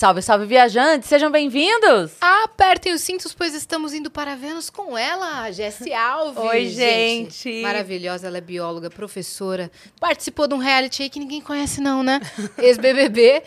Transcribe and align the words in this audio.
Salve, 0.00 0.22
salve, 0.22 0.46
viajantes! 0.46 1.10
Sejam 1.10 1.30
bem-vindos! 1.30 2.12
Apertem 2.22 2.94
os 2.94 3.02
cintos, 3.02 3.34
pois 3.34 3.52
estamos 3.52 3.92
indo 3.92 4.10
para 4.10 4.34
Vênus 4.34 4.70
com 4.70 4.96
ela, 4.96 5.42
a 5.42 5.50
Jessie 5.50 5.92
Alves. 5.92 6.42
Oi, 6.42 6.68
gente. 6.70 7.60
Maravilhosa, 7.60 8.26
ela 8.28 8.38
é 8.38 8.40
bióloga, 8.40 8.88
professora. 8.88 9.70
Participou 10.00 10.48
de 10.48 10.54
um 10.54 10.56
reality 10.56 11.02
aí 11.02 11.10
que 11.10 11.18
ninguém 11.20 11.42
conhece 11.42 11.82
não, 11.82 12.02
né? 12.02 12.18
Ex-BBB. 12.56 13.42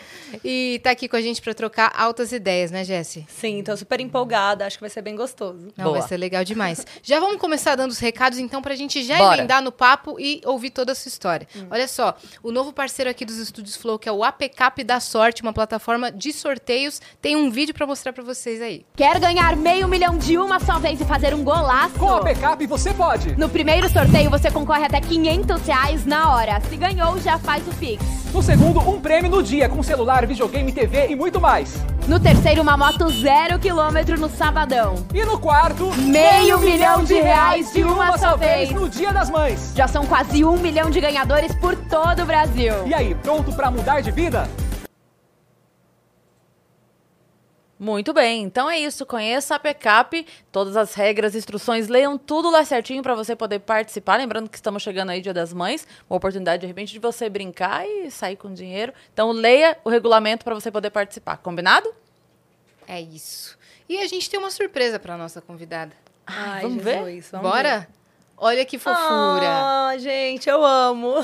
e 0.45 0.79
tá 0.83 0.91
aqui 0.91 1.07
com 1.07 1.15
a 1.15 1.21
gente 1.21 1.41
para 1.41 1.55
trocar 1.55 1.91
altas 1.97 2.31
ideias, 2.31 2.69
né, 2.69 2.83
Jessie? 2.83 3.25
Sim, 3.29 3.63
tô 3.63 3.75
super 3.75 3.99
empolgada, 3.99 4.67
acho 4.67 4.77
que 4.77 4.81
vai 4.81 4.91
ser 4.91 5.01
bem 5.01 5.15
gostoso. 5.15 5.73
Não, 5.75 5.85
Boa. 5.85 5.97
vai 5.97 6.07
ser 6.07 6.17
legal 6.17 6.43
demais. 6.43 6.85
já 7.01 7.19
vamos 7.19 7.37
começar 7.41 7.75
dando 7.75 7.89
os 7.89 7.97
recados, 7.97 8.37
então, 8.37 8.61
pra 8.61 8.75
gente 8.75 9.01
já 9.01 9.17
Bora. 9.17 9.37
emendar 9.37 9.59
no 9.59 9.71
papo 9.71 10.19
e 10.19 10.39
ouvir 10.45 10.69
toda 10.69 10.91
a 10.91 10.95
sua 10.95 11.09
história. 11.09 11.47
Olha 11.71 11.87
só, 11.87 12.15
o 12.43 12.51
novo 12.51 12.71
parceiro 12.71 13.09
aqui 13.09 13.25
dos 13.25 13.39
Estúdios 13.39 13.75
Flow, 13.75 13.97
que 13.97 14.07
é 14.07 14.11
o 14.11 14.23
APCap 14.23 14.83
da 14.83 14.99
Sorte, 14.99 15.41
uma 15.41 15.51
plataforma 15.51 16.11
de 16.11 16.42
sorteios, 16.43 17.01
tem 17.21 17.35
um 17.37 17.49
vídeo 17.49 17.73
para 17.73 17.87
mostrar 17.87 18.11
para 18.13 18.23
vocês 18.23 18.61
aí. 18.61 18.85
Quer 18.95 19.17
ganhar 19.19 19.55
meio 19.55 19.87
milhão 19.87 20.17
de 20.17 20.37
uma 20.37 20.59
só 20.59 20.77
vez 20.77 20.99
e 20.99 21.05
fazer 21.05 21.33
um 21.33 21.43
golaço? 21.43 21.95
Com 21.97 22.09
a 22.09 22.21
backup 22.21 22.67
você 22.67 22.93
pode. 22.93 23.35
No 23.37 23.47
primeiro 23.47 23.89
sorteio 23.89 24.29
você 24.29 24.51
concorre 24.51 24.85
até 24.85 24.99
500 24.99 25.65
reais 25.65 26.05
na 26.05 26.33
hora. 26.35 26.59
Se 26.69 26.75
ganhou, 26.75 27.17
já 27.21 27.39
faz 27.39 27.65
o 27.67 27.71
Pix. 27.75 28.03
No 28.33 28.41
segundo, 28.41 28.79
um 28.79 28.99
prêmio 28.99 29.29
no 29.31 29.41
dia 29.43 29.69
com 29.69 29.81
celular, 29.81 30.25
videogame, 30.25 30.71
TV 30.71 31.07
e 31.09 31.15
muito 31.15 31.39
mais. 31.39 31.75
No 32.07 32.19
terceiro, 32.19 32.61
uma 32.61 32.75
moto 32.75 33.07
zero 33.09 33.57
quilômetro 33.59 34.19
no 34.19 34.27
sabadão. 34.27 34.95
E 35.13 35.23
no 35.23 35.39
quarto, 35.39 35.93
Meio 35.95 36.59
milhão 36.59 37.03
de 37.03 37.13
reais 37.13 37.71
de 37.71 37.83
uma 37.83 38.17
só 38.17 38.35
vez. 38.35 38.71
no 38.71 38.89
Dia 38.89 39.13
das 39.13 39.29
Mães. 39.29 39.71
Já 39.75 39.87
são 39.87 40.05
quase 40.05 40.43
um 40.43 40.57
milhão 40.57 40.89
de 40.89 40.99
ganhadores 40.99 41.55
por 41.55 41.75
todo 41.75 42.23
o 42.23 42.25
Brasil. 42.25 42.73
E 42.87 42.93
aí, 42.93 43.15
pronto 43.15 43.53
pra 43.53 43.71
mudar 43.71 44.01
de 44.01 44.11
vida? 44.11 44.49
Muito 47.83 48.13
bem, 48.13 48.43
então 48.43 48.69
é 48.69 48.79
isso. 48.79 49.05
Conheça 49.05 49.55
a 49.55 49.59
PECAP, 49.59 50.25
todas 50.53 50.77
as 50.77 50.93
regras, 50.93 51.35
instruções, 51.35 51.89
leiam 51.89 52.17
tudo 52.17 52.49
lá 52.49 52.63
certinho 52.63 53.03
para 53.03 53.13
você 53.13 53.35
poder 53.35 53.59
participar. 53.59 54.15
Lembrando 54.15 54.49
que 54.49 54.55
estamos 54.55 54.81
chegando 54.81 55.09
aí 55.09 55.19
Dia 55.19 55.33
das 55.33 55.51
Mães, 55.51 55.85
uma 56.09 56.15
oportunidade 56.15 56.61
de 56.61 56.67
repente 56.67 56.93
de 56.93 56.99
você 56.99 57.27
brincar 57.27 57.85
e 57.85 58.09
sair 58.09 58.37
com 58.37 58.53
dinheiro. 58.53 58.93
Então 59.11 59.31
leia 59.31 59.77
o 59.83 59.89
regulamento 59.89 60.45
para 60.45 60.55
você 60.55 60.71
poder 60.71 60.91
participar. 60.91 61.35
Combinado? 61.39 61.93
É 62.87 63.01
isso. 63.01 63.57
E 63.89 63.99
a 63.99 64.07
gente 64.07 64.29
tem 64.29 64.39
uma 64.39 64.49
surpresa 64.49 64.97
para 64.97 65.17
nossa 65.17 65.41
convidada. 65.41 65.93
Ai, 66.25 66.61
vamos 66.61 66.81
ver? 66.81 67.03
Jesus, 67.03 67.31
vamos 67.31 67.51
Bora? 67.51 67.79
ver. 67.79 67.87
Olha 68.37 68.63
que 68.63 68.79
fofura. 68.79 69.89
Ah, 69.89 69.97
gente, 69.97 70.47
eu 70.47 70.63
amo. 70.63 71.15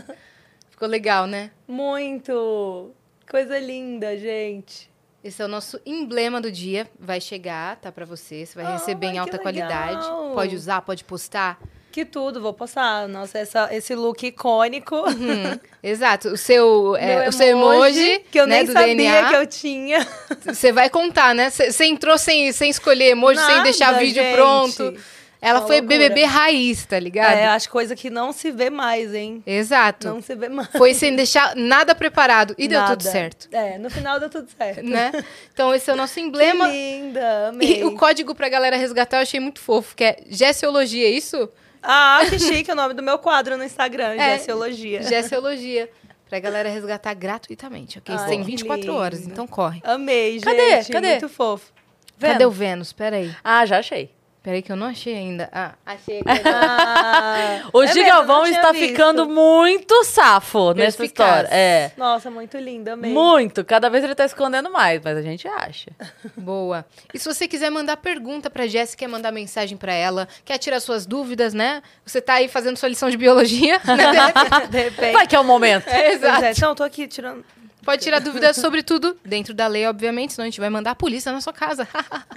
Ficou 0.70 0.88
legal, 0.88 1.26
né? 1.26 1.50
Muito. 1.68 2.90
Coisa 3.28 3.58
linda, 3.58 4.16
gente. 4.16 4.88
Esse 5.22 5.42
é 5.42 5.44
o 5.44 5.48
nosso 5.48 5.78
emblema 5.84 6.40
do 6.40 6.50
dia. 6.50 6.88
Vai 6.98 7.20
chegar, 7.20 7.76
tá 7.76 7.92
pra 7.92 8.06
você. 8.06 8.46
Você 8.46 8.54
vai 8.54 8.64
Ai, 8.64 8.72
receber 8.74 9.08
em 9.08 9.12
que 9.12 9.18
alta 9.18 9.38
qualidade. 9.38 10.06
Pode 10.34 10.56
usar, 10.56 10.80
pode 10.80 11.04
postar. 11.04 11.58
Que 11.92 12.04
tudo, 12.04 12.40
vou 12.40 12.54
postar. 12.54 13.06
Nossa, 13.08 13.38
essa, 13.38 13.68
esse 13.74 13.94
look 13.94 14.24
icônico. 14.24 14.96
Hum, 14.96 15.58
Exato. 15.82 16.28
O 16.28 16.36
seu, 16.36 16.96
é, 16.96 17.20
Meu 17.20 17.28
o 17.28 17.32
seu 17.32 17.48
emoji, 17.48 18.22
que 18.30 18.40
eu 18.40 18.46
né, 18.46 18.58
nem 18.58 18.66
do 18.66 18.72
sabia 18.72 18.94
DNA. 18.94 19.28
que 19.28 19.36
eu 19.36 19.46
tinha. 19.46 20.08
Você 20.46 20.72
vai 20.72 20.88
contar, 20.88 21.34
né? 21.34 21.50
Você 21.50 21.84
entrou 21.84 22.16
sem, 22.16 22.50
sem 22.52 22.70
escolher 22.70 23.10
emoji, 23.10 23.40
sem 23.40 23.48
Nada, 23.48 23.62
deixar 23.64 23.92
vídeo 23.98 24.22
gente. 24.22 24.34
pronto. 24.34 24.94
Ela 25.42 25.60
Uma 25.60 25.66
foi 25.66 25.80
loucura. 25.80 25.98
BBB 25.98 26.24
raiz, 26.24 26.84
tá 26.84 26.98
ligado? 26.98 27.32
É, 27.32 27.46
acho 27.46 27.70
coisa 27.70 27.96
que 27.96 28.10
não 28.10 28.30
se 28.30 28.50
vê 28.50 28.68
mais, 28.68 29.14
hein? 29.14 29.42
Exato. 29.46 30.06
Não 30.08 30.20
se 30.20 30.34
vê 30.34 30.48
mais. 30.50 30.68
Foi 30.72 30.92
sem 30.92 31.16
deixar 31.16 31.56
nada 31.56 31.94
preparado. 31.94 32.54
E 32.58 32.68
deu 32.68 32.78
Nada. 32.80 32.96
tudo 32.96 33.10
certo. 33.10 33.48
É, 33.50 33.78
no 33.78 33.88
final 33.88 34.20
deu 34.20 34.28
tudo 34.28 34.48
certo. 34.56 34.82
Né? 34.82 35.10
Então, 35.52 35.74
esse 35.74 35.88
é 35.90 35.94
o 35.94 35.96
nosso 35.96 36.20
emblema. 36.20 36.66
Que 36.68 36.72
linda, 36.72 37.48
amei. 37.48 37.80
E 37.80 37.84
o 37.84 37.94
código 37.96 38.34
pra 38.34 38.48
galera 38.50 38.76
resgatar 38.76 39.16
eu 39.16 39.22
achei 39.22 39.40
muito 39.40 39.60
fofo, 39.60 39.96
que 39.96 40.04
é 40.04 40.18
Gessiologia, 40.28 41.06
é 41.06 41.10
isso? 41.10 41.48
Ah, 41.82 42.20
que 42.28 42.38
chique 42.38 42.70
o 42.70 42.74
nome 42.74 42.92
do 42.92 43.02
meu 43.02 43.18
quadro 43.18 43.56
no 43.56 43.64
Instagram, 43.64 44.14
É. 44.20 44.36
Gessiologia. 44.36 45.02
Gessiologia. 45.02 45.88
Pra 46.28 46.38
galera 46.38 46.68
resgatar 46.68 47.14
gratuitamente, 47.14 47.98
ok? 47.98 48.14
Ai, 48.14 48.28
tem 48.28 48.40
que 48.40 48.46
24 48.46 48.94
horas, 48.94 49.20
lindo. 49.20 49.32
então 49.32 49.46
corre. 49.46 49.80
Amei, 49.82 50.34
gente. 50.34 50.44
Cadê? 50.44 50.92
Cadê? 50.92 51.08
Muito 51.12 51.28
fofo. 51.30 51.72
Cadê 52.20 52.44
o 52.44 52.50
Vênus? 52.50 52.92
Peraí. 52.92 53.34
Ah, 53.42 53.64
já 53.64 53.78
achei. 53.78 54.10
Peraí 54.42 54.62
que 54.62 54.72
eu 54.72 54.76
não 54.76 54.86
achei 54.86 55.14
ainda. 55.14 55.50
Ah, 55.52 55.74
achei. 55.84 56.22
Ah, 56.26 57.68
O 57.74 57.82
é 57.82 57.86
Gigalvão 57.88 58.46
está 58.46 58.72
visto. 58.72 58.88
ficando 58.88 59.28
muito 59.28 60.02
safo 60.04 60.72
nessa 60.72 61.04
história. 61.04 61.46
É. 61.50 61.92
Nossa, 61.94 62.30
muito 62.30 62.56
lindo, 62.56 62.88
amei. 62.88 63.12
Muito. 63.12 63.62
Cada 63.62 63.90
vez 63.90 64.02
ele 64.02 64.14
tá 64.14 64.24
escondendo 64.24 64.70
mais, 64.72 65.00
mas 65.04 65.18
a 65.18 65.22
gente 65.22 65.46
acha. 65.46 65.90
Boa. 66.36 66.86
E 67.12 67.18
se 67.18 67.26
você 67.26 67.46
quiser 67.46 67.68
mandar 67.70 67.98
pergunta 67.98 68.48
pra 68.48 68.66
Jéssica, 68.66 69.00
quer 69.00 69.08
mandar 69.08 69.30
mensagem 69.30 69.76
pra 69.76 69.92
ela, 69.92 70.26
quer 70.42 70.56
tirar 70.56 70.80
suas 70.80 71.04
dúvidas, 71.04 71.52
né? 71.52 71.82
Você 72.06 72.20
tá 72.22 72.34
aí 72.34 72.48
fazendo 72.48 72.78
sua 72.78 72.88
lição 72.88 73.10
de 73.10 73.18
biologia, 73.18 73.78
né? 73.84 74.32
De 74.70 74.84
repente. 74.84 75.12
Vai 75.12 75.26
que 75.26 75.36
é 75.36 75.40
o 75.40 75.44
momento. 75.44 75.86
É, 75.86 76.12
exato. 76.12 76.60
Não, 76.62 76.74
tô 76.74 76.82
aqui 76.82 77.06
tirando. 77.06 77.44
Pode 77.84 78.02
tirar 78.02 78.20
dúvidas 78.20 78.56
sobre 78.56 78.82
tudo, 78.82 79.16
dentro 79.24 79.54
da 79.54 79.66
lei, 79.66 79.86
obviamente, 79.86 80.32
senão 80.34 80.44
a 80.44 80.50
gente 80.50 80.60
vai 80.60 80.68
mandar 80.70 80.90
a 80.92 80.94
polícia 80.94 81.32
na 81.32 81.40
sua 81.40 81.52
casa. 81.52 81.88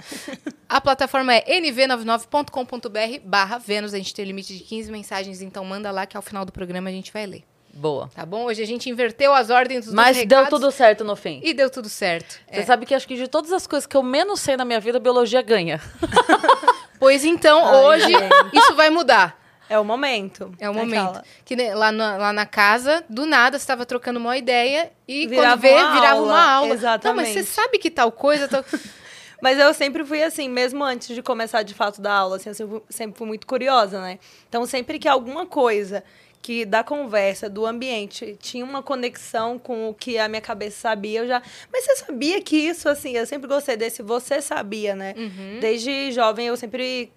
a 0.68 0.80
plataforma 0.80 1.34
é 1.34 1.60
nv99.com.br 1.60 3.20
barra 3.24 3.58
Vênus. 3.58 3.94
A 3.94 3.98
gente 3.98 4.14
tem 4.14 4.24
limite 4.24 4.56
de 4.56 4.62
15 4.64 4.90
mensagens, 4.90 5.42
então 5.42 5.64
manda 5.64 5.90
lá 5.90 6.06
que 6.06 6.16
ao 6.16 6.22
final 6.22 6.44
do 6.44 6.52
programa 6.52 6.88
a 6.88 6.92
gente 6.92 7.12
vai 7.12 7.26
ler. 7.26 7.44
Boa. 7.72 8.08
Tá 8.14 8.24
bom? 8.24 8.44
Hoje 8.44 8.62
a 8.62 8.66
gente 8.66 8.88
inverteu 8.88 9.34
as 9.34 9.50
ordens 9.50 9.86
dos 9.86 9.94
Mas 9.94 10.24
deu 10.24 10.46
tudo 10.48 10.70
certo 10.70 11.02
no 11.02 11.16
fim. 11.16 11.40
E 11.42 11.52
deu 11.52 11.68
tudo 11.68 11.88
certo. 11.88 12.38
Você 12.48 12.60
É. 12.60 12.64
sabe 12.64 12.86
que 12.86 12.94
acho 12.94 13.06
que 13.06 13.16
de 13.16 13.26
todas 13.26 13.52
as 13.52 13.66
coisas 13.66 13.84
que 13.86 13.96
eu 13.96 14.02
menos 14.02 14.40
sei 14.40 14.56
na 14.56 14.64
minha 14.64 14.78
vida, 14.80 14.98
biologia 14.98 15.42
ganha. 15.42 15.80
Pois 16.96 17.24
então, 17.24 17.66
Ai, 17.66 17.74
hoje 17.84 18.06
gente. 18.06 18.56
isso 18.56 18.74
vai 18.76 18.88
mudar. 18.88 19.38
É 19.68 19.78
o 19.78 19.84
momento. 19.84 20.52
É 20.58 20.68
o 20.68 20.74
momento. 20.74 21.08
Aquela. 21.08 21.24
Que 21.44 21.56
nem 21.56 21.74
lá, 21.74 21.90
na, 21.90 22.16
lá 22.16 22.32
na 22.32 22.46
casa, 22.46 23.04
do 23.08 23.26
nada, 23.26 23.58
você 23.58 23.66
tava 23.66 23.86
trocando 23.86 24.18
uma 24.18 24.36
ideia 24.36 24.90
e 25.06 25.26
Virava 25.26 25.52
quando 25.52 25.60
vê, 25.60 25.72
uma 25.72 25.92
virava 25.92 26.14
aula. 26.18 26.26
uma 26.26 26.42
aula. 26.42 26.60
Não, 26.66 26.68
mas 26.68 26.78
Exatamente. 26.80 27.32
você 27.32 27.42
sabe 27.44 27.78
que 27.78 27.90
tal 27.90 28.12
coisa. 28.12 28.48
Tal... 28.48 28.64
Mas 29.42 29.58
eu 29.58 29.74
sempre 29.74 30.02
fui 30.06 30.22
assim, 30.22 30.48
mesmo 30.48 30.82
antes 30.82 31.14
de 31.14 31.20
começar 31.20 31.62
de 31.62 31.74
fato 31.74 32.00
da 32.00 32.14
aula, 32.14 32.36
assim, 32.36 32.48
eu 32.48 32.54
sempre, 32.54 32.82
sempre 32.88 33.18
fui 33.18 33.26
muito 33.26 33.46
curiosa, 33.46 34.00
né? 34.00 34.18
Então, 34.48 34.64
sempre 34.64 34.98
que 34.98 35.06
alguma 35.06 35.44
coisa 35.44 36.02
que 36.44 36.66
da 36.66 36.84
conversa, 36.84 37.48
do 37.48 37.64
ambiente, 37.64 38.36
tinha 38.38 38.62
uma 38.62 38.82
conexão 38.82 39.58
com 39.58 39.88
o 39.88 39.94
que 39.94 40.18
a 40.18 40.28
minha 40.28 40.42
cabeça 40.42 40.78
sabia, 40.78 41.20
eu 41.20 41.26
já. 41.26 41.42
Mas 41.72 41.84
você 41.84 41.96
sabia 41.96 42.38
que 42.42 42.54
isso, 42.54 42.86
assim, 42.86 43.16
eu 43.16 43.26
sempre 43.26 43.48
gostei 43.48 43.78
desse 43.78 44.02
você 44.02 44.42
sabia, 44.42 44.94
né? 44.94 45.14
Uhum. 45.16 45.58
Desde 45.58 46.12
jovem 46.12 46.46
eu 46.48 46.56
sempre. 46.56 47.10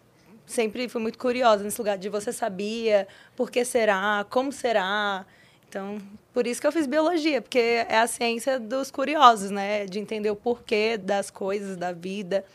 Sempre 0.47 0.87
fui 0.87 1.01
muito 1.01 1.19
curiosa 1.19 1.63
nesse 1.63 1.77
lugar 1.77 1.97
de 1.97 2.07
você 2.07 2.31
sabia, 2.31 3.05
por 3.35 3.51
que 3.51 3.63
será, 3.65 4.25
como 4.29 4.51
será. 4.51 5.25
Então, 5.67 5.97
por 6.33 6.47
isso 6.47 6.61
que 6.61 6.65
eu 6.65 6.71
fiz 6.71 6.87
biologia, 6.87 7.41
porque 7.41 7.85
é 7.89 7.99
a 7.99 8.07
ciência 8.07 8.57
dos 8.57 8.89
curiosos, 8.89 9.51
né? 9.51 9.85
De 9.85 9.99
entender 9.99 10.31
o 10.31 10.35
porquê 10.37 10.97
das 10.97 11.29
coisas, 11.29 11.75
da 11.75 11.91
vida, 11.91 12.45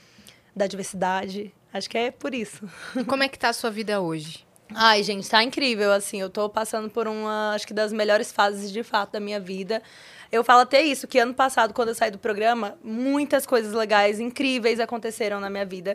da 0.57 0.67
diversidade. 0.67 1.55
Acho 1.71 1.91
que 1.91 1.99
é 1.99 2.11
por 2.11 2.35
isso. 2.35 2.67
Como 3.07 3.23
é 3.23 3.29
que 3.29 3.39
tá 3.39 3.51
a 3.51 3.53
sua 3.53 3.71
vida 3.71 4.01
hoje? 4.01 4.47
Ai, 4.75 5.03
gente, 5.03 5.29
tá 5.29 5.43
incrível, 5.43 5.93
assim. 5.93 6.19
Eu 6.19 6.31
tô 6.31 6.49
passando 6.49 6.89
por 6.89 7.07
uma, 7.07 7.53
acho 7.55 7.67
que 7.67 7.75
das 7.75 7.93
melhores 7.93 8.33
fases 8.33 8.73
de 8.73 8.83
fato 8.83 9.13
da 9.13 9.21
minha 9.21 9.39
vida. 9.39 9.83
Eu 10.31 10.43
falo 10.43 10.63
até 10.63 10.81
isso, 10.81 11.07
que 11.07 11.19
ano 11.19 11.35
passado, 11.35 11.75
quando 11.75 11.89
eu 11.89 11.95
saí 11.95 12.11
do 12.11 12.19
programa, 12.19 12.79
muitas 12.83 13.45
coisas 13.45 13.75
legais, 13.75 14.19
incríveis 14.19 14.81
aconteceram 14.81 15.39
na 15.41 15.51
minha 15.51 15.67
vida. 15.67 15.95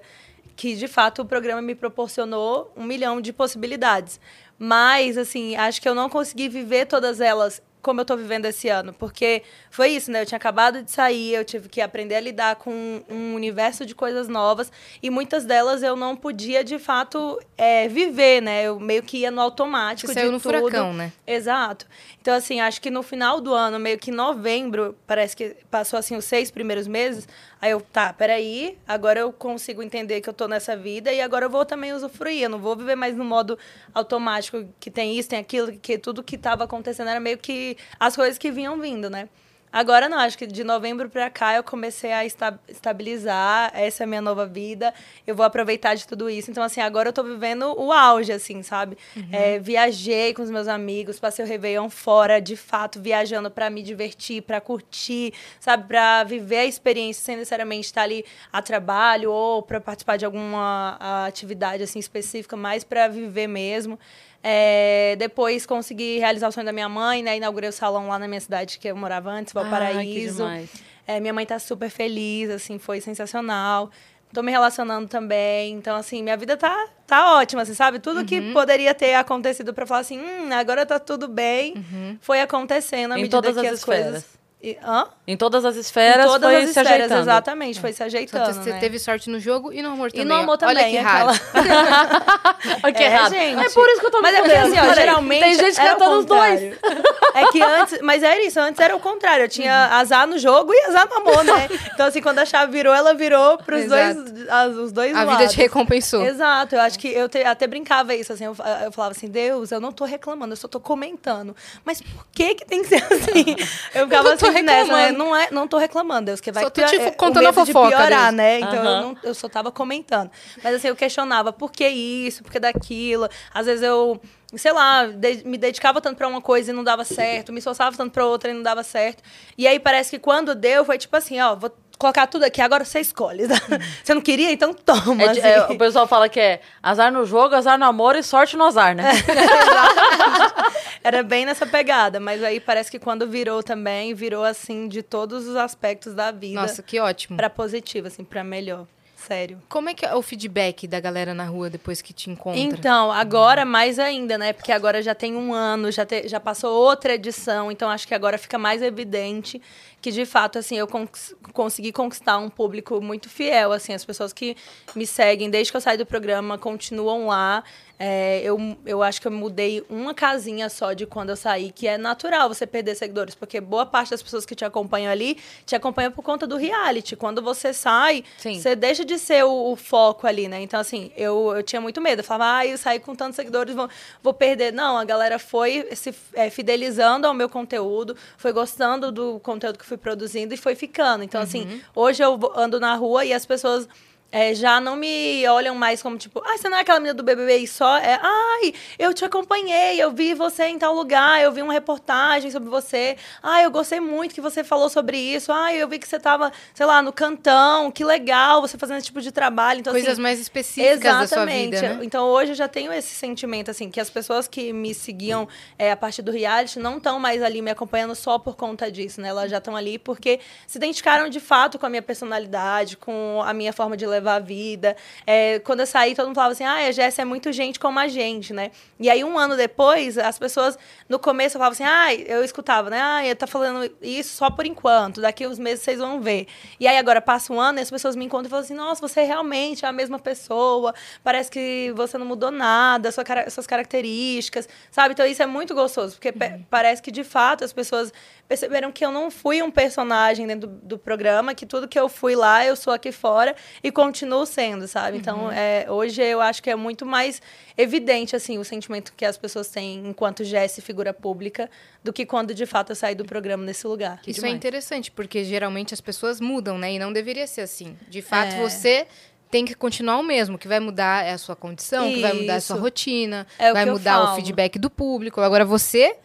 Que, 0.57 0.75
de 0.75 0.87
fato, 0.87 1.21
o 1.21 1.25
programa 1.25 1.61
me 1.61 1.75
proporcionou 1.75 2.73
um 2.75 2.83
milhão 2.83 3.21
de 3.21 3.31
possibilidades. 3.31 4.19
Mas, 4.59 5.17
assim, 5.17 5.55
acho 5.55 5.81
que 5.81 5.87
eu 5.87 5.95
não 5.95 6.09
consegui 6.09 6.49
viver 6.49 6.85
todas 6.87 7.21
elas 7.21 7.61
como 7.87 8.01
eu 8.01 8.05
tô 8.05 8.17
vivendo 8.17 8.43
esse 8.43 8.67
ano. 8.67 8.91
Porque 8.91 9.43
foi 9.71 9.91
isso, 9.91 10.11
né? 10.11 10.21
Eu 10.21 10.25
tinha 10.25 10.35
acabado 10.35 10.83
de 10.83 10.91
sair, 10.91 11.33
eu 11.33 11.45
tive 11.45 11.69
que 11.69 11.79
aprender 11.79 12.15
a 12.15 12.19
lidar 12.19 12.57
com 12.57 13.01
um 13.09 13.33
universo 13.33 13.85
de 13.85 13.95
coisas 13.95 14.27
novas. 14.27 14.69
E 15.01 15.09
muitas 15.09 15.45
delas 15.45 15.81
eu 15.81 15.95
não 15.95 16.13
podia, 16.13 16.65
de 16.65 16.77
fato, 16.77 17.39
é, 17.57 17.87
viver, 17.87 18.41
né? 18.41 18.63
Eu 18.63 18.77
meio 18.77 19.01
que 19.01 19.19
ia 19.19 19.31
no 19.31 19.39
automático 19.39 20.07
Você 20.07 20.15
de 20.15 20.19
saiu 20.19 20.33
no 20.33 20.39
tudo. 20.41 20.51
furacão, 20.51 20.93
né? 20.93 21.13
Exato. 21.25 21.85
Então, 22.21 22.35
assim, 22.35 22.59
acho 22.59 22.81
que 22.81 22.91
no 22.91 23.01
final 23.01 23.39
do 23.39 23.53
ano, 23.53 23.79
meio 23.79 23.97
que 23.97 24.11
em 24.11 24.13
novembro, 24.13 24.97
parece 25.07 25.33
que 25.33 25.55
passou, 25.71 25.97
assim, 25.97 26.17
os 26.17 26.25
seis 26.25 26.51
primeiros 26.51 26.85
meses, 26.85 27.25
aí 27.61 27.71
eu, 27.71 27.79
tá, 27.79 28.11
peraí, 28.11 28.77
agora 28.85 29.21
eu 29.21 29.31
consigo 29.31 29.81
entender 29.81 30.19
que 30.19 30.27
eu 30.27 30.33
tô 30.33 30.45
nessa 30.45 30.75
vida 30.75 31.09
e 31.13 31.21
agora 31.21 31.45
eu 31.45 31.49
vou 31.49 31.65
também 31.65 31.93
usufruir. 31.93 32.43
Eu 32.43 32.49
não 32.49 32.59
vou 32.59 32.75
viver 32.75 32.95
mais 32.95 33.15
no 33.15 33.23
modo 33.23 33.57
automático, 33.93 34.67
que 34.77 34.91
tem 34.91 35.17
isso, 35.17 35.29
tem 35.29 35.39
aquilo, 35.39 35.71
que 35.71 35.97
tudo 35.97 36.21
que 36.21 36.37
tava 36.37 36.65
acontecendo 36.65 37.09
era 37.09 37.19
meio 37.21 37.37
que 37.37 37.76
as 37.99 38.15
coisas 38.15 38.37
que 38.37 38.51
vinham 38.51 38.79
vindo, 38.79 39.09
né? 39.09 39.27
Agora 39.69 40.07
não, 40.07 40.17
acho 40.17 40.37
que 40.37 40.47
de 40.47 40.63
novembro 40.63 41.09
pra 41.09 41.29
cá 41.29 41.55
eu 41.55 41.61
comecei 41.63 42.11
a 42.13 42.23
esta- 42.25 42.57
estabilizar, 42.69 43.69
essa 43.75 44.03
é 44.03 44.05
a 44.05 44.07
minha 44.07 44.21
nova 44.21 44.45
vida, 44.45 44.93
eu 45.27 45.35
vou 45.35 45.45
aproveitar 45.45 45.93
de 45.93 46.07
tudo 46.07 46.29
isso. 46.29 46.49
Então, 46.49 46.63
assim, 46.63 46.79
agora 46.79 47.09
eu 47.09 47.13
tô 47.13 47.21
vivendo 47.21 47.75
o 47.77 47.91
auge, 47.91 48.31
assim, 48.31 48.63
sabe? 48.63 48.97
É, 49.29 49.59
viajei 49.59 50.33
com 50.33 50.41
os 50.41 50.49
meus 50.49 50.69
amigos, 50.69 51.19
passei 51.19 51.43
o 51.43 51.47
Réveillon 51.47 51.89
fora, 51.89 52.39
de 52.39 52.55
fato, 52.55 52.99
viajando 53.01 53.51
pra 53.51 53.69
me 53.69 53.83
divertir, 53.83 54.41
pra 54.41 54.61
curtir, 54.61 55.33
sabe? 55.59 55.85
Pra 55.85 56.23
viver 56.23 56.59
a 56.59 56.65
experiência 56.65 57.23
sem 57.23 57.35
necessariamente 57.35 57.87
estar 57.87 58.03
ali 58.03 58.23
a 58.51 58.61
trabalho 58.61 59.31
ou 59.31 59.61
pra 59.61 59.81
participar 59.81 60.17
de 60.17 60.25
alguma 60.25 60.97
atividade, 61.27 61.83
assim, 61.83 61.99
específica, 61.99 62.55
mais 62.55 62.85
pra 62.85 63.09
viver 63.09 63.47
mesmo. 63.47 63.99
É, 64.49 65.17
depois 65.17 65.65
consegui 65.65 66.19
realizar 66.19 66.47
o 66.47 66.51
sonho 66.53 66.65
da 66.65 66.71
minha 66.71 66.87
mãe, 66.87 67.21
né? 67.21 67.35
Inaugurei 67.35 67.69
o 67.69 67.73
salão 67.73 68.07
lá 68.07 68.17
na 68.17 68.29
minha 68.29 68.39
cidade 68.39 68.79
que 68.79 68.87
eu 68.87 68.95
morava 68.95 69.29
antes, 69.29 69.51
que 69.51 69.59
Valparaíso. 69.59 70.37
demais. 70.37 70.69
É, 71.05 71.19
minha 71.19 71.33
mãe 71.33 71.45
tá 71.45 71.59
super 71.59 71.89
feliz, 71.89 72.49
assim, 72.49 72.79
foi 72.79 73.01
sensacional. 73.01 73.91
Tô 74.33 74.41
me 74.41 74.49
relacionando 74.51 75.07
também. 75.09 75.73
Então, 75.73 75.97
assim, 75.97 76.23
minha 76.23 76.37
vida 76.37 76.55
tá, 76.55 76.87
tá 77.05 77.35
ótima, 77.35 77.63
assim, 77.63 77.73
sabe? 77.73 77.99
Tudo 77.99 78.23
que 78.23 78.39
Uhum. 78.39 78.53
poderia 78.53 78.93
ter 78.93 79.15
acontecido 79.15 79.73
pra 79.73 79.85
falar 79.85 79.99
assim, 80.01 80.17
hum, 80.19 80.49
agora 80.53 80.85
tá 80.85 80.97
tudo 80.97 81.27
bem, 81.27 81.73
foi 82.21 82.39
acontecendo 82.39 83.11
à 83.11 83.15
Uhum. 83.15 83.19
Em 83.19 83.21
medida 83.23 83.41
todas 83.41 83.61
que 83.61 83.67
as 83.67 83.73
as 83.73 83.83
coisas. 83.83 84.25
E, 84.59 84.75
hã? 84.83 85.05
Em 85.27 85.37
todas 85.37 85.63
as 85.63 85.75
esferas 85.75 86.25
em 86.25 86.29
todas 86.29 86.49
foi 86.49 86.55
as 86.55 86.63
se 86.63 86.69
esferas, 86.69 86.91
ajeitando. 86.91 87.21
exatamente, 87.21 87.79
foi 87.79 87.91
se 87.91 87.95
Então, 87.97 88.07
ajeitando. 88.07 88.53
você 88.63 88.69
né? 88.71 88.79
teve 88.79 88.97
sorte 88.97 89.29
no 89.29 89.39
jogo 89.39 89.71
e 89.71 89.83
no 89.83 89.89
amor 89.91 90.07
E 90.07 90.11
também. 90.13 90.25
no 90.25 90.33
amor 90.33 90.53
ó. 90.53 90.57
também. 90.57 90.75
Olha 90.77 90.89
que 90.89 90.97
raro. 90.97 91.29
aquela- 91.29 92.77
Olha 92.83 92.93
que 92.93 93.03
É, 93.03 93.05
errado. 93.05 93.29
gente. 93.31 93.65
É 93.65 93.69
por 93.69 93.87
isso 93.87 93.99
que 93.99 94.05
eu 94.07 94.11
tô 94.11 94.17
me 94.17 94.23
Mas 94.23 94.33
é 94.35 94.39
porque 94.41 94.55
assim, 94.55 94.79
ó, 94.79 94.93
geralmente. 94.95 95.41
Tem 95.43 95.53
gente 95.53 95.79
era 95.79 95.89
o 95.95 95.97
cantando 95.99 96.19
os 96.19 96.25
dois. 96.25 96.59
contrário. 96.75 97.03
É 97.35 97.45
que 97.51 97.61
antes. 97.61 97.99
Mas 98.01 98.23
era 98.23 98.43
isso, 98.43 98.59
antes 98.59 98.79
era 98.81 98.95
o 98.95 98.99
contrário. 98.99 99.43
Eu 99.45 99.49
tinha 99.49 99.89
Uhum. 99.91 99.95
azar 99.97 100.25
no 100.27 100.39
jogo 100.39 100.73
e 100.73 100.79
azar 100.85 101.07
no 101.07 101.15
amor, 101.17 101.43
né? 101.43 101.69
Então, 101.93 102.07
assim, 102.07 102.21
quando 102.21 102.39
a 102.39 102.45
chave 102.45 102.71
virou, 102.71 102.93
ela 102.95 103.13
virou 103.13 103.59
pros 103.59 103.81
Exato. 103.83 104.23
dois, 104.23 104.49
as- 104.49 104.75
os 104.75 104.91
dois 104.91 105.15
A 105.15 105.23
lados. 105.23 105.37
vida 105.37 105.51
te 105.51 105.57
recompensou. 105.57 106.25
Exato, 106.25 106.73
eu 106.75 106.81
acho 106.81 106.97
que 106.97 107.07
eu 107.09 107.29
te- 107.29 107.43
até 107.43 107.67
brincava 107.67 108.15
isso, 108.15 108.33
assim, 108.33 108.45
eu, 108.45 108.55
eu 108.83 108.91
falava 108.91 109.11
assim, 109.11 109.27
Deus, 109.27 109.71
eu 109.71 109.79
não 109.79 109.91
tô 109.91 110.03
reclamando, 110.03 110.53
eu 110.53 110.57
só 110.57 110.67
tô 110.67 110.79
comentando. 110.79 111.55
Mas 111.85 112.01
por 112.01 112.25
que 112.33 112.55
que 112.55 112.65
tem 112.65 112.81
que 112.81 112.87
ser 112.87 112.95
assim? 113.13 113.55
Eu 113.93 114.05
ficava 114.07 114.29
não 114.29 114.37
tô 114.37 114.47
nessa, 114.63 114.91
né? 114.91 115.05
reclamando. 115.07 115.17
Não, 115.17 115.35
é, 115.35 115.47
não 115.51 115.67
tô 115.67 115.77
reclamando, 115.77 116.25
Deus, 116.27 116.41
que 116.41 116.51
vai 116.51 116.63
Só 116.63 116.69
tô, 116.69 116.75
pior- 116.81 116.89
tipo, 116.89 117.01
é, 117.03 117.11
contando 117.11 117.47
a 117.47 117.51
de 117.51 117.55
fofoca, 117.55 117.89
piorar, 117.97 118.23
Deus. 118.25 118.33
né? 118.35 118.59
Então 118.59 118.73
eu, 118.75 118.81
Aham. 118.81 119.01
não- 119.01 119.17
eu 119.23 119.33
só 119.33 119.47
tava 119.49 119.71
comentando. 119.71 120.29
Mas 120.63 120.75
assim, 120.75 120.87
eu 120.87 120.95
questionava, 120.95 121.51
por 121.53 121.71
que 121.71 121.87
isso, 121.87 122.43
por 122.43 122.51
que 122.51 122.59
daquilo? 122.59 123.27
Às 123.53 123.65
vezes 123.65 123.83
eu 123.83 124.19
sei 124.55 124.71
lá, 124.71 125.05
de- 125.07 125.43
me 125.45 125.57
dedicava 125.57 125.99
tanto 125.99 126.15
pra 126.15 126.25
uma 126.25 126.39
coisa 126.41 126.71
e 126.71 126.73
não 126.73 126.81
dava 126.81 127.03
certo, 127.03 127.51
me 127.51 127.59
esforçava 127.59 127.97
tanto 127.97 128.13
pra 128.13 128.25
outra 128.25 128.49
e 128.49 128.53
não 128.53 128.63
dava 128.63 128.81
certo. 128.81 129.21
E 129.57 129.67
aí 129.67 129.77
parece 129.77 130.11
que 130.11 130.19
quando 130.19 130.55
deu, 130.55 130.85
foi 130.85 130.97
tipo 130.97 131.13
assim, 131.17 131.37
ó, 131.41 131.53
vou 131.53 131.69
colocar 131.97 132.27
tudo 132.27 132.43
aqui, 132.43 132.61
agora 132.61 132.85
você 132.85 132.99
escolhe. 132.99 133.43
Você 134.03 134.13
não 134.13 134.21
queria? 134.21 134.51
Então 134.51 134.73
toma. 134.73 135.23
É 135.23 135.25
é, 135.39 135.55
assim. 135.57 135.73
o 135.73 135.77
pessoal 135.77 136.07
fala 136.07 136.29
que 136.29 136.39
é 136.39 136.61
azar 136.81 137.11
no 137.11 137.25
jogo, 137.25 137.55
azar 137.55 137.77
no 137.77 137.85
amor 137.85 138.15
e 138.15 138.23
sorte 138.23 138.55
no 138.55 138.65
azar, 138.65 138.95
né? 138.95 139.11
Era 141.03 141.23
bem 141.23 141.45
nessa 141.45 141.65
pegada, 141.65 142.19
mas 142.19 142.43
aí 142.43 142.59
parece 142.59 142.91
que 142.91 142.99
quando 142.99 143.27
virou 143.27 143.63
também, 143.63 144.13
virou 144.13 144.43
assim 144.43 144.87
de 144.87 145.01
todos 145.01 145.47
os 145.47 145.55
aspectos 145.55 146.13
da 146.13 146.31
vida 146.31 146.61
Nossa, 146.61 146.83
que 146.83 146.99
ótimo. 146.99 147.37
pra 147.37 147.49
positivo, 147.49 148.07
assim, 148.07 148.23
pra 148.23 148.43
melhor. 148.43 148.85
Sério. 149.27 149.61
Como 149.67 149.89
é 149.89 149.93
que 149.93 150.05
é 150.05 150.15
o 150.15 150.21
feedback 150.21 150.87
da 150.87 150.99
galera 151.01 151.33
na 151.33 151.43
rua 151.43 151.69
depois 151.69 152.01
que 152.01 152.13
te 152.13 152.29
encontra? 152.29 152.59
Então, 152.61 153.11
agora 153.11 153.65
mais 153.65 153.99
ainda, 153.99 154.37
né? 154.37 154.53
Porque 154.53 154.71
agora 154.71 155.01
já 155.01 155.13
tem 155.13 155.35
um 155.35 155.53
ano, 155.53 155.91
já, 155.91 156.05
te- 156.05 156.29
já 156.29 156.39
passou 156.39 156.71
outra 156.73 157.13
edição, 157.15 157.69
então 157.69 157.89
acho 157.89 158.07
que 158.07 158.13
agora 158.15 158.37
fica 158.37 158.57
mais 158.57 158.81
evidente 158.81 159.61
que, 160.01 160.11
de 160.11 160.25
fato, 160.25 160.57
assim, 160.59 160.77
eu 160.77 160.87
cons- 160.87 161.35
consegui 161.51 161.91
conquistar 161.91 162.37
um 162.37 162.49
público 162.49 163.01
muito 163.01 163.29
fiel, 163.29 163.73
assim, 163.73 163.93
as 163.93 164.05
pessoas 164.05 164.31
que 164.31 164.55
me 164.95 165.05
seguem 165.05 165.49
desde 165.49 165.71
que 165.71 165.77
eu 165.77 165.81
saí 165.81 165.97
do 165.97 166.05
programa 166.05 166.57
continuam 166.57 167.27
lá. 167.27 167.63
É, 167.99 168.41
eu, 168.43 168.77
eu 168.85 169.01
acho 169.01 169.19
que 169.19 169.27
eu 169.27 169.31
mudei 169.31 169.83
uma 169.89 170.13
casinha 170.13 170.69
só 170.69 170.93
de 170.93 171.07
quando 171.07 171.29
eu 171.29 171.35
saí, 171.35 171.71
que 171.71 171.87
é 171.87 171.97
natural 171.97 172.47
você 172.47 172.67
perder 172.67 172.95
seguidores, 172.95 173.33
porque 173.33 173.59
boa 173.59 173.85
parte 173.85 174.11
das 174.11 174.21
pessoas 174.21 174.45
que 174.45 174.53
te 174.53 174.63
acompanham 174.63 175.11
ali 175.11 175.37
te 175.65 175.75
acompanham 175.75 176.11
por 176.11 176.21
conta 176.21 176.45
do 176.45 176.57
reality. 176.57 177.15
Quando 177.15 177.41
você 177.41 177.73
sai, 177.73 178.23
Sim. 178.37 178.59
você 178.59 178.75
deixa 178.75 179.03
de 179.03 179.17
ser 179.17 179.43
o, 179.45 179.71
o 179.71 179.75
foco 179.75 180.27
ali, 180.27 180.47
né? 180.47 180.61
Então, 180.61 180.79
assim, 180.79 181.11
eu, 181.17 181.53
eu 181.55 181.63
tinha 181.63 181.81
muito 181.81 181.99
medo. 181.99 182.19
Eu 182.19 182.23
falava, 182.23 182.59
ah, 182.59 182.65
eu 182.67 182.77
saí 182.77 182.99
com 182.99 183.15
tantos 183.15 183.35
seguidores, 183.35 183.73
vou, 183.73 183.89
vou 184.21 184.33
perder. 184.33 184.71
Não, 184.71 184.97
a 184.97 185.03
galera 185.03 185.39
foi 185.39 185.87
se 185.95 186.13
é, 186.33 186.49
fidelizando 186.49 187.25
ao 187.25 187.33
meu 187.33 187.49
conteúdo, 187.49 188.15
foi 188.37 188.53
gostando 188.53 189.11
do 189.11 189.39
conteúdo 189.39 189.77
que 189.77 189.83
eu 189.83 189.87
fui 189.87 189.97
produzindo 189.97 190.53
e 190.53 190.57
foi 190.57 190.75
ficando. 190.75 191.23
Então, 191.23 191.41
assim, 191.41 191.81
hoje 191.95 192.23
eu 192.23 192.39
ando 192.55 192.79
na 192.79 192.93
rua 192.95 193.25
e 193.25 193.33
as 193.33 193.45
pessoas. 193.45 193.87
É, 194.31 194.53
já 194.53 194.81
não 194.81 194.95
me 194.95 195.47
olham 195.47 195.73
mais 195.73 196.01
como 196.01 196.17
tipo, 196.17 196.41
ai, 196.45 196.57
você 196.57 196.67
não 196.67 196.77
é 196.77 196.81
aquela 196.81 196.99
menina 196.99 197.13
do 197.13 197.23
BBB 197.23 197.57
e 197.57 197.67
só? 197.67 197.97
É, 197.97 198.19
ai, 198.21 198.73
eu 198.99 199.13
te 199.13 199.23
acompanhei, 199.23 200.01
eu 200.01 200.11
vi 200.11 200.33
você 200.33 200.65
em 200.65 200.77
tal 200.77 200.93
lugar, 200.93 201.41
eu 201.41 201.51
vi 201.51 201.61
uma 201.61 201.71
reportagem 201.71 202.51
sobre 202.51 202.69
você. 202.69 203.15
Ai, 203.41 203.65
eu 203.65 203.71
gostei 203.71 203.99
muito 203.99 204.35
que 204.35 204.41
você 204.41 204.63
falou 204.63 204.89
sobre 204.89 205.17
isso. 205.17 205.51
Ai, 205.51 205.81
eu 205.81 205.87
vi 205.87 205.97
que 205.97 206.07
você 206.07 206.19
tava, 206.19 206.51
sei 206.73 206.85
lá, 206.85 207.01
no 207.01 207.13
cantão, 207.13 207.89
que 207.89 208.03
legal 208.03 208.61
você 208.61 208.77
fazendo 208.77 208.97
esse 208.97 209.05
tipo 209.05 209.21
de 209.21 209.31
trabalho. 209.31 209.79
Então, 209.79 209.93
Coisas 209.93 210.13
assim, 210.13 210.21
mais 210.21 210.39
específicas 210.39 210.99
da 210.99 211.27
sua 211.27 211.45
vida, 211.45 211.81
né? 211.81 211.99
então 212.03 212.25
hoje 212.25 212.51
eu 212.51 212.55
já 212.55 212.67
tenho 212.67 212.91
esse 212.91 213.15
sentimento, 213.15 213.71
assim, 213.71 213.89
que 213.89 213.99
as 213.99 214.09
pessoas 214.09 214.47
que 214.47 214.73
me 214.73 214.93
seguiam 214.93 215.47
é, 215.79 215.91
a 215.91 215.97
partir 215.97 216.21
do 216.21 216.31
reality 216.31 216.79
não 216.79 216.97
estão 216.97 217.19
mais 217.19 217.41
ali 217.41 217.61
me 217.61 217.71
acompanhando 217.71 218.13
só 218.13 218.37
por 218.37 218.57
conta 218.57 218.91
disso, 218.91 219.21
né? 219.21 219.29
Elas 219.29 219.49
já 219.49 219.59
estão 219.59 219.75
ali 219.75 219.97
porque 219.97 220.39
se 220.65 220.77
identificaram 220.77 221.29
de 221.29 221.39
fato 221.39 221.79
com 221.79 221.85
a 221.85 221.89
minha 221.89 222.01
personalidade, 222.01 222.97
com 222.97 223.41
a 223.45 223.53
minha 223.53 223.71
forma 223.71 223.95
de 223.95 224.05
levar 224.05 224.16
a 224.25 224.39
vida. 224.39 224.95
É, 225.25 225.59
quando 225.59 225.81
eu 225.81 225.85
saí, 225.87 226.15
todo 226.15 226.25
mundo 226.27 226.35
falava 226.35 226.53
assim, 226.53 226.63
ah, 226.63 226.87
a 226.87 226.91
Jéssica 226.91 227.21
é 227.21 227.25
muito 227.25 227.51
gente 227.51 227.79
como 227.79 227.99
a 227.99 228.07
gente, 228.07 228.53
né? 228.53 228.71
E 228.99 229.09
aí, 229.09 229.23
um 229.23 229.37
ano 229.37 229.55
depois, 229.55 230.17
as 230.17 230.39
pessoas, 230.39 230.77
no 231.07 231.19
começo, 231.19 231.53
falavam 231.57 231.73
assim, 231.73 231.83
ah, 231.83 232.13
eu 232.13 232.43
escutava, 232.43 232.89
né? 232.89 232.99
Ah, 233.01 233.25
eu 233.25 233.35
tá 233.35 233.45
falando 233.47 233.91
isso 234.01 234.35
só 234.35 234.49
por 234.49 234.65
enquanto, 234.65 235.21
daqui 235.21 235.45
uns 235.45 235.59
meses 235.59 235.83
vocês 235.83 235.99
vão 235.99 236.21
ver. 236.21 236.47
E 236.79 236.87
aí, 236.87 236.97
agora 236.97 237.21
passa 237.21 237.51
um 237.53 237.59
ano 237.59 237.79
e 237.79 237.81
as 237.81 237.89
pessoas 237.89 238.15
me 238.15 238.25
encontram 238.25 238.47
e 238.47 238.49
falam 238.49 238.63
assim, 238.65 238.73
nossa, 238.73 239.01
você 239.05 239.23
realmente 239.23 239.85
é 239.85 239.87
a 239.87 239.91
mesma 239.91 240.19
pessoa, 240.19 240.93
parece 241.23 241.51
que 241.51 241.91
você 241.95 242.17
não 242.17 242.25
mudou 242.25 242.51
nada, 242.51 243.11
sua, 243.11 243.23
cara- 243.23 243.49
suas 243.49 243.67
características, 243.67 244.67
sabe? 244.91 245.13
Então, 245.13 245.25
isso 245.25 245.41
é 245.41 245.45
muito 245.45 245.73
gostoso, 245.75 246.13
porque 246.15 246.31
pe- 246.31 246.59
parece 246.69 247.01
que, 247.01 247.11
de 247.11 247.23
fato, 247.23 247.63
as 247.63 247.73
pessoas 247.73 248.11
perceberam 248.47 248.91
que 248.91 249.05
eu 249.05 249.11
não 249.11 249.29
fui 249.29 249.61
um 249.61 249.69
personagem 249.69 250.47
dentro 250.47 250.67
do, 250.69 250.75
do 250.87 250.97
programa, 250.97 251.53
que 251.53 251.65
tudo 251.65 251.87
que 251.87 251.99
eu 251.99 252.07
fui 252.07 252.35
lá, 252.35 252.65
eu 252.65 252.75
sou 252.75 252.93
aqui 252.93 253.11
fora 253.11 253.55
e 253.83 253.91
continuo 254.07 254.45
sendo, 254.45 254.87
sabe? 254.87 255.17
Então, 255.17 255.51
é, 255.51 255.85
hoje 255.89 256.21
eu 256.21 256.39
acho 256.41 256.63
que 256.63 256.69
é 256.69 256.75
muito 256.75 257.05
mais 257.05 257.41
evidente, 257.77 258.35
assim, 258.35 258.57
o 258.57 258.63
sentimento 258.63 259.13
que 259.15 259.25
as 259.25 259.37
pessoas 259.37 259.67
têm 259.67 260.07
enquanto 260.07 260.43
Jess 260.43 260.79
figura 260.81 261.13
pública 261.13 261.69
do 262.03 262.13
que 262.13 262.25
quando, 262.25 262.53
de 262.53 262.65
fato, 262.65 262.91
eu 262.91 262.95
saí 262.95 263.13
do 263.15 263.25
programa 263.25 263.63
nesse 263.65 263.85
lugar. 263.85 264.21
Isso 264.25 264.45
é 264.45 264.49
interessante, 264.49 265.11
porque 265.11 265.43
geralmente 265.43 265.93
as 265.93 265.99
pessoas 266.01 266.39
mudam, 266.39 266.77
né? 266.77 266.93
E 266.93 266.99
não 266.99 267.11
deveria 267.11 267.45
ser 267.45 267.61
assim. 267.61 267.97
De 268.09 268.21
fato, 268.21 268.53
É. 268.55 268.61
você 268.61 269.05
tem 269.51 269.65
que 269.65 269.73
continuar 269.73 270.17
o 270.17 270.23
mesmo. 270.23 270.55
O 270.55 270.59
que 270.59 270.67
vai 270.67 270.79
mudar 270.79 271.25
é 271.25 271.33
a 271.33 271.37
sua 271.37 271.55
condição, 271.55 272.09
o 272.09 272.13
que 272.13 272.21
vai 272.21 272.33
mudar 272.33 272.53
é 272.53 272.57
a 272.57 272.61
sua 272.61 272.77
rotina, 272.77 273.45
É 273.59 273.73
vai 273.73 273.85
mudar 273.85 274.31
o 274.31 274.35
feedback 274.35 274.79
do 274.79 274.89
público. 274.89 275.41
Agora 275.41 275.65
você 275.65 276.15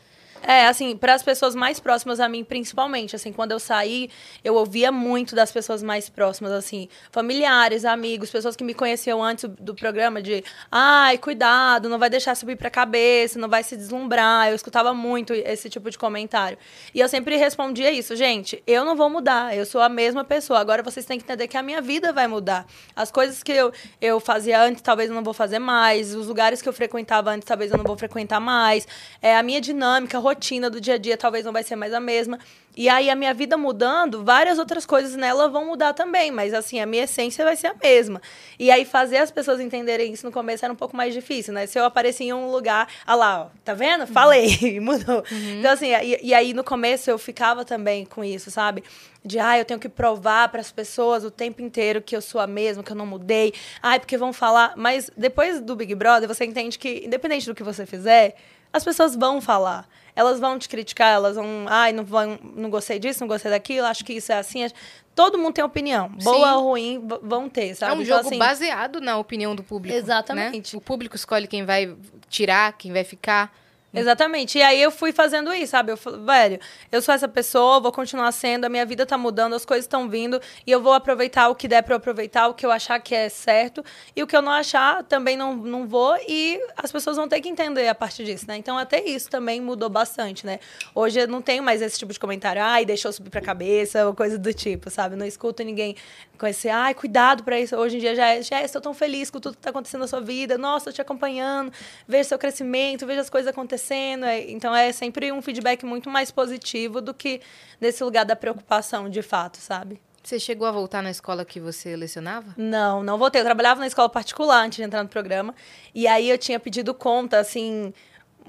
É, 0.43 0.67
assim, 0.67 0.97
para 0.97 1.15
as 1.15 1.23
pessoas 1.23 1.55
mais 1.55 1.79
próximas 1.79 2.19
a 2.19 2.29
mim, 2.29 2.43
principalmente, 2.43 3.15
assim, 3.15 3.33
quando 3.33 3.53
eu 3.53 3.61
saí, 3.61 4.11
eu 4.43 4.55
ouvia 4.55 4.91
muito 4.91 5.37
das 5.37 5.53
pessoas 5.53 5.83
mais 5.85 6.09
próximas, 6.09 6.51
assim, 6.51 6.89
familiares, 7.13 7.85
amigos, 7.85 8.29
pessoas 8.29 8.57
que 8.57 8.65
me 8.65 8.75
conheciam 8.75 9.23
antes 9.23 9.49
do, 9.61 9.73
programa, 9.73 10.21
de, 10.21 10.43
ai, 10.71 11.17
cuidado, 11.17 11.89
não 11.89 11.99
vai 11.99 12.11
deixar 12.11 12.35
subir 12.35 12.57
pra 12.57 12.69
cabeça, 12.71 13.39
não 13.39 13.49
vai 13.49 13.63
se 13.63 13.77
deslumbrar. 13.77 14.49
Eu 14.49 14.57
escutava 14.57 14.93
muito 14.93 15.33
esse 15.33 15.71
tipo 15.71 15.89
de 15.91 15.97
comentário. 15.97 16.59
E 16.93 16.99
eu 16.99 17.09
sempre 17.09 17.37
respondia 17.37 17.93
isso, 17.93 18.17
gente, 18.17 18.61
eu 18.67 18.85
não 18.85 18.97
vou 18.97 19.09
mudar, 19.09 19.57
eu 19.57 19.65
sou 19.65 19.81
a 19.81 19.89
mesma 19.89 20.25
pessoa. 20.25 20.59
Agora 20.59 20.83
vocês 20.83 21.07
têm 21.07 21.19
que 21.19 21.25
entender 21.25 21.47
que 21.47 21.57
a 21.57 21.63
minha 21.63 21.81
vida 21.81 22.13
vai 22.13 22.27
mudar. 22.27 22.67
As 22.97 23.13
coisas 23.13 23.45
que 23.45 23.53
eu, 23.53 23.73
eu 24.01 24.19
fazia 24.19 24.61
antes, 24.61 24.83
talvez 24.83 25.09
eu 25.09 25.15
não 25.15 25.23
vou 25.23 25.35
fazer 25.35 25.61
mais. 25.61 26.15
Os 26.15 26.27
lugares 26.27 26.61
que 26.61 26.69
eu 26.69 26.73
frequentava 26.73 27.31
antes, 27.31 27.47
talvez 27.47 27.71
eu 27.71 27.77
não 27.79 27.85
vou 27.85 27.97
frequentar 27.97 28.41
mais. 28.41 28.89
É, 29.21 29.37
a 29.37 29.43
minha 29.43 29.61
dinâmica, 29.61 30.19
a 30.19 30.32
rotina 30.33 30.71
do 30.71 30.81
dia 30.81 30.95
a 30.95 30.99
dia, 30.99 31.17
talvez 31.17 31.45
não 31.45 31.53
vai 31.53 31.63
ser 31.63 31.77
mais 31.77 31.93
a 31.93 32.01
mesma. 32.01 32.39
E 32.75 32.89
aí, 32.89 33.11
a 33.11 33.15
minha 33.15 33.35
vida 33.35 33.59
mudando, 33.59 34.25
várias 34.25 34.59
outras 34.59 34.87
coisas 34.87 35.15
nela 35.15 35.47
vão 35.47 35.67
mudar 35.67 35.93
também. 35.93 36.31
Mas, 36.31 36.55
assim, 36.55 36.81
a 36.81 36.87
minha 36.87 37.05
essência 37.05 37.45
vai 37.45 37.55
ser 37.55 37.67
a 37.67 37.75
mesma. 37.75 38.21
E 38.59 38.71
aí, 38.71 38.87
fazer 38.87 39.19
as 39.19 39.31
pessoas 39.31 39.61
entenderem 39.61 40.11
isso 40.13 40.25
no 40.25 40.33
começo 40.33 40.65
era 40.65 40.73
um 40.73 40.77
pouco 40.77 40.97
mais 40.97 41.13
difícil, 41.13 41.53
né? 41.53 41.67
Se 41.67 41.79
eu 41.79 41.85
aparecia 41.85 42.29
em 42.29 42.33
um 42.33 42.51
lugar, 42.51 42.89
ah 43.07 43.15
lá, 43.15 43.43
ó, 43.43 43.47
tá 43.63 43.75
vendo? 43.75 44.07
Falei, 44.07 44.81
mudou. 44.81 45.23
Então, 45.59 45.71
assim, 45.71 45.89
e, 45.89 46.29
e 46.29 46.35
aí, 46.35 46.55
no 46.55 46.65
começo, 46.65 47.11
eu 47.11 47.19
ficava 47.19 47.63
também 47.63 48.07
com 48.07 48.25
isso, 48.25 48.51
sabe? 48.51 48.83
De, 49.23 49.39
ah, 49.39 49.59
eu 49.59 49.67
tenho 49.67 49.79
que 49.79 49.89
provar 49.89 50.49
para 50.49 50.61
as 50.61 50.73
pessoas 50.73 51.25
o 51.25 51.31
tempo 51.31 51.61
inteiro 51.61 52.01
que 52.01 52.17
eu 52.17 52.23
sou 52.23 52.41
a 52.41 52.47
mesma, 52.47 52.83
que 52.83 52.91
eu 52.91 52.97
não 52.97 53.07
mudei. 53.07 53.53
Ai, 53.83 54.01
porque 54.01 54.17
vão 54.17 54.33
falar. 54.33 54.73
Mas 54.77 55.11
depois 55.15 55.61
do 55.61 55.77
Big 55.77 55.95
Brother, 55.95 56.27
você 56.27 56.47
entende 56.47 56.79
que, 56.79 57.05
independente 57.05 57.45
do 57.45 57.55
que 57.55 57.63
você 57.63 57.85
fizer, 57.85 58.35
as 58.73 58.83
pessoas 58.83 59.15
vão 59.15 59.43
falar. 59.43 59.87
Elas 60.15 60.39
vão 60.39 60.59
te 60.59 60.69
criticar, 60.69 61.13
elas 61.15 61.37
vão, 61.37 61.47
ai, 61.69 61.93
não, 61.93 62.05
vão, 62.05 62.39
não 62.55 62.69
gostei 62.69 62.99
disso, 62.99 63.21
não 63.21 63.29
gostei 63.29 63.51
daquilo, 63.51 63.87
acho 63.87 64.05
que 64.05 64.13
isso 64.13 64.31
é 64.31 64.39
assim. 64.39 64.67
Todo 65.15 65.39
mundo 65.39 65.55
tem 65.55 65.65
opinião. 65.65 66.09
Boa 66.23 66.49
Sim. 66.49 66.55
ou 66.55 66.63
ruim, 66.71 67.09
vão 67.23 67.49
ter, 67.49 67.75
sabe? 67.75 67.93
É 67.93 67.97
um 67.97 68.03
Então, 68.03 68.17
jogo 68.17 68.29
assim, 68.29 68.39
baseado 68.39 69.01
na 69.01 69.19
opinião 69.19 69.55
do 69.55 69.63
público. 69.63 69.97
Exatamente. 69.97 70.75
né? 70.75 70.79
O 70.79 70.81
público 70.81 71.17
escolhe 71.17 71.47
quem 71.47 71.65
vai 71.65 71.95
tirar, 72.29 72.73
quem 72.75 72.93
vai 72.93 73.05
ficar. 73.05 73.53
Exatamente. 73.95 74.57
E 74.57 74.63
aí 74.63 74.81
eu 74.81 74.91
fui 74.91 75.13
fazendo 75.13 75.53
isso, 75.53 75.73
sabe? 75.73 75.93
Eu 75.93 75.99
falei, 75.99 76.21
velho, 76.21 76.61
eu 76.91 77.03
sou 77.03 77.15
essa 77.15 77.29
pessoa, 77.29 77.79
vou 77.79 77.93
continuar 77.93 78.33
sendo, 78.33 78.65
a 78.65 78.69
minha 78.69 78.87
vida 78.87 79.05
tá 79.05 79.19
mudando, 79.19 79.55
as 79.55 79.67
coisas 79.67 79.85
estão 79.85 80.09
vindo, 80.09 80.41
e 80.67 80.71
eu 80.71 80.81
vou 80.81 80.95
aproveitar 80.95 81.49
o 81.49 81.55
que 81.55 81.69
der 81.69 81.85
eu 81.87 81.97
aproveitar, 81.97 82.49
o 82.49 82.55
que 82.55 82.65
eu 82.65 82.71
achar 82.71 82.99
que 83.01 83.15
é 83.15 83.29
certo, 83.29 83.85
e 84.17 84.23
o 84.23 84.27
que 84.27 84.35
eu 84.35 84.41
não 84.41 84.53
achar, 84.53 85.03
também 85.05 85.37
não, 85.37 85.55
não 85.55 85.87
vou, 85.87 86.17
e 86.27 86.59
as 86.75 86.91
pessoas 86.91 87.17
vão 87.17 87.29
ter 87.29 87.41
que 87.43 87.49
entender 87.51 87.87
a 87.87 87.95
partir 87.95 88.25
disso, 88.25 88.47
né? 88.49 88.57
Então 88.57 88.79
até 88.79 89.05
isso 89.05 89.29
também 89.29 89.61
mudou 89.61 89.91
bastante, 89.91 90.47
né? 90.47 90.59
Hoje 90.95 91.21
eu 91.21 91.29
não 91.29 91.43
tenho 91.43 91.63
mais 91.63 91.83
esse 91.83 91.99
tipo 91.99 92.13
de 92.15 92.19
comentário, 92.19 92.63
ai, 92.63 92.87
deixou 92.87 93.13
subir 93.13 93.29
pra 93.29 93.43
cabeça, 93.43 94.07
ou 94.07 94.15
coisa 94.15 94.39
do 94.39 94.55
tipo, 94.55 94.89
sabe? 94.89 95.17
Não 95.17 95.27
escuto 95.27 95.63
ninguém 95.63 95.97
com 96.39 96.47
esse, 96.47 96.69
ai, 96.69 96.95
cuidado 96.95 97.45
pra 97.45 97.61
isso. 97.61 97.77
Hoje 97.77 97.97
em 97.99 98.01
dia 98.01 98.15
já 98.15 98.29
é, 98.29 98.43
já 98.43 98.63
estou 98.63 98.81
tão 98.81 98.95
feliz 98.95 99.31
com 99.31 99.39
tudo 99.39 99.55
que 99.57 99.63
tá 99.63 99.71
acontecendo 99.71 100.01
na 100.01 100.09
sua 100.09 100.21
vida, 100.21 100.57
nossa, 100.57 100.87
tô 100.87 100.93
te 100.93 101.03
acompanhando, 101.03 101.71
vejo 102.09 102.29
seu 102.31 102.39
crescimento, 102.39 103.07
vejo 103.07 103.21
as 103.21 103.29
coisas 103.29 103.49
acontecendo. 103.51 103.82
É- 103.91 104.51
Então 104.51 104.75
é 104.75 104.93
sempre 104.93 105.33
um 105.33 105.41
feedback 105.43 105.85
muito 105.85 106.09
mais 106.11 106.31
positivo 106.31 107.01
do 107.01 107.13
que 107.15 107.41
nesse 107.81 108.03
lugar 108.05 108.25
da 108.25 108.37
preocupação, 108.37 109.09
de 109.09 109.23
fato, 109.23 109.57
sabe? 109.59 110.01
Você 110.23 110.39
chegou 110.39 110.69
a 110.69 110.71
voltar 110.71 111.03
na 111.03 111.11
escola 111.11 111.45
que 111.45 111.59
você 111.59 111.97
lecionava? 111.97 112.55
Não, 112.57 113.03
não 113.03 113.19
voltei. 113.19 113.41
Eu 113.41 113.45
trabalhava 113.45 113.81
na 113.81 113.89
escola 113.89 114.09
particular 114.09 114.65
antes 114.65 114.77
de 114.77 114.85
entrar 114.85 115.03
no 115.03 115.09
programa. 115.09 115.53
E 115.93 116.07
aí 116.07 116.31
eu 116.31 116.39
tinha 116.39 116.61
pedido 116.61 116.95
conta, 116.95 117.41
assim, 117.41 117.93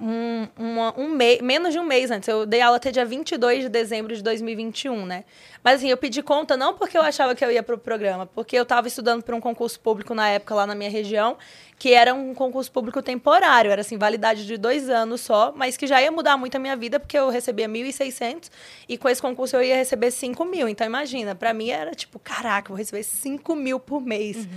um, 0.02 0.48
uma- 0.58 0.94
um 1.00 1.10
mês, 1.10 1.42
menos 1.42 1.74
de 1.74 1.80
um 1.80 1.84
mês 1.84 2.10
antes. 2.12 2.28
Eu 2.28 2.46
dei 2.46 2.62
aula 2.62 2.78
até 2.78 2.92
dia 2.92 3.06
22 3.06 3.64
de 3.64 3.70
dezembro 3.70 4.16
de 4.16 4.22
2021, 4.24 5.06
né? 5.06 5.24
Mas 5.64 5.76
assim, 5.76 5.90
eu 5.90 5.98
pedi 5.98 6.22
conta 6.22 6.58
não 6.58 6.74
porque 6.74 6.98
eu 6.98 7.02
achava 7.02 7.34
que 7.36 7.44
eu 7.44 7.52
ia 7.52 7.64
pro 7.64 7.78
programa, 7.78 8.26
porque 8.26 8.58
eu 8.58 8.64
estava 8.64 8.88
estudando 8.88 9.24
para 9.24 9.36
um 9.36 9.40
concurso 9.40 9.80
público 9.80 10.14
na 10.14 10.28
época 10.30 10.54
lá 10.56 10.68
na 10.68 10.76
minha 10.76 10.90
região, 10.90 11.38
que 11.80 11.94
era 11.94 12.14
um 12.14 12.34
concurso 12.34 12.72
público 12.72 13.02
temporário, 13.02 13.72
era 13.72 13.82
assim, 13.82 13.98
validade 13.98 14.46
de 14.46 14.58
dois 14.58 14.90
anos 14.90 15.22
só, 15.22 15.54
mas 15.56 15.78
que 15.78 15.88
já 15.88 16.02
ia 16.02 16.12
mudar 16.12 16.36
muito 16.38 16.56
a 16.56 16.60
minha 16.60 16.76
vida, 16.76 17.00
porque 17.00 17.18
eu 17.18 17.30
recebia 17.30 17.68
1.600 17.68 18.50
e 18.90 18.98
com 18.98 19.08
esse 19.08 19.22
concurso 19.22 19.56
eu 19.56 19.64
ia 19.64 19.76
receber 19.76 20.12
5 20.12 20.44
mil. 20.46 20.68
Então 20.68 20.86
imagina, 20.86 21.34
para 21.34 21.54
mim 21.54 21.70
era 21.70 21.92
tipo, 21.92 22.20
caraca, 22.20 22.70
vou 22.70 22.78
receber 22.78 23.04
5 23.04 23.56
mil 23.56 23.80
por 23.80 24.02
mês. 24.02 24.48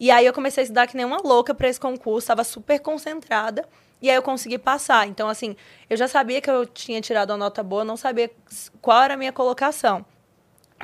E 0.00 0.10
aí 0.10 0.24
eu 0.26 0.32
comecei 0.32 0.62
a 0.62 0.64
estudar 0.64 0.86
que 0.86 0.96
nem 0.96 1.04
uma 1.04 1.18
louca 1.18 1.54
para 1.54 1.68
esse 1.68 1.80
concurso, 1.80 2.24
estava 2.24 2.44
super 2.44 2.78
concentrada. 2.80 3.66
E 4.06 4.10
aí 4.10 4.14
eu 4.16 4.22
consegui 4.22 4.56
passar. 4.56 5.08
Então, 5.08 5.28
assim, 5.28 5.56
eu 5.90 5.96
já 5.96 6.06
sabia 6.06 6.40
que 6.40 6.48
eu 6.48 6.64
tinha 6.64 7.00
tirado 7.00 7.30
uma 7.30 7.36
nota 7.36 7.60
boa, 7.60 7.84
não 7.84 7.96
sabia 7.96 8.30
qual 8.80 9.02
era 9.02 9.14
a 9.14 9.16
minha 9.16 9.32
colocação. 9.32 10.06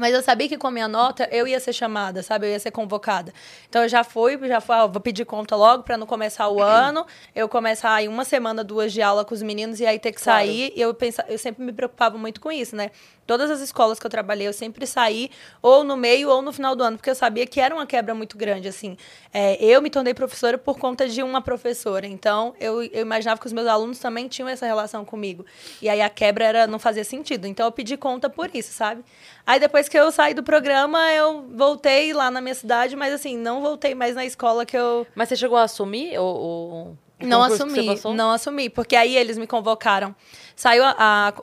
Mas 0.01 0.13
eu 0.15 0.23
sabia 0.23 0.49
que 0.49 0.57
com 0.57 0.67
a 0.67 0.71
minha 0.71 0.89
nota 0.89 1.29
eu 1.31 1.47
ia 1.47 1.61
ser 1.61 1.73
chamada, 1.73 2.23
sabe? 2.23 2.47
Eu 2.47 2.51
ia 2.51 2.59
ser 2.59 2.71
convocada. 2.71 3.33
Então 3.69 3.83
eu 3.83 3.89
já 3.89 4.03
fui, 4.03 4.39
já 4.49 4.59
fui, 4.61 4.75
ah, 4.75 4.87
vou 4.87 5.01
pedir 5.01 5.25
conta 5.27 5.55
logo 5.55 5.83
para 5.85 5.97
não 5.99 6.07
começar 6.07 6.49
o 6.49 6.61
ano. 6.65 7.07
Eu 7.35 7.49
começar 7.49 7.93
aí 7.95 8.09
uma 8.09 8.25
semana, 8.25 8.65
duas 8.65 8.93
de 8.93 9.03
aula 9.03 9.25
com 9.25 9.35
os 9.35 9.43
meninos 9.43 9.79
e 9.81 9.87
aí 9.87 9.99
ter 10.01 10.11
que 10.13 10.21
Claro. 10.21 10.41
sair. 10.47 10.73
E 10.75 10.81
eu 10.81 10.93
pensa, 10.95 11.25
eu 11.29 11.39
sempre 11.39 11.63
me 11.63 11.73
preocupava 11.73 12.17
muito 12.19 12.41
com 12.41 12.51
isso, 12.51 12.75
né? 12.75 12.91
Todas 13.27 13.51
as 13.51 13.61
escolas 13.61 13.99
que 13.99 14.07
eu 14.07 14.11
trabalhei, 14.11 14.47
eu 14.47 14.53
sempre 14.53 14.87
saí 14.87 15.31
ou 15.61 15.85
no 15.85 15.97
meio 15.97 16.29
ou 16.29 16.43
no 16.43 16.53
final 16.53 16.75
do 16.75 16.83
ano, 16.83 16.97
porque 16.97 17.11
eu 17.11 17.15
sabia 17.15 17.47
que 17.47 17.61
era 17.61 17.75
uma 17.75 17.87
quebra 17.87 18.15
muito 18.15 18.37
grande, 18.37 18.69
assim. 18.69 18.97
É, 19.33 19.63
eu 19.65 19.81
me 19.81 19.91
tornei 19.91 20.13
professora 20.13 20.59
por 20.59 20.79
conta 20.79 21.09
de 21.09 21.23
uma 21.23 21.41
professora. 21.41 22.07
Então, 22.07 22.55
eu, 22.59 22.83
eu 22.83 23.03
imaginava 23.03 23.41
que 23.41 23.47
os 23.47 23.53
meus 23.53 23.67
alunos 23.67 23.99
também 23.99 24.29
tinham 24.29 24.49
essa 24.49 24.67
relação 24.67 25.05
comigo. 25.05 25.45
E 25.81 25.89
aí 25.89 26.01
a 26.01 26.09
quebra 26.09 26.45
era, 26.45 26.67
não 26.67 26.79
fazia 26.79 27.05
sentido. 27.05 27.47
Então, 27.47 27.67
eu 27.67 27.73
pedi 27.73 27.97
conta 27.97 28.29
por 28.29 28.51
isso, 28.55 28.73
sabe? 28.73 29.05
Aí, 29.47 29.59
depois 29.59 29.89
que 29.89 29.99
eu 29.99 30.11
saí 30.11 30.35
do 30.35 30.43
programa, 30.43 31.13
eu 31.13 31.47
voltei 31.55 32.13
lá 32.13 32.31
na 32.31 32.41
minha 32.41 32.55
cidade, 32.55 32.97
mas 32.97 33.13
assim, 33.13 33.37
não 33.37 33.61
voltei 33.61 33.95
mais 33.95 34.15
na 34.15 34.25
escola 34.25 34.67
que 34.67 34.77
eu... 34.77 35.07
Mas 35.15 35.29
você 35.29 35.37
chegou 35.37 35.57
a 35.57 35.63
assumir 35.63 36.19
o, 36.19 36.23
o, 36.23 36.83
o 36.93 36.97
Não 37.23 37.43
assumi, 37.43 38.01
não 38.15 38.31
assumi, 38.31 38.69
porque 38.71 38.97
aí 38.97 39.17
eles 39.17 39.37
me 39.39 39.47
convocaram. 39.47 40.15
Saiu 40.55 40.85
a, 40.85 40.95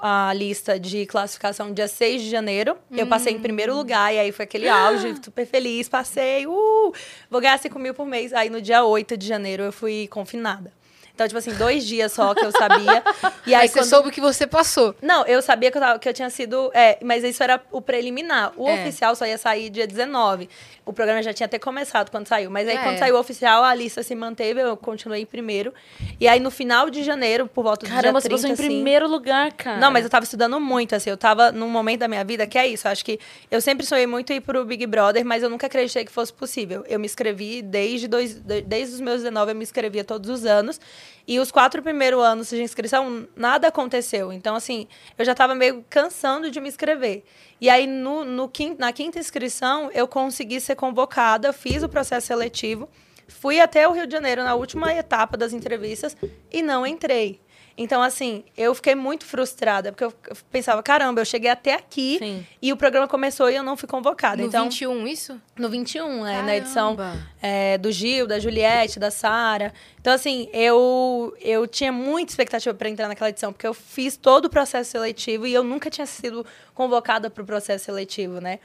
a, 0.03 0.29
a 0.29 0.33
lista 0.33 0.79
de 0.79 1.05
classificação 1.05 1.73
dia 1.73 1.87
6 1.87 2.21
de 2.21 2.29
janeiro. 2.29 2.77
Eu 2.91 3.07
passei 3.07 3.33
em 3.33 3.39
primeiro 3.39 3.75
lugar, 3.75 4.13
e 4.13 4.19
aí 4.19 4.31
foi 4.31 4.43
aquele 4.45 4.69
auge, 4.69 5.15
super 5.23 5.45
feliz, 5.45 5.89
passei, 5.89 6.45
uh, 6.47 6.93
vou 7.29 7.41
ganhar 7.41 7.57
5 7.57 7.77
mil 7.79 7.93
por 7.93 8.05
mês. 8.05 8.33
Aí 8.33 8.49
no 8.49 8.61
dia 8.61 8.83
8 8.83 9.17
de 9.17 9.27
janeiro 9.27 9.63
eu 9.63 9.71
fui 9.71 10.07
confinada. 10.07 10.71
Então, 11.13 11.27
tipo 11.27 11.37
assim, 11.37 11.53
dois 11.55 11.85
dias 11.85 12.13
só 12.13 12.33
que 12.33 12.45
eu 12.45 12.51
sabia. 12.51 13.03
E 13.45 13.53
aí, 13.53 13.63
Aí 13.63 13.67
você 13.67 13.79
quando... 13.79 13.89
soube 13.89 14.11
que 14.11 14.21
você 14.21 14.47
passou. 14.47 14.95
Não, 15.01 15.25
eu 15.25 15.41
sabia 15.41 15.69
que 15.69 15.77
eu, 15.77 15.81
tava- 15.81 15.99
que 15.99 16.07
eu 16.07 16.13
tinha 16.13 16.29
sido. 16.29 16.71
É, 16.73 16.97
mas 17.03 17.23
isso 17.25 17.43
era 17.43 17.61
o 17.71 17.81
preliminar. 17.81 18.53
O 18.55 18.69
É. 18.69 18.75
oficial 18.75 19.13
só 19.17 19.25
ia 19.25 19.37
sair 19.37 19.69
dia 19.69 19.85
19. 19.85 20.47
O 20.89 20.93
programa 20.93 21.21
já 21.21 21.31
tinha 21.33 21.45
até 21.45 21.59
começado 21.59 22.09
quando 22.09 22.27
saiu. 22.27 22.49
Mas 22.49 22.67
aí, 22.67 22.75
É. 22.75 22.83
quando 22.83 22.97
saiu 22.97 23.15
o 23.15 23.19
oficial, 23.19 23.63
a 23.63 23.73
lista 23.75 24.01
se 24.01 24.15
manteve, 24.15 24.59
eu 24.61 24.75
continuei 24.75 25.21
em 25.21 25.25
primeiro. 25.25 25.73
E 26.19 26.27
aí, 26.27 26.39
no 26.39 26.49
final 26.49 26.89
de 26.89 27.03
janeiro, 27.03 27.47
por 27.47 27.63
volta 27.63 27.85
do 27.85 27.89
Caramba, 27.89 28.19
dia 28.19 28.21
você 28.21 28.27
30, 28.29 28.35
passou 28.41 28.49
em 28.49 28.53
assim, 28.53 28.63
primeiro 28.75 29.07
lugar, 29.07 29.53
cara. 29.53 29.77
não, 29.77 29.91
mas 29.91 30.03
eu 30.03 30.09
tava 30.09 30.23
estudando 30.23 30.59
muito, 30.59 30.95
assim. 30.95 31.09
Eu 31.09 31.17
tava 31.17 31.51
num 31.51 31.69
momento 31.69 31.99
da 31.99 32.07
minha 32.07 32.23
vida 32.23 32.47
que 32.47 32.57
é 32.57 32.65
isso. 32.67 32.87
Acho 32.87 33.05
que 33.05 33.19
eu 33.51 33.61
sempre 33.61 33.85
sonhei 33.85 34.07
muito 34.07 34.33
ir 34.33 34.41
pro 34.41 34.65
Big 34.65 34.85
Brother, 34.87 35.23
mas 35.23 35.43
eu 35.43 35.49
nunca 35.49 35.67
acreditei 35.67 36.03
que 36.03 36.11
fosse 36.11 36.33
possível. 36.33 36.83
Eu 36.87 36.99
me 36.99 37.05
inscrevi 37.05 37.61
desde, 37.61 38.07
dois, 38.07 38.33
de- 38.35 38.61
desde 38.61 38.95
os 38.95 38.99
meus 39.01 39.17
19, 39.17 39.51
eu 39.51 39.55
me 39.55 39.63
inscrevia 39.63 40.03
todos 40.03 40.29
os 40.29 40.45
anos. 40.45 40.79
E 41.27 41.39
os 41.39 41.51
quatro 41.51 41.83
primeiros 41.83 42.19
anos 42.23 42.49
de 42.49 42.59
inscrição, 42.63 43.27
nada 43.35 43.67
aconteceu. 43.67 44.33
Então, 44.33 44.55
assim, 44.55 44.87
eu 45.15 45.23
já 45.23 45.35
tava 45.35 45.53
meio 45.53 45.85
cansando 45.87 46.49
de 46.49 46.59
me 46.59 46.67
inscrever. 46.67 47.23
E 47.61 47.69
aí, 47.69 47.85
no, 47.85 48.23
no 48.23 48.47
quin- 48.47 48.75
na 48.77 48.91
quinta 48.93 49.19
inscrição, 49.19 49.89
eu 49.93 50.07
consegui 50.07 50.59
ser 50.61 50.75
convocada, 50.75 51.51
fiz 51.51 51.83
o 51.83 51.89
processo 51.89 52.27
seletivo, 52.27 52.87
fui 53.27 53.59
até 53.59 53.87
o 53.87 53.91
Rio 53.91 54.07
de 54.07 54.13
Janeiro 54.13 54.43
na 54.43 54.55
última 54.55 54.93
etapa 54.93 55.35
das 55.37 55.51
entrevistas 55.53 56.15
e 56.51 56.61
não 56.61 56.85
entrei. 56.87 57.39
Então, 57.81 58.03
assim, 58.03 58.43
eu 58.57 58.75
fiquei 58.75 58.93
muito 58.93 59.25
frustrada, 59.25 59.93
porque 59.93 60.03
eu 60.03 60.13
pensava, 60.51 60.83
caramba, 60.83 61.21
eu 61.21 61.25
cheguei 61.25 61.49
até 61.49 61.75
aqui 61.75 62.17
Sim. 62.19 62.45
e 62.61 62.73
o 62.73 62.77
programa 62.77 63.07
começou 63.07 63.49
e 63.49 63.55
eu 63.55 63.63
não 63.63 63.77
fui 63.77 63.87
convocada. 63.87 64.41
No 64.41 64.49
então, 64.49 64.65
21, 64.65 65.07
isso? 65.07 65.41
no 65.57 65.69
21, 65.69 66.27
é, 66.27 66.41
na 66.41 66.57
edição 66.57 66.97
é, 67.41 67.77
do 67.77 67.89
Gil, 67.89 68.27
da 68.27 68.37
Juliette, 68.37 68.99
da 68.99 69.09
Sara. 69.09 69.73
Então, 69.97 70.11
assim, 70.11 70.49
eu, 70.51 71.33
eu 71.39 71.65
tinha 71.65 71.89
muita 71.89 72.33
expectativa 72.33 72.75
para 72.75 72.89
entrar 72.89 73.07
naquela 73.07 73.29
edição, 73.29 73.53
porque 73.53 73.65
eu 73.65 73.73
fiz 73.73 74.17
todo 74.17 74.45
o 74.45 74.49
processo 74.49 74.91
seletivo 74.91 75.47
e 75.47 75.53
eu 75.53 75.63
nunca 75.63 75.89
tinha 75.89 76.05
sido 76.05 76.45
convocada 76.73 77.29
para 77.29 77.41
o 77.41 77.45
processo 77.45 77.85
seletivo, 77.85 78.41
né? 78.41 78.59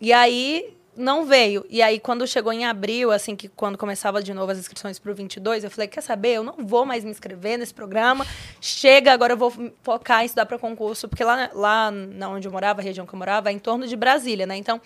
E 0.00 0.12
aí 0.12 0.72
não 0.96 1.24
veio. 1.24 1.64
E 1.68 1.80
aí, 1.80 1.98
quando 1.98 2.26
chegou 2.26 2.52
em 2.52 2.64
abril, 2.64 3.10
assim, 3.10 3.34
que 3.34 3.48
quando 3.48 3.78
começava 3.78 4.22
de 4.22 4.32
novo 4.34 4.52
as 4.52 4.58
inscrições 4.58 4.98
para 4.98 5.10
o 5.10 5.14
22, 5.14 5.64
eu 5.64 5.70
falei: 5.70 5.88
quer 5.88 6.00
saber? 6.00 6.34
Eu 6.34 6.42
não 6.44 6.54
vou 6.58 6.84
mais 6.84 7.04
me 7.04 7.10
inscrever 7.10 7.58
nesse 7.58 7.74
programa. 7.74 8.26
Chega, 8.60 9.12
agora 9.12 9.32
eu 9.32 9.36
vou 9.36 9.52
focar 9.82 10.22
em 10.22 10.26
estudar 10.26 10.46
para 10.46 10.58
concurso, 10.58 11.08
porque 11.08 11.24
lá, 11.24 11.50
lá 11.52 11.90
na 11.90 12.28
onde 12.28 12.46
eu 12.46 12.52
morava, 12.52 12.80
a 12.80 12.84
região 12.84 13.06
que 13.06 13.14
eu 13.14 13.18
morava, 13.18 13.50
é 13.50 13.52
em 13.52 13.58
torno 13.58 13.86
de 13.86 13.96
Brasília, 13.96 14.46
né? 14.46 14.56
Então. 14.56 14.80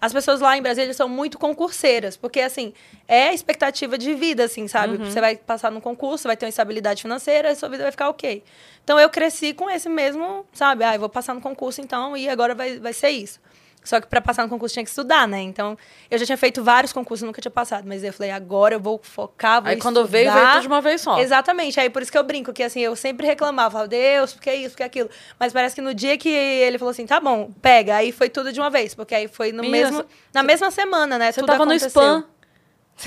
As 0.00 0.12
pessoas 0.12 0.40
lá 0.40 0.54
em 0.54 0.60
Brasília 0.60 0.92
são 0.92 1.08
muito 1.08 1.38
concurseiras, 1.38 2.14
porque, 2.14 2.40
assim, 2.40 2.74
é 3.08 3.28
a 3.28 3.32
expectativa 3.32 3.96
de 3.96 4.12
vida, 4.12 4.44
assim, 4.44 4.68
sabe? 4.68 4.98
Você 4.98 5.18
vai 5.18 5.34
passar 5.34 5.70
no 5.70 5.80
concurso, 5.80 6.28
vai 6.28 6.36
ter 6.36 6.44
uma 6.44 6.50
estabilidade 6.50 7.00
financeira, 7.00 7.50
a 7.52 7.54
sua 7.54 7.70
vida 7.70 7.84
vai 7.84 7.90
ficar 7.90 8.10
ok. 8.10 8.44
Então, 8.82 9.00
eu 9.00 9.08
cresci 9.08 9.54
com 9.54 9.70
esse 9.70 9.88
mesmo, 9.88 10.44
sabe? 10.52 10.84
Ah, 10.84 10.94
eu 10.94 11.00
vou 11.00 11.08
passar 11.08 11.32
no 11.32 11.40
concurso, 11.40 11.80
então, 11.80 12.14
e 12.14 12.28
agora 12.28 12.54
vai, 12.54 12.78
vai 12.78 12.92
ser 12.92 13.10
isso. 13.10 13.40
Só 13.84 14.00
que 14.00 14.06
para 14.06 14.20
passar 14.20 14.42
no 14.42 14.48
concurso 14.48 14.72
tinha 14.72 14.82
que 14.82 14.88
estudar, 14.88 15.28
né? 15.28 15.40
Então, 15.42 15.76
eu 16.10 16.18
já 16.18 16.24
tinha 16.24 16.38
feito 16.38 16.64
vários 16.64 16.92
concursos, 16.92 17.24
nunca 17.24 17.40
tinha 17.40 17.52
passado. 17.52 17.84
Mas 17.86 18.02
eu 18.02 18.12
falei, 18.12 18.32
agora 18.32 18.74
eu 18.74 18.80
vou 18.80 18.98
focar, 19.02 19.62
vou 19.62 19.70
Aí 19.70 19.76
quando 19.76 20.04
veio, 20.06 20.26
estudar. 20.26 20.40
veio 20.40 20.52
tudo 20.54 20.62
de 20.62 20.68
uma 20.68 20.80
vez 20.80 21.00
só. 21.02 21.20
Exatamente. 21.20 21.78
Aí 21.78 21.90
por 21.90 22.00
isso 22.00 22.10
que 22.10 22.16
eu 22.16 22.24
brinco, 22.24 22.52
que 22.52 22.62
assim, 22.62 22.80
eu 22.80 22.96
sempre 22.96 23.26
reclamava, 23.26 23.70
falava, 23.70 23.88
Deus, 23.88 24.32
porque 24.32 24.52
isso, 24.52 24.70
porque 24.70 24.82
aquilo. 24.82 25.10
Mas 25.38 25.52
parece 25.52 25.74
que 25.74 25.82
no 25.82 25.92
dia 25.92 26.16
que 26.16 26.28
ele 26.28 26.78
falou 26.78 26.90
assim, 26.90 27.04
tá 27.06 27.20
bom, 27.20 27.50
pega, 27.60 27.96
aí 27.96 28.10
foi 28.10 28.30
tudo 28.30 28.52
de 28.52 28.58
uma 28.58 28.70
vez. 28.70 28.94
Porque 28.94 29.14
aí 29.14 29.28
foi 29.28 29.52
no 29.52 29.62
Menina, 29.62 29.90
mesmo, 29.90 30.04
na 30.32 30.42
mesma 30.42 30.70
semana, 30.70 31.18
né? 31.18 31.30
Você 31.30 31.40
tudo 31.40 31.50
tava 31.50 31.66
no 31.66 31.72
aconteceu. 31.72 31.88
spam. 31.88 32.24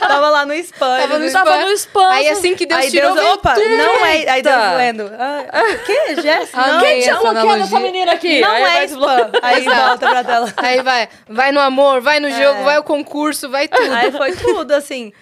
Tava 0.00 0.30
lá 0.30 0.46
no 0.46 0.52
spam. 0.54 0.98
Tava 0.98 1.18
no 1.18 1.70
spam. 1.72 2.08
Aí 2.10 2.28
assim 2.28 2.54
que 2.54 2.66
Deus 2.66 2.80
aí 2.82 2.90
tirou, 2.90 3.14
Deus, 3.14 3.26
opa, 3.34 3.54
tudo. 3.54 3.68
não 3.68 4.04
é. 4.06 4.28
Aí 4.30 4.42
Deus 4.42 4.54
Eita. 4.54 4.76
lendo. 4.76 5.10
Ah, 5.18 5.62
o 5.62 5.78
quê, 5.84 6.16
Jéssica? 6.22 6.66
Não, 6.66 6.78
Amei 6.78 7.02
Quem 7.02 7.10
bloqueado 7.10 7.38
analogia. 7.38 7.64
essa 7.64 7.80
menina 7.80 8.12
aqui? 8.12 8.40
não 8.40 8.50
Aí 8.50 8.62
é 8.64 8.84
spam. 8.84 9.30
Aí 9.42 9.64
volta 9.64 10.08
pra 10.10 10.24
tela. 10.24 10.52
Aí 10.56 10.82
vai, 10.82 11.08
vai 11.28 11.52
no 11.52 11.60
amor, 11.60 12.00
vai 12.00 12.20
no 12.20 12.30
jogo, 12.30 12.60
É. 12.60 12.64
vai 12.64 12.78
o 12.78 12.82
concurso, 12.84 13.48
vai 13.48 13.68
tudo. 13.68 13.92
Aí 13.92 14.12
foi 14.12 14.32
tudo, 14.36 14.72
assim. 14.72 15.12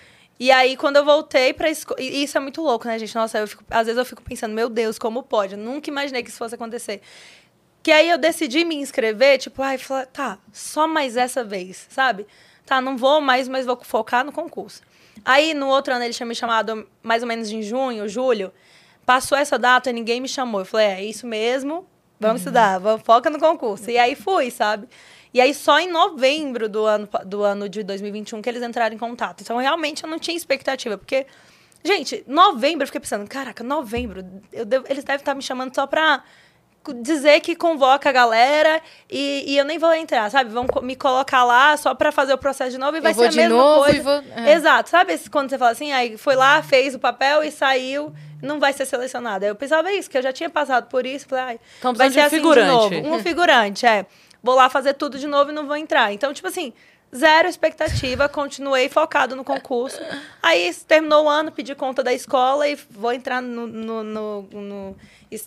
E 0.41 0.51
aí, 0.51 0.77
quando 0.77 0.97
eu 0.97 1.05
voltei 1.05 1.53
pra 1.53 1.71
escola. 1.71 2.01
E 2.01 2.25
isso 2.25 2.37
é 2.37 2.41
muito 2.41 2.61
louco, 2.61 2.87
né, 2.89 2.99
gente? 2.99 3.15
Nossa, 3.15 3.39
eu 3.39 3.47
fico- 3.47 3.63
às 3.71 3.87
vezes 3.87 3.97
eu 3.99 4.05
fico 4.05 4.23
pensando, 4.23 4.53
meu 4.53 4.69
Deus, 4.69 4.99
como 4.99 5.23
pode? 5.23 5.53
Eu 5.55 5.59
nunca 5.59 5.89
imaginei 5.89 6.23
que 6.23 6.31
isso 6.31 6.39
fosse 6.39 6.55
acontecer. 6.57 7.01
Que 7.83 7.91
aí 7.91 8.09
eu 8.09 8.19
decidi 8.19 8.65
me 8.65 8.77
inscrever, 8.77 9.39
tipo, 9.39 9.61
ai, 9.62 9.77
falar, 9.79 10.07
tá, 10.07 10.39
só 10.53 10.87
mais 10.87 11.17
essa 11.17 11.43
vez, 11.43 11.87
sabe? 11.91 12.27
Tá, 12.65 12.81
não 12.81 12.97
vou 12.97 13.21
mais, 13.21 13.49
mas 13.49 13.67
vou 13.67 13.79
focar 13.83 14.25
no 14.25 14.31
concurso. 14.31 14.83
Aí, 15.25 15.53
no 15.53 15.67
outro 15.69 15.93
ano, 15.93 16.05
ele 16.05 16.15
tinha 16.15 16.27
me 16.27 16.35
chamado 16.35 16.89
mais 17.03 17.23
ou 17.23 17.29
menos 17.29 17.51
em 17.51 17.61
junho, 17.61 18.09
julho. 18.09 18.53
Passou 19.05 19.37
essa 19.37 19.59
data, 19.59 19.91
ninguém 19.93 20.21
me 20.21 20.29
chamou. 20.29 20.61
Eu 20.61 20.65
falei, 20.65 20.87
é 20.87 21.05
isso 21.05 21.27
mesmo, 21.27 21.87
vamos 22.21 22.43
estudar, 22.43 22.79
vamos, 22.79 23.03
foca 23.03 23.29
no 23.29 23.39
concurso. 23.39 23.91
E 23.91 23.99
aí 23.99 24.15
fui, 24.15 24.51
sabe? 24.51 24.89
E 25.35 25.41
aí, 25.41 25.53
só 25.53 25.81
em 25.81 25.91
novembro 25.91 26.69
do 26.69 26.85
ano, 26.85 27.09
do 27.27 27.43
ano 27.43 27.69
de 27.69 27.83
2021 27.83 28.41
que 28.43 28.49
eles 28.49 28.62
entraram 28.62 28.95
em 28.95 28.99
contato. 28.99 29.41
Então, 29.41 29.57
realmente, 29.57 30.05
eu 30.05 30.09
não 30.11 30.19
tinha 30.19 30.37
expectativa, 30.37 30.97
porque... 30.97 31.27
Gente, 31.85 32.23
novembro, 32.29 32.85
eu 32.85 32.87
fiquei 32.87 33.01
pensando, 33.01 33.29
caraca, 33.29 33.65
novembro, 33.65 34.25
eu 34.53 34.65
devo- 34.65 34.87
eles 34.89 35.03
devem 35.03 35.21
estar 35.21 35.35
me 35.35 35.43
chamando 35.43 35.75
só 35.75 35.85
pra 35.85 36.23
dizer 37.03 37.41
que 37.41 37.55
convoca 37.55 38.09
a 38.09 38.12
galera 38.12 38.81
e, 39.11 39.45
e 39.47 39.57
eu 39.59 39.65
nem 39.65 39.79
vou 39.79 39.93
entrar, 39.95 40.31
sabe? 40.31 40.51
Vão 40.51 40.67
me 40.83 40.97
colocar 40.97 41.45
lá 41.45 41.77
só 41.77 41.95
pra 41.95 42.11
fazer 42.11 42.33
o 42.33 42.39
processo 42.39 42.71
de 42.73 42.79
novo 42.79 42.97
e 42.97 43.01
vai 43.01 43.15
ser 43.15 43.25
a 43.27 43.29
de 43.29 43.37
mesma 43.37 43.57
novo 43.57 43.81
coisa. 43.85 43.97
e 43.97 44.01
vou... 44.01 44.23
é. 44.37 44.53
Exato, 44.53 44.91
sabe 44.91 45.19
quando 45.31 45.51
você 45.51 45.59
fala 45.59 45.71
assim, 45.71 45.93
aí 45.93 46.17
foi 46.17 46.35
lá, 46.35 46.62
fez 46.62 46.95
o 46.95 46.99
papel 46.99 47.45
e 47.45 47.51
saiu, 47.51 48.12
não 48.43 48.59
vai 48.59 48.73
ser 48.73 48.87
selecionado. 48.87 49.45
Aí 49.45 49.51
eu 49.51 49.55
pensava 49.55 49.93
isso, 49.93 50.11
que 50.11 50.19
eu 50.19 50.23
já 50.23 50.33
tinha 50.33 50.51
passado 50.51 50.89
por 50.89 51.07
isso, 51.07 51.27
falei, 51.29 51.45
ai, 51.45 51.61
Então 51.79 51.93
vai 51.95 52.09
precisa 52.09 52.29
ser 52.29 52.41
de 52.41 52.49
assim 52.49 52.49
de 52.49 52.61
figurante. 52.61 53.01
novo. 53.03 53.15
Um 53.15 53.19
figurante, 53.21 53.87
é. 53.87 54.07
Vou 54.43 54.55
lá 54.57 54.69
fazer 54.69 54.95
tudo 54.95 55.19
de 55.19 55.27
novo 55.29 55.51
e 55.51 55.55
não 55.55 55.67
vou 55.69 55.77
entrar. 55.77 56.12
Então, 56.12 56.35
tipo 56.35 56.49
assim, 56.49 56.73
zero 57.15 57.47
expectativa, 57.49 58.29
continuei 58.29 58.89
focado 58.89 59.37
no 59.37 59.45
concurso. 59.45 60.01
Aí 60.43 60.75
terminou 60.89 61.27
o 61.27 61.29
ano, 61.29 61.53
pedi 61.53 61.75
conta 61.77 62.03
da 62.03 62.12
escola 62.12 62.67
e 62.67 62.75
vou 62.91 63.12
entrar 63.12 63.41
no. 63.41 63.67
no, 63.69 64.03
no- 64.03 64.43
no- 64.51 64.97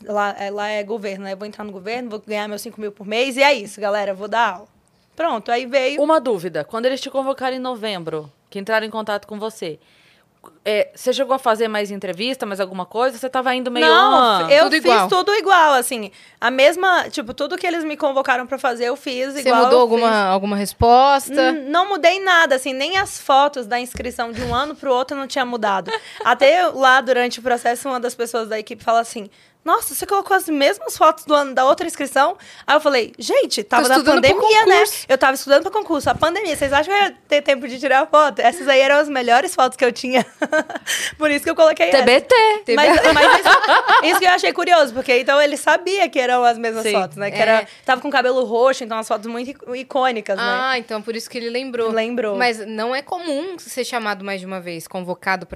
lá, 0.03 0.35
é, 0.37 0.49
lá 0.51 0.67
é 0.69 0.83
governo, 0.83 1.25
né? 1.25 1.35
Vou 1.35 1.47
entrar 1.47 1.63
no 1.63 1.71
governo, 1.71 2.09
vou 2.09 2.21
ganhar 2.25 2.47
meus 2.47 2.61
5 2.61 2.79
mil 2.79 2.91
por 2.91 3.05
mês 3.07 3.37
e 3.37 3.43
é 3.43 3.53
isso, 3.53 3.79
galera, 3.81 4.13
vou 4.13 4.27
dar 4.27 4.53
aula. 4.55 4.67
Pronto, 5.15 5.51
aí 5.51 5.65
veio. 5.65 6.01
Uma 6.01 6.19
dúvida. 6.19 6.63
Quando 6.63 6.85
eles 6.85 6.99
te 6.99 7.09
convocaram 7.09 7.55
em 7.55 7.59
novembro, 7.59 8.31
que 8.49 8.59
entraram 8.59 8.85
em 8.85 8.89
contato 8.89 9.25
com 9.25 9.39
você, 9.39 9.79
é, 10.63 10.89
você 10.93 11.11
chegou 11.13 11.33
a 11.33 11.39
fazer 11.39 11.67
mais 11.67 11.89
entrevista, 11.89 12.45
mais 12.45 12.59
alguma 12.59 12.85
coisa? 12.85 13.17
Você 13.17 13.27
tava 13.29 13.55
indo 13.55 13.71
meio... 13.71 13.85
Não, 13.87 14.45
ah, 14.45 14.47
eu 14.51 14.65
Tudo 14.65 14.73
fiz 14.73 14.83
igual. 14.85 15.07
tudo 15.07 15.33
igual, 15.33 15.73
assim. 15.73 16.11
A 16.39 16.51
mesma, 16.51 17.09
tipo, 17.09 17.33
tudo 17.33 17.57
que 17.57 17.65
eles 17.65 17.83
me 17.83 17.97
convocaram 17.97 18.45
pra 18.45 18.59
fazer, 18.59 18.85
eu 18.85 18.95
fiz 18.95 19.33
Você 19.33 19.39
igual. 19.39 19.63
mudou 19.63 19.73
eu 19.79 19.81
alguma, 19.81 20.07
fiz. 20.07 20.17
alguma 20.17 20.55
resposta? 20.55 21.33
N- 21.51 21.69
Não 21.69 21.89
mudei 21.89 22.19
nada, 22.19 22.55
assim, 22.55 22.73
nem 22.73 22.97
as 22.97 23.19
fotos 23.19 23.65
da 23.65 23.79
inscrição 23.79 24.31
de 24.31 24.41
um 24.43 24.53
ano 24.53 24.75
pro 24.75 24.93
outro 24.93 25.17
não 25.17 25.25
tinha 25.27 25.45
mudado. 25.45 25.89
Até 26.23 26.67
lá, 26.67 27.01
durante 27.01 27.39
o 27.39 27.41
processo, 27.41 27.87
uma 27.87 27.99
das 27.99 28.13
pessoas 28.13 28.47
da 28.49 28.59
equipe 28.59 28.83
fala 28.83 28.99
assim: 28.99 29.29
Nossa, 29.65 29.95
você 29.95 30.05
colocou 30.05 30.37
as 30.37 30.47
mesmas 30.47 30.95
fotos 30.95 31.25
do 31.25 31.33
ano 31.33 31.55
da 31.55 31.65
outra 31.65 31.87
inscrição? 31.87 32.37
Aí 32.67 32.75
eu 32.75 32.79
falei, 32.79 33.13
gente, 33.17 33.63
tava 33.63 33.87
na 33.87 33.95
estudando 33.97 34.21
pro 34.21 34.31
pandemia, 34.35 34.65
né? 34.67 34.83
Eu 35.09 35.17
tava 35.17 35.33
estudando 35.33 35.63
pra 35.63 35.71
concurso. 35.71 36.07
A 36.07 36.13
pandemia, 36.13 36.55
vocês 36.55 36.71
acham 36.71 36.93
que 36.93 36.99
eu 36.99 37.03
ia 37.07 37.15
ter 37.27 37.41
tempo 37.41 37.67
de 37.67 37.79
tirar 37.79 38.05
foto? 38.05 38.39
Essas 38.39 38.67
aí 38.67 38.79
eram 38.79 38.97
as 38.97 39.09
melhores 39.09 39.55
fotos 39.55 39.75
que 39.75 39.83
eu 39.83 39.91
tinha. 39.91 40.23
Por 41.17 41.31
isso 41.31 41.43
que 41.43 41.49
eu 41.49 41.55
coloquei 41.55 41.87
essa. 41.89 41.97
TBT. 42.03 42.35
Mas, 42.75 43.01
mas 43.11 43.39
isso, 43.39 43.49
isso 44.03 44.19
que 44.19 44.25
eu 44.25 44.29
achei 44.29 44.53
curioso, 44.53 44.93
porque 44.93 45.17
então 45.19 45.41
ele 45.41 45.57
sabia 45.57 46.07
que 46.09 46.19
eram 46.19 46.43
as 46.43 46.59
mesmas 46.59 46.83
Sim. 46.83 46.91
fotos, 46.91 47.17
né? 47.17 47.31
Que 47.31 47.37
É. 47.37 47.41
era, 47.41 47.67
tava 47.83 47.99
com 48.01 48.09
cabelo 48.11 48.43
roxo, 48.45 48.83
então 48.83 48.99
as 48.99 49.07
fotos 49.07 49.25
muito 49.25 49.49
ic- 49.49 49.61
icônicas, 49.79 50.37
né? 50.37 50.43
Ah, 50.43 50.77
então 50.77 51.01
por 51.01 51.15
isso 51.15 51.27
que 51.27 51.39
ele 51.39 51.49
lembrou. 51.49 51.89
Lembrou. 51.91 52.35
Mas 52.37 52.59
não 52.67 52.93
é 52.95 53.01
comum 53.01 53.57
ser 53.57 53.83
chamado 53.83 54.23
mais 54.23 54.39
de 54.39 54.45
uma 54.45 54.61
vez, 54.61 54.87
convocado 54.87 55.47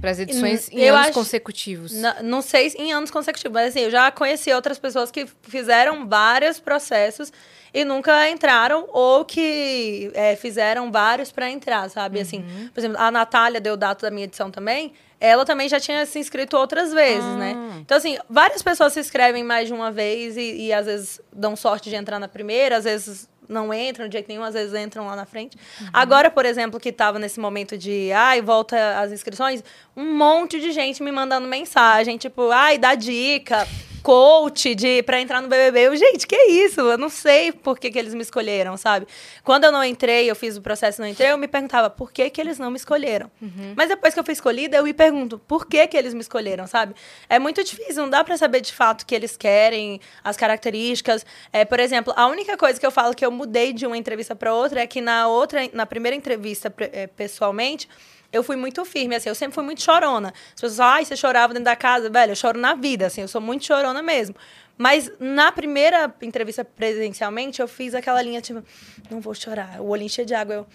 para 0.00 0.10
as 0.10 0.18
edições 0.18 0.68
em 0.70 0.80
Eu 0.80 0.94
anos 0.94 1.06
acho- 1.08 1.14
consecutivos. 1.14 1.92
Não 2.22 2.40
sei 2.42 2.70
se 2.70 2.78
em 2.78 2.92
anos 2.92 3.10
consecutivos, 3.10 3.52
mas 3.54 3.68
assim, 3.70 3.80
eu 3.84 3.90
já 3.90 4.10
conheci 4.10 4.52
outras 4.52 4.78
pessoas 4.78 5.10
que 5.10 5.26
fizeram 5.42 6.08
vários 6.08 6.58
processos 6.60 7.32
e 7.74 7.84
nunca 7.84 8.28
entraram, 8.30 8.88
ou 8.92 9.24
que 9.24 10.10
é, 10.14 10.34
fizeram 10.36 10.90
vários 10.90 11.30
para 11.30 11.50
entrar, 11.50 11.88
sabe? 11.90 12.18
Assim, 12.20 12.42
por 12.72 12.80
exemplo, 12.80 12.96
a 12.98 13.10
Natália 13.10 13.60
deu 13.60 13.76
data 13.76 14.06
da 14.06 14.10
minha 14.10 14.24
edição 14.24 14.50
também. 14.50 14.92
Ela 15.20 15.44
também 15.44 15.68
já 15.68 15.80
tinha 15.80 16.06
se 16.06 16.18
inscrito 16.18 16.56
outras 16.56 16.92
vezes, 16.92 17.24
né? 17.36 17.54
Então, 17.80 17.96
assim, 17.98 18.16
várias 18.30 18.62
pessoas 18.62 18.92
se 18.92 19.00
inscrevem 19.00 19.42
mais 19.42 19.66
de 19.66 19.74
uma 19.74 19.90
vez 19.90 20.36
e, 20.36 20.66
e 20.66 20.72
às 20.72 20.86
vezes 20.86 21.20
dão 21.32 21.56
sorte 21.56 21.90
de 21.90 21.96
entrar 21.96 22.18
na 22.20 22.28
primeira, 22.28 22.76
às 22.76 22.84
vezes 22.84 23.28
não 23.48 23.72
entram 23.72 24.08
de 24.08 24.12
jeito 24.12 24.28
nenhum, 24.28 24.42
às 24.42 24.54
vezes 24.54 24.74
entram 24.74 25.06
lá 25.06 25.16
na 25.16 25.24
frente. 25.24 25.56
Agora, 25.92 26.30
por 26.30 26.44
exemplo, 26.44 26.78
que 26.78 26.90
estava 26.90 27.18
nesse 27.18 27.40
momento 27.40 27.76
de, 27.76 28.12
ai, 28.12 28.42
volta 28.42 28.98
as 29.00 29.10
inscrições, 29.12 29.62
um 29.96 30.14
monte 30.14 30.60
de 30.60 30.72
gente 30.72 31.02
me 31.02 31.10
mandando 31.10 31.48
mensagem, 31.48 32.18
tipo, 32.18 32.50
ai, 32.50 32.78
dá 32.78 32.94
dica, 32.94 33.66
coach 34.02 34.74
de 34.74 35.02
para 35.02 35.20
entrar 35.20 35.40
no 35.40 35.48
BBB. 35.48 35.80
Eu, 35.88 35.96
gente, 35.96 36.26
que 36.26 36.36
isso? 36.36 36.80
Eu 36.80 36.98
não 36.98 37.08
sei 37.08 37.52
por 37.52 37.78
que, 37.78 37.90
que 37.90 37.98
eles 37.98 38.14
me 38.14 38.22
escolheram, 38.22 38.76
sabe? 38.76 39.06
Quando 39.44 39.64
eu 39.64 39.72
não 39.72 39.82
entrei, 39.84 40.30
eu 40.30 40.34
fiz 40.34 40.56
o 40.56 40.62
processo 40.62 41.00
e 41.00 41.02
não 41.02 41.08
entrei, 41.08 41.30
eu 41.30 41.38
me 41.38 41.48
perguntava 41.48 41.90
por 41.90 42.12
que, 42.12 42.28
que 42.30 42.40
eles 42.40 42.58
não 42.58 42.70
me 42.70 42.76
escolheram. 42.76 43.30
Mas 43.76 43.88
depois 43.88 44.14
que 44.14 44.20
eu 44.20 44.24
fui 44.24 44.32
escolhida, 44.32 44.76
eu 44.76 44.84
me 44.84 44.92
pergunto 44.92 45.38
por 45.38 45.66
que, 45.66 45.86
que 45.86 45.96
eles 45.96 46.14
me 46.14 46.20
escolheram, 46.20 46.66
sabe? 46.66 46.94
É 47.28 47.38
muito 47.38 47.62
difícil, 47.62 48.02
não 48.02 48.10
dá 48.10 48.22
para 48.24 48.36
saber 48.36 48.60
de 48.60 48.72
fato 48.72 49.02
o 49.02 49.06
que 49.06 49.14
eles 49.14 49.36
querem, 49.36 50.00
as 50.22 50.36
características. 50.36 51.24
É, 51.52 51.64
por 51.64 51.80
exemplo, 51.80 52.12
a 52.16 52.26
única 52.26 52.56
coisa 52.56 52.78
que 52.78 52.86
eu 52.86 52.90
falo 52.90 53.14
que 53.14 53.24
eu 53.24 53.30
mudei 53.30 53.72
de 53.72 53.86
uma 53.86 53.96
entrevista 53.96 54.34
para 54.34 54.54
outra 54.54 54.80
é 54.80 54.86
que 54.86 55.00
na 55.00 55.28
outra, 55.28 55.68
na 55.72 55.86
primeira 55.86 56.16
entrevista 56.16 56.72
eh, 56.78 57.06
pessoalmente, 57.06 57.88
eu 58.32 58.42
fui 58.42 58.56
muito 58.56 58.84
firme, 58.84 59.14
assim, 59.14 59.28
eu 59.28 59.34
sempre 59.34 59.54
fui 59.54 59.64
muito 59.64 59.82
chorona. 59.82 60.28
As 60.28 60.54
pessoas 60.54 60.76
falam, 60.76 60.94
ai, 60.94 61.04
você 61.04 61.16
chorava 61.16 61.52
dentro 61.52 61.64
da 61.64 61.76
casa, 61.76 62.10
velho, 62.10 62.32
eu 62.32 62.36
choro 62.36 62.58
na 62.58 62.74
vida, 62.74 63.06
assim, 63.06 63.22
eu 63.22 63.28
sou 63.28 63.40
muito 63.40 63.64
chorona 63.64 64.02
mesmo. 64.02 64.34
Mas 64.76 65.10
na 65.18 65.50
primeira 65.50 66.14
entrevista 66.22 66.64
presencialmente, 66.64 67.60
eu 67.60 67.66
fiz 67.66 67.94
aquela 67.94 68.22
linha, 68.22 68.40
tipo, 68.40 68.62
não 69.10 69.20
vou 69.20 69.34
chorar, 69.34 69.80
o 69.80 69.88
olhinho 69.88 70.10
cheio 70.10 70.26
de 70.26 70.34
água, 70.34 70.54
eu 70.54 70.66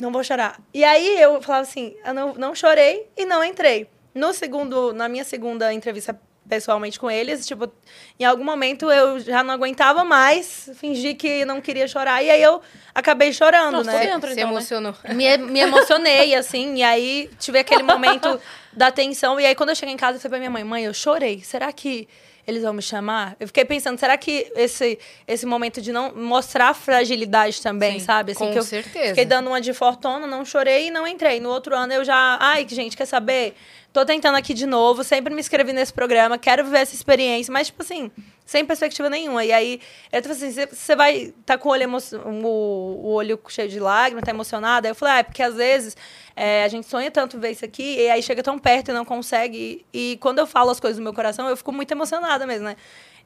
não 0.00 0.10
vou 0.10 0.24
chorar. 0.24 0.60
E 0.72 0.82
aí 0.84 1.20
eu 1.20 1.40
falava 1.42 1.62
assim, 1.62 1.94
eu 2.04 2.14
não, 2.14 2.34
não 2.34 2.54
chorei 2.54 3.08
e 3.16 3.26
não 3.26 3.44
entrei. 3.44 3.88
No 4.14 4.32
segundo, 4.32 4.92
na 4.92 5.08
minha 5.08 5.24
segunda 5.24 5.72
entrevista 5.72 6.18
pessoalmente 6.48 6.98
com 6.98 7.10
eles, 7.10 7.46
tipo, 7.46 7.70
em 8.18 8.24
algum 8.24 8.44
momento 8.44 8.90
eu 8.90 9.20
já 9.20 9.42
não 9.42 9.54
aguentava 9.54 10.04
mais, 10.04 10.70
fingi 10.74 11.14
que 11.14 11.44
não 11.44 11.60
queria 11.60 11.86
chorar, 11.88 12.22
e 12.22 12.30
aí 12.30 12.42
eu 12.42 12.60
acabei 12.94 13.32
chorando, 13.32 13.78
Nossa, 13.78 13.92
né? 13.92 14.06
dentro, 14.06 14.28
Você 14.28 14.34
então, 14.34 14.46
né? 14.46 14.52
emocionou. 14.52 14.94
me, 15.14 15.36
me 15.38 15.60
emocionei, 15.60 16.34
assim, 16.34 16.76
e 16.76 16.82
aí 16.82 17.30
tive 17.38 17.58
aquele 17.58 17.82
momento 17.82 18.40
da 18.72 18.90
tensão. 18.90 19.38
E 19.40 19.46
aí, 19.46 19.54
quando 19.54 19.70
eu 19.70 19.76
cheguei 19.76 19.94
em 19.94 19.98
casa, 19.98 20.16
eu 20.16 20.20
falei 20.20 20.30
pra 20.30 20.38
minha 20.38 20.50
mãe, 20.50 20.64
mãe, 20.64 20.84
eu 20.84 20.94
chorei. 20.94 21.40
Será 21.42 21.72
que 21.72 22.08
eles 22.46 22.62
vão 22.62 22.72
me 22.72 22.82
chamar? 22.82 23.36
Eu 23.38 23.46
fiquei 23.46 23.64
pensando, 23.64 23.98
será 23.98 24.16
que 24.16 24.50
esse, 24.56 24.98
esse 25.26 25.46
momento 25.46 25.80
de 25.80 25.92
não 25.92 26.14
mostrar 26.14 26.74
fragilidade 26.74 27.60
também, 27.62 27.98
Sim, 28.00 28.06
sabe? 28.06 28.32
Assim, 28.32 28.44
com 28.46 28.52
que 28.52 28.58
eu 28.58 28.62
certeza. 28.62 29.08
Fiquei 29.10 29.24
dando 29.24 29.48
uma 29.48 29.60
de 29.60 29.72
fortuna, 29.72 30.26
não 30.26 30.44
chorei 30.44 30.88
e 30.88 30.90
não 30.90 31.06
entrei. 31.06 31.40
No 31.40 31.50
outro 31.50 31.74
ano 31.76 31.92
eu 31.92 32.04
já. 32.04 32.38
Ai, 32.40 32.64
que 32.64 32.74
gente, 32.74 32.96
quer 32.96 33.06
saber? 33.06 33.54
Tô 33.92 34.06
tentando 34.06 34.36
aqui 34.38 34.54
de 34.54 34.64
novo, 34.64 35.04
sempre 35.04 35.34
me 35.34 35.40
inscrevi 35.40 35.72
nesse 35.74 35.92
programa, 35.92 36.38
quero 36.38 36.64
viver 36.64 36.78
essa 36.78 36.94
experiência, 36.94 37.52
mas, 37.52 37.66
tipo 37.66 37.82
assim, 37.82 38.10
sem 38.46 38.64
perspectiva 38.64 39.10
nenhuma. 39.10 39.44
E 39.44 39.52
aí, 39.52 39.80
eu 40.10 40.22
falei 40.22 40.36
assim: 40.38 40.66
você- 40.70 40.96
vai 40.96 41.34
tá 41.44 41.58
com 41.58 41.68
o 41.68 41.72
olho, 41.72 41.82
emo- 41.82 41.98
o, 42.24 43.00
o 43.04 43.12
olho 43.12 43.38
cheio 43.48 43.68
de 43.68 43.78
lágrimas, 43.78 44.24
tá 44.24 44.30
emocionada? 44.30 44.88
Aí 44.88 44.92
eu 44.92 44.94
falei: 44.94 45.14
ah, 45.16 45.18
é 45.18 45.22
porque 45.22 45.42
às 45.42 45.54
vezes 45.56 45.94
é, 46.36 46.64
a 46.64 46.68
gente 46.68 46.86
sonha 46.86 47.10
tanto 47.10 47.38
ver 47.38 47.50
isso 47.52 47.64
aqui, 47.64 47.96
e 48.00 48.10
aí 48.10 48.22
chega 48.22 48.42
tão 48.42 48.58
perto 48.58 48.90
e 48.90 48.94
não 48.94 49.04
consegue. 49.04 49.84
E, 49.92 50.12
e 50.12 50.16
quando 50.18 50.38
eu 50.38 50.46
falo 50.46 50.70
as 50.70 50.80
coisas 50.80 50.98
do 50.98 51.02
meu 51.02 51.12
coração, 51.14 51.48
eu 51.48 51.56
fico 51.56 51.72
muito 51.72 51.90
emocionada 51.92 52.46
mesmo, 52.46 52.64
né? 52.66 52.76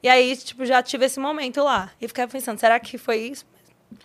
E 0.03 0.07
aí, 0.09 0.35
tipo, 0.37 0.65
já 0.65 0.81
tive 0.83 1.05
esse 1.05 1.19
momento 1.19 1.63
lá. 1.63 1.91
E 1.99 2.07
ficava 2.07 2.31
pensando: 2.31 2.59
será 2.59 2.79
que 2.79 2.97
foi 2.97 3.17
isso? 3.17 3.45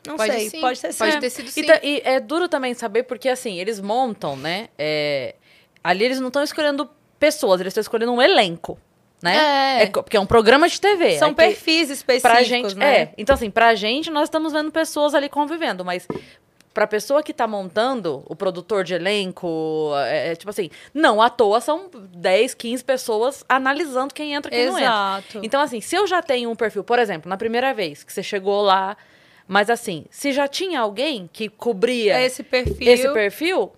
Não 0.07 0.17
Pode 0.17 0.33
sei, 0.33 0.49
sim, 0.49 0.61
pode 0.61 0.81
ter 0.81 0.95
pode 0.95 1.11
sido. 1.13 1.21
ter 1.21 1.31
sido 1.31 1.51
sim. 1.51 1.63
E, 1.83 1.97
e 1.97 2.03
é 2.05 2.21
duro 2.21 2.49
também 2.49 2.73
saber, 2.73 3.03
porque 3.03 3.29
assim, 3.29 3.59
eles 3.59 3.81
montam, 3.81 4.37
né? 4.37 4.69
é, 4.79 5.35
ali 5.83 6.05
eles 6.05 6.21
não 6.21 6.29
estão 6.29 6.43
escolhendo 6.43 6.89
pessoas, 7.19 7.61
eles 7.61 7.73
estão 7.73 7.81
escolhendo 7.81 8.13
um 8.13 8.23
elenco, 8.23 8.79
né? 9.21 9.83
É. 9.83 9.87
co- 9.89 10.03
porque 10.05 10.17
é 10.17 10.21
um 10.21 10.27
programa 10.27 10.69
de 10.69 10.81
TV. 10.81 11.19
São 11.19 11.29
aí 11.31 11.35
tem- 11.35 11.49
perfis 11.49 11.91
específicos, 11.91 12.31
pra 12.31 12.43
gente, 12.45 12.77
né? 12.77 12.95
é. 13.03 13.15
Então 13.19 13.35
assim, 13.35 13.51
pra 13.51 13.75
gente 13.75 14.09
nós 14.09 14.25
estamos 14.25 14.53
vendo 14.53 14.71
pessoas 14.71 15.15
ali 15.17 15.29
convivendo, 15.29 15.85
mas 15.85 16.07
pra 16.73 16.87
pessoa 16.87 17.23
que 17.23 17.33
tá 17.33 17.47
montando, 17.47 18.23
o 18.27 18.35
produtor 18.35 18.85
de 18.85 18.95
elenco, 18.95 19.93
é, 20.07 20.33
é, 20.33 20.35
tipo 20.35 20.51
assim, 20.51 20.71
não 20.95 21.21
à 21.21 21.29
toa 21.29 21.61
são 21.61 21.91
10, 22.15 22.55
15 22.55 22.85
pessoas 22.85 23.45
analisando 23.49 24.15
quem 24.15 24.35
entra 24.35 24.55
e 24.55 24.57
quem 24.57 24.67
não 24.67 24.79
entra. 24.79 24.91
Exato. 24.91 25.41
Então 25.43 25.61
assim, 25.61 25.81
se 25.81 25.95
eu 25.97 26.07
já 26.07 26.23
tenho 26.23 26.51
um 26.51 26.57
perfil, 26.57 26.85
por 26.85 26.99
exemplo, 26.99 27.29
na 27.29 27.37
primeira 27.37 27.73
vez 27.75 28.03
que 28.03 28.13
você 28.13 28.23
chegou 28.23 28.63
lá, 28.63 28.97
mas 29.47 29.69
assim, 29.69 30.07
se 30.11 30.33
já 30.33 30.49
tinha 30.49 30.81
alguém 30.81 31.29
que 31.33 31.49
cobria 31.49 32.21
esse 32.21 32.43
perfil. 32.43 32.89
esse 32.89 33.13
perfil, 33.13 33.73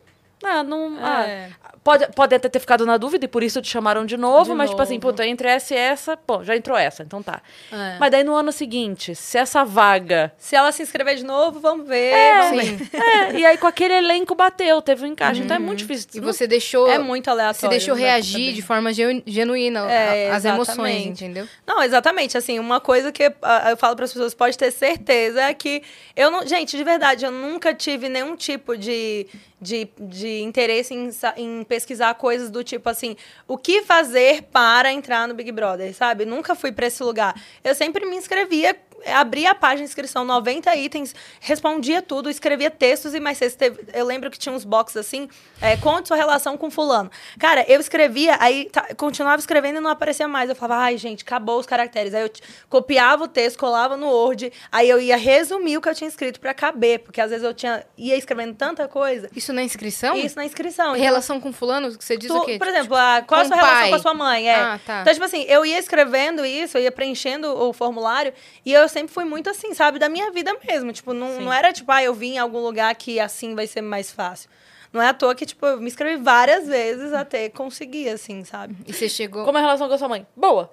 ah, 0.45 0.63
não, 0.63 0.97
É. 1.05 1.51
ah, 1.63 1.75
Pode, 1.85 2.07
pode 2.15 2.35
até 2.35 2.49
ter 2.49 2.61
ficado 2.61 2.87
na 2.87 2.97
dúvida 2.97 3.27
e 3.27 3.29
por 3.29 3.43
isso 3.43 3.61
te 3.61 3.69
chamaram 3.69 4.07
de 4.07 4.17
novo, 4.17 4.53
De 4.53 4.57
mas 4.57 4.71
tipo 4.71 4.81
assim, 4.81 4.95
novo. 4.95 5.09
puta, 5.09 5.27
entre 5.27 5.47
essa 5.49 5.75
e 5.75 5.77
essa, 5.77 6.17
pô, 6.17 6.43
já 6.43 6.57
entrou 6.57 6.79
essa, 6.79 7.03
então 7.03 7.23
tá. 7.23 7.43
É. 7.71 7.99
Mas 8.01 8.11
daí 8.11 8.25
no 8.25 8.35
ano 8.35 8.51
seguinte, 8.53 9.15
se 9.15 9.37
essa 9.37 9.67
vaga. 9.67 10.33
Se 10.39 10.57
ela 10.57 10.73
se 10.73 10.83
inscrever 10.83 11.17
de 11.17 11.25
novo, 11.25 11.61
vamos 11.61 11.87
ver. 11.87 12.15
É, 12.15 12.39
vamos 12.41 12.65
ver. 12.69 12.89
É, 12.99 13.33
e 13.39 13.45
aí 13.45 13.59
com 13.59 13.67
aquele 13.67 13.93
elenco 13.93 14.35
bateu, 14.35 14.81
teve 14.81 15.05
um 15.05 15.09
encaixe. 15.09 15.43
Então 15.43 15.55
é 15.55 15.61
muito 15.61 15.81
difícil. 15.81 16.09
E 16.15 16.21
Não- 16.21 16.33
você 16.33 16.47
deixou. 16.47 16.89
É 16.91 16.99
muito 16.99 17.29
aleatório. 17.29 17.61
Você 17.61 17.69
deixou 17.69 17.95
reagir 17.95 18.55
de 18.55 18.63
forma 18.63 18.91
genu- 18.91 19.23
genuína 19.27 19.81
É, 19.91 20.31
a- 20.31 20.37
as 20.37 20.45
emoções, 20.47 21.07
entendeu? 21.09 21.47
Não, 21.67 21.83
exatamente. 21.83 22.39
Assim, 22.39 22.59
uma 22.59 22.81
coisa 22.81 23.13
que 23.13 23.31
ah, 23.43 23.67
eu 23.73 23.77
falo 23.77 23.95
para 23.95 24.07
as 24.07 24.13
pessoas, 24.15 24.33
pode 24.33 24.57
ter 24.57 24.71
certeza, 24.71 25.43
é 25.43 25.53
que 25.53 25.83
eu 26.17 26.31
não. 26.31 26.47
Gente, 26.47 26.79
de 26.79 26.83
verdade, 26.85 27.27
eu 27.27 27.31
nunca 27.31 27.75
tive 27.75 28.09
nenhum 28.09 28.35
tipo 28.37 28.75
de, 28.75 29.27
de, 29.61 29.87
de 29.99 30.27
interesse 30.43 30.95
em, 30.95 31.11
em 31.37 31.65
pesquisar 31.65 32.15
coisas 32.15 32.51
do 32.51 32.65
tipo 32.65 32.89
assim, 32.89 33.17
o 33.47 33.57
que 33.57 33.83
fazer 33.83 34.43
para 34.53 34.93
entrar 34.93 35.29
no 35.29 35.35
Big 35.35 35.51
Brother, 35.53 35.95
sabe? 35.95 36.25
Nunca 36.25 36.55
fui 36.55 36.73
para 36.73 36.87
esse 36.87 37.03
lugar. 37.03 37.35
Eu 37.63 37.75
sempre 37.75 38.07
me 38.07 38.17
inscrevia. 38.17 38.77
Abria 39.13 39.51
a 39.51 39.55
página 39.55 39.79
de 39.81 39.85
inscrição, 39.91 40.25
90 40.25 40.75
itens, 40.77 41.15
respondia 41.41 42.01
tudo, 42.03 42.31
escrevia 42.31 42.71
textos 42.71 43.15
e 43.15 43.21
mais 43.21 43.39
textos. 43.39 43.57
Teve- 43.59 43.85
Eu 43.93 44.05
lembro 44.07 44.31
que 44.31 44.39
tinha 44.39 44.55
uns 44.55 44.65
boxes 44.65 44.97
assim, 44.97 45.29
é, 45.61 45.77
conte 45.77 46.09
sua 46.09 46.17
relação 46.17 46.57
com 46.57 46.71
fulano. 46.71 47.11
Cara, 47.39 47.65
eu 47.69 47.81
escrevia, 47.81 48.37
aí 48.41 48.67
tá- 48.71 48.89
continuava 48.97 49.41
escrevendo 49.41 49.77
e 49.79 49.81
não 49.81 49.91
aparecia 49.91 50.27
mais. 50.29 50.49
Eu 50.49 50.57
falava, 50.57 50.83
ai, 50.83 50.97
gente, 50.99 51.23
acabou 51.23 51.59
os 51.59 51.67
caracteres. 51.67 52.15
Aí 52.15 52.23
eu 52.23 52.31
copiava 52.69 53.25
o 53.25 53.29
texto, 53.29 53.59
colava 53.59 53.97
no 53.97 54.07
Word, 54.09 54.53
aí 54.71 54.89
eu 54.89 55.01
ia 55.01 55.17
resumir 55.17 55.77
o 55.77 55.81
que 55.81 55.89
eu 55.89 55.95
tinha 55.95 56.09
escrito 56.09 56.41
pra 56.41 56.55
caber, 56.55 57.01
porque 57.01 57.21
às 57.21 57.31
vezes 57.31 57.45
eu 57.45 57.55
tinha 57.55 57.85
ia 57.97 58.17
escrevendo 58.17 58.55
tanta 58.55 58.89
coisa. 58.89 59.29
Isso 59.35 59.53
na 59.53 59.63
inscrição? 59.63 60.17
Isso 60.17 60.37
na 60.37 60.45
inscrição. 60.45 60.93
Então, 60.95 61.03
Relação 61.05 61.41
com 61.41 61.53
fulano, 61.53 61.97
que 61.97 62.05
você 62.05 62.17
diz 62.17 62.29
tu- 62.29 62.37
o 62.39 62.45
quê? 62.45 62.59
Por 62.59 62.67
exemplo, 62.69 62.97
a, 62.97 63.23
qual 63.23 63.41
a 63.41 63.45
sua 63.45 63.57
o 63.57 63.59
relação 63.59 63.81
pai. 63.81 63.89
com 63.91 63.95
a 63.97 63.99
sua 63.99 64.15
mãe? 64.15 64.49
É. 64.49 64.55
Ah, 64.55 64.81
tá. 64.85 65.01
Então, 65.03 65.13
tipo 65.13 65.25
assim, 65.25 65.43
eu 65.49 65.65
ia 65.67 65.79
escrevendo 65.79 66.45
isso, 66.45 66.77
eu 66.79 66.83
ia 66.83 66.93
preenchendo 66.93 67.49
o 67.57 67.73
formulário, 67.73 68.33
e 68.65 68.73
eu 68.73 68.89
sempre 68.95 69.13
fui 69.13 69.25
muito 69.25 69.51
assim, 69.51 69.75
sabe, 69.75 69.99
da 69.99 70.09
minha 70.09 70.31
vida 70.31 70.57
mesmo. 70.67 70.93
Tipo, 70.93 71.13
não, 71.13 71.41
não 71.41 71.53
era 71.53 71.73
tipo, 71.73 71.91
ah, 71.93 72.03
eu 72.03 72.15
vim 72.15 72.35
em 72.35 72.39
algum 72.39 72.61
lugar 72.61 72.95
que 72.95 73.21
assim 73.21 73.55
vai 73.55 73.67
ser 73.67 73.83
mais 73.83 74.11
fácil. 74.11 74.49
Não 74.95 75.03
é 75.03 75.09
à 75.09 75.13
toa 75.13 75.35
que, 75.35 75.45
tipo, 75.45 75.67
eu 75.67 75.79
me 75.79 75.89
inscrevi 75.89 76.23
várias 76.23 76.67
vezes 76.69 77.13
até 77.13 77.49
conseguir, 77.49 78.09
assim, 78.09 78.45
sabe? 78.45 78.77
E 78.87 78.93
você 78.93 79.09
chegou. 79.09 79.45
Como 79.45 79.59
é 79.59 79.61
a 79.61 79.65
relação 79.65 79.89
com 79.89 79.95
a 79.95 79.99
sua 79.99 80.09
mãe? 80.09 80.25
Boa. 80.37 80.71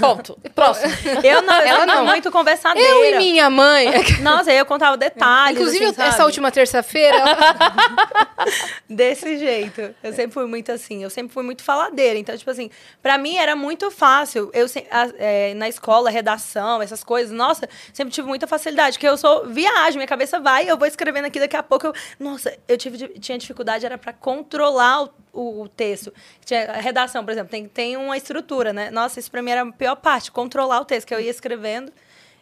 Ponto. 0.00 0.38
Próximo. 0.54 0.90
Eu 1.22 1.42
não, 1.42 1.54
eu 1.60 1.66
Ela 1.66 1.84
não. 1.86 2.06
muito 2.06 2.30
conversadeira. 2.32 2.88
Eu 2.88 3.04
e 3.04 3.18
minha 3.18 3.50
mãe. 3.50 3.86
Nossa, 4.22 4.50
aí 4.50 4.56
eu 4.56 4.64
contava 4.64 4.96
detalhes. 4.96 5.58
Inclusive, 5.60 5.84
assim, 5.84 6.00
essa 6.02 6.24
última 6.24 6.50
terça-feira. 6.50 7.18
Desse 8.88 9.36
jeito. 9.38 9.94
Eu 10.02 10.12
sempre 10.12 10.32
fui 10.32 10.46
muito 10.46 10.72
assim. 10.72 11.02
Eu 11.02 11.10
sempre 11.10 11.32
fui 11.32 11.42
muito 11.42 11.62
faladeira. 11.62 12.18
Então, 12.18 12.36
tipo 12.36 12.50
assim, 12.50 12.70
pra 13.02 13.18
mim 13.18 13.36
era 13.36 13.54
muito 13.54 13.90
fácil. 13.90 14.50
Eu 14.54 14.66
a- 14.90 15.08
é, 15.18 15.54
na 15.54 15.68
escola, 15.68 16.08
redação, 16.10 16.80
essas 16.80 17.02
coisas, 17.04 17.32
nossa, 17.32 17.68
sempre 17.92 18.12
tive 18.14 18.26
muita 18.28 18.46
facilidade. 18.46 18.96
Porque 18.96 19.08
eu 19.08 19.16
sou 19.16 19.46
viagem, 19.46 19.96
minha 19.98 20.06
cabeça 20.06 20.40
vai, 20.40 20.68
eu 20.70 20.76
vou 20.78 20.86
escrevendo 20.86 21.26
aqui, 21.26 21.38
daqui 21.38 21.56
a 21.56 21.62
pouco 21.62 21.88
eu. 21.88 21.92
Nossa, 22.18 22.56
eu 22.66 22.76
tive, 22.78 23.08
tinha 23.18 23.36
dificuldade, 23.36 23.57
era 23.86 23.98
pra 23.98 24.12
controlar 24.12 25.04
o, 25.32 25.62
o- 25.62 25.68
texto. 25.68 26.12
Tinha, 26.44 26.70
a 26.72 26.80
redação, 26.80 27.24
por 27.24 27.30
exemplo, 27.32 27.50
tem, 27.50 27.66
tem 27.66 27.96
uma 27.96 28.16
estrutura, 28.16 28.72
né? 28.72 28.90
Nossa, 28.90 29.18
isso 29.20 29.30
pra 29.30 29.42
mim 29.42 29.50
era 29.50 29.62
a 29.62 29.72
pior 29.72 29.96
parte, 29.96 30.30
controlar 30.30 30.80
o 30.80 30.84
texto, 30.84 31.06
que 31.06 31.14
eu 31.14 31.20
ia 31.20 31.30
escrevendo 31.30 31.92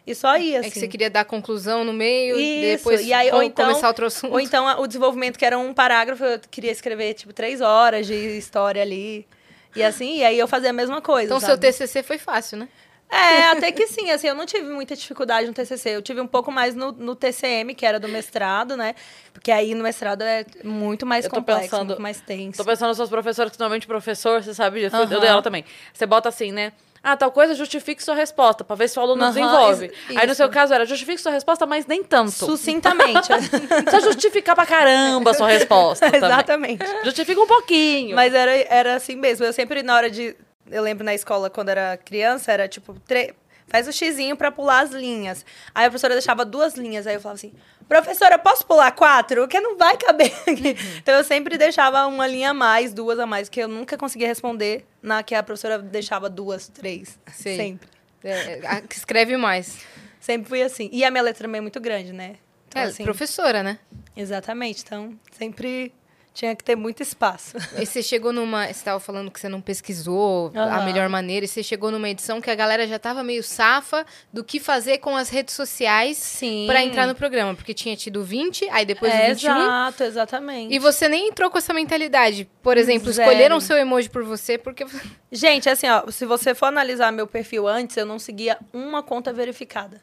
e 0.05 0.15
só 0.15 0.37
ia. 0.37 0.59
Assim. 0.59 0.67
É 0.67 0.71
que 0.71 0.79
você 0.79 0.87
queria 0.87 1.09
dar 1.09 1.25
conclusão 1.25 1.83
no 1.83 1.93
meio, 1.93 2.39
Isso, 2.39 2.61
depois 2.83 3.01
e 3.05 3.13
aí, 3.13 3.31
ou 3.31 3.43
então, 3.43 3.65
começar 3.67 3.87
outro 3.87 4.05
assunto. 4.05 4.31
Ou 4.33 4.39
então 4.39 4.79
o 4.81 4.87
desenvolvimento, 4.87 5.37
que 5.37 5.45
era 5.45 5.57
um 5.57 5.73
parágrafo, 5.73 6.23
eu 6.23 6.39
queria 6.49 6.71
escrever, 6.71 7.13
tipo, 7.13 7.33
três 7.33 7.61
horas 7.61 8.07
de 8.07 8.13
história 8.13 8.81
ali. 8.81 9.27
E 9.75 9.83
assim, 9.83 10.17
e 10.17 10.23
aí 10.23 10.39
eu 10.39 10.47
fazia 10.47 10.71
a 10.71 10.73
mesma 10.73 11.01
coisa. 11.01 11.25
Então, 11.27 11.39
seu 11.39 11.49
sabe? 11.49 11.61
TCC 11.61 12.01
foi 12.01 12.17
fácil, 12.17 12.57
né? 12.57 12.67
É, 13.09 13.45
até 13.51 13.71
que 13.71 13.87
sim, 13.87 14.11
assim, 14.11 14.27
eu 14.27 14.35
não 14.35 14.45
tive 14.45 14.65
muita 14.69 14.95
dificuldade 14.95 15.47
no 15.47 15.53
TCC. 15.53 15.91
Eu 15.91 16.01
tive 16.01 16.19
um 16.19 16.27
pouco 16.27 16.51
mais 16.51 16.75
no, 16.75 16.91
no 16.91 17.15
TCM, 17.15 17.73
que 17.73 17.85
era 17.85 17.99
do 17.99 18.07
mestrado, 18.09 18.75
né? 18.75 18.95
Porque 19.31 19.49
aí 19.51 19.73
no 19.73 19.81
mestrado 19.83 20.23
é 20.23 20.45
muito 20.63 21.05
mais 21.05 21.23
Eu 21.25 21.31
complexo, 21.31 21.61
pensando- 21.69 21.87
muito 21.87 22.01
mais 22.01 22.19
tenso. 22.19 22.57
Tô 22.57 22.65
pensando 22.65 22.89
nas 22.89 22.97
suas 22.97 23.09
professoras, 23.09 23.51
que 23.51 23.59
normalmente 23.59 23.87
professor, 23.87 24.43
você 24.43 24.53
sabe 24.53 24.81
disso, 24.81 24.95
eu 24.95 25.03
Aham. 25.03 25.19
dei 25.19 25.29
aula 25.29 25.41
também. 25.41 25.63
Você 25.93 26.05
bota 26.05 26.27
assim, 26.27 26.51
né? 26.51 26.73
Ah, 27.01 27.15
tal 27.15 27.31
coisa, 27.31 27.55
justifique 27.55 28.03
sua 28.03 28.15
resposta, 28.15 28.65
pra 28.65 28.75
ver 28.75 28.89
se 28.89 28.99
o 28.99 29.01
aluno 29.01 29.21
Aham, 29.23 29.29
desenvolve. 29.31 29.85
isso- 29.85 30.19
Aí 30.19 30.27
no 30.27 30.35
seu 30.35 30.49
caso 30.49 30.73
era, 30.73 30.83
justifique 30.85 31.21
sua 31.21 31.31
resposta, 31.31 31.65
mas 31.65 31.85
nem 31.85 32.03
tanto. 32.03 32.31
Sucintamente. 32.31 33.29
Precisa 33.85 34.01
justificar 34.01 34.55
pra 34.55 34.65
caramba 34.65 35.31
a 35.31 35.33
sua 35.33 35.47
resposta. 35.47 36.05
também. 36.11 36.17
Exatamente. 36.29 36.85
Justifica 37.05 37.39
um 37.39 37.47
pouquinho. 37.47 38.15
Mas 38.15 38.33
era, 38.33 38.51
era 38.53 38.95
assim 38.95 39.15
mesmo. 39.15 39.45
Eu 39.45 39.53
sempre, 39.53 39.81
na 39.83 39.95
hora 39.95 40.09
de. 40.09 40.35
Eu 40.69 40.81
lembro 40.81 41.03
na 41.03 41.13
escola, 41.13 41.49
quando 41.49 41.69
era 41.69 41.97
criança, 41.97 42.51
era 42.51 42.67
tipo. 42.67 42.93
Tre... 43.01 43.33
Faz 43.67 43.85
o 43.85 43.91
xizinho 43.91 44.37
pra 44.37 44.49
pular 44.49 44.79
as 44.79 44.91
linhas. 44.91 45.45
Aí 45.75 45.85
a 45.85 45.89
professora 45.89 46.13
deixava 46.13 46.45
duas 46.45 46.75
linhas. 46.75 47.05
Aí 47.05 47.15
eu 47.15 47.21
falava 47.21 47.35
assim: 47.35 47.53
professora, 47.87 48.39
posso 48.39 48.65
pular 48.65 48.91
quatro? 48.91 49.41
Porque 49.41 49.59
não 49.59 49.77
vai 49.77 49.97
caber 49.97 50.31
aqui. 50.47 50.77
Então 50.97 51.15
eu 51.15 51.23
sempre 51.23 51.57
deixava 51.57 52.05
uma 52.07 52.25
linha 52.27 52.51
a 52.51 52.53
mais, 52.53 52.93
duas 52.93 53.19
a 53.19 53.25
mais, 53.25 53.49
que 53.49 53.61
eu 53.61 53.67
nunca 53.67 53.97
conseguia 53.97 54.27
responder 54.27 54.85
na 55.01 55.21
que 55.21 55.35
a 55.35 55.43
professora 55.43 55.79
deixava 55.79 56.29
duas, 56.29 56.69
três. 56.69 57.19
Sei. 57.33 57.57
Sempre. 57.57 57.89
É, 58.23 58.81
que 58.81 58.95
escreve 58.95 59.37
mais. 59.37 59.79
Sempre 60.19 60.49
fui 60.49 60.61
assim. 60.61 60.89
E 60.91 61.03
a 61.03 61.11
minha 61.11 61.23
letra 61.23 61.43
também 61.45 61.59
é 61.59 61.61
muito 61.61 61.79
grande, 61.79 62.11
né? 62.11 62.35
Então, 62.67 62.81
é, 62.81 62.85
assim, 62.85 63.03
professora, 63.03 63.63
né? 63.63 63.79
Exatamente. 64.15 64.83
Então, 64.85 65.17
sempre 65.31 65.93
tinha 66.37 66.55
que 66.55 66.63
ter 66.63 66.75
muito 66.75 67.01
espaço. 67.01 67.57
E 67.79 67.85
você 67.85 68.03
chegou 68.03 68.31
numa. 68.31 68.65
Você 68.65 68.71
estava 68.71 68.99
falando 68.99 69.31
que 69.31 69.39
você 69.39 69.49
não 69.49 69.59
pesquisou 69.59 70.51
a 70.53 70.59
Aham. 70.59 70.85
melhor 70.85 71.09
maneira, 71.09 71.45
e 71.45 71.47
você 71.47 71.63
chegou 71.63 71.89
numa 71.89 72.07
edição 72.07 72.39
que 72.39 72.51
a 72.51 72.53
galera 72.53 72.85
já 72.85 72.99
tava 72.99 73.23
meio 73.23 73.41
safa 73.41 74.05
do 74.31 74.43
que 74.43 74.59
fazer 74.59 74.99
com 74.99 75.17
as 75.17 75.29
redes 75.29 75.55
sociais 75.55 76.15
Sim. 76.17 76.65
pra 76.67 76.83
entrar 76.83 77.07
no 77.07 77.15
programa. 77.15 77.55
Porque 77.55 77.73
tinha 77.73 77.95
tido 77.95 78.23
20, 78.23 78.69
aí 78.69 78.85
depois 78.85 79.11
é, 79.11 79.33
21. 79.33 79.51
Exato, 79.57 80.03
exatamente. 80.03 80.75
E 80.75 80.77
você 80.77 81.09
nem 81.09 81.29
entrou 81.29 81.49
com 81.49 81.57
essa 81.57 81.73
mentalidade. 81.73 82.47
Por 82.61 82.77
exemplo, 82.77 83.11
Zero. 83.11 83.27
escolheram 83.31 83.59
seu 83.59 83.75
emoji 83.75 84.07
por 84.07 84.23
você 84.23 84.59
porque. 84.59 84.85
Gente, 85.31 85.67
assim, 85.67 85.87
ó, 85.89 86.09
se 86.11 86.23
você 86.23 86.53
for 86.53 86.67
analisar 86.67 87.11
meu 87.11 87.25
perfil 87.25 87.67
antes, 87.67 87.97
eu 87.97 88.05
não 88.05 88.19
seguia 88.19 88.59
uma 88.71 89.01
conta 89.01 89.33
verificada. 89.33 90.01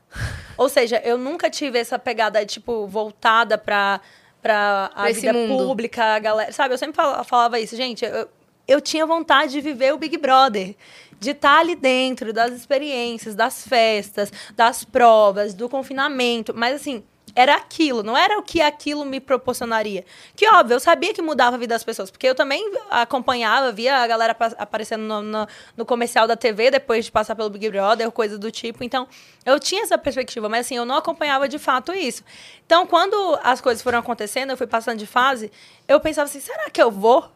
Ou 0.57 0.69
seja, 0.69 1.01
eu 1.05 1.17
nunca 1.17 1.49
tive 1.49 1.79
essa 1.79 1.99
pegada, 1.99 2.45
tipo, 2.45 2.87
voltada 2.87 3.57
pra, 3.57 4.01
pra 4.45 4.91
a 4.95 5.03
Pra 5.05 5.13
vida 5.13 5.33
pública, 5.49 6.05
a 6.05 6.19
galera. 6.19 6.53
Sabe, 6.53 6.75
eu 6.75 6.79
sempre 6.79 6.95
fala- 6.95 7.25
falava 7.25 7.59
isso, 7.59 7.75
gente, 7.75 8.05
eu, 8.05 8.29
eu 8.69 8.79
tinha 8.81 9.07
vontade 9.07 9.53
de 9.53 9.61
viver 9.63 9.95
o 9.95 9.97
Big 9.99 10.19
Brother. 10.19 10.77
De 11.19 11.31
estar 11.31 11.61
ali 11.61 11.75
dentro 11.75 12.33
das 12.33 12.53
experiências, 12.53 13.35
das 13.35 13.67
festas, 13.67 14.31
das 14.55 14.85
provas, 14.85 15.55
do 15.55 15.69
confinamento. 15.69 16.53
Mas 16.55 16.75
assim, 16.75 17.03
era 17.37 17.57
aquilo, 17.57 18.03
não 18.03 18.17
era 18.17 18.39
o 18.39 18.43
que 18.43 18.61
aquilo 18.63 19.05
me 19.05 19.19
proporcionaria. 19.21 20.05
Que 20.37 20.47
óbvio, 20.49 20.75
eu 20.77 20.81
sabia 20.81 21.13
que 21.13 21.21
mudava 21.21 21.57
a 21.57 21.59
vida 21.59 21.75
das 21.75 21.83
pessoas, 21.83 22.11
porque 22.11 22.29
eu 22.29 22.35
também 22.35 22.63
acompanhava, 22.91 23.73
via 23.73 23.97
a 23.99 24.07
galera 24.07 24.35
pa- 24.35 24.55
aparecendo 24.57 25.03
no, 25.03 25.21
no- 25.23 25.47
no 25.77 25.85
comercial 25.85 26.27
da 26.27 26.37
TV 26.37 26.71
depois 26.71 27.05
de 27.05 27.11
passar 27.13 27.35
pelo 27.35 27.51
Big 27.51 27.69
Brother, 27.71 28.11
coisa 28.13 28.39
do 28.39 28.51
tipo. 28.51 28.85
Então, 28.85 29.09
eu 29.45 29.59
tinha 29.59 29.83
essa 29.83 29.99
perspectiva, 29.99 30.49
mas 30.49 30.67
assim, 30.67 30.77
eu 30.77 30.85
não 30.85 30.95
acompanhava 30.97 31.49
de 31.49 31.59
fato 31.59 31.93
isso. 31.93 32.23
Então, 32.65 32.87
quando 32.87 33.39
as 33.43 33.61
coisas 33.61 33.83
foram 33.83 33.99
acontecendo, 33.99 34.51
eu 34.51 34.57
fui 34.57 34.67
passando 34.67 34.99
de 34.99 35.07
fase, 35.07 35.51
eu 35.89 35.99
pensava 36.01 36.27
assim, 36.29 36.41
será 36.41 36.71
que 36.71 36.81
eu 36.81 36.91
vou? 36.91 37.29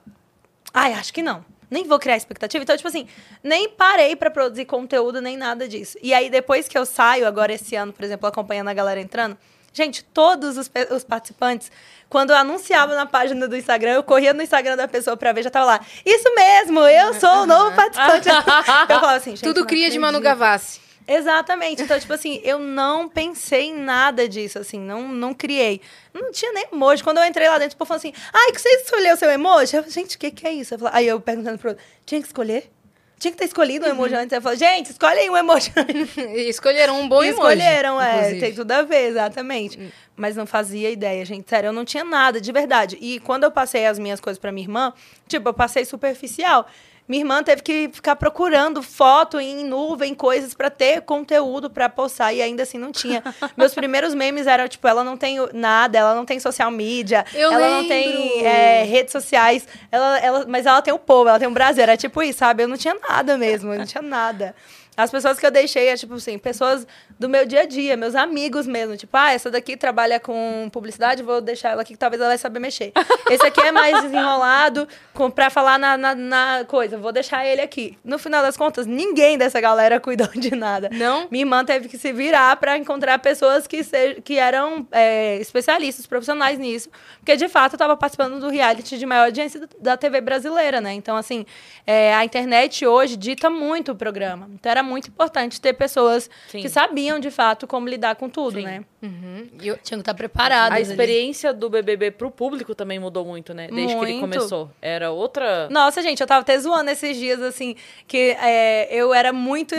Ai, 0.73 0.93
acho 0.93 1.13
que 1.13 1.23
não. 1.23 1.45
Nem 1.71 1.85
vou 1.85 1.99
criar 1.99 2.17
expectativa. 2.17 2.63
Então, 2.63 2.77
tipo 2.77 2.89
assim, 2.89 3.07
nem 3.43 3.69
parei 3.69 4.17
pra 4.17 4.31
produzir 4.31 4.65
conteúdo, 4.65 5.21
nem 5.21 5.37
nada 5.37 5.69
disso. 5.69 5.99
E 6.03 6.15
aí, 6.15 6.31
depois 6.31 6.67
que 6.67 6.79
eu 6.79 6.87
saio, 6.87 7.27
agora 7.27 7.53
esse 7.53 7.75
ano, 7.77 7.93
por 7.93 8.05
exemplo, 8.05 8.27
acompanhando 8.27 8.69
a 8.69 8.75
galera 8.75 9.01
entrando, 9.01 9.37
gente, 9.79 10.05
todos 10.05 10.59
os, 10.59 10.71
os 10.91 11.05
participantes, 11.05 11.71
quando 12.09 12.31
eu 12.31 12.37
anunciava 12.37 12.95
na 12.95 13.07
página 13.07 13.47
do 13.47 13.57
Instagram, 13.57 13.93
eu 13.93 14.03
corria 14.03 14.35
no 14.35 14.43
Instagram 14.43 14.77
da 14.77 14.89
pessoa 14.89 15.17
pra 15.17 15.33
ver, 15.33 15.45
já 15.45 15.51
tava 15.51 15.67
lá. 15.67 15.81
Isso 16.05 16.35
mesmo, 16.35 16.81
eu 16.81 17.15
sou 17.15 17.43
o 17.43 17.47
novo 17.47 17.75
participante. 17.75 18.29
eu 18.91 19.01
falava 19.01 19.17
assim, 19.17 19.31
gente. 19.31 19.43
Tudo 19.43 19.65
cria 19.65 19.89
de 19.89 19.99
Manu 19.99 20.19
acredito. 20.19 20.39
Gavassi. 20.39 20.81
Exatamente. 21.07 21.81
Então, 21.81 21.99
tipo 21.99 22.13
assim, 22.13 22.41
eu 22.45 22.59
não 22.59 23.09
pensei 23.09 23.69
em 23.69 23.79
nada 23.79 24.29
disso, 24.29 24.59
assim, 24.59 24.79
não, 24.79 25.09
não 25.09 25.33
criei. 25.33 25.81
Não 26.13 26.31
tinha 26.31 26.53
nem 26.53 26.67
emoji. 26.71 27.03
Quando 27.03 27.17
eu 27.17 27.25
entrei 27.25 27.49
lá 27.49 27.59
dentro, 27.59 27.77
o 27.77 27.79
povo 27.79 27.89
falou 27.89 27.99
assim, 27.99 28.13
ai, 28.31 28.53
que 28.53 28.61
você 28.61 28.69
escolheu 28.69 29.17
seu 29.17 29.31
emoji? 29.31 29.75
Eu 29.75 29.83
falei, 29.83 29.91
gente, 29.91 30.17
o 30.17 30.19
que, 30.19 30.31
que 30.31 30.47
é 30.47 30.53
isso? 30.53 30.75
Eu 30.75 30.81
aí 30.93 31.07
eu 31.07 31.19
perguntando 31.19 31.59
pro 31.59 31.71
outro, 31.71 31.85
tinha 32.05 32.21
que 32.21 32.27
escolher? 32.27 32.71
Tinha 33.19 33.33
que 33.33 33.39
ter 33.39 33.45
escolhido 33.47 33.87
um 33.87 33.89
emoji 33.89 34.15
antes. 34.15 34.33
Eu 34.33 34.41
falei, 34.41 34.59
gente, 34.59 34.91
escolhe 34.91 35.19
aí 35.19 35.29
um 35.31 35.37
emoji 35.37 35.73
escolheram 36.49 37.01
um 37.01 37.09
bom 37.09 37.23
emoji. 37.23 37.31
escolheram, 37.33 38.01
é, 38.01 38.17
inclusive. 38.17 38.41
tem 38.41 38.55
tudo 38.55 38.73
a 38.73 38.83
ver, 38.83 39.09
exatamente. 39.09 39.93
Mas 40.17 40.37
não 40.37 40.47
fazia 40.47 40.91
ideia, 40.91 41.25
gente. 41.25 41.49
Sério, 41.49 41.69
eu 41.69 41.73
não 41.73 41.85
tinha 41.85 42.05
nada, 42.05 42.41
de 42.41 42.53
verdade. 42.53 42.97
E 43.01 43.21
quando 43.21 43.45
eu 43.45 43.51
passei 43.51 43.87
as 43.87 43.99
minhas 43.99 44.21
coisas 44.21 44.39
pra 44.39 44.53
minha 44.53 44.65
irmã, 44.65 44.93
tipo, 45.27 45.49
eu 45.49 45.55
passei 45.55 45.85
superficial. 45.85 46.67
Minha 47.09 47.23
irmã 47.23 47.43
teve 47.43 47.63
que 47.63 47.89
ficar 47.91 48.17
procurando 48.17 48.83
foto 48.83 49.41
em 49.41 49.65
nuvem, 49.65 50.15
coisas 50.15 50.53
pra 50.53 50.69
ter 50.69 51.01
conteúdo 51.01 51.71
pra 51.71 51.89
postar 51.89 52.35
e 52.35 52.43
ainda 52.43 52.65
assim 52.65 52.77
não 52.77 52.93
tinha. 52.93 53.23
Meus 53.57 53.73
primeiros 53.75 54.15
memes 54.15 54.47
eram 54.47 54.69
tipo, 54.69 54.87
ela 54.87 55.03
não 55.03 55.17
tem 55.17 55.39
nada, 55.55 55.99
ela 55.99 56.15
não 56.15 56.27
tem 56.27 56.39
social 56.39 56.71
media, 56.71 57.25
Eu 57.35 57.51
ela 57.51 57.67
não 57.67 57.77
lembro. 57.81 57.89
tem 57.89 58.45
é, 58.47 58.85
redes 58.85 59.13
sociais, 59.13 59.67
ela, 59.91 60.19
ela, 60.19 60.47
mas 60.47 60.67
ela 60.67 60.83
tem 60.83 60.93
o 60.93 60.99
povo, 60.99 61.31
ela 61.31 61.39
tem 61.39 61.49
o 61.49 61.53
Brasil, 61.53 61.83
era 61.83 61.97
tipo 61.97 62.23
isso, 62.23 62.41
sabe? 62.41 62.63
Eu 62.65 62.69
não 62.69 62.77
tinha 62.77 62.95
nada 63.09 63.39
mesmo, 63.39 63.73
eu 63.73 63.79
não 63.79 63.87
tinha 63.87 64.03
nada. 64.03 64.55
As 64.95 65.13
pessoas 65.13 65.39
que 65.39 65.47
eu 65.47 65.51
deixei 65.53 65.89
é, 65.89 65.97
tipo 65.97 66.15
assim, 66.15 66.37
pessoas 66.39 66.85
do 67.19 67.29
meu 67.29 67.45
dia 67.47 67.63
a 67.63 67.67
dia, 67.67 67.97
meus 67.97 68.15
amigos 68.15 68.67
mesmo. 68.67 68.97
Tipo, 68.97 69.17
ah, 69.17 69.33
essa 69.33 69.51
daqui 69.51 69.77
trabalha 69.77 70.21
com 70.21 70.69
publicidade, 70.73 71.23
vou 71.23 71.41
deixar 71.41 71.71
ela 71.71 71.83
aqui 71.83 71.95
que 71.95 71.99
talvez 71.99 72.21
ela 72.21 72.31
vai 72.31 72.39
saber 72.39 72.61
mexer. 72.61 72.93
Esse 73.31 73.45
aqui 73.47 73.61
é 73.61 73.73
mais 73.73 74.03
desenrolado 74.03 74.87
com, 75.15 75.31
pra 75.31 75.51
falar 75.51 75.79
na, 75.79 75.97
na, 75.97 76.15
na 76.15 76.65
coisa, 76.67 76.97
vou 76.99 77.11
deixar 77.13 77.45
ele 77.47 77.61
aqui. 77.61 77.99
No 78.05 78.19
final 78.19 78.43
das 78.43 78.57
contas, 78.57 78.87
ninguém 78.87 79.37
dessa 79.39 79.61
galera 79.61 79.99
cuidou 80.01 80.29
de 80.29 80.55
nada. 80.55 80.89
Não? 80.93 81.27
Minha 81.31 81.43
irmã 81.43 81.65
teve 81.65 81.89
que 81.89 81.99
se 81.99 82.13
virar 82.13 82.55
pra 82.57 82.77
encontrar 82.79 83.19
pessoas 83.19 83.67
que, 83.67 83.83
se, 83.83 84.17
que 84.23 84.39
eram 84.39 84.87
é, 84.93 85.37
especialistas, 85.37 86.07
profissionais 86.07 86.59
nisso. 86.59 86.89
Porque, 87.19 87.37
de 87.37 87.49
fato, 87.49 87.73
eu 87.75 87.79
tava 87.79 87.97
participando 87.97 88.39
do 88.39 88.49
reality 88.49 88.99
de 88.99 89.07
maior 89.07 89.25
audiência 89.25 89.61
da- 89.61 89.69
da 89.81 89.97
TV 89.97 90.21
brasileira, 90.21 90.81
né? 90.81 90.93
Então, 90.93 91.17
assim, 91.17 91.45
é, 91.87 92.15
a 92.15 92.25
internet 92.25 92.87
hoje 92.87 93.17
dita 93.17 93.49
muito 93.51 93.93
o 93.93 93.97
programa. 93.97 94.49
Então, 94.53 94.71
era 94.71 94.83
muito 94.83 95.09
importante 95.09 95.61
ter 95.61 95.73
pessoas 95.73 96.29
Sim. 96.51 96.61
que 96.61 96.69
sabiam, 96.69 97.08
de 97.21 97.31
fato, 97.31 97.65
como 97.65 97.89
lidar 97.89 98.17
com 98.17 98.29
tudo, 98.29 98.59
Sim. 98.59 98.65
né? 98.65 98.85
Uhum. 99.01 99.47
E 99.63 99.69
eu- 99.69 99.77
Tinham 99.79 99.99
que 99.99 100.03
estar 100.03 100.15
preparadas. 100.15 100.73
A 100.73 100.75
ali. 100.75 100.83
experiência 100.83 101.53
do 101.53 101.71
BBB 101.71 102.11
pro 102.11 102.29
público 102.31 102.75
também 102.75 102.99
mudou 102.99 103.25
muito, 103.25 103.55
né? 103.55 103.69
Desde 103.69 103.95
que 103.95 104.01
ele 104.03 104.13
Muito. 104.15 104.21
começou. 104.21 104.69
Era 104.83 105.13
outra. 105.13 105.69
Nossa, 105.71 106.03
gente, 106.03 106.21
eu 106.21 106.27
tava 106.27 106.41
até 106.41 106.59
zoando 106.59 106.91
esses 106.91 107.17
dias, 107.17 107.41
assim, 107.41 107.77
que 108.09 108.37
é, 108.41 108.89
eu 108.93 109.15
era 109.15 109.33
muito. 109.33 109.75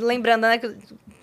Lembrando, 0.00 0.42
né? 0.42 0.60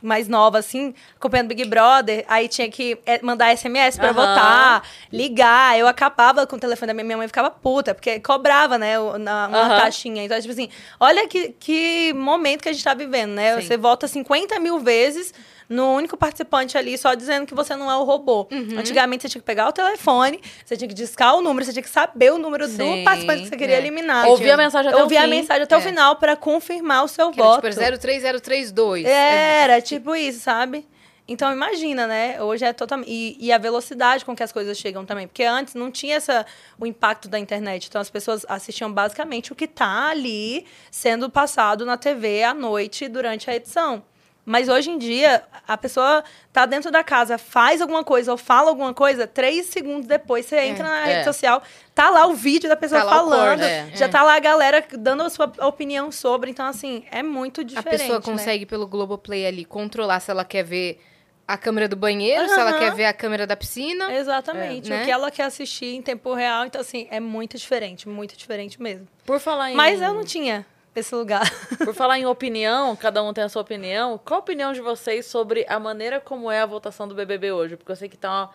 Mais 0.06 0.28
nova, 0.28 0.60
assim, 0.60 0.94
acompanhando 1.16 1.48
Big 1.48 1.66
Brother, 1.66 2.24
aí 2.28 2.48
tinha 2.48 2.70
que 2.70 2.98
é, 3.06 3.20
mandar 3.22 3.52
SMS 3.56 3.98
pra 3.98 4.10
Aham. 4.10 4.14
votar, 4.14 4.84
ligar. 5.12 5.78
Eu 5.78 5.88
acabava 5.88 6.46
com 6.46 6.56
o 6.56 6.60
telefone 6.60 6.88
da 6.88 6.94
minha, 6.94 7.04
minha 7.04 7.18
mãe, 7.18 7.28
ficava 7.28 7.50
puta, 7.50 7.94
porque 7.96 8.20
cobrava, 8.20 8.78
né, 8.78 9.00
uma 9.00 9.48
Aham. 9.48 9.76
taxinha. 9.76 10.24
Então, 10.24 10.40
tipo 10.40 10.54
assim, 10.54 10.70
olha 11.00 11.28
que, 11.28 11.50
que 11.60 12.14
momento 12.14 12.62
que 12.62 12.70
a 12.70 12.74
gente 12.74 12.84
tá 12.84 12.94
vivendo, 12.94 13.32
né? 13.32 13.60
Sim. 13.60 13.68
Você 13.68 13.78
vota 13.78 14.08
50 14.08 14.60
mil 14.60 14.80
vezes 14.80 15.34
no 15.68 15.94
único 15.96 16.16
participante 16.16 16.78
ali, 16.78 16.98
só 16.98 17.14
dizendo 17.14 17.46
que 17.46 17.54
você 17.56 17.76
não 17.76 17.90
é 17.90 17.96
o 17.98 18.04
robô. 18.04 18.48
Uhum. 18.52 18.78
Antigamente, 18.78 19.24
você 19.24 19.30
tinha 19.30 19.42
que 19.42 19.46
pegar 19.46 19.68
o 19.68 19.72
telefone, 19.72 20.40
você 20.64 20.78
tinha 20.78 20.88
que 20.88 20.94
discar 20.94 21.36
o 21.36 21.42
número, 21.42 21.66
você 21.66 21.74
tinha 21.74 21.84
que 21.84 21.90
saber 21.90 22.32
o 22.32 22.38
número 22.38 22.68
Sim, 22.68 23.00
do 23.00 23.04
participante 23.04 23.44
que 23.44 23.50
você 23.50 23.58
queria 23.58 23.76
é. 23.76 23.80
eliminar. 23.80 24.28
Ouvir 24.28 24.52
a 24.52 24.58
mensagem 24.58 24.90
até 24.92 25.00
o 25.00 25.04
Ouvir 25.04 25.18
a 25.18 25.28
mensagem 25.28 25.64
até 25.64 25.76
É. 25.76 25.78
o 25.78 25.82
final 25.82 26.16
pra 26.18 26.36
confirmar 26.36 27.04
o 27.04 27.08
seu 27.08 27.32
que 27.32 27.40
era, 27.40 27.50
voto. 27.50 27.70
tipo, 27.70 27.98
03032. 28.00 29.06
Era, 29.06 29.82
tipo 29.82 30.16
isso, 30.16 30.40
sabe? 30.40 30.88
Então 31.28 31.52
imagina, 31.52 32.06
né? 32.06 32.40
Hoje 32.40 32.64
é 32.66 32.72
totalmente. 32.72 33.10
E, 33.10 33.36
e 33.40 33.52
a 33.52 33.58
velocidade 33.58 34.24
com 34.24 34.36
que 34.36 34.44
as 34.44 34.52
coisas 34.52 34.78
chegam 34.78 35.04
também. 35.06 35.26
Porque 35.28 35.44
antes 35.44 35.74
não 35.74 35.90
tinha 35.90 36.18
essa, 36.18 36.46
o 36.80 36.86
impacto 36.86 37.28
da 37.28 37.40
internet. 37.40 37.88
Então 37.88 38.00
as 38.00 38.12
pessoas 38.12 38.46
assistiam 38.48 38.92
basicamente 38.94 39.52
o 39.52 39.56
que 39.56 39.68
tá 39.68 40.10
ali 40.10 40.68
sendo 40.92 41.28
passado 41.28 41.84
na 41.84 41.98
TV 41.98 42.44
à 42.44 42.54
noite 42.54 43.08
durante 43.08 43.50
a 43.50 43.56
edição. 43.56 44.04
Mas 44.46 44.70
hoje 44.70 44.92
em 44.92 44.98
dia, 45.00 45.44
a 45.68 45.76
pessoa 45.76 46.24
tá 46.54 46.68
dentro 46.68 46.92
da 46.92 47.04
casa, 47.04 47.36
faz 47.36 47.82
alguma 47.82 48.04
coisa 48.04 48.32
ou 48.32 48.38
fala 48.38 48.70
alguma 48.70 48.94
coisa, 48.94 49.26
três 49.26 49.66
segundos 49.66 50.06
depois 50.06 50.46
você 50.46 50.60
entra 50.60 50.84
na 50.84 51.00
é. 51.00 51.14
rede 51.14 51.24
social, 51.26 51.64
tá 51.96 52.12
lá 52.12 52.28
o 52.28 52.36
vídeo 52.36 52.70
da 52.70 52.76
pessoa 52.76 53.02
Tá 53.02 53.10
falando, 53.10 53.60
corte, 53.60 53.64
é. 53.64 53.90
já 53.96 54.08
tá 54.08 54.22
lá 54.22 54.36
a 54.36 54.40
galera 54.40 54.86
dando 54.92 55.24
a 55.24 55.30
sua 55.30 55.52
opinião 55.62 56.12
sobre. 56.12 56.52
Então, 56.52 56.68
assim, 56.68 57.04
é 57.10 57.24
muito 57.24 57.62
A 57.62 57.64
diferente. 57.64 58.02
pessoa 58.02 58.20
né? 58.20 58.24
consegue, 58.24 58.66
pelo 58.68 58.86
Globoplay 58.86 59.48
ali, 59.48 59.66
controlar 59.66 60.20
se 60.20 60.30
ela 60.30 60.46
quer 60.46 60.64
ver 60.64 61.02
a 61.48 61.58
câmera 61.58 61.88
do 61.88 61.96
banheiro, 61.96 62.48
se 62.48 62.60
ela 62.60 62.74
quer 62.74 62.94
ver 62.94 63.06
a 63.06 63.14
câmera 63.14 63.48
da 63.48 63.56
piscina. 63.56 64.14
Exatamente. 64.14 64.92
É, 64.92 64.96
né? 64.96 65.02
O 65.02 65.06
que 65.06 65.12
ela 65.12 65.32
quer 65.32 65.44
assistir 65.44 65.96
em 65.96 66.02
tempo 66.02 66.34
real. 66.34 66.66
Então, 66.66 66.82
assim, 66.82 67.08
é 67.10 67.20
muito 67.20 67.58
diferente, 67.58 68.08
muito 68.08 68.38
diferente 68.38 68.82
mesmo. 68.82 69.08
Por 69.26 69.40
falar 69.40 69.72
em. 69.72 69.76
Mas 69.76 70.02
eu 70.02 70.14
não 70.14 70.24
tinha 70.24 70.66
esse 70.96 71.14
lugar. 71.14 71.50
Por 71.84 71.94
falar 71.94 72.18
em 72.20 72.26
opinião, 72.26 72.96
cada 72.96 73.22
um 73.24 73.34
tem 73.34 73.44
a 73.44 73.50
sua 73.50 73.62
opinião. 73.62 74.20
Qual 74.24 74.40
a 74.40 74.44
opinião 74.44 74.74
de 74.74 74.82
vocês 74.82 75.26
sobre 75.26 75.66
a 75.68 75.80
maneira 75.80 76.20
como 76.20 76.50
é 76.50 76.62
a 76.62 76.66
votação 76.66 77.08
do 77.08 77.16
BBB 77.16 77.52
hoje? 77.52 77.76
Porque 77.76 77.92
eu 77.92 77.96
sei 77.96 78.10
que 78.10 78.18
tá 78.18 78.30
uma, 78.30 78.50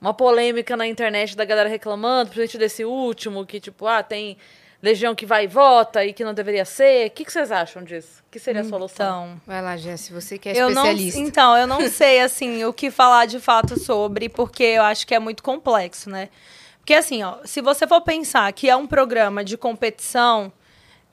uma 0.00 0.14
polêmica 0.14 0.76
na 0.76 0.86
internet 0.86 1.36
da 1.36 1.44
galera 1.44 1.68
reclamando, 1.68 2.30
principalmente 2.30 2.58
desse 2.58 2.84
último, 2.84 3.46
que 3.46 3.58
tipo, 3.58 3.86
ah, 3.86 4.02
tem 4.02 4.36
legião 4.84 5.14
que 5.14 5.24
vai 5.24 5.44
e 5.44 5.46
vota 5.46 6.04
e 6.04 6.12
que 6.12 6.22
não 6.22 6.34
deveria 6.34 6.66
ser. 6.66 7.06
O 7.06 7.10
que, 7.10 7.24
que 7.24 7.32
vocês 7.32 7.50
acham 7.50 7.82
disso? 7.82 8.22
O 8.28 8.30
que 8.30 8.38
seria 8.38 8.60
a 8.60 8.64
solução? 8.64 9.28
Então. 9.28 9.40
Vai 9.46 9.62
lá, 9.62 9.76
Jess, 9.78 10.10
você 10.10 10.36
que 10.36 10.50
é 10.50 10.52
Eu 10.52 10.68
não, 10.68 10.82
especialista. 10.82 11.20
então, 11.20 11.56
eu 11.56 11.66
não 11.66 11.88
sei, 11.88 12.20
assim, 12.20 12.64
o 12.66 12.72
que 12.72 12.90
falar 12.90 13.24
de 13.24 13.40
fato 13.40 13.80
sobre, 13.80 14.28
porque 14.28 14.62
eu 14.62 14.82
acho 14.82 15.06
que 15.06 15.14
é 15.14 15.18
muito 15.18 15.42
complexo, 15.42 16.10
né? 16.10 16.28
Porque, 16.78 16.92
assim, 16.92 17.22
ó, 17.22 17.38
se 17.46 17.62
você 17.62 17.86
for 17.86 18.02
pensar 18.02 18.52
que 18.52 18.68
é 18.68 18.76
um 18.76 18.86
programa 18.86 19.42
de 19.42 19.56
competição, 19.56 20.52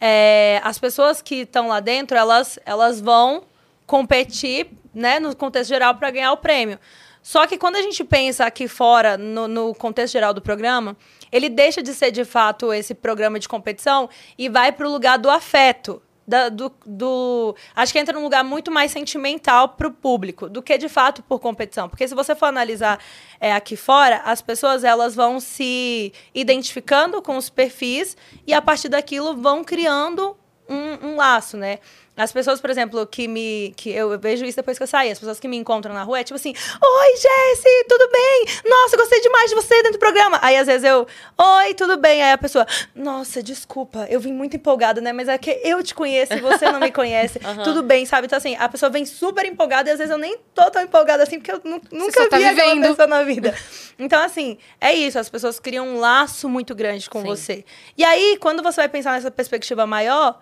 é, 0.02 0.60
as 0.64 0.80
pessoas 0.80 1.22
que 1.22 1.42
estão 1.42 1.68
lá 1.68 1.80
dentro, 1.80 2.18
elas, 2.18 2.58
elas 2.66 3.00
vão 3.00 3.44
competir, 3.86 4.68
né, 4.94 5.20
no 5.20 5.36
contexto 5.36 5.70
geral, 5.70 5.94
para 5.94 6.10
ganhar 6.10 6.32
o 6.32 6.38
prêmio. 6.38 6.80
Só 7.22 7.46
que 7.46 7.56
quando 7.56 7.76
a 7.76 7.82
gente 7.84 8.04
pensa 8.04 8.46
aqui 8.46 8.68
fora, 8.68 9.16
no, 9.16 9.48
no 9.48 9.76
contexto 9.76 10.14
geral 10.14 10.34
do 10.34 10.42
programa, 10.42 10.98
ele 11.32 11.50
deixa 11.50 11.84
de 11.84 11.94
ser 11.94 12.10
de 12.10 12.26
fato 12.26 12.74
esse 12.74 12.96
programa 12.96 13.40
de 13.40 13.48
competição 13.48 14.10
e 14.38 14.50
vai 14.50 14.72
para 14.72 14.88
o 14.88 14.92
lugar 14.92 15.20
do 15.20 15.30
afeto. 15.30 16.02
Da- 16.28 16.50
do, 16.50 16.72
do- 16.86 17.56
acho 17.76 17.92
que 17.92 18.00
entra 18.00 18.14
num 18.14 18.24
lugar 18.24 18.44
muito 18.44 18.72
mais 18.72 18.92
sentimental 18.92 19.70
para 19.70 19.88
o 19.88 19.92
público 19.92 20.48
do 20.50 20.62
que 20.62 20.78
de 20.78 20.88
fato 20.88 21.22
por 21.24 21.40
competição. 21.40 21.90
Porque 21.90 22.08
se 22.08 22.16
você 22.16 22.36
for 22.36 22.46
analisar 22.46 23.00
é, 23.40 23.54
aqui 23.54 23.76
fora, 23.76 24.18
as 24.26 24.42
pessoas 24.42 24.84
elas 24.84 25.16
vão 25.16 25.40
se 25.40 26.14
identificando 26.34 27.22
com 27.22 27.38
os 27.38 27.50
perfis 27.50 28.16
e 28.46 28.54
a 28.54 28.62
partir 28.62 28.90
daquilo 28.90 29.36
vão 29.36 29.64
criando 29.64 30.38
um, 30.70 31.08
um 31.10 31.16
laço, 31.18 31.58
né? 31.58 31.80
As 32.18 32.32
pessoas, 32.32 32.60
por 32.60 32.70
exemplo, 32.70 33.08
que 33.08 33.26
me. 33.28 33.74
que 33.78 33.90
eu 33.90 34.20
vejo 34.20 34.44
isso 34.44 34.58
depois 34.58 34.78
que 34.78 34.84
eu 34.84 34.88
saí, 34.88 35.10
as 35.10 35.18
pessoas 35.18 35.40
que 35.40 35.48
me 35.48 35.56
encontram 35.56 35.94
na 35.94 36.04
rua 36.04 36.20
é 36.20 36.24
tipo 36.24 36.36
assim: 36.36 36.54
Oi, 36.54 37.16
Jesse, 37.16 37.86
tudo 37.88 38.10
bem? 38.12 38.46
Nossa, 38.70 38.98
gostei 38.98 39.22
demais 39.22 39.50
de 39.50 39.56
você 39.56 39.76
dentro 39.78 39.94
do 39.94 40.00
programa. 40.00 40.38
Aí 40.42 40.58
às 40.58 40.68
vezes 40.68 40.84
eu, 40.84 41.08
Oi, 41.38 41.74
tudo 41.74 41.98
bem? 41.98 42.22
Aí 42.22 42.34
a 42.34 42.38
pessoa, 42.38 42.68
Nossa, 42.94 43.42
desculpa, 43.42 44.06
eu 44.10 44.20
vim 44.20 44.34
muito 44.34 44.56
empolgada, 44.58 45.00
né? 45.00 45.14
Mas 45.14 45.30
é 45.30 45.38
que 45.38 45.62
eu 45.64 45.82
te 45.82 45.96
conheço 45.96 46.34
e 46.34 46.42
você 46.42 46.70
não 46.70 46.82
me 46.82 46.92
conhece. 46.92 47.40
Tudo 47.64 47.82
bem, 47.82 48.06
sabe? 48.06 48.26
Então, 48.28 48.38
assim, 48.38 48.56
a 48.60 48.68
pessoa 48.68 48.90
vem 48.90 49.06
super 49.06 49.46
empolgada 49.46 49.90
e 49.90 49.94
às 49.94 49.98
vezes 49.98 50.12
eu 50.12 50.18
nem 50.18 50.38
tô 50.54 50.70
tão 50.70 50.82
empolgada 50.82 51.24
assim, 51.24 51.40
porque 51.40 51.52
eu 51.54 51.62
nu- 51.64 51.82
nunca 51.92 52.28
tá 52.30 52.38
vi 52.38 52.44
aquela 52.46 52.74
vivendo. 52.76 52.90
pessoa 52.90 53.08
na 53.08 53.24
vida. 53.24 53.56
Então, 54.00 54.20
assim, 54.24 54.58
é 54.80 54.92
isso. 54.96 55.20
As 55.20 55.30
pessoas 55.30 55.60
criam 55.60 55.88
um 55.88 56.00
laço 56.00 56.50
muito 56.50 56.74
grande 56.74 57.08
com 57.08 57.22
Sim. 57.22 57.28
você. 57.28 57.66
E 57.96 58.04
aí, 58.04 58.36
quando 58.40 58.64
você 58.64 58.78
vai 58.82 58.90
pensar 58.90 59.12
nessa 59.12 59.30
perspectiva 59.30 59.86
maior, 59.86 60.42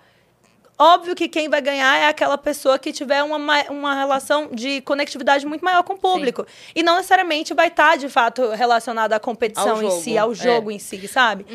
óbvio 0.80 1.14
que 1.16 1.28
quem 1.28 1.50
vai 1.50 1.62
ganhar 1.62 1.98
é 1.98 2.08
aquela 2.08 2.38
pessoa 2.38 2.80
que 2.80 2.94
tiver 2.94 3.22
uma, 3.22 3.38
ma- 3.38 3.66
uma 3.70 3.94
relação 3.94 4.50
de 4.52 4.82
conectividade 4.82 5.46
muito 5.46 5.64
maior 5.64 5.84
com 5.84 5.94
o 5.94 5.98
público. 5.98 6.46
E 6.74 6.82
não 6.82 6.96
necessariamente 6.96 7.54
vai 7.54 7.68
estar, 7.68 7.98
de 7.98 8.08
fato, 8.08 8.50
relacionada 8.52 9.16
à 9.16 9.20
competição 9.20 9.84
em 9.84 9.92
si, 9.92 10.18
ao 10.18 10.32
é. 10.32 10.36
jogo 10.36 10.72
em 10.72 10.80
si, 10.80 11.08
sabe? 11.08 11.46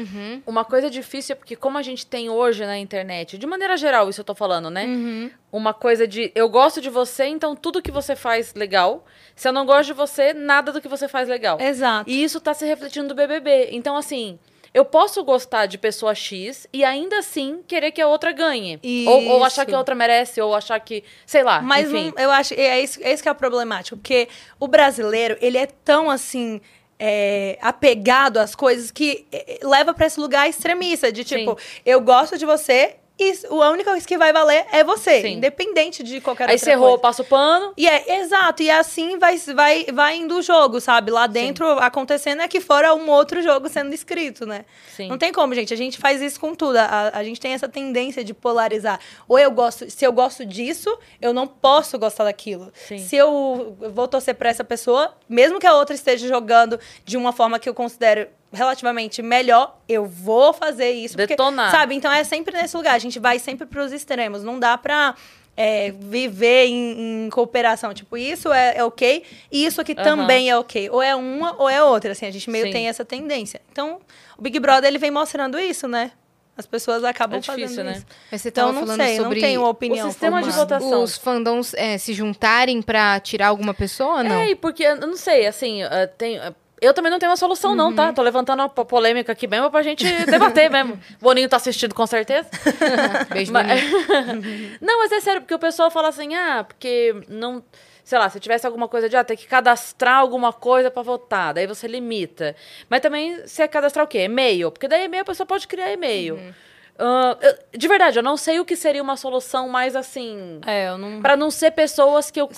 Uma 0.47 0.65
coisa 0.65 0.91
difícil 0.91 1.33
é 1.33 1.37
porque, 1.37 1.57
como 1.57 1.79
a 1.79 1.83
gente 1.83 2.07
tem 2.07 2.29
hoje 2.29 2.67
na 2.67 2.79
internet, 2.79 3.39
de 3.39 3.47
maneira 3.47 3.77
geral, 3.77 4.09
isso 4.11 4.21
eu 4.21 4.25
tô 4.25 4.35
falando, 4.35 4.69
né? 4.71 4.85
Uhum. 4.85 5.31
Uma 5.51 5.73
coisa 5.73 6.07
de 6.07 6.31
eu 6.35 6.49
gosto 6.49 6.81
de 6.81 6.91
você, 6.91 7.27
então 7.27 7.55
tudo 7.57 7.81
que 7.81 7.91
você 7.91 8.15
faz 8.17 8.55
legal. 8.55 9.05
Se 9.37 9.49
eu 9.49 9.53
não 9.53 9.65
gosto 9.65 9.87
de 9.87 9.93
você, 9.93 10.35
nada 10.35 10.73
do 10.73 10.81
que 10.81 10.89
você 10.89 11.09
faz 11.09 11.29
legal. 11.29 11.61
Exato. 11.61 12.11
E 12.11 12.23
isso 12.23 12.41
tá 12.41 12.53
se 12.53 12.67
refletindo 12.67 13.09
no 13.09 13.15
BBB. 13.15 13.69
Então, 13.73 13.97
assim, 13.97 14.39
eu 14.75 14.85
posso 14.85 15.23
gostar 15.23 15.67
de 15.67 15.79
pessoa 15.79 16.15
X 16.15 16.67
e 16.73 16.85
ainda 16.85 17.21
assim 17.21 17.61
querer 17.67 17.93
que 17.93 18.03
a 18.03 18.09
outra 18.09 18.33
ganhe. 18.33 18.81
Ou, 19.07 19.29
ou 19.29 19.45
achar 19.45 19.65
que 19.65 19.73
a 19.75 19.79
outra 19.79 19.95
merece, 19.95 20.41
ou 20.41 20.53
achar 20.55 20.79
que. 20.81 21.05
Sei 21.25 21.43
lá. 21.45 21.63
Mas 21.63 21.89
enfim. 21.89 22.13
não- 22.15 22.23
eu 22.23 22.31
acho 22.33 22.53
é 22.55 22.81
isso, 22.81 22.99
é 23.03 23.13
isso 23.13 23.23
que 23.23 23.29
é 23.29 23.33
o 23.33 23.35
problemático, 23.37 23.97
porque 23.97 24.29
o 24.59 24.67
brasileiro, 24.67 25.39
ele 25.41 25.57
é 25.57 25.67
tão 25.67 26.11
assim. 26.11 26.61
é, 26.99 27.59
apegado 27.61 28.39
às 28.39 28.55
coisas 28.55 28.91
que 28.91 29.27
é, 29.33 29.59
leva 29.65 29.93
pra 29.93 30.07
esse 30.07 30.19
lugar 30.21 30.49
extremista 30.49 31.11
de 31.11 31.25
tipo, 31.25 31.59
eu 31.85 32.01
gosto 32.01 32.39
de 32.39 32.47
você 32.47 32.97
e 33.17 33.33
a 33.49 33.71
única 33.71 33.91
coisa 33.91 34.07
que 34.07 34.19
vai 34.19 34.33
valer 34.33 34.67
é 34.73 34.83
você, 34.83 35.23
Sim. 35.23 35.35
independente 35.35 36.03
de 36.03 36.21
qualquer 36.21 36.49
Aí 36.49 36.55
outra 36.55 36.65
você 36.65 36.73
errou, 36.73 36.89
coisa. 36.89 37.03
passa 37.03 37.23
o 37.23 37.25
pano. 37.25 37.73
E 37.77 37.87
é, 37.87 38.19
exato, 38.19 38.61
e 38.61 38.69
assim 38.69 39.19
vai, 39.19 39.37
vai, 39.39 39.87
vai 39.93 40.17
indo 40.17 40.37
o 40.37 40.43
jogo, 40.43 40.81
sabe? 40.81 41.13
Lá 41.13 41.29
dentro 41.29 41.65
acontecendo 41.79 42.43
é 42.43 42.49
que 42.49 42.61
fora 42.61 42.93
um 42.93 43.09
outro 43.09 43.41
jogo 43.41 43.69
sendo 43.69 43.95
escrito, 43.95 44.45
né? 44.45 44.65
Sim. 44.97 45.09
Não 45.09 45.17
tem 45.17 45.33
como, 45.33 45.55
gente. 45.55 45.73
A 45.73 45.77
gente 45.77 45.97
faz 45.97 46.21
isso 46.21 46.41
com 46.41 46.55
tudo. 46.57 46.77
A, 46.77 47.11
a 47.15 47.23
gente 47.23 47.41
tem 47.41 47.53
essa 47.53 47.69
tendência 47.69 48.25
de 48.25 48.35
polarizar. 48.35 48.99
Ou 49.29 49.39
eu 49.39 49.51
gosto, 49.53 49.89
se 49.89 50.05
eu 50.05 50.13
gosto 50.13 50.45
disso, 50.45 50.97
eu 51.23 51.33
não 51.33 51.47
posso 51.47 51.97
gostar 51.99 52.25
daquilo. 52.25 52.73
Sim. 52.75 52.99
Se 52.99 53.15
eu 53.15 53.77
vou 53.93 54.09
torcer 54.09 54.35
pra 54.35 54.51
essa 54.51 54.65
pessoa, 54.65 55.17
mesmo 55.29 55.61
que 55.61 55.67
a 55.67 55.75
outra 55.75 55.95
esteja 55.95 56.27
jogando 56.27 56.81
de 57.05 57.17
uma 57.17 57.33
forma 57.33 57.61
que 57.61 57.69
eu 57.69 57.75
considero 57.75 58.27
relativamente 58.55 59.21
melhor, 59.23 59.79
eu 59.89 60.07
vou 60.07 60.53
fazer 60.53 60.91
isso. 60.91 61.15
porque, 61.17 61.29
Detonar. 61.35 61.71
sabe? 61.71 61.95
Então 61.95 62.11
é 62.13 62.25
sempre 62.25 62.57
nesse 62.57 62.77
lugar. 62.77 62.95
A 62.95 62.99
gente 62.99 63.19
vai 63.19 63.39
sempre 63.39 63.67
pros 63.67 63.93
extremos. 63.93 64.43
Não 64.43 64.59
dá 64.59 64.79
pra 64.79 65.15
é, 65.57 65.93
viver 65.93 66.67
em, 66.67 67.27
em 67.27 67.31
cooperação. 67.31 67.93
Tipo, 67.95 68.17
isso 68.17 68.53
é, 68.53 68.79
é 68.79 68.85
ok 68.85 69.23
e 69.53 69.65
isso 69.67 69.81
aqui 69.81 69.93
Aham. 69.97 70.03
também 70.03 70.51
é 70.51 70.57
ok. 70.57 70.89
Ou 70.91 71.03
é 71.03 71.15
uma 71.15 71.55
ou 71.61 71.69
é 71.69 71.83
outra. 71.83 72.13
Assim, 72.13 72.27
a 72.27 72.31
gente 72.31 72.49
meio 72.51 72.67
Sim. 72.67 72.73
tem 72.73 72.89
essa 72.89 73.05
tendência. 73.05 73.61
Então, 73.71 74.01
o 74.39 74.43
Big 74.43 74.59
Brother, 74.59 74.89
ele 74.89 74.99
vem 74.99 75.11
mostrando 75.11 75.59
isso, 75.59 75.87
né? 75.87 76.13
As 76.57 76.67
pessoas 76.67 77.03
acabam 77.03 77.39
É 77.39 77.41
difícil, 77.41 77.69
fazendo 77.69 77.87
né? 77.87 77.93
isso. 77.97 78.07
Mas 78.31 78.41
você 78.43 78.49
Então, 78.49 78.73
não 78.73 78.83
falando 78.83 78.97
sei, 79.03 79.17
sobre 79.17 79.41
não 79.41 79.47
tenho 79.49 79.61
uma 79.63 79.69
opinião 79.71 80.07
o 80.07 80.11
sistema 80.13 80.41
de 80.41 80.53
formada. 80.53 80.79
votação. 80.79 81.03
os 81.03 81.17
fandoms 81.19 81.75
é, 81.75 81.99
se 81.99 82.13
juntarem 82.15 82.81
pra 82.81 83.19
tirar 83.19 83.49
alguma 83.49 83.75
pessoa, 83.75 84.23
não? 84.23 84.37
É, 84.37 84.55
porque, 84.55 84.85
eu 84.85 84.97
não 84.99 85.17
sei, 85.17 85.49
assim, 85.49 85.81
tem... 86.17 86.39
Eu 86.85 86.95
também 86.95 87.11
não 87.11 87.19
tenho 87.19 87.31
uma 87.31 87.37
solução, 87.37 87.75
não, 87.75 87.89
Uhum. 87.89 87.95
tá? 87.95 88.13
Tô 88.13 88.23
levantando 88.23 88.61
uma 88.61 88.69
po- 88.69 88.85
polêmica 88.85 89.33
aqui 89.33 89.47
mesmo 89.47 89.71
pra 89.71 89.83
gente 89.83 90.05
debater 90.27 90.71
mesmo. 90.71 90.99
Boninho 91.21 91.49
tá 91.49 91.57
assistindo 91.57 91.95
com 91.95 92.07
certeza. 92.07 92.49
Beijo, 93.33 93.53
Mas- 93.53 93.67
não, 94.81 94.99
mas 95.01 95.13
é 95.13 95.21
sério, 95.21 95.41
porque 95.41 95.55
o 95.55 95.59
pessoal 95.59 95.91
fala 95.91 96.09
assim, 96.09 96.35
ah, 96.35 96.65
porque 96.67 97.15
não. 97.29 97.63
Sei 98.05 98.19
lá, 98.19 98.29
se 98.29 98.39
tivesse 98.39 98.67
alguma 98.67 98.87
coisa 98.87 99.09
de, 99.09 99.17
ah, 99.17 99.25
tem 99.25 99.35
que 99.35 99.47
cadastrar 99.47 100.19
alguma 100.19 100.53
coisa 100.53 100.91
pra 100.91 101.03
votar, 101.03 101.55
daí 101.55 101.67
você 101.67 101.87
limita. 101.89 102.55
Mas 102.87 103.01
também, 103.01 103.47
se 103.47 103.63
é 103.63 103.67
cadastrar 103.69 104.05
o 104.05 104.09
quê? 104.09 104.25
E-mail? 104.25 104.71
Porque 104.71 104.87
daí 104.87 105.05
e-mail 105.07 105.23
a 105.23 105.25
pessoa 105.25 105.47
pode 105.47 105.67
criar 105.67 105.91
e-mail. 105.91 106.35
Uhum. 106.35 106.53
Ah, 106.99 107.37
eu- 107.41 107.79
de 107.79 107.89
verdade, 107.89 108.19
eu 108.19 108.23
não 108.23 108.37
sei 108.37 108.61
o 108.61 108.65
que 108.65 108.77
seria 108.77 109.03
uma 109.03 109.17
solução 109.17 109.69
mais 109.71 109.97
assim. 109.97 110.61
É, 110.67 110.95
não. 110.99 111.23
Pra 111.23 111.35
não 111.35 111.51
ser 111.51 111.71
pessoas 111.71 112.31
que 112.31 112.39
eu. 112.41 112.49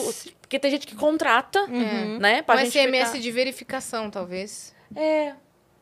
Porque 0.47 0.59
tem 0.61 0.71
gente 0.71 0.87
que 0.87 0.95
contrata, 0.95 1.61
Uhum. 1.65 2.19
né? 2.19 2.41
Pra 2.43 2.55
Um 2.55 2.59
gente 2.59 2.79
SMS 2.79 3.07
ficar- 3.11 3.19
de 3.21 3.31
verificação, 3.33 4.09
talvez. 4.11 4.73
É. 4.95 5.33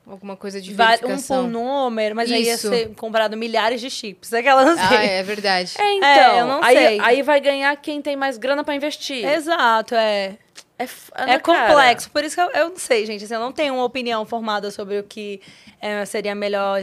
Alguma 0.07 0.37
coisa 0.37 0.61
de 0.61 0.73
Vai- 0.75 0.87
um 0.87 0.99
verificação. 0.99 1.45
por 1.45 1.51
número, 1.51 2.15
mas 2.17 2.31
aí 2.33 2.45
ia 2.45 2.55
Isso. 2.55 2.69
ser 2.69 2.95
comprado 2.95 3.37
milhares 3.37 3.81
de 3.81 3.89
chips. 3.91 4.33
Aquela 4.35 4.65
não 4.65 4.77
sei. 4.77 4.97
Ah, 4.99 5.03
é 5.05 5.23
verdade. 5.23 5.75
É, 5.79 5.95
então. 5.95 6.09
É, 6.09 6.41
eu 6.41 6.47
não 6.47 6.63
aí, 6.63 6.77
sei. 6.77 7.01
aí 7.01 7.23
vai 7.23 7.41
ganhar 7.41 7.75
quem 7.77 8.01
tem 8.03 8.17
mais 8.17 8.37
grana 8.39 8.63
pra 8.65 8.75
investir. 8.75 9.25
Exato, 9.27 9.95
é. 9.95 10.37
É, 10.79 10.85
f- 10.85 11.11
É 11.15 11.39
cara. 11.39 11.41
complexo. 11.41 12.11
Por 12.11 12.25
isso 12.25 12.35
que 12.35 12.41
eu, 12.43 12.51
eu 12.51 12.69
não 12.71 12.77
sei, 12.77 13.07
gente. 13.07 13.25
assim, 13.25 13.33
eu 13.35 13.41
não 13.41 13.53
tenho 13.53 13.75
uma 13.75 13.85
opinião 13.85 14.25
formada 14.27 14.71
sobre 14.71 14.99
o 14.99 15.05
que 15.05 15.41
é, 15.81 16.05
seria 16.05 16.33
a 16.33 16.35
melhor 16.35 16.83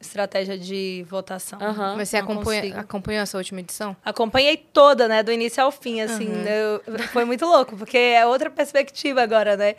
estratégia 0.00 0.56
de 0.58 1.04
votação. 1.08 1.58
Aham. 1.60 1.94
Mas 1.96 2.08
você 2.08 2.16
acompanha, 2.18 2.80
acompanhou 2.80 3.22
essa 3.22 3.36
última 3.36 3.60
edição? 3.60 3.96
Acompanhei 4.04 4.56
toda, 4.56 5.08
né? 5.08 5.22
Do 5.22 5.32
início 5.32 5.62
ao 5.62 5.70
fim, 5.72 6.00
assim. 6.00 6.30
eu- 6.46 6.98
foi 7.08 7.24
muito 7.24 7.44
louco, 7.44 7.76
porque 7.76 7.96
é 7.98 8.24
outra 8.26 8.48
perspectiva 8.50 9.22
agora, 9.22 9.56
né? 9.56 9.74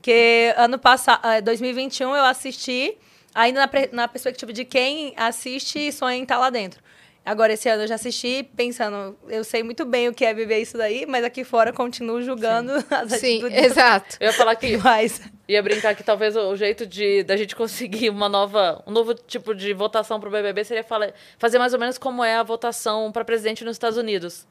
Que 0.00 0.52
ano 0.56 0.78
passado, 0.78 1.22
2021, 1.42 2.14
eu 2.14 2.24
assisti, 2.24 2.96
ainda 3.34 3.60
na, 3.60 3.70
na 3.92 4.08
perspectiva 4.08 4.52
de 4.52 4.64
quem 4.64 5.14
assiste 5.16 5.78
e 5.88 5.90
sonha 5.92 6.16
em 6.16 6.22
estar 6.22 6.38
lá 6.38 6.50
dentro. 6.50 6.80
Agora, 7.26 7.54
esse 7.54 7.66
ano 7.70 7.84
eu 7.84 7.86
já 7.86 7.94
assisti 7.94 8.42
pensando, 8.54 9.16
eu 9.28 9.42
sei 9.44 9.62
muito 9.62 9.86
bem 9.86 10.08
o 10.08 10.12
que 10.12 10.26
é 10.26 10.34
viver 10.34 10.58
isso 10.58 10.76
daí, 10.76 11.06
mas 11.06 11.24
aqui 11.24 11.42
fora 11.42 11.72
continuo 11.72 12.20
julgando 12.20 12.72
as 12.90 13.12
Sim, 13.12 13.38
atitudes 13.38 13.64
exato. 13.64 14.16
Eu 14.20 14.26
ia 14.26 14.32
falar 14.34 14.54
que 14.56 14.76
mais. 14.76 15.22
ia 15.48 15.62
brincar 15.62 15.94
que 15.94 16.02
talvez 16.02 16.36
o, 16.36 16.50
o 16.50 16.56
jeito 16.56 16.86
de 16.86 17.22
da 17.22 17.34
gente 17.34 17.56
conseguir 17.56 18.10
uma 18.10 18.28
nova, 18.28 18.82
um 18.86 18.90
novo 18.92 19.14
tipo 19.14 19.54
de 19.54 19.72
votação 19.72 20.20
pro 20.20 20.30
BBB 20.30 20.64
seria 20.64 20.84
fala- 20.84 21.14
fazer 21.38 21.58
mais 21.58 21.72
ou 21.72 21.80
menos 21.80 21.96
como 21.96 22.22
é 22.22 22.36
a 22.36 22.42
votação 22.42 23.10
pra 23.10 23.24
presidente 23.24 23.64
nos 23.64 23.76
Estados 23.76 23.96
Unidos. 23.96 24.46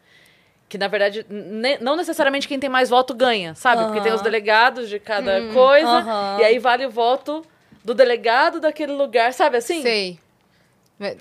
Que 0.67 0.77
na 0.77 0.87
verdade 0.87 1.23
ne- 1.29 1.77
não 1.77 1.95
necessariamente 1.95 2.47
quem 2.47 2.59
tem 2.59 2.71
mais 2.71 2.89
voto 2.89 3.13
ganha, 3.13 3.53
sabe? 3.53 3.83
Porque 3.85 4.01
tem 4.01 4.11
os 4.13 4.21
delegados 4.23 4.89
de 4.89 4.97
cada 4.97 5.53
coisa 5.53 5.87
aham. 5.87 6.37
e 6.39 6.43
aí 6.43 6.57
vale 6.57 6.87
o 6.87 6.89
voto 6.89 7.45
do 7.85 7.93
delegado 7.93 8.59
daquele 8.59 8.93
lugar, 8.93 9.31
sabe 9.31 9.57
assim? 9.57 9.83
Sei. 9.83 10.17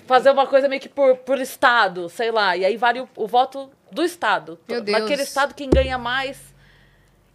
Fazer 0.05 0.31
uma 0.31 0.47
coisa 0.47 0.67
meio 0.67 0.81
que 0.81 0.89
por, 0.89 1.17
por 1.17 1.39
estado, 1.39 2.09
sei 2.09 2.31
lá. 2.31 2.55
E 2.55 2.65
aí 2.65 2.77
vale 2.77 3.01
o, 3.01 3.09
o 3.15 3.27
voto 3.27 3.69
do 3.91 4.03
estado. 4.03 4.59
Meu 4.67 4.81
Deus. 4.81 4.99
Naquele 4.99 5.23
estado, 5.23 5.53
quem 5.53 5.69
ganha 5.69 5.97
mais. 5.97 6.37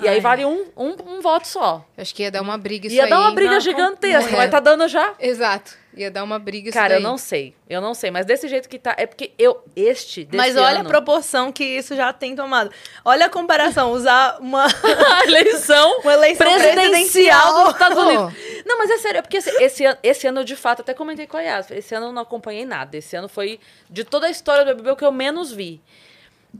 E 0.00 0.06
aí 0.06 0.14
Ai. 0.14 0.20
vale 0.20 0.44
um, 0.44 0.66
um, 0.76 0.94
um 1.16 1.20
voto 1.20 1.48
só. 1.48 1.84
Acho 1.96 2.14
que 2.14 2.22
ia 2.22 2.30
dar 2.30 2.40
uma 2.40 2.56
briga 2.56 2.86
isso 2.86 2.94
Ia 2.94 3.04
aí. 3.04 3.10
dar 3.10 3.18
uma 3.18 3.32
briga 3.32 3.54
Não, 3.54 3.60
gigantesca, 3.60 4.36
mas 4.36 4.50
tá 4.50 4.60
dando 4.60 4.86
já. 4.86 5.14
Exato. 5.18 5.76
Ia 5.98 6.10
dar 6.10 6.22
uma 6.22 6.38
briga 6.38 6.68
isso 6.68 6.78
Cara, 6.78 6.94
eu 6.94 6.98
daí. 6.98 7.02
não 7.02 7.18
sei. 7.18 7.54
Eu 7.68 7.80
não 7.80 7.92
sei. 7.92 8.10
Mas 8.10 8.24
desse 8.24 8.46
jeito 8.46 8.68
que 8.68 8.78
tá. 8.78 8.94
É 8.96 9.04
porque 9.04 9.32
eu. 9.38 9.62
Este. 9.74 10.24
Desse 10.24 10.36
Mas 10.36 10.56
olha 10.56 10.78
ano, 10.78 10.88
a 10.88 10.90
proporção 10.90 11.50
que 11.50 11.64
isso 11.64 11.96
já 11.96 12.12
tem 12.12 12.36
tomado. 12.36 12.70
Olha 13.04 13.26
a 13.26 13.28
comparação, 13.28 13.90
usar 13.92 14.38
uma, 14.40 14.66
eleição. 15.26 15.98
uma 16.02 16.12
eleição 16.12 16.46
Presidencial 16.46 16.90
presidencial. 16.90 17.64
dos 17.64 17.72
Estados. 17.72 17.98
Unidos. 17.98 18.34
Não, 18.64 18.78
mas 18.78 18.90
é 18.90 18.98
sério, 18.98 19.18
é 19.18 19.22
porque 19.22 19.38
esse, 19.38 19.50
esse, 19.62 19.84
ano, 19.84 19.98
esse 20.02 20.26
ano, 20.26 20.44
de 20.44 20.54
fato, 20.54 20.82
até 20.82 20.94
comentei 20.94 21.26
com 21.26 21.36
a 21.36 21.42
Yas. 21.42 21.70
Esse 21.70 21.94
ano 21.94 22.06
eu 22.06 22.12
não 22.12 22.22
acompanhei 22.22 22.64
nada. 22.64 22.96
Esse 22.96 23.16
ano 23.16 23.28
foi, 23.28 23.58
de 23.90 24.04
toda 24.04 24.26
a 24.26 24.30
história 24.30 24.64
do 24.64 24.68
BBB, 24.74 24.90
o 24.92 24.96
que 24.96 25.04
eu 25.04 25.12
menos 25.12 25.50
vi. 25.50 25.82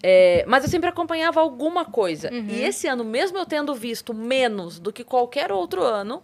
É, 0.02 0.44
mas 0.46 0.64
eu 0.64 0.70
sempre 0.70 0.88
acompanhava 0.88 1.40
alguma 1.40 1.84
coisa. 1.84 2.30
E 2.32 2.62
esse 2.62 2.86
ano, 2.86 3.04
mesmo 3.04 3.38
eu 3.38 3.46
tendo 3.46 3.74
visto 3.74 4.12
menos 4.12 4.78
do 4.78 4.92
que 4.92 5.02
qualquer 5.04 5.50
outro 5.50 5.82
ano, 5.82 6.22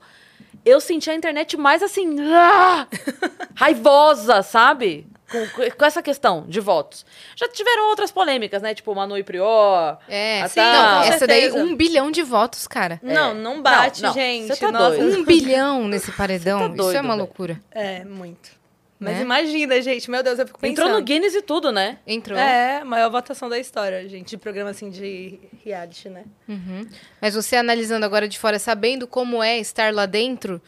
eu 0.65 0.81
senti 0.81 1.11
a 1.11 1.15
internet 1.15 1.57
mais 1.57 1.83
assim, 1.83 2.17
ah, 2.21 2.87
raivosa, 3.55 4.43
sabe? 4.43 5.07
Com, 5.31 5.71
com 5.71 5.85
essa 5.85 6.03
questão 6.03 6.45
de 6.47 6.61
votos. 6.61 7.05
Já 7.35 7.49
tiveram 7.49 7.89
outras 7.89 8.13
polêmicas, 8.13 8.63
né? 8.63 8.73
Tipo 8.75 8.95
Manu 8.95 9.17
e 9.19 9.25
Prior. 9.25 9.99
É, 10.09 10.43
a 10.43 10.49
sim. 10.49 10.61
tal. 10.61 10.73
Não, 10.83 11.03
essa 11.03 11.27
daí, 11.27 11.51
um 11.51 11.75
bilhão 11.75 12.11
de 12.11 12.23
votos, 12.23 12.69
cara. 12.69 13.01
Não, 13.03 13.35
não 13.35 13.61
bate, 13.61 14.01
Não, 14.03 14.11
não, 14.11 14.15
gente. 14.15 14.47
você 14.49 14.57
tá 14.57 14.71
Nossa. 14.71 14.97
doido. 14.97 15.19
Um 15.19 15.25
bilhão 15.25 15.89
nesse 15.89 16.13
paredão. 16.13 16.59
Você 16.59 16.65
tá 16.67 16.75
Isso 16.75 16.77
doido, 16.77 16.97
é 16.97 17.01
uma 17.01 17.09
velho. 17.15 17.19
loucura. 17.19 17.61
É, 17.73 18.05
muito. 18.05 18.51
Mas 18.99 19.17
Né? 19.17 19.23
imagina, 19.23 19.83
gente. 19.83 20.11
Meu 20.11 20.23
Deus, 20.23 20.39
eu 20.39 20.47
fico 20.47 20.59
pensando. 20.59 20.87
Entrou 20.87 20.99
no 20.99 21.05
Guinness 21.05 21.35
e 21.35 21.43
tudo, 21.43 21.73
né? 21.73 21.99
Entrou. 22.07 22.39
É, 22.39 22.79
a 22.79 22.85
maior 22.85 23.11
votação 23.11 23.49
da 23.49 23.59
história, 23.59 24.09
gente, 24.09 24.31
de 24.31 24.37
programa 24.39 24.71
assim 24.71 24.89
de 24.89 25.39
reality, 25.65 26.09
né? 26.09 26.25
Uhum. 26.49 26.87
Mas 27.21 27.35
você 27.35 27.57
analisando 27.57 28.07
agora 28.07 28.29
de 28.29 28.39
fora, 28.39 28.59
sabendo 28.59 29.07
como 29.07 29.43
é 29.43 29.59
estar 29.59 29.93
lá 29.93 30.07
dentro, 30.07 30.63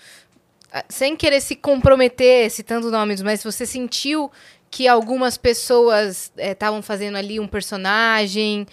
ah, 0.73 0.85
sem 0.89 1.15
querer 1.17 1.41
se 1.41 1.55
comprometer 1.57 2.51
citando 2.51 2.91
nomes, 2.91 3.23
mas 3.23 3.43
você 3.45 3.65
sentiu 3.65 4.31
que 4.71 4.89
algumas 4.89 5.39
pessoas 5.39 6.33
estavam 6.37 6.83
fazendo 6.83 7.17
ali 7.17 7.39
um 7.39 7.47
personagem? 7.47 8.67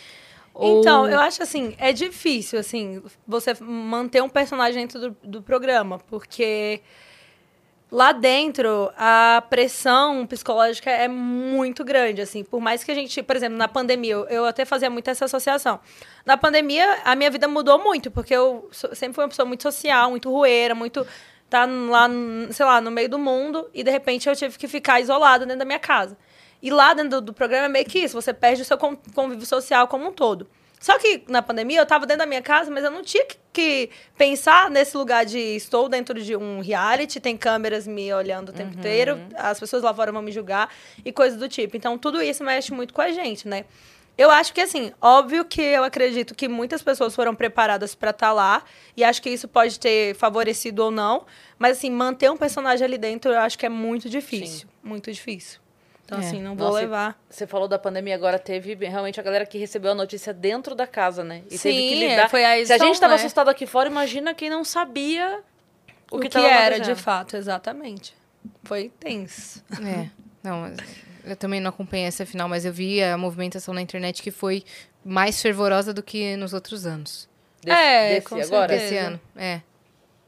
ou- 0.54 0.80
Então, 0.82 1.08
eu 1.08 1.20
acho 1.20 1.42
assim, 1.44 1.76
é 1.78 1.94
difícil, 1.94 2.60
assim, 2.60 3.02
você 3.28 3.54
manter 3.62 4.22
um 4.22 4.30
personagem 4.30 4.82
dentro 4.82 5.00
do, 5.00 5.18
do 5.24 5.42
programa, 5.44 6.00
porque 6.00 6.82
lá 7.94 8.12
dentro 8.12 8.92
a 8.98 9.44
pressão 9.52 10.26
psicológica 10.26 10.90
é 10.90 11.08
muito 11.08 11.84
grande, 11.84 12.24
assim, 12.24 12.44
por 12.44 12.60
mais 12.60 12.84
que 12.84 12.90
a 12.92 12.96
gente, 12.96 13.22
por 13.22 13.36
exemplo, 13.36 13.56
na 13.56 13.68
pandemia, 13.68 14.16
eu, 14.30 14.46
até 14.46 14.66
fazia 14.66 14.90
muito 14.90 15.08
essa 15.12 15.26
associação. 15.26 15.80
Na 16.26 16.36
pandemia, 16.36 17.02
a 17.06 17.16
minha 17.16 17.30
vida 17.30 17.48
mudou 17.48 17.78
muito, 17.78 18.10
porque 18.10 18.36
eu 18.36 18.68
sempre 18.72 19.14
fui 19.14 19.24
uma 19.24 19.30
pessoa 19.30 19.46
muito 19.46 19.62
social, 19.62 20.10
muito 20.10 20.32
rueira, 20.32 20.74
muito 20.74 21.06
tá 21.48 21.68
lá, 21.68 22.10
sei 22.50 22.66
lá, 22.66 22.82
no 22.82 22.90
meio 22.90 23.08
do 23.08 23.20
mundo, 23.20 23.70
e 23.72 23.84
de 23.84 23.92
repente 23.92 24.28
eu 24.28 24.36
tive 24.36 24.58
que 24.58 24.68
ficar 24.68 25.00
isolada 25.00 25.46
dentro 25.46 25.60
da 25.60 25.66
minha 25.66 25.78
casa. 25.78 26.18
E 26.64 26.72
lá 26.72 26.96
dentro 26.96 27.22
do, 27.22 27.28
do 27.28 27.34
programa 27.34 27.68
é 27.68 27.70
meio 27.70 27.86
que 27.86 28.00
isso, 28.00 28.20
você 28.20 28.34
perde 28.34 28.64
o 28.64 28.66
seu 28.66 28.76
con- 28.76 28.98
convívio 29.14 29.46
social 29.46 29.88
como 29.88 30.08
um 30.08 30.12
todo. 30.12 30.48
Só 30.84 31.00
que 31.00 31.24
na 31.30 31.42
pandemia 31.42 31.80
eu 31.80 31.86
tava 31.86 32.06
dentro 32.06 32.20
da 32.20 32.26
minha 32.26 32.42
casa, 32.42 32.70
mas 32.70 32.84
eu 32.84 32.92
não 32.92 33.02
tinha 33.02 33.24
que, 33.24 33.38
que 33.54 33.90
pensar 34.18 34.70
nesse 34.70 34.98
lugar 34.98 35.26
de 35.26 35.40
estou 35.40 35.88
dentro 35.88 36.22
de 36.22 36.36
um 36.36 36.60
reality, 36.60 37.22
tem 37.22 37.38
câmeras 37.38 37.88
me 37.88 38.14
olhando 38.14 38.50
o 38.50 38.52
tempo 38.52 38.78
inteiro, 38.78 39.18
as 39.38 39.58
pessoas 39.58 39.82
lá 39.82 39.94
fora 39.94 40.12
vão 40.12 40.22
me 40.22 40.30
julgar 40.30 40.70
e 41.06 41.10
coisas 41.14 41.40
do 41.40 41.48
tipo. 41.48 41.78
Então 41.78 41.98
tudo 41.98 42.22
isso 42.22 42.44
mexe 42.44 42.74
muito 42.74 42.94
com 42.94 43.00
a 43.00 43.14
gente, 43.14 43.48
né? 43.48 43.64
Eu 44.18 44.30
acho 44.30 44.54
que, 44.54 44.60
assim, 44.60 44.92
óbvio 45.02 45.46
que 45.46 45.62
eu 45.62 45.86
acredito 45.86 46.36
que 46.36 46.50
muitas 46.50 46.84
pessoas 46.84 47.16
foram 47.16 47.34
preparadas 47.34 47.96
pra 47.96 48.10
estar 48.10 48.34
lá, 48.34 48.62
e 48.96 49.06
acho 49.06 49.22
que 49.22 49.30
isso 49.30 49.48
pode 49.48 49.80
ter 49.80 50.14
favorecido 50.16 50.84
ou 50.84 50.92
não, 50.92 51.26
mas, 51.58 51.78
assim, 51.78 51.90
manter 51.90 52.30
um 52.30 52.38
personagem 52.38 52.86
ali 52.86 52.98
dentro 52.98 53.32
eu 53.32 53.40
acho 53.40 53.58
que 53.58 53.66
é 53.66 53.70
muito 53.70 54.10
difícil. 54.10 54.68
Muito 54.84 55.10
difícil. 55.12 55.63
Então, 56.06 56.20
É. 56.20 56.22
assim, 56.22 56.42
não 56.42 56.56
vou 56.56 56.68
Nossa, 56.68 56.80
levar. 56.80 57.20
Você 57.30 57.48
falou 57.48 57.68
da 57.68 57.80
pandemia, 57.80 58.14
agora 58.16 58.38
teve 58.38 58.76
realmente 58.76 59.20
a 59.20 59.24
galera 59.24 59.46
que 59.46 59.58
recebeu 59.58 59.92
a 59.92 59.96
notícia 59.96 60.34
dentro 60.34 60.76
da 60.76 60.86
casa, 60.86 61.24
né? 61.24 61.38
E 61.46 61.58
teve 61.58 61.58
Sim, 61.58 61.72
que 61.72 62.04
é, 62.04 62.10
lidar. 62.10 62.30
foi 62.30 62.44
a 62.44 62.48
Se 62.48 62.54
a 62.54 62.76
edição, 62.76 62.88
gente 62.88 63.00
tava 63.00 63.14
né? 63.14 63.20
assustado 63.20 63.50
aqui 63.50 63.66
fora, 63.66 63.90
imagina 63.90 64.34
quem 64.34 64.50
não 64.50 64.64
sabia 64.66 65.40
o 66.12 66.18
O 66.18 66.20
que, 66.20 66.28
que, 66.28 66.34
tava 66.34 66.48
era, 66.48 66.80
de 66.80 66.94
fato, 66.96 67.38
exatamente. 67.38 68.14
Foi 68.64 68.92
tenso. 69.00 69.64
É, 69.82 70.10
não, 70.44 70.74
eu 71.24 71.36
também 71.38 71.62
não 71.62 71.70
acompanhei 71.70 72.06
essa 72.06 72.26
final, 72.26 72.50
mas 72.50 72.66
eu 72.66 72.74
vi 72.74 73.02
a 73.02 73.18
movimentação 73.18 73.74
na 73.74 73.82
internet 73.82 74.22
que 74.22 74.30
foi 74.32 74.64
mais 75.06 75.42
fervorosa 75.42 75.94
do 75.94 76.04
que 76.04 76.36
nos 76.36 76.54
outros 76.54 76.86
anos. 76.86 77.30
Desse, 77.64 77.78
É, 77.80 78.16
desse 78.20 78.34
agora? 78.42 78.68
certeza. 78.74 78.84
Desse 78.92 78.98
ano, 78.98 79.22
é. 79.38 79.62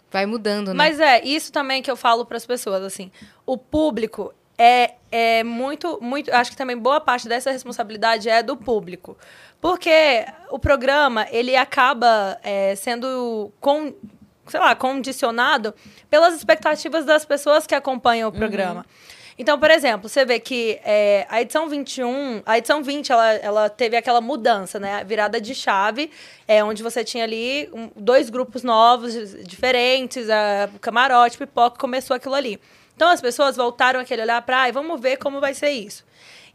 Vai 0.10 0.26
mudando, 0.26 0.70
né? 0.70 0.74
Mas 0.74 1.02
é, 1.02 1.22
isso 1.26 1.52
também 1.52 1.82
que 1.82 1.92
eu 1.92 1.98
falo 1.98 2.26
para 2.26 2.38
as 2.38 2.46
pessoas, 2.46 2.82
assim, 2.82 3.12
o 3.46 3.58
público 3.58 4.34
é, 4.58 4.94
é 5.12 5.44
muito, 5.44 6.00
muito, 6.02 6.34
acho 6.34 6.52
que 6.52 6.58
também 6.58 6.78
boa 6.78 7.00
parte 7.02 7.28
dessa 7.28 7.52
responsabilidade 7.52 8.30
é 8.30 8.42
do 8.44 8.56
público. 8.56 9.18
Porque 9.62 10.26
o 10.50 10.60
programa, 10.60 11.26
ele 11.32 11.56
acaba 11.56 12.38
é, 12.44 12.76
sendo 12.76 13.52
com, 13.60 13.94
sei 14.48 14.60
lá, 14.60 14.76
condicionado 14.76 15.74
pelas 16.10 16.36
expectativas 16.36 17.04
das 17.06 17.26
pessoas 17.26 17.66
que 17.66 17.74
acompanham 17.76 18.30
o 18.30 18.32
Uhum. 18.34 18.38
programa. 18.38 18.86
Então, 19.38 19.60
por 19.60 19.70
exemplo, 19.70 20.08
você 20.08 20.24
vê 20.24 20.40
que 20.40 20.80
é, 20.86 21.26
a 21.30 21.42
edição 21.42 21.68
21, 21.68 22.42
a 22.46 22.58
edição 22.58 22.82
20, 22.82 23.12
ela, 23.12 23.34
ela 23.34 23.70
teve 23.70 23.98
aquela 23.98 24.22
mudança, 24.22 24.80
né? 24.80 25.02
A 25.02 25.04
virada 25.04 25.42
de 25.42 25.54
chave, 25.54 26.10
é, 26.48 26.64
onde 26.64 26.82
você 26.82 27.04
tinha 27.04 27.26
ali 27.26 27.70
um- 27.74 27.90
dois 27.98 28.30
grupos 28.30 28.64
novos, 28.64 29.12
di- 29.14 29.44
diferentes, 29.44 30.30
a 30.30 30.70
camarote, 30.80 31.38
pipoca, 31.38 31.78
começou 31.78 32.16
aquilo 32.16 32.34
ali. 32.34 32.62
Então, 32.96 33.10
as 33.10 33.22
pessoas 33.22 33.56
voltaram 33.56 34.00
aquele 34.00 34.22
olhar 34.22 34.42
para, 34.42 34.62
ai, 34.62 34.72
vamos 34.72 35.00
ver 35.02 35.18
como 35.18 35.40
vai 35.40 35.54
ser 35.54 35.70
isso. 35.72 36.04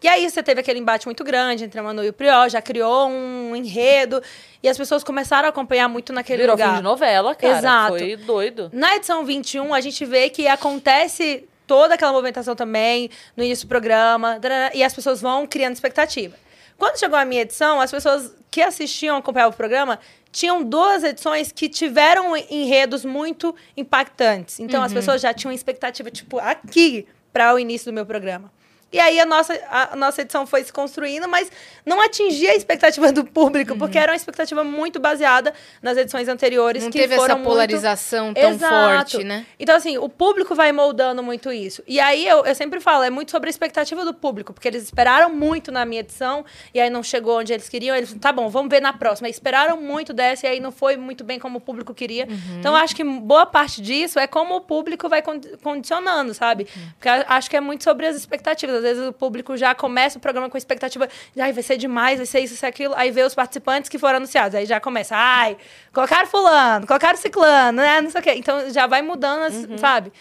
E 0.03 0.09
aí 0.09 0.29
você 0.29 0.43
teve 0.43 0.61
aquele 0.61 0.79
embate 0.79 1.07
muito 1.07 1.23
grande 1.23 1.65
entre 1.65 1.79
a 1.79 1.83
Manu 1.83 2.03
e 2.03 2.09
o 2.09 2.13
Prió, 2.13 2.49
já 2.49 2.63
criou 2.63 3.07
um 3.09 3.55
enredo, 3.55 4.23
e 4.63 4.69
as 4.69 4.79
pessoas 4.79 5.05
começaram 5.05 5.47
a 5.47 5.51
acompanhar 5.51 5.89
muito 5.89 6.11
naquele 6.11 6.43
Virou 6.43 6.55
lugar. 6.55 6.71
fim 6.71 6.77
de 6.77 6.83
novela, 6.83 7.35
cara. 7.35 7.59
Exato. 7.59 7.99
Foi 7.99 8.17
doido. 8.17 8.71
Na 8.73 8.97
edição 8.97 9.27
21, 9.27 9.75
a 9.75 9.81
gente 9.81 10.03
vê 10.07 10.31
que 10.31 10.49
acontece 10.49 11.47
toda 11.67 11.95
aquela 11.95 12.13
movimentação 12.13 12.57
também 12.57 13.11
no 13.37 13.45
início 13.45 13.67
do 13.67 13.69
programa, 13.69 14.41
e 14.73 14.83
as 14.83 14.95
pessoas 14.95 15.21
vão 15.21 15.47
criando 15.47 15.75
expectativa. 15.75 16.35
Quando 16.79 16.99
chegou 16.99 17.19
a 17.19 17.25
minha 17.27 17.43
edição, 17.43 17.79
as 17.79 17.91
pessoas 17.91 18.35
que 18.51 18.63
assistiam, 18.63 19.19
acompanhavam 19.19 19.53
o 19.53 19.57
programa, 19.57 19.99
tinham 20.33 20.63
duas 20.63 21.03
edições 21.03 21.53
que 21.53 21.69
tiveram 21.69 22.37
enredos 22.37 23.05
muito 23.05 23.55
impactantes. 23.77 24.61
Então, 24.61 24.83
as 24.83 24.93
pessoas 24.93 25.21
já 25.21 25.35
tinham 25.35 25.53
expectativa, 25.53 26.11
tipo, 26.11 26.39
aqui, 26.39 27.07
para 27.33 27.55
o 27.55 27.59
início 27.59 27.91
do 27.91 27.95
meu 27.95 28.07
programa. 28.07 28.51
E 28.93 28.99
aí 28.99 29.21
a 29.21 29.27
nossa, 29.27 29.53
a 29.71 29.95
nossa 29.97 30.23
edição 30.23 30.47
foi 30.47 30.65
se 30.65 30.73
construindo, 30.73 31.29
mas 31.29 31.51
não 31.87 32.01
atingia 32.01 32.51
a 32.51 32.55
expectativa 32.57 33.13
do 33.13 33.25
público, 33.25 33.77
porque 33.79 33.97
era 33.99 34.11
uma 34.13 34.17
expectativa 34.17 34.65
muito 34.65 34.99
baseada 34.99 35.55
nas 35.81 35.97
edições 35.97 36.29
anteriores. 36.29 36.83
Não 36.83 36.91
que 36.91 36.99
teve 36.99 37.15
foram 37.15 37.27
essa 37.27 37.37
muito- 37.37 37.49
polarização 37.49 38.35
tão 38.35 38.51
Exato. 38.51 38.75
forte, 38.75 39.25
né? 39.25 39.47
Então, 39.59 39.77
assim, 39.77 39.97
o 39.97 40.09
público 40.09 40.55
vai 40.55 40.73
moldando 40.73 41.23
muito 41.23 41.53
isso. 41.53 41.83
E 41.87 42.01
aí, 42.01 42.27
eu, 42.27 42.45
eu 42.45 42.55
sempre 42.55 42.81
falo, 42.81 43.05
é 43.05 43.11
muito 43.11 43.31
sobre 43.31 43.49
a 43.49 43.51
expectativa 43.51 44.05
do 44.05 44.13
público, 44.13 44.53
porque 44.53 44.67
eles 44.67 44.83
esperaram 44.83 45.33
muito 45.33 45.71
na 45.71 45.85
minha 45.85 46.01
edição, 46.01 46.45
e 46.75 46.81
aí 46.81 46.91
não 46.91 47.03
chegou 47.03 47.39
onde 47.39 47.53
eles 47.53 47.69
queriam, 47.69 47.95
eles 47.95 48.13
tá 48.21 48.33
bom, 48.33 48.49
vamos 48.49 48.71
ver 48.71 48.81
na 48.81 48.93
próxima. 48.93 49.29
E 49.29 49.31
esperaram 49.31 49.81
muito 49.81 50.13
dessa, 50.13 50.47
e 50.47 50.51
aí 50.51 50.61
não 50.61 50.73
foi 50.73 50.97
muito 50.97 51.23
bem 51.23 51.39
como 51.39 51.59
o 51.59 51.61
público 51.61 51.95
queria. 51.95 52.27
Uhum. 52.27 52.59
Então, 52.59 52.73
eu 52.73 52.79
acho 52.83 52.97
que 52.97 53.05
boa 53.05 53.47
parte 53.47 53.81
disso 53.81 54.19
é 54.19 54.27
como 54.27 54.57
o 54.57 54.61
público 54.61 55.09
vai 55.09 55.23
con- 55.23 55.41
condicionando, 55.63 56.35
sabe? 56.35 56.67
Uhum. 56.77 56.83
Porque 56.99 57.09
eu 57.09 57.25
acho 57.29 57.49
que 57.49 57.57
é 57.57 57.61
muito 57.61 57.85
sobre 57.85 58.07
as 58.07 58.17
expectativas. 58.17 58.80
Às 58.81 58.85
vezes 58.97 59.09
o 59.09 59.13
público 59.13 59.57
já 59.57 59.75
começa 59.75 60.19
o 60.19 60.21
programa 60.21 60.51
com 60.51 60.57
expectativa, 60.59 61.09
de, 61.35 61.41
ai, 61.41 61.53
vai 61.53 61.63
ser 61.63 61.77
demais, 61.77 62.17
vai 62.19 62.27
ser 62.27 62.41
isso, 62.41 62.55
isso, 62.55 62.67
aquilo. 62.67 62.95
Aí 62.97 63.11
vê 63.11 63.23
os 63.23 63.35
participantes 63.35 63.89
que 63.89 63.99
foram 63.99 64.17
anunciados. 64.17 64.55
Aí 64.55 64.67
já 64.67 64.81
começa, 64.81 65.15
ai, 65.17 65.57
colocaram 65.93 66.27
fulano, 66.27 66.87
colocaram 66.87 67.17
ciclano, 67.17 67.81
né? 67.81 68.01
Não 68.01 68.11
sei 68.11 68.21
o 68.21 68.25
quê. 68.25 68.33
Então 68.37 68.71
já 68.71 68.87
vai 68.87 69.03
mudando, 69.03 69.53
Uhum. 69.55 69.79
sabe? 69.79 70.13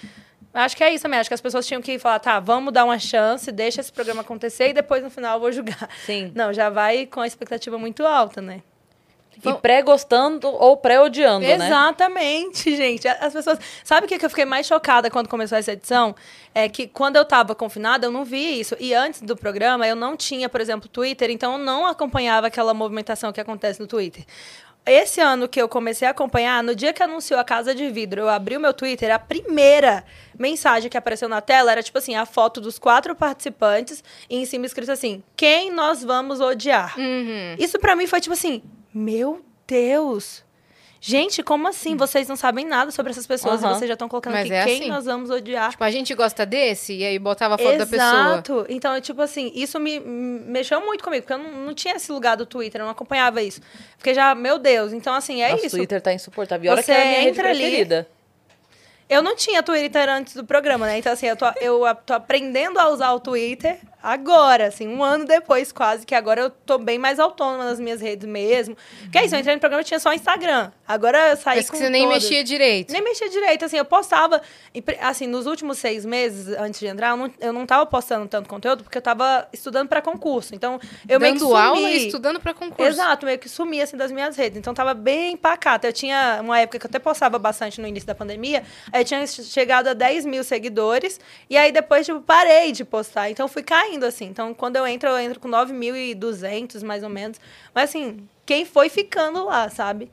Acho 0.54 0.76
que 0.76 0.84
é 0.84 0.94
isso 0.94 1.04
também. 1.04 1.20
Acho 1.20 1.30
que 1.30 1.34
as 1.36 1.42
pessoas 1.42 1.66
tinham 1.68 1.82
que 1.82 2.00
falar, 2.00 2.20
tá, 2.20 2.40
vamos 2.40 2.74
dar 2.74 2.84
uma 2.84 2.98
chance, 2.98 3.52
deixa 3.52 3.82
esse 3.82 3.92
programa 3.92 4.22
acontecer 4.22 4.70
e 4.70 4.74
depois 4.74 5.04
no 5.04 5.10
final 5.10 5.36
eu 5.36 5.40
vou 5.40 5.52
julgar. 5.52 5.88
Sim. 6.06 6.32
Não, 6.36 6.52
já 6.52 6.70
vai 6.70 7.06
com 7.06 7.22
a 7.22 7.28
expectativa 7.28 7.78
muito 7.78 8.06
alta, 8.06 8.42
né? 8.42 8.62
E 9.44 9.54
pré-gostando 9.54 10.48
ou 10.48 10.78
pré-odiando, 10.78 11.46
né? 11.46 11.54
Exatamente, 11.54 12.76
gente. 12.76 13.08
As 13.08 13.34
pessoas. 13.34 13.60
Sabe 13.84 14.06
o 14.06 14.10
que 14.10 14.24
eu 14.24 14.30
fiquei 14.30 14.46
mais 14.46 14.66
chocada 14.68 15.10
quando 15.10 15.28
começou 15.28 15.58
essa 15.58 15.72
edição? 15.72 16.16
É 16.54 16.68
que 16.68 16.88
quando 16.88 17.16
eu 17.16 17.26
tava 17.26 17.54
confinada, 17.56 18.08
eu 18.08 18.12
não 18.12 18.26
vi 18.26 18.60
isso. 18.60 18.76
E 18.80 18.94
antes 18.94 19.22
do 19.22 19.36
programa, 19.36 19.88
eu 19.88 19.96
não 19.96 20.18
tinha, 20.18 20.50
por 20.50 20.60
exemplo, 20.60 20.90
Twitter, 20.90 21.30
então 21.30 21.54
eu 21.54 21.58
não 21.58 21.86
acompanhava 21.86 22.48
aquela 22.48 22.74
movimentação 22.74 23.32
que 23.32 23.40
acontece 23.40 23.80
no 23.80 23.88
Twitter. 23.88 24.26
Esse 24.86 25.22
ano 25.22 25.48
que 25.48 25.62
eu 25.62 25.70
comecei 25.70 26.08
a 26.08 26.12
acompanhar, 26.12 26.64
no 26.64 26.74
dia 26.74 26.92
que 26.92 27.04
anunciou 27.04 27.40
a 27.40 27.44
Casa 27.44 27.76
de 27.76 27.88
Vidro, 27.90 28.22
eu 28.22 28.30
abri 28.30 28.58
o 28.58 28.60
meu 28.60 28.74
Twitter, 28.74 29.14
a 29.14 29.20
primeira 29.20 30.04
mensagem 30.38 30.90
que 30.90 30.98
apareceu 30.98 31.30
na 31.30 31.42
tela 31.42 31.72
era 31.72 31.84
tipo 31.84 31.98
assim, 31.98 32.16
a 32.16 32.26
foto 32.26 32.60
dos 32.60 32.80
quatro 32.80 33.14
participantes 33.14 34.04
e 34.30 34.38
em 34.38 34.46
cima 34.46 34.66
escrito 34.66 34.92
assim: 34.92 35.22
"Quem 35.36 35.70
nós 35.70 36.04
vamos 36.04 36.40
odiar?". 36.40 36.98
Uhum. 36.98 37.56
Isso 37.60 37.78
pra 37.78 37.96
mim 37.96 38.08
foi 38.08 38.20
tipo 38.20 38.34
assim, 38.34 38.64
meu 38.94 39.42
Deus. 39.68 40.44
Gente, 41.02 41.42
como 41.42 41.66
assim? 41.66 41.96
Vocês 41.96 42.28
não 42.28 42.36
sabem 42.36 42.66
nada 42.66 42.92
sobre 42.92 43.12
essas 43.12 43.26
pessoas 43.26 43.64
Aham. 43.64 43.72
e 43.72 43.76
vocês 43.80 43.88
já 43.88 43.94
estão 43.94 44.10
colocando 44.10 44.34
Mas 44.34 44.44
aqui 44.48 44.54
é 44.54 44.66
quem 44.66 44.80
assim. 44.82 44.90
nós 44.90 45.06
vamos 45.06 45.30
odiar. 45.30 45.72
Tipo, 45.72 45.84
a 45.86 45.92
gente 45.92 46.14
gosta 46.14 46.46
desse, 46.46 46.94
e 46.94 47.06
aí 47.06 47.18
botava 47.18 47.56
a 47.56 47.58
foto 47.58 47.78
da 47.78 47.86
pessoa. 47.88 48.10
Exato. 48.10 48.66
Então, 48.68 48.94
é 48.94 49.00
tipo 49.00 49.22
assim, 49.22 49.50
isso 49.56 49.80
me 49.80 49.98
me 50.02 50.40
mexeu 50.42 50.82
muito 50.86 51.02
comigo, 51.02 51.22
porque 51.26 51.34
eu 51.34 51.38
não, 51.38 51.68
não 51.68 51.74
tinha 51.74 51.96
esse 51.96 52.12
lugar 52.12 52.36
do 52.36 52.46
Twitter, 52.46 52.82
eu 52.82 52.86
não 52.86 52.92
acompanhava 52.92 53.42
isso. 53.42 53.62
Porque 53.98 54.14
já, 54.14 54.36
meu 54.36 54.60
Deus, 54.60 54.92
então 54.92 55.14
assim, 55.14 55.42
é 55.42 55.52
Nossa, 55.52 55.66
isso. 55.68 55.76
O 55.78 55.80
Twitter 55.80 56.02
tá 56.02 56.12
insuportável. 56.12 56.66
E 56.66 56.70
olha 56.70 56.82
Você 56.82 56.92
que 56.94 56.98
é 56.98 57.02
a 57.02 57.06
minha 57.06 57.18
rede 57.20 57.30
entra 57.30 57.50
ali- 57.50 57.60
preferida. 57.60 58.08
Eu 59.08 59.24
não 59.24 59.36
tinha 59.38 59.64
Twitter 59.64 60.08
antes 60.10 60.36
do 60.36 60.46
programa, 60.46 60.86
né? 60.86 60.98
Então, 61.00 61.12
assim, 61.14 61.28
eu 61.28 61.36
tô, 61.38 61.46
eu 61.62 61.82
tô 62.06 62.14
aprendendo 62.14 62.78
a 62.78 62.90
usar 62.90 63.12
o 63.14 63.20
Twitter 63.22 63.80
agora, 64.02 64.68
assim, 64.68 64.88
um 64.88 65.04
ano 65.04 65.26
depois, 65.26 65.72
quase, 65.72 66.06
que 66.06 66.16
agora 66.16 66.42
eu 66.42 66.50
tô 66.50 66.78
bem 66.78 66.98
mais 66.98 67.20
autônoma 67.20 67.66
nas 67.66 67.80
minhas 67.80 68.02
redes 68.02 68.28
mesmo. 68.28 68.76
Que 69.12 69.18
é 69.18 69.26
isso, 69.26 69.36
eu 69.36 69.40
entrei 69.40 69.56
no 69.56 69.60
programa 69.60 69.82
e 69.82 69.86
tinha 69.86 70.00
só 70.00 70.14
Instagram. 70.14 70.72
Agora 70.88 71.30
eu 71.32 71.38
saí 71.38 71.58
Mas 71.58 71.70
com 71.70 71.78
que 71.78 71.84
você 71.84 71.90
nem 71.90 72.04
todas. 72.06 72.24
mexia 72.24 72.44
direito. 72.44 72.92
Nem 72.92 73.02
mexia 73.04 73.30
direito, 73.30 73.66
assim, 73.66 73.78
eu 73.78 73.86
postava, 73.86 74.42
assim, 75.02 75.28
nos 75.28 75.46
últimos 75.46 75.78
seis 75.78 76.06
meses, 76.06 76.48
antes 76.58 76.80
de 76.80 76.88
entrar, 76.88 77.10
eu 77.12 77.18
não, 77.18 77.32
eu 77.40 77.54
não 77.54 77.66
tava 77.66 77.86
postando 77.86 78.28
tanto 78.28 78.48
conteúdo, 78.50 78.84
porque 78.84 78.98
eu 78.98 79.02
tava 79.02 79.48
estudando 79.54 79.88
para 79.88 80.02
concurso, 80.02 80.56
então 80.56 80.80
eu 81.08 81.20
meio 81.20 81.34
que 81.34 81.40
Dando 81.40 81.50
sumi. 81.52 81.62
aula 81.62 81.90
e 81.90 82.06
estudando 82.08 82.40
pra 82.40 82.54
concurso. 82.54 82.84
Exato, 82.92 83.26
meio 83.26 83.38
que 83.38 83.50
sumi, 83.50 83.82
assim, 83.82 83.98
das 83.98 84.12
minhas 84.12 84.36
redes, 84.36 84.58
então 84.58 84.74
tava 84.74 84.94
bem 84.94 85.36
pacata. 85.38 85.88
Eu 85.88 85.94
tinha 85.94 86.40
uma 86.42 86.60
época 86.60 86.80
que 86.80 86.86
eu 86.86 86.90
até 86.90 87.00
postava 87.00 87.38
bastante 87.38 87.80
no 87.82 87.88
início 87.88 88.08
da 88.08 88.16
pandemia, 88.16 88.64
aí 88.92 89.02
eu 89.02 89.06
tinha 89.06 89.26
chegado 89.28 89.88
a 89.88 89.94
10 89.94 90.26
mil 90.26 90.44
seguidores, 90.44 91.20
e 91.50 91.58
aí 91.58 91.72
depois, 91.72 92.06
tipo, 92.06 92.22
parei 92.22 92.72
de 92.72 92.84
postar, 92.86 93.30
então 93.30 93.48
fui 93.48 93.62
caindo, 93.64 93.89
assim, 94.06 94.26
então 94.26 94.54
quando 94.54 94.76
eu 94.76 94.86
entro, 94.88 95.10
eu 95.10 95.20
entro 95.20 95.40
com 95.40 95.50
9.200, 95.50 96.84
mais 96.84 97.04
ou 97.04 97.10
menos, 97.10 97.40
mas 97.74 97.90
assim, 97.90 98.28
quem 98.46 98.66
foi 98.66 98.90
ficando 98.90 99.46
lá, 99.46 99.70
sabe? 99.70 100.12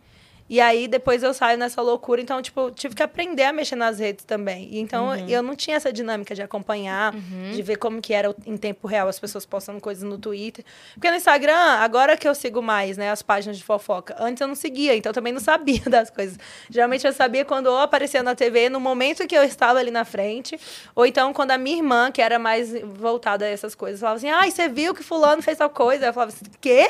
E 0.48 0.60
aí 0.60 0.86
depois 0.86 1.22
eu 1.22 1.34
saio 1.34 1.58
nessa 1.58 1.82
loucura, 1.82 2.20
então 2.20 2.40
tipo, 2.40 2.60
eu 2.60 2.70
tive 2.70 2.94
que 2.94 3.02
aprender 3.02 3.44
a 3.44 3.52
mexer 3.52 3.76
nas 3.76 3.98
redes 3.98 4.24
também. 4.24 4.68
E 4.72 4.78
então 4.78 5.14
eu 5.28 5.42
não 5.42 5.56
tinha 5.56 5.76
essa 5.76 5.92
dinâmica 5.92 6.34
de 6.34 6.42
acompanhar, 6.42 7.12
de 7.52 7.62
ver 7.62 7.76
como 7.76 8.00
que 8.00 8.12
era 8.12 8.34
em 8.46 8.56
tempo 8.56 8.86
real 8.86 9.08
as 9.08 9.18
pessoas 9.18 9.44
postando 9.44 9.80
coisas 9.80 10.04
no 10.04 10.18
Twitter. 10.18 10.64
Porque 10.94 11.10
no 11.10 11.16
Instagram, 11.16 11.54
agora 11.56 12.16
que 12.16 12.28
eu 12.28 12.34
sigo 12.34 12.62
mais, 12.62 12.96
né, 12.96 13.10
as 13.10 13.22
páginas 13.22 13.56
de 13.58 13.64
fofoca, 13.64 14.14
antes 14.18 14.40
eu 14.40 14.46
não 14.48 14.54
seguia, 14.54 14.94
então 14.94 15.10
eu 15.10 15.14
também 15.14 15.32
não 15.32 15.40
sabia 15.40 15.82
das 15.86 16.10
coisas. 16.10 16.38
Geralmente 16.70 17.06
eu 17.06 17.12
sabia 17.12 17.44
quando 17.44 17.66
ou 17.66 17.78
aparecia 17.78 18.22
na 18.22 18.34
TV 18.34 18.68
no 18.68 18.78
momento 18.78 19.26
que 19.26 19.36
eu 19.36 19.42
estava 19.42 19.78
ali 19.78 19.90
na 19.90 20.04
frente, 20.04 20.58
ou 20.94 21.04
então 21.04 21.32
quando 21.32 21.50
a 21.50 21.58
minha 21.58 21.76
irmã, 21.76 22.10
que 22.12 22.22
era 22.22 22.38
mais 22.38 22.72
voltada 22.82 23.44
a 23.44 23.48
essas 23.48 23.74
coisas, 23.74 24.00
falava 24.00 24.16
assim: 24.16 24.28
"Ai, 24.28 24.50
você 24.50 24.68
viu 24.68 24.94
que 24.94 25.02
fulano 25.02 25.42
fez 25.42 25.58
tal 25.58 25.70
coisa?" 25.70 26.06
Eu 26.06 26.12
falava 26.14 26.32
assim: 26.32 26.44
"Quê?" 26.60 26.86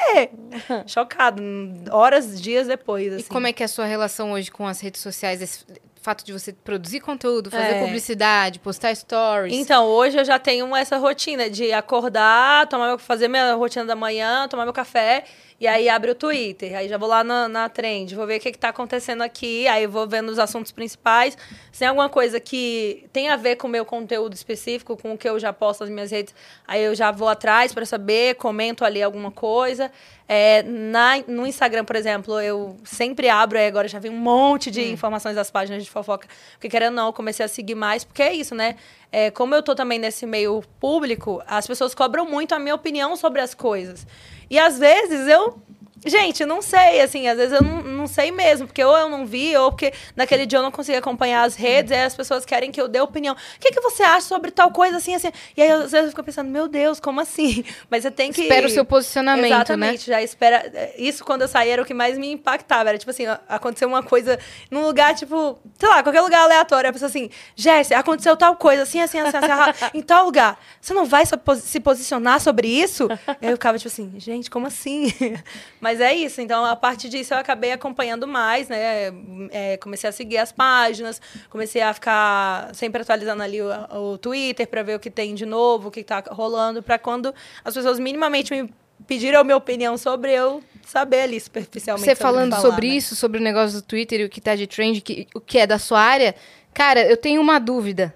Chocado, 0.87 1.43
horas, 1.91 2.41
dias 2.41 2.67
depois, 2.67 3.13
assim. 3.13 3.29
Como 3.47 3.51
é 3.51 3.53
que 3.53 3.63
é 3.63 3.67
a 3.67 3.69
sua 3.69 3.85
relação 3.85 4.33
hoje 4.33 4.51
com 4.51 4.67
as 4.67 4.81
redes 4.81 5.01
sociais? 5.01 5.41
Esse 5.41 5.65
fato 6.03 6.25
de 6.25 6.33
você 6.33 6.53
produzir 6.53 6.99
conteúdo, 6.99 7.49
fazer 7.49 7.75
É. 7.77 7.85
publicidade, 7.85 8.59
postar 8.59 8.93
stories. 8.95 9.55
Então, 9.55 9.85
hoje 9.87 10.19
eu 10.19 10.25
já 10.25 10.37
tenho 10.37 10.75
essa 10.75 10.97
rotina 10.99 11.49
de 11.49 11.73
acordar, 11.73 12.67
tomar 12.69 12.89
meu- 12.89 12.99
fazer 12.99 13.29
minha 13.29 13.55
rotina 13.55 13.85
da 13.85 13.95
manhã, 13.95 14.49
tomar 14.49 14.65
meu 14.65 14.73
café, 14.73 15.25
e 15.59 15.67
aí 15.67 15.89
abre 15.89 16.11
o 16.11 16.15
Twitter. 16.15 16.77
Aí 16.77 16.89
já 16.89 16.99
vou 16.99 17.09
lá 17.09 17.25
na, 17.25 17.49
na 17.49 17.69
trend, 17.69 18.15
vou 18.15 18.27
ver 18.27 18.39
o 18.39 18.41
que, 18.41 18.53
que 18.53 18.59
tá 18.59 18.69
acontecendo 18.69 19.23
aqui, 19.23 19.67
aí 19.69 19.87
vou 19.87 20.07
vendo 20.07 20.29
os 20.29 20.39
assuntos 20.39 20.71
principais. 20.71 21.37
Se 21.73 21.81
tem 21.81 21.89
alguma 21.89 22.09
coisa 22.09 22.39
que 22.39 23.07
tem 23.13 23.29
a 23.29 23.37
ver 23.37 23.57
com 23.57 23.67
o 23.67 23.71
meu 23.71 23.85
conteúdo 23.85 24.35
específico, 24.35 24.97
com 24.97 25.15
o 25.15 25.19
que 25.19 25.29
eu 25.29 25.39
já 25.39 25.53
posto 25.53 25.81
nas 25.81 25.91
minhas 25.91 26.11
redes, 26.11 26.35
aí 26.67 26.83
eu 26.83 26.95
já 26.95 27.11
vou 27.11 27.29
atrás 27.29 27.73
para 27.73 27.87
saber, 27.87 28.35
comento 28.35 28.85
ali 28.85 29.03
alguma 29.03 29.31
coisa. 29.31 29.91
É, 30.29 30.63
na, 30.65 31.19
no 31.29 31.47
Instagram, 31.47 31.85
por 31.85 31.95
exemplo, 31.95 32.41
eu 32.41 32.77
sempre 32.85 33.29
abro, 33.29 33.59
aí 33.59 33.67
agora 33.67 33.87
já 33.87 33.99
vem 33.99 34.11
um 34.11 34.19
monte 34.19 34.71
de 34.71 34.91
informações 34.91 35.37
das 35.37 35.51
páginas 35.51 35.85
de 35.85 35.91
fofoca. 35.91 36.29
Porque 36.55 36.69
querendo 36.69 36.91
ou 36.91 36.97
não, 36.97 37.07
eu 37.07 37.13
comecei 37.13 37.45
a 37.45 37.49
seguir 37.49 37.77
mais, 37.77 38.05
porque 38.05 38.23
é 38.23 38.33
isso, 38.33 38.55
né? 38.55 38.77
É, 39.11 39.31
como 39.31 39.55
eu 39.55 39.63
tô 39.63 39.75
também 39.75 39.99
nesse 39.99 40.27
meio 40.27 40.63
público, 40.81 41.43
as 41.47 41.67
pessoas 41.67 41.95
cobram 41.95 42.27
muito 42.27 42.55
a 42.55 42.59
minha 42.59 42.75
opinião 42.75 43.17
sobre 43.17 43.41
as 43.41 43.55
coisas. 43.55 44.07
E 44.51 44.59
às 44.59 44.79
vezes 44.79 45.29
eu. 45.29 45.59
Gente, 46.07 46.45
não 46.47 46.63
sei, 46.63 47.01
assim, 47.01 47.27
às 47.27 47.37
vezes 47.37 47.53
eu 47.53 47.63
não, 47.63 47.83
não 47.83 48.07
sei 48.07 48.31
mesmo, 48.31 48.67
porque 48.67 48.83
ou 48.83 48.97
eu 48.97 49.09
não 49.09 49.27
vi, 49.27 49.57
ou 49.57 49.71
porque 49.71 49.93
naquele 50.15 50.47
dia 50.47 50.61
eu 50.61 50.63
não 50.63 50.71
consegui 50.71 50.97
acompanhar 50.97 51.43
as 51.43 51.57
redes, 51.57 51.91
aí 51.91 52.05
as 52.05 52.15
pessoas 52.15 52.45
querem 52.45 52.71
que 52.71 52.81
eu 52.81 52.87
dê 52.87 53.01
opinião. 53.01 53.35
O 53.35 53.61
que, 53.61 53.73
que 53.73 53.81
você 53.81 54.03
acha 54.03 54.27
sobre 54.27 54.51
tal 54.51 54.71
coisa, 54.71 54.97
assim, 54.97 55.15
assim? 55.15 55.33
E 55.57 55.63
aí, 55.63 55.71
às 55.71 55.91
vezes, 55.91 56.07
eu 56.07 56.11
fico 56.11 56.23
pensando, 56.23 56.49
meu 56.49 56.69
Deus, 56.69 57.01
como 57.01 57.21
assim? 57.21 57.65
Mas 57.91 58.03
você 58.03 58.11
tem 58.11 58.33
que... 58.33 58.43
Espera 58.43 58.67
o 58.67 58.71
seu 58.71 58.85
posicionamento, 58.85 59.43
né? 59.43 59.57
Exatamente, 59.57 60.07
já 60.07 60.23
espera... 60.23 60.93
Isso, 60.97 61.25
quando 61.25 61.43
eu 61.43 61.49
saí, 61.49 61.71
era 61.71 61.83
o 61.83 61.85
que 61.85 61.95
mais 61.95 62.17
me 62.17 62.31
impactava. 62.31 62.91
Era, 62.91 62.99
tipo 62.99 63.11
assim, 63.11 63.25
aconteceu 63.49 63.89
uma 63.89 64.03
coisa 64.03 64.39
num 64.71 64.85
lugar, 64.85 65.15
tipo... 65.15 65.59
Sei 65.79 65.89
lá, 65.89 66.03
qualquer 66.03 66.21
lugar 66.21 66.43
aleatório. 66.43 66.91
A 66.91 66.93
pessoa 66.93 67.09
assim, 67.09 67.29
Jéssica, 67.55 67.99
aconteceu 67.99 68.37
tal 68.37 68.57
coisa, 68.57 68.83
assim, 68.83 69.01
assim, 69.01 69.19
assim, 69.19 69.37
assim, 69.37 69.47
assim 69.47 69.91
em 69.99 70.03
tal 70.03 70.25
lugar. 70.25 70.59
Você 70.81 70.95
não 70.95 71.05
vai 71.05 71.25
se 71.27 71.81
posicionar 71.81 72.41
sobre 72.41 72.69
isso? 72.69 73.09
Aí 73.27 73.51
eu 73.51 73.53
ficava, 73.53 73.79
tipo 73.79 73.89
assim, 73.89 74.13
gente, 74.19 74.51
como 74.51 74.67
assim? 74.67 75.13
Mas 75.81 75.96
é 76.01 76.15
isso. 76.15 76.41
Então, 76.41 76.65
a 76.65 76.77
partir 76.77 77.09
disso, 77.09 77.35
eu 77.35 77.39
acabei 77.39 77.73
acompanhando 77.73 78.27
mais, 78.27 78.69
né? 78.69 79.13
É, 79.51 79.77
comecei 79.77 80.09
a 80.09 80.13
seguir 80.13 80.39
as 80.39 80.53
páginas, 80.53 81.21
comecei 81.51 81.83
a 81.83 81.93
ficar 81.93 82.75
sempre 82.75 83.03
atualizando 83.03 83.43
ali 83.43 83.61
o, 83.61 83.69
o 84.13 84.19
Twitter 84.19 84.67
para 84.67 84.83
ver 84.83 84.97
o 84.97 85.01
que 85.01 85.11
tem 85.11 85.35
de 85.35 85.47
novo, 85.47 85.89
o 85.89 85.91
que 85.91 86.03
tá 86.03 86.23
rolando, 86.29 86.83
para 86.83 86.99
quando 86.99 87.35
as 87.65 87.75
pessoas 87.75 87.99
minimamente 87.99 88.53
me 88.53 88.73
pediram 89.07 89.41
a 89.41 89.45
minha 89.45 89.57
opinião 89.57 89.97
sobre 89.99 90.33
eu 90.33 90.63
saber 90.85 91.23
ali 91.23 91.41
superficialmente. 91.41 92.05
Você 92.05 92.15
sobre 92.15 92.23
falando 92.23 92.51
falar, 92.53 92.63
sobre 92.63 92.89
né? 92.89 92.95
isso, 92.95 93.17
sobre 93.17 93.39
o 93.39 93.43
negócio 93.43 93.81
do 93.81 93.83
Twitter 93.83 94.21
e 94.21 94.25
o 94.25 94.29
que 94.29 94.41
tá 94.41 94.55
de 94.55 94.67
trend, 94.67 95.01
que, 95.01 95.27
o 95.35 95.41
que 95.41 95.59
é 95.59 95.67
da 95.67 95.79
sua 95.79 96.01
área, 96.01 96.35
cara, 96.73 97.05
eu 97.07 97.17
tenho 97.17 97.41
uma 97.41 97.59
dúvida. 97.59 98.15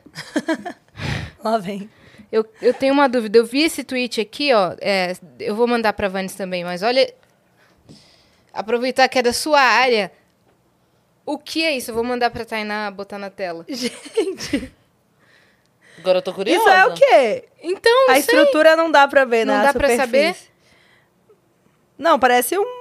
Lá 1.43 1.59
vem. 1.59 1.89
Eu, 2.31 2.47
eu 2.63 2.73
tenho 2.73 2.95
uma 2.95 3.09
dúvida. 3.09 3.39
Eu 3.39 3.45
vi 3.45 3.63
esse 3.63 3.83
tweet 3.83 4.21
aqui, 4.21 4.53
ó. 4.53 4.75
é, 4.81 5.15
eu 5.39 5.55
vou 5.55 5.67
mandar 5.67 5.93
pra 5.93 6.09
Vanes 6.09 6.35
também, 6.35 6.65
mas 6.65 6.83
olha. 6.83 7.13
Aproveitar 8.53 9.09
que 9.09 9.19
é 9.19 9.23
da 9.23 9.33
sua 9.33 9.61
área. 9.61 10.11
O 11.25 11.39
que 11.39 11.65
é 11.65 11.73
isso? 11.77 11.91
Eu 11.91 11.95
vou 11.95 12.03
mandar 12.05 12.31
pra 12.31 12.45
Tainá 12.45 12.91
botar 12.91 13.19
na 13.19 13.31
tela. 13.31 13.65
Gente, 13.69 14.73
Agora 15.99 16.19
eu 16.19 16.23
tô 16.23 16.33
curiosa. 16.33 16.59
isso 16.61 16.69
é 16.69 16.87
o 16.87 16.95
quê? 16.95 17.49
Então, 17.63 18.11
A 18.11 18.13
sei. 18.15 18.21
estrutura 18.21 18.75
não 18.75 18.91
dá 18.91 19.07
pra 19.07 19.25
ver, 19.25 19.45
Não 19.45 19.55
na 19.55 19.65
dá 19.65 19.73
pra 19.73 19.89
superfície. 19.89 19.97
saber? 20.07 20.37
Não, 21.99 22.19
parece 22.19 22.59
um... 22.59 22.80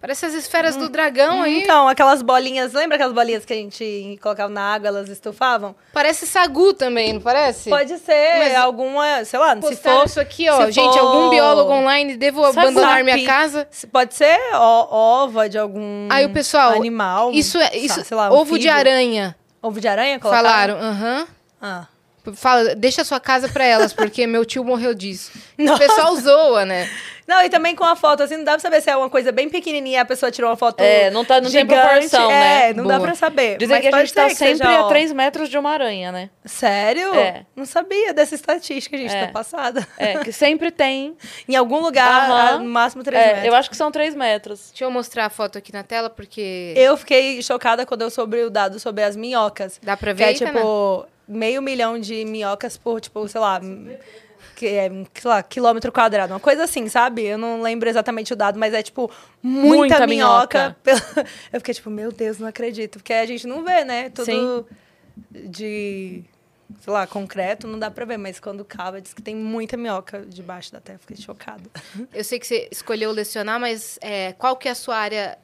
Parece 0.00 0.26
as 0.26 0.34
esferas 0.34 0.76
do 0.76 0.88
dragão 0.88 1.42
aí. 1.42 1.62
Então, 1.62 1.88
aquelas 1.88 2.22
bolinhas... 2.22 2.72
Lembra 2.72 2.96
aquelas 2.96 3.12
bolinhas 3.14 3.44
que 3.44 3.52
a 3.52 3.56
gente 3.56 4.18
colocava 4.22 4.52
na 4.52 4.74
água, 4.74 4.88
elas 4.88 5.08
estufavam? 5.08 5.74
Parece 5.92 6.26
sagu 6.26 6.72
também, 6.74 7.12
não 7.14 7.20
parece? 7.20 7.68
Pode 7.70 7.98
ser 7.98 8.38
Mas 8.38 8.54
alguma... 8.56 9.24
Sei 9.24 9.38
lá, 9.38 9.54
se 9.60 9.76
for... 9.76 10.04
isso 10.06 10.20
aqui, 10.20 10.48
ó. 10.48 10.70
Gente, 10.70 10.92
for- 10.92 10.98
algum 11.00 11.30
biólogo 11.30 11.70
online, 11.72 12.16
devo 12.16 12.42
Sabe 12.44 12.58
abandonar 12.60 12.98
sapi- 12.98 13.04
minha 13.04 13.26
casa? 13.26 13.68
Pode 13.92 14.14
ser 14.14 14.38
ó- 14.54 14.88
ova 15.24 15.48
de 15.48 15.58
algum 15.58 16.08
Aí 16.10 16.24
o 16.26 16.30
pessoal, 16.30 16.72
animal. 16.72 17.32
Isso 17.32 17.58
é 17.58 17.76
isso, 17.76 18.04
sei 18.04 18.16
lá, 18.16 18.30
um 18.30 18.34
ovo 18.36 18.58
de 18.58 18.68
anfíbio. 18.68 18.90
aranha. 18.92 19.36
Ovo 19.62 19.80
de 19.80 19.88
aranha? 19.88 20.18
colocaram? 20.20 20.48
Falaram, 20.48 20.78
aham. 20.78 21.26
Ah. 21.60 21.86
Fala, 22.34 22.74
deixa 22.74 23.02
a 23.02 23.04
sua 23.04 23.20
casa 23.20 23.48
pra 23.48 23.64
elas, 23.64 23.92
porque 23.92 24.26
meu 24.26 24.44
tio 24.44 24.64
morreu 24.64 24.92
disso. 24.94 25.30
O 25.58 25.78
pessoal 25.78 26.14
zoa, 26.16 26.64
né? 26.64 26.88
Não, 27.26 27.42
e 27.44 27.48
também 27.50 27.74
com 27.74 27.82
a 27.84 27.96
foto, 27.96 28.22
assim, 28.22 28.36
não 28.36 28.44
dá 28.44 28.52
pra 28.52 28.60
saber 28.60 28.80
se 28.80 28.88
é 28.88 28.96
uma 28.96 29.10
coisa 29.10 29.32
bem 29.32 29.48
pequenininha, 29.48 30.02
a 30.02 30.04
pessoa 30.04 30.30
tirou 30.30 30.48
uma 30.48 30.56
foto 30.56 30.80
É, 30.80 31.10
não 31.10 31.24
tá- 31.24 31.40
não 31.40 31.50
tem 31.50 31.60
gigante, 31.60 31.80
proporção, 31.88 32.28
né? 32.28 32.70
É, 32.70 32.74
não 32.74 32.84
dá 32.86 32.96
Boa. 32.98 33.08
pra 33.08 33.14
saber. 33.16 33.56
Dizem 33.58 33.80
que 33.80 33.88
a 33.88 33.98
gente 33.98 34.14
tá 34.14 34.22
ser 34.24 34.28
que 34.28 34.34
seja, 34.36 34.56
sempre 34.64 34.76
a 34.76 34.84
ó. 34.84 34.88
3 34.88 35.12
metros 35.12 35.48
de 35.48 35.58
uma 35.58 35.70
aranha, 35.70 36.12
né? 36.12 36.30
Sério? 36.44 37.12
É. 37.14 37.44
Não 37.56 37.64
sabia 37.66 38.14
dessa 38.14 38.34
estatística, 38.34 38.96
gente, 38.96 39.14
É. 39.14 39.26
tô 39.26 39.32
passada. 39.32 39.86
É, 39.98 40.18
que 40.18 40.30
sempre 40.32 40.70
tem. 40.70 41.16
em 41.48 41.56
algum 41.56 41.80
lugar, 41.80 42.30
Aham. 42.30 42.48
a- 42.56 42.58
no 42.58 42.64
máximo 42.70 43.02
3 43.02 43.20
É, 43.20 43.26
metros. 43.28 43.44
eu 43.46 43.54
acho 43.54 43.70
que 43.70 43.76
são 43.76 43.90
3 43.90 44.14
metros. 44.14 44.68
Deixa 44.70 44.84
eu 44.84 44.90
mostrar 44.90 45.26
a 45.26 45.30
foto 45.30 45.58
aqui 45.58 45.72
na 45.72 45.82
tela, 45.82 46.08
porque 46.08 46.74
Eu 46.76 46.96
fiquei 46.96 47.42
chocada 47.42 47.84
quando 47.84 48.02
eu 48.02 48.10
soube 48.10 48.40
o 48.44 48.50
dado 48.50 48.78
sobre 48.78 49.02
as 49.02 49.16
minhocas. 49.16 49.80
dá 49.82 49.96
pra 49.96 50.12
Que 50.12 50.18
ver 50.18 50.24
é, 50.24 50.26
aí, 50.28 50.38
Tainá? 50.38 50.52
tipo, 50.60 51.06
meio 51.26 51.60
milhão 51.60 51.98
de 51.98 52.24
minhocas 52.24 52.76
por, 52.76 53.00
tipo, 53.00 53.26
sei 53.26 53.40
lá, 53.40 53.60
que 54.56 54.66
é, 54.66 54.88
sei 54.88 55.28
lá, 55.30 55.42
quilômetro 55.42 55.92
quadrado. 55.92 56.32
Uma 56.32 56.40
coisa 56.40 56.64
assim, 56.64 56.88
sabe? 56.88 57.22
Eu 57.22 57.36
não 57.38 57.60
lembro 57.62 57.88
exatamente 57.88 58.32
o 58.32 58.36
dado, 58.36 58.58
mas 58.58 58.72
é, 58.74 58.82
tipo, 58.82 59.10
muita, 59.42 59.76
Muita 59.76 60.06
minhoca. 60.06 60.76
pela- 60.82 61.00
Eu 61.52 61.60
fiquei, 61.60 61.74
tipo, 61.74 61.90
meu 61.90 62.10
Deus, 62.10 62.38
não 62.38 62.48
acredito. 62.48 62.98
Porque 62.98 63.12
a 63.12 63.26
gente 63.26 63.46
não 63.46 63.62
vê, 63.62 63.84
né? 63.84 64.08
Tudo 64.08 64.24
Sim. 64.24 64.64
de, 65.30 66.24
sei 66.80 66.92
lá, 66.92 67.06
concreto, 67.06 67.66
não 67.66 67.78
dá 67.78 67.90
pra 67.90 68.04
ver. 68.04 68.16
Mas 68.16 68.40
quando 68.40 68.64
cava, 68.64 69.00
diz 69.00 69.12
que 69.12 69.22
tem 69.22 69.36
muita 69.36 69.76
minhoca 69.76 70.24
debaixo 70.26 70.72
da 70.72 70.80
terra. 70.80 70.98
Fiquei 70.98 71.16
chocada. 71.16 71.62
Eu 72.12 72.24
sei 72.24 72.38
que 72.38 72.46
você 72.46 72.68
escolheu 72.70 73.12
lecionar, 73.12 73.60
mas 73.60 73.98
é, 74.00 74.32
qual 74.32 74.56
que 74.56 74.68
é 74.68 74.70
a 74.70 74.74
sua 74.74 74.96
área 74.96 75.38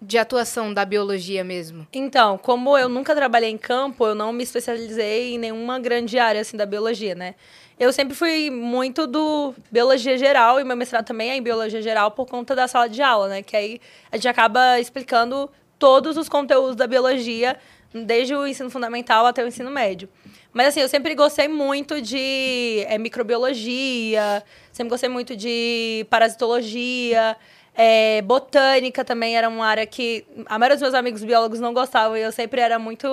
de 0.00 0.18
atuação 0.18 0.74
da 0.74 0.84
biologia 0.84 1.44
mesmo? 1.44 1.86
Então, 1.92 2.36
como 2.36 2.76
eu 2.76 2.88
nunca 2.88 3.14
trabalhei 3.14 3.50
em 3.50 3.56
campo, 3.56 4.04
eu 4.04 4.16
não 4.16 4.32
me 4.32 4.42
especializei 4.42 5.34
em 5.34 5.38
nenhuma 5.38 5.78
grande 5.78 6.18
área 6.18 6.40
assim 6.40 6.56
da 6.56 6.66
biologia, 6.66 7.14
né? 7.14 7.36
Eu 7.82 7.92
sempre 7.92 8.14
fui 8.14 8.48
muito 8.48 9.08
do 9.08 9.52
biologia 9.68 10.16
geral 10.16 10.60
e 10.60 10.62
meu 10.62 10.76
mestrado 10.76 11.04
também 11.04 11.30
é 11.30 11.36
em 11.36 11.42
biologia 11.42 11.82
geral 11.82 12.12
por 12.12 12.26
conta 12.26 12.54
da 12.54 12.68
sala 12.68 12.88
de 12.88 13.02
aula, 13.02 13.26
né? 13.26 13.42
Que 13.42 13.56
aí 13.56 13.80
a 14.12 14.14
gente 14.16 14.28
acaba 14.28 14.78
explicando 14.78 15.50
todos 15.80 16.16
os 16.16 16.28
conteúdos 16.28 16.76
da 16.76 16.86
biologia, 16.86 17.58
desde 17.92 18.36
o 18.36 18.46
ensino 18.46 18.70
fundamental 18.70 19.26
até 19.26 19.42
o 19.42 19.48
ensino 19.48 19.68
médio. 19.68 20.08
Mas 20.52 20.68
assim, 20.68 20.78
eu 20.78 20.88
sempre 20.88 21.12
gostei 21.16 21.48
muito 21.48 22.00
de 22.00 22.86
eh, 22.86 22.98
microbiologia, 22.98 24.44
sempre 24.70 24.90
gostei 24.90 25.08
muito 25.08 25.34
de 25.34 26.06
parasitologia, 26.08 27.36
eh, 27.74 28.22
botânica 28.22 29.04
também 29.04 29.36
era 29.36 29.48
uma 29.48 29.66
área 29.66 29.86
que 29.86 30.24
a 30.46 30.56
maioria 30.56 30.76
dos 30.76 30.82
meus 30.82 30.94
amigos 30.94 31.24
biólogos 31.24 31.58
não 31.58 31.74
gostavam 31.74 32.16
e 32.16 32.20
eu 32.20 32.30
sempre 32.30 32.60
era 32.60 32.78
muito 32.78 33.08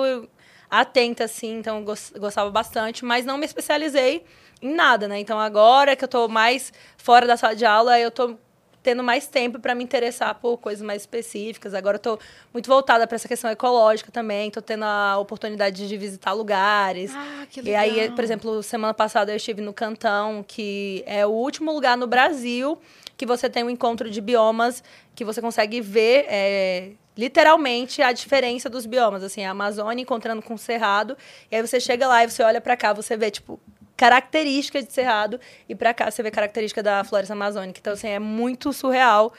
atenta, 0.70 1.24
assim, 1.24 1.58
então 1.58 1.84
gostava 1.84 2.48
bastante, 2.50 3.04
mas 3.04 3.26
não 3.26 3.36
me 3.36 3.44
especializei 3.44 4.24
em 4.62 4.74
nada, 4.74 5.08
né? 5.08 5.18
Então 5.18 5.38
agora 5.38 5.96
que 5.96 6.04
eu 6.04 6.08
tô 6.08 6.28
mais 6.28 6.72
fora 6.96 7.26
da 7.26 7.36
sala 7.36 7.54
de 7.54 7.64
aula, 7.64 7.98
eu 7.98 8.10
tô 8.10 8.36
tendo 8.82 9.02
mais 9.02 9.26
tempo 9.26 9.58
para 9.58 9.74
me 9.74 9.84
interessar 9.84 10.34
por 10.36 10.56
coisas 10.56 10.82
mais 10.82 11.02
específicas. 11.02 11.74
Agora 11.74 11.96
eu 11.96 12.00
tô 12.00 12.18
muito 12.52 12.66
voltada 12.66 13.06
para 13.06 13.16
essa 13.16 13.28
questão 13.28 13.50
ecológica 13.50 14.10
também, 14.10 14.50
tô 14.50 14.62
tendo 14.62 14.84
a 14.84 15.18
oportunidade 15.18 15.86
de 15.86 15.96
visitar 15.96 16.32
lugares. 16.32 17.12
Ah, 17.14 17.46
que 17.50 17.60
E 17.60 17.74
aí, 17.74 18.10
por 18.10 18.24
exemplo, 18.24 18.62
semana 18.62 18.94
passada 18.94 19.32
eu 19.32 19.36
estive 19.36 19.60
no 19.60 19.72
Cantão, 19.72 20.44
que 20.46 21.02
é 21.06 21.26
o 21.26 21.30
último 21.30 21.72
lugar 21.72 21.96
no 21.96 22.06
Brasil 22.06 22.78
que 23.20 23.26
você 23.26 23.50
tem 23.50 23.62
um 23.62 23.68
encontro 23.68 24.10
de 24.10 24.18
biomas 24.18 24.82
que 25.14 25.26
você 25.26 25.42
consegue 25.42 25.82
ver 25.82 26.24
é, 26.26 26.92
literalmente 27.14 28.00
a 28.00 28.12
diferença 28.12 28.70
dos 28.70 28.86
biomas. 28.86 29.22
Assim, 29.22 29.44
a 29.44 29.50
Amazônia 29.50 30.00
encontrando 30.00 30.40
com 30.40 30.54
o 30.54 30.58
Cerrado. 30.58 31.18
E 31.50 31.56
aí 31.56 31.60
você 31.60 31.78
chega 31.78 32.08
lá 32.08 32.24
e 32.24 32.30
você 32.30 32.42
olha 32.42 32.62
pra 32.62 32.78
cá, 32.78 32.94
você 32.94 33.18
vê, 33.18 33.30
tipo, 33.30 33.60
característica 34.00 34.82
de 34.82 34.90
Cerrado. 34.90 35.38
E 35.68 35.74
pra 35.74 35.92
cá 35.92 36.10
você 36.10 36.22
vê 36.22 36.30
característica 36.30 36.82
da 36.82 37.04
floresta 37.04 37.34
amazônica. 37.34 37.78
Então, 37.78 37.92
assim, 37.92 38.08
é 38.08 38.18
muito 38.18 38.72
surreal. 38.72 39.30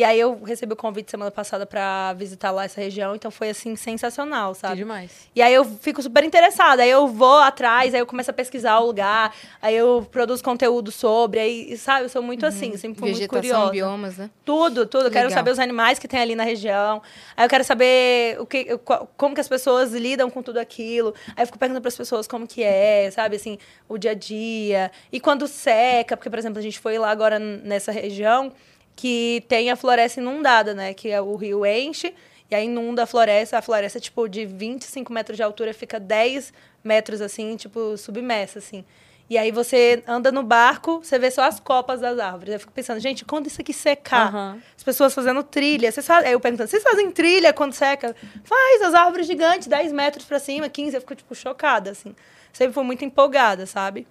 E 0.00 0.04
aí 0.04 0.18
eu 0.18 0.42
recebi 0.42 0.72
o 0.72 0.76
convite 0.76 1.10
semana 1.10 1.30
passada 1.30 1.66
pra 1.66 2.14
visitar 2.14 2.50
lá 2.52 2.64
essa 2.64 2.80
região. 2.80 3.14
Então 3.14 3.30
foi, 3.30 3.50
assim, 3.50 3.76
sensacional, 3.76 4.54
Que 4.54 4.60
sabe? 4.60 4.76
demais. 4.76 5.28
E 5.36 5.42
aí 5.42 5.52
eu 5.52 5.62
fico 5.62 6.00
super 6.00 6.24
interessada, 6.24 6.82
aí 6.82 6.88
eu 6.88 7.06
vou 7.06 7.36
atrás, 7.36 7.92
aí 7.92 8.00
eu 8.00 8.06
começo 8.06 8.30
a 8.30 8.32
pesquisar 8.32 8.78
o 8.78 8.86
lugar, 8.86 9.34
aí 9.60 9.76
eu 9.76 10.08
produzo 10.10 10.42
conteúdo 10.42 10.90
sobre, 10.90 11.38
aí, 11.38 11.76
sabe, 11.76 12.06
eu 12.06 12.08
sou 12.08 12.22
muito 12.22 12.46
assim, 12.46 12.74
sempre 12.78 12.98
fui 12.98 13.10
muito 13.10 13.18
Vegetação, 13.20 13.40
curiosa. 13.66 13.70
biomas, 13.72 14.16
né? 14.16 14.30
Tudo, 14.42 14.86
tudo. 14.86 15.08
Eu 15.08 15.10
Quero 15.10 15.28
Legal. 15.28 15.38
saber 15.38 15.50
os 15.50 15.58
animais 15.58 15.98
que 15.98 16.08
tem 16.08 16.18
ali 16.18 16.34
na 16.34 16.44
região. 16.44 17.02
Aí 17.36 17.44
eu 17.44 17.48
quero 17.50 17.62
saber 17.62 18.40
o 18.40 18.46
que, 18.46 18.78
como 19.18 19.34
que 19.34 19.40
as 19.42 19.48
pessoas 19.48 19.92
lidam 19.92 20.30
com 20.30 20.42
tudo 20.42 20.56
aquilo. 20.58 21.14
Aí 21.36 21.42
eu 21.42 21.46
fico 21.46 21.58
perguntando 21.58 21.82
para 21.82 21.88
as 21.90 21.96
pessoas 21.98 22.26
como 22.26 22.46
que 22.46 22.62
é, 22.62 23.10
sabe, 23.10 23.36
assim, 23.36 23.58
o 23.86 23.98
dia 23.98 24.12
a 24.12 24.14
dia. 24.14 24.90
E 25.12 25.20
quando 25.20 25.46
seca, 25.46 26.16
porque, 26.16 26.30
por 26.30 26.38
exemplo, 26.38 26.58
a 26.58 26.62
gente 26.62 26.78
foi 26.78 26.96
lá 26.96 27.10
agora 27.10 27.38
nessa 27.38 27.92
região 27.92 28.50
que 28.96 29.44
tem 29.48 29.70
a 29.70 29.76
floresta 29.76 30.20
inundada, 30.20 30.74
né? 30.74 30.94
Que 30.94 31.10
é 31.10 31.20
o 31.20 31.34
rio 31.36 31.64
enche 31.64 32.14
e 32.50 32.54
aí 32.54 32.66
inunda 32.66 33.04
a 33.04 33.06
floresta. 33.06 33.58
A 33.58 33.62
floresta, 33.62 34.00
tipo, 34.00 34.28
de 34.28 34.44
25 34.44 35.12
metros 35.12 35.36
de 35.36 35.42
altura 35.42 35.72
fica 35.72 36.00
10 36.00 36.52
metros, 36.82 37.20
assim, 37.20 37.56
tipo, 37.56 37.96
submersa, 37.96 38.58
assim. 38.58 38.84
E 39.30 39.38
aí 39.38 39.52
você 39.52 40.02
anda 40.08 40.32
no 40.32 40.42
barco, 40.42 40.98
você 41.04 41.16
vê 41.16 41.30
só 41.30 41.42
as 41.44 41.60
copas 41.60 42.00
das 42.00 42.18
árvores. 42.18 42.52
Eu 42.52 42.58
fico 42.58 42.72
pensando, 42.72 42.98
gente, 42.98 43.24
quando 43.24 43.46
isso 43.46 43.60
aqui 43.60 43.72
secar? 43.72 44.26
Aham. 44.26 44.62
As 44.76 44.82
pessoas 44.82 45.14
fazendo 45.14 45.44
trilha. 45.44 45.92
Vocês 45.92 46.04
fazem, 46.04 46.26
aí 46.26 46.32
eu 46.32 46.40
perguntando, 46.40 46.68
vocês 46.68 46.82
fazem 46.82 47.12
trilha 47.12 47.52
quando 47.52 47.72
seca? 47.72 48.16
Faz, 48.42 48.82
as 48.82 48.92
árvores 48.92 49.28
gigantes, 49.28 49.68
10 49.68 49.92
metros 49.92 50.24
pra 50.24 50.40
cima, 50.40 50.68
15. 50.68 50.96
Eu 50.96 51.00
fico, 51.00 51.14
tipo, 51.14 51.32
chocada, 51.32 51.92
assim. 51.92 52.12
Sempre 52.52 52.74
fui 52.74 52.82
muito 52.82 53.04
empolgada, 53.04 53.66
sabe? 53.66 54.04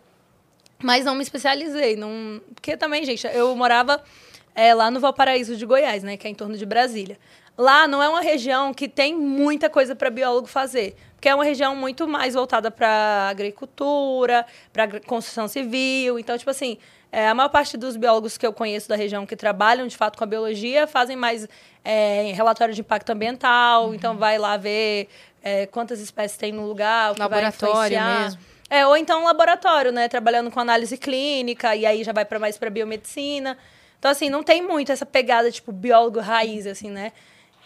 Mas 0.81 1.03
não 1.03 1.15
me 1.15 1.21
especializei. 1.21 1.97
Não... 1.97 2.41
Porque 2.55 2.77
também, 2.77 3.03
gente, 3.03 3.27
eu 3.27 3.53
morava 3.57 4.01
é, 4.55 4.73
lá 4.73 4.89
no 4.91 4.99
Valparaíso 4.99 5.55
de 5.55 5.65
Goiás, 5.65 6.03
né? 6.03 6.17
Que 6.17 6.27
é 6.27 6.29
em 6.29 6.35
torno 6.35 6.57
de 6.57 6.65
Brasília. 6.65 7.17
Lá 7.57 7.87
não 7.87 8.01
é 8.01 8.07
uma 8.07 8.21
região 8.21 8.73
que 8.73 8.87
tem 8.87 9.15
muita 9.15 9.69
coisa 9.69 9.95
para 9.95 10.09
biólogo 10.09 10.47
fazer. 10.47 10.95
Porque 11.15 11.27
é 11.27 11.35
uma 11.35 11.43
região 11.43 11.75
muito 11.75 12.07
mais 12.07 12.33
voltada 12.33 12.71
para 12.71 13.27
agricultura, 13.29 14.45
para 14.71 14.99
construção 15.01 15.47
civil. 15.47 16.17
Então, 16.17 16.37
tipo 16.37 16.49
assim, 16.49 16.77
é, 17.11 17.27
a 17.27 17.35
maior 17.35 17.49
parte 17.49 17.75
dos 17.75 17.97
biólogos 17.97 18.37
que 18.37 18.47
eu 18.47 18.53
conheço 18.53 18.87
da 18.87 18.95
região 18.95 19.25
que 19.25 19.35
trabalham 19.35 19.87
de 19.87 19.97
fato 19.97 20.17
com 20.17 20.23
a 20.23 20.27
biologia 20.27 20.87
fazem 20.87 21.17
mais 21.17 21.47
é, 21.83 22.31
relatório 22.33 22.73
de 22.73 22.79
impacto 22.79 23.09
ambiental. 23.09 23.93
Então, 23.93 24.15
vai 24.15 24.37
lá 24.37 24.55
ver 24.55 25.09
é, 25.43 25.65
quantas 25.65 25.99
espécies 25.99 26.37
tem 26.37 26.51
no 26.51 26.65
lugar, 26.65 27.11
o 27.11 27.13
que 27.13 27.19
vai 27.19 27.27
Laboratório 27.27 27.75
influenciar. 27.75 28.21
mesmo. 28.21 28.41
É, 28.69 28.85
ou 28.85 28.95
então 28.95 29.23
um 29.23 29.25
laboratório, 29.25 29.91
né? 29.91 30.07
Trabalhando 30.07 30.51
com 30.51 30.59
análise 30.59 30.95
clínica, 30.95 31.75
e 31.75 31.85
aí 31.85 32.03
já 32.03 32.13
vai 32.13 32.23
para 32.23 32.37
mais 32.37 32.57
para 32.57 32.69
biomedicina. 32.69 33.57
Então, 33.99 34.09
assim, 34.09 34.29
não 34.29 34.41
tem 34.41 34.61
muito 34.61 34.91
essa 34.91 35.05
pegada, 35.05 35.51
tipo, 35.51 35.71
biólogo 35.71 36.19
raiz, 36.19 36.65
assim, 36.65 36.89
né? 36.89 37.11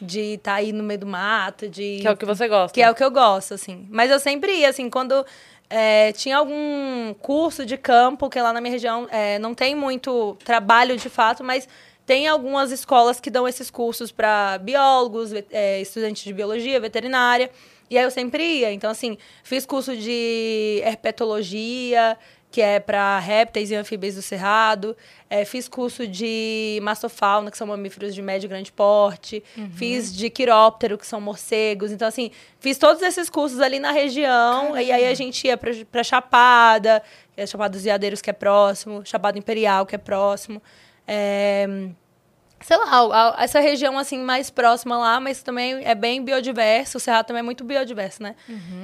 De 0.02 0.34
estar 0.34 0.56
aí 0.56 0.74
no 0.74 0.84
meio 0.84 1.00
do 1.00 1.06
mato, 1.06 1.70
de. 1.70 2.00
Que 2.02 2.08
é 2.08 2.12
o 2.12 2.18
que 2.18 2.26
você 2.26 2.48
gosta. 2.48 2.74
Que 2.74 2.82
é 2.82 2.90
o 2.90 2.96
que 2.96 3.04
eu 3.04 3.12
gosto, 3.12 3.54
assim. 3.54 3.88
Mas 3.90 4.10
eu 4.10 4.20
sempre 4.20 4.52
ia, 4.52 4.70
assim, 4.70 4.90
quando 4.90 5.24
é, 5.70 6.12
tinha 6.12 6.38
algum 6.38 7.14
curso 7.22 7.66
de 7.66 7.78
campo, 7.78 8.30
que 8.30 8.42
lá 8.42 8.52
na 8.52 8.60
minha 8.60 8.72
região 8.72 9.08
é, 9.12 9.38
não 9.40 9.54
tem 9.54 9.76
muito 9.76 10.36
trabalho 10.44 10.98
de 10.98 11.10
fato, 11.10 11.44
mas 11.44 11.68
Tem 12.06 12.28
algumas 12.28 12.72
escolas 12.72 13.20
que 13.20 13.30
dão 13.30 13.48
esses 13.48 13.70
cursos 13.72 14.12
para 14.12 14.58
biólogos, 14.58 15.32
é, 15.52 15.80
estudantes 15.80 16.24
de 16.24 16.34
biologia, 16.34 16.80
veterinária. 16.80 17.50
E 17.90 17.98
aí 17.98 18.04
eu 18.04 18.12
sempre 18.12 18.44
ia. 18.44 18.74
Então, 18.74 18.90
assim, 18.92 19.18
fiz 19.44 19.66
curso 19.66 19.96
de 19.96 20.82
herpetologia, 20.84 22.18
que 22.54 22.62
é 22.62 22.80
para 22.80 23.18
répteis 23.18 23.72
e 23.72 23.76
anfíbios 23.76 24.14
do 24.14 24.22
cerrado. 24.22 24.96
É, 25.28 25.44
fiz 25.44 25.68
curso 25.68 26.06
de 26.06 26.80
mastofauna, 26.84 27.50
que 27.50 27.58
são 27.58 27.66
mamíferos 27.66 28.14
de 28.14 28.22
médio 28.22 28.46
e 28.46 28.48
grande 28.48 28.72
porte. 28.72 29.44
Fiz 29.72 30.16
de 30.16 30.30
quiróptero, 30.30 30.96
que 30.96 31.08
são 31.08 31.20
morcegos. 31.20 31.92
Então, 31.92 32.08
assim, 32.08 32.30
fiz 32.60 32.78
todos 32.78 33.02
esses 33.02 33.28
cursos 33.28 33.60
ali 33.60 33.80
na 33.80 33.92
região. 33.92 34.78
E 34.78 34.92
aí 34.92 35.08
a 35.08 35.16
gente 35.16 35.48
ia 35.48 35.58
para 35.58 36.04
Chapada, 36.04 37.02
que 37.34 37.42
é 37.42 37.48
Chapada 37.48 37.72
dos 37.72 37.84
Veadeiros, 37.84 38.22
que 38.22 38.30
é 38.30 38.34
próximo. 38.34 39.04
Chapada 39.04 39.40
Imperial, 39.40 39.88
que 39.88 39.96
é 39.96 39.98
próximo. 39.98 40.62
É, 41.08 41.90
sei 42.62 42.78
lá, 42.78 43.36
essa 43.40 43.60
região 43.60 43.98
assim 43.98 44.20
mais 44.20 44.52
próxima 44.52 44.96
lá, 44.96 45.20
mas 45.20 45.42
também 45.42 45.84
é 45.84 45.96
bem 45.96 46.24
biodiverso, 46.24 47.00
o 47.00 47.02
Cerrado 47.02 47.26
também 47.26 47.40
é 47.40 47.44
muito 47.44 47.64
biodiverso, 47.64 48.22
né? 48.22 48.36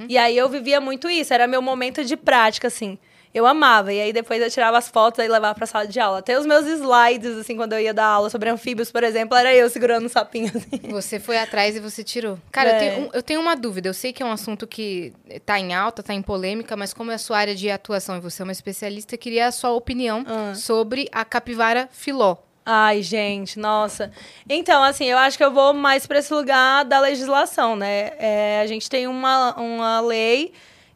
E 0.09 0.17
aí 0.17 0.35
eu 0.35 0.49
vivia 0.49 0.81
muito 0.81 1.07
isso, 1.07 1.31
era 1.31 1.45
meu 1.45 1.61
momento 1.61 2.03
de 2.03 2.17
prática, 2.17 2.67
assim. 2.67 2.97
Eu 3.33 3.45
amava. 3.45 3.93
E 3.93 4.01
aí 4.01 4.11
depois 4.11 4.41
eu 4.41 4.49
tirava 4.49 4.77
as 4.77 4.87
fotos 4.87 5.23
e 5.23 5.27
levava 5.27 5.53
pra 5.53 5.65
sala 5.67 5.85
de 5.87 5.99
aula. 5.99 6.19
Até 6.19 6.37
os 6.39 6.45
meus 6.45 6.65
slides, 6.65 7.37
assim, 7.37 7.55
quando 7.55 7.73
eu 7.73 7.79
ia 7.79 7.93
dar 7.93 8.05
aula 8.07 8.29
sobre 8.29 8.49
anfíbios, 8.49 8.91
por 8.91 9.03
exemplo, 9.03 9.37
era 9.37 9.53
eu 9.53 9.69
segurando 9.69 10.05
um 10.05 10.09
sapinho, 10.09 10.51
assim. 10.55 10.91
Você 10.91 11.19
foi 11.19 11.37
atrás 11.37 11.75
e 11.75 11.79
você 11.79 12.03
tirou. 12.03 12.39
Cara, 12.51 12.69
eu, 12.71 12.75
É. 12.75 12.79
tenho, 12.79 13.01
um- 13.05 13.09
eu 13.13 13.21
tenho 13.23 13.39
uma 13.41 13.55
dúvida. 13.55 13.87
Eu 13.89 13.93
sei 13.93 14.11
que 14.11 14.23
é 14.23 14.25
um 14.25 14.31
assunto 14.31 14.65
que 14.65 15.13
tá 15.45 15.59
em 15.59 15.73
alta, 15.75 16.01
tá 16.01 16.13
em 16.13 16.21
polêmica, 16.23 16.75
mas 16.75 16.93
como 16.93 17.11
é 17.11 17.15
a 17.15 17.19
sua 17.19 17.37
área 17.37 17.55
de 17.55 17.69
atuação 17.69 18.17
e 18.17 18.19
você 18.19 18.41
é 18.41 18.45
uma 18.45 18.51
especialista, 18.51 19.13
eu 19.13 19.19
queria 19.19 19.45
a 19.47 19.51
sua 19.51 19.71
opinião 19.71 20.23
Ah. 20.27 20.55
sobre 20.55 21.07
a 21.11 21.23
capivara 21.23 21.87
filó. 21.91 22.37
Ai, 22.65 23.01
gente, 23.01 23.57
nossa. 23.57 24.11
Então, 24.47 24.83
assim, 24.83 25.05
eu 25.05 25.17
acho 25.17 25.37
que 25.37 25.43
eu 25.43 25.51
vou 25.51 25.73
mais 25.73 26.05
para 26.05 26.19
esse 26.19 26.31
lugar 26.31 26.83
da 26.85 26.99
legislação, 26.99 27.75
né? 27.75 28.11
É, 28.19 28.59
a 28.61 28.67
gente 28.67 28.87
tem 28.89 29.07
uma, 29.07 29.55
uma 29.55 29.99
lei 30.01 30.51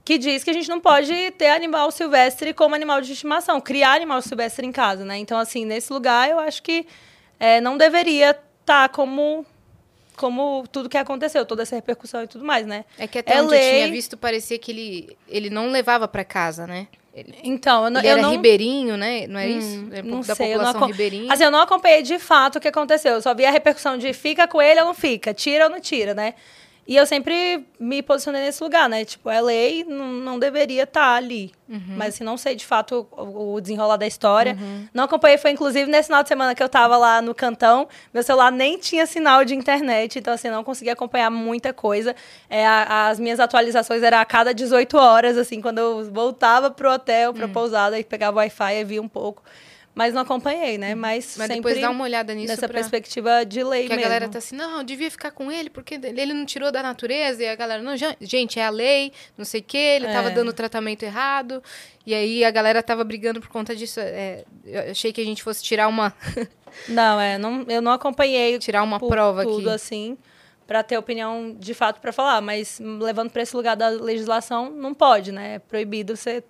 que 0.05 0.17
diz 0.17 0.43
que 0.43 0.49
a 0.49 0.53
gente 0.53 0.67
não 0.69 0.79
pode 0.79 1.31
ter 1.31 1.47
animal 1.49 1.89
silvestre 1.91 2.53
como 2.53 2.75
animal 2.75 2.99
de 3.01 3.13
estimação, 3.13 3.61
criar 3.61 3.93
animal 3.93 4.21
silvestre 4.21 4.65
em 4.65 4.71
casa, 4.71 5.05
né? 5.05 5.17
Então, 5.17 5.37
assim, 5.39 5.65
nesse 5.65 5.91
lugar 5.93 6.29
eu 6.29 6.39
acho 6.39 6.61
que 6.61 6.85
é, 7.39 7.61
não 7.61 7.77
deveria 7.77 8.31
estar 8.61 8.89
como, 8.89 9.45
como 10.15 10.65
tudo 10.71 10.89
que 10.89 10.97
aconteceu, 10.97 11.45
toda 11.45 11.63
essa 11.63 11.75
repercussão 11.75 12.21
e 12.23 12.27
tudo 12.27 12.43
mais, 12.43 12.65
né? 12.65 12.83
É 12.97 13.07
que 13.07 13.19
até 13.19 13.35
É 13.35 13.41
onde 13.41 13.55
eu 13.55 13.59
lei. 13.59 13.69
tinha 13.75 13.87
visto, 13.91 14.17
parecia 14.17 14.59
que 14.59 14.71
ele, 14.71 15.17
ele 15.27 15.49
não 15.49 15.69
levava 15.71 16.07
pra 16.07 16.23
casa, 16.25 16.67
né? 16.67 16.87
Ele, 17.15 17.35
Então, 17.43 17.85
eu 17.85 17.89
não, 17.91 18.01
ele 18.01 18.07
eu 18.07 18.11
era 18.13 18.21
não... 18.23 18.31
ribeirinho, 18.31 18.97
né? 18.97 19.27
Não 19.27 19.39
é 19.39 19.47
Hum, 19.47 19.57
isso? 19.59 19.77
Um 20.03 20.09
não 20.09 20.21
da 20.21 20.35
sei, 20.35 20.47
eu 20.47 20.57
não 20.57 20.65
população 20.65 20.79
acom- 20.81 20.87
ribeirinha. 20.87 21.31
Assim, 21.33 21.43
eu 21.43 21.51
não 21.51 21.59
acompanhei 21.59 22.01
de 22.01 22.17
fato 22.19 22.57
o 22.57 22.59
que 22.59 22.67
aconteceu. 22.67 23.13
Eu 23.13 23.21
só 23.21 23.33
vi 23.35 23.45
a 23.45 23.51
repercussão 23.51 23.97
de 23.97 24.11
fica 24.13 24.47
com 24.47 24.61
ele 24.61 24.79
ou 24.81 24.87
não 24.87 24.93
fica, 24.95 25.33
tira 25.33 25.65
ou 25.65 25.69
não 25.69 25.79
tira, 25.79 26.13
né? 26.13 26.33
E 26.85 26.97
eu 26.97 27.05
sempre 27.05 27.65
me 27.79 28.01
posicionei 28.03 28.41
nesse 28.41 28.61
lugar, 28.61 28.89
né? 28.89 29.05
Tipo, 29.05 29.29
é 29.29 29.39
lei, 29.41 29.85
não, 29.85 30.37
deveria 30.37 30.83
estar 30.83 31.15
ali. 31.15 31.53
Uhum. 31.69 31.81
Mas, 31.95 32.15
assim, 32.15 32.25
não 32.25 32.35
sei 32.35 32.55
de 32.55 32.65
fato 32.65 33.07
o, 33.11 33.53
o 33.55 33.61
desenrolar 33.61 33.95
da 33.95 34.05
história. 34.05 34.57
Não 34.93 35.05
acompanhei, 35.05 35.37
foi 35.37 35.51
inclusive 35.51 35.89
nesse 35.89 36.07
final 36.07 36.21
de 36.23 36.27
semana 36.27 36.53
que 36.53 36.61
eu 36.61 36.67
tava 36.67 36.97
lá 36.97 37.21
no 37.21 37.33
cantão. 37.33 37.87
Meu 38.13 38.21
celular 38.21 38.51
nem 38.51 38.77
tinha 38.77 39.05
sinal 39.05 39.45
de 39.45 39.55
internet, 39.55 40.19
então, 40.19 40.33
assim, 40.33 40.49
não 40.49 40.61
consegui 40.63 40.89
acompanhar 40.89 41.29
muita 41.29 41.71
coisa. 41.71 42.13
É, 42.49 42.67
a- 42.67 43.07
as 43.07 43.17
minhas 43.19 43.39
atualizações 43.39 44.03
eram 44.03 44.17
a 44.17 44.25
cada 44.25 44.53
18 44.53 44.97
horas, 44.97 45.37
assim, 45.37 45.61
quando 45.61 45.77
eu 45.77 46.11
voltava 46.11 46.69
pro 46.69 46.91
hotel, 46.91 47.33
pra 47.33 47.47
pousada, 47.47 47.97
e 47.97 48.03
pegava 48.03 48.37
Wi-Fi 48.39 48.75
e 48.75 48.83
via 48.83 49.01
um 49.01 49.07
pouco. 49.07 49.41
Mas 49.95 50.13
não 50.13 50.21
acompanhei, 50.21 50.77
né? 50.77 50.95
Mas. 50.95 51.35
Mas 51.37 51.49
depois 51.49 51.79
dá 51.79 51.89
uma 51.89 52.03
olhada 52.03 52.33
nisso 52.33 52.47
nessa 52.47 52.67
pra... 52.67 52.79
perspectiva 52.79 53.45
de 53.45 53.63
lei 53.63 53.85
Que 53.87 53.93
a 53.93 53.95
mesmo. 53.95 54.09
galera 54.09 54.27
tá 54.29 54.39
assim, 54.39 54.55
não, 54.55 54.83
devia 54.83 55.11
ficar 55.11 55.29
com 55.31 55.51
ele, 55.51 55.69
porque 55.69 55.99
ele 56.03 56.33
não 56.33 56.45
tirou 56.45 56.71
da 56.71 56.81
natureza. 56.81 57.43
E 57.43 57.47
a 57.47 57.55
galera, 57.55 57.83
não, 57.83 57.93
gente, 58.19 58.59
é 58.59 58.65
a 58.65 58.69
lei, 58.69 59.11
não 59.37 59.45
sei 59.45 59.61
o 59.61 59.63
quê, 59.63 59.77
ele 59.77 60.07
tava 60.07 60.29
É. 60.29 60.31
dando 60.31 60.49
o 60.49 60.53
tratamento 60.53 61.03
errado. 61.03 61.61
E 62.05 62.13
aí 62.13 62.43
a 62.43 62.49
galera 62.51 62.81
tava 62.81 63.03
brigando 63.03 63.39
por 63.39 63.49
conta 63.49 63.75
disso. 63.75 63.99
É, 63.99 64.43
eu 64.65 64.91
achei 64.91 65.13
que 65.13 65.21
a 65.21 65.25
gente 65.25 65.43
fosse 65.43 65.63
tirar 65.63 65.87
uma, 65.87 66.11
Não, 66.89 67.19
é, 67.21 67.37
não, 67.37 67.63
eu 67.69 67.81
não 67.81 67.91
acompanhei 67.91 68.57
tirar 68.57 68.81
uma 68.83 68.99
prova 68.99 69.43
tudo 69.43 69.67
aqui. 69.69 69.75
assim 69.75 70.17
para 70.65 70.81
ter 70.81 70.97
opinião 70.97 71.55
de 71.59 71.73
fato 71.73 71.99
para 71.99 72.11
falar, 72.13 72.41
mas 72.41 72.79
levando 72.81 73.29
para 73.29 73.41
esse 73.43 73.55
lugar 73.55 73.75
da 73.75 73.89
legislação 73.89 74.71
não 74.71 74.93
pode, 74.93 75.31
né? 75.31 75.55
É 75.55 75.59
proibido 75.59 76.15
você 76.15 76.41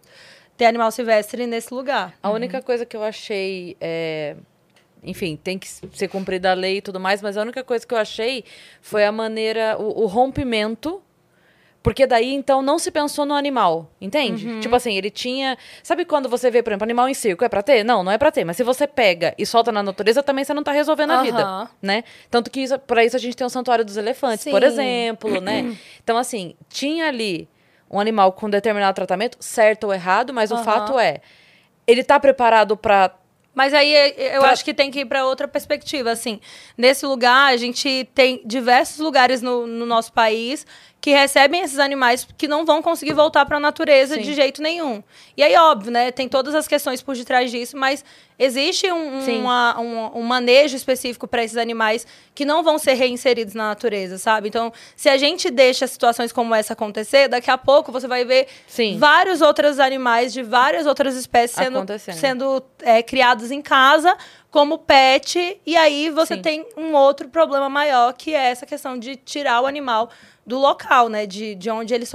ter 0.58 0.66
animal 0.66 0.92
silvestre 0.92 1.48
nesse 1.48 1.74
lugar. 1.74 2.14
A 2.22 2.30
única 2.30 2.62
coisa 2.62 2.86
que 2.86 2.96
eu 2.96 3.04
achei. 3.04 3.76
é, 3.82 4.36
Enfim, 5.04 5.36
tem 5.36 5.58
que 5.60 5.68
ser 5.68 6.08
cumprida 6.08 6.52
a 6.52 6.54
lei 6.54 6.78
e 6.78 6.82
tudo 6.82 7.00
mais, 7.00 7.22
mas 7.22 7.36
a 7.38 7.42
única 7.42 7.64
coisa 7.64 7.86
que 7.86 7.94
eu 7.94 7.98
achei 7.98 8.44
foi 8.82 9.04
a 9.06 9.12
maneira, 9.12 9.76
o, 9.80 10.04
o 10.04 10.06
rompimento. 10.08 11.02
Porque 11.82 12.08
daí, 12.08 12.34
então, 12.34 12.62
não 12.62 12.80
se 12.80 12.90
pensou 12.90 13.26
no 13.26 13.34
animal, 13.34 13.92
entende? 14.00 14.62
Tipo 14.62 14.74
assim, 14.74 14.96
ele 14.96 15.10
tinha... 15.10 15.58
Sabe 15.84 16.06
quando 16.06 16.30
você 16.30 16.50
vê, 16.50 16.64
por 16.64 16.70
exemplo, 16.70 16.86
animal 16.86 17.10
em 17.10 17.14
circo, 17.14 17.44
é 17.44 17.50
pra 17.50 17.62
ter? 17.62 17.84
Não, 17.84 18.02
não 18.06 18.10
é 18.14 18.18
pra 18.18 18.32
ter. 18.32 18.46
Mas 18.46 18.56
se 18.56 18.64
você 18.64 18.88
pega 18.88 19.36
e 19.38 19.46
solta 19.46 19.70
na 19.70 19.84
natureza, 19.84 20.24
também 20.24 20.46
você 20.46 20.54
não 20.54 20.64
tá 20.64 20.72
resolvendo 20.72 21.12
a 21.12 21.22
vida, 21.22 21.70
né? 21.82 22.06
Tanto 22.32 22.50
que 22.50 22.62
isso, 22.62 22.80
pra 22.80 23.04
isso 23.04 23.18
a 23.18 23.20
gente 23.20 23.36
tem 23.36 23.46
o 23.46 23.50
Santuário 23.50 23.84
dos 23.84 23.98
Elefantes, 23.98 24.46
por 24.46 24.62
Sim. 24.62 24.68
exemplo, 24.68 25.42
né? 25.42 25.76
Então, 26.02 26.18
assim, 26.18 26.56
tinha 26.70 27.10
ali 27.10 27.50
um 27.94 28.00
animal 28.00 28.32
com 28.34 28.50
determinado 28.50 28.96
tratamento, 28.96 29.38
certo 29.40 29.86
ou 29.86 29.94
errado, 29.94 30.34
mas 30.34 30.52
o 30.52 30.56
Aham. 30.56 30.64
fato 30.64 31.00
é, 31.00 31.22
ele 31.86 32.04
tá 32.04 32.20
preparado 32.20 32.76
pra 32.76 33.12
Mas 33.54 33.72
aí 33.74 33.94
eh, 33.94 34.36
eu 34.36 34.42
Pra- 34.42 34.50
acho 34.52 34.66
que 34.66 34.74
tem 34.74 34.90
que 34.90 35.02
ir 35.02 35.06
para 35.06 35.26
outra 35.28 35.48
perspectiva. 35.48 36.10
Assim, 36.10 36.40
nesse 36.76 37.06
lugar, 37.06 37.54
a 37.54 37.58
gente 37.58 38.10
tem 38.16 38.42
diversos 38.44 38.98
lugares 38.98 39.44
no, 39.44 39.68
no 39.68 39.86
nosso 39.86 40.12
país 40.12 40.66
que 41.04 41.12
recebem 41.12 41.60
esses 41.62 41.80
animais 41.80 42.26
que 42.38 42.48
não 42.48 42.66
vão 42.66 42.82
conseguir 42.82 43.12
voltar 43.12 43.46
para 43.46 43.58
a 43.58 43.60
natureza 43.60 44.16
Sim. 44.16 44.22
de 44.22 44.34
jeito 44.34 44.62
nenhum. 44.62 45.04
E 45.36 45.44
aí, 45.44 45.54
óbvio, 45.58 45.92
né? 45.92 46.12
Tem 46.12 46.30
todas 46.30 46.56
as 46.56 46.66
questões 46.66 47.02
por 47.02 47.14
detrás 47.14 47.52
disso, 47.52 47.76
mas 47.76 48.06
existe 48.40 48.90
um, 48.90 49.18
um- 49.18 49.42
uma- 49.42 49.80
um, 49.82 50.20
um 50.20 50.22
manejo 50.24 50.78
específico 50.78 51.28
para 51.28 51.44
esses 51.44 51.58
animais 51.58 52.08
que 52.34 52.46
não 52.46 52.64
vão 52.64 52.80
ser 52.80 52.94
reinseridos 52.94 53.54
na 53.54 53.68
natureza, 53.68 54.18
sabe? 54.18 54.48
Então, 54.48 54.72
se 54.96 55.10
a 55.10 55.18
gente 55.18 55.52
deixa 55.52 55.86
situações 55.88 56.32
como 56.32 56.56
essa 56.56 56.72
acontecer, 56.72 57.28
daqui 57.28 57.52
a 57.52 57.58
pouco 57.58 57.92
você 57.92 58.08
vai 58.08 58.24
ver 58.24 58.48
Sim. 58.66 58.98
vários 58.98 59.42
outros 59.42 59.80
animais 59.80 60.32
de 60.32 60.42
várias 60.42 60.86
outras 60.88 61.18
espécies 61.18 61.58
sendo, 61.58 61.86
sendo 62.00 62.64
é, 62.82 63.04
criados 63.04 63.52
em 63.52 63.62
casa 63.62 64.16
como 64.54 64.78
pet, 64.78 65.60
e 65.66 65.76
aí 65.76 66.12
você 66.12 66.36
Sim. 66.36 66.42
tem 66.44 66.66
um 66.78 66.94
outro 66.94 67.28
problema 67.28 67.68
maior, 67.68 68.14
que 68.14 68.36
é 68.36 68.52
essa 68.52 68.68
questão 68.68 69.00
de 69.00 69.16
tirar 69.16 69.60
o 69.62 69.66
animal 69.66 70.12
do 70.46 70.60
local, 70.60 71.10
né? 71.10 71.26
De, 71.26 71.56
de 71.56 71.72
onde 71.72 71.92
ele 71.92 72.06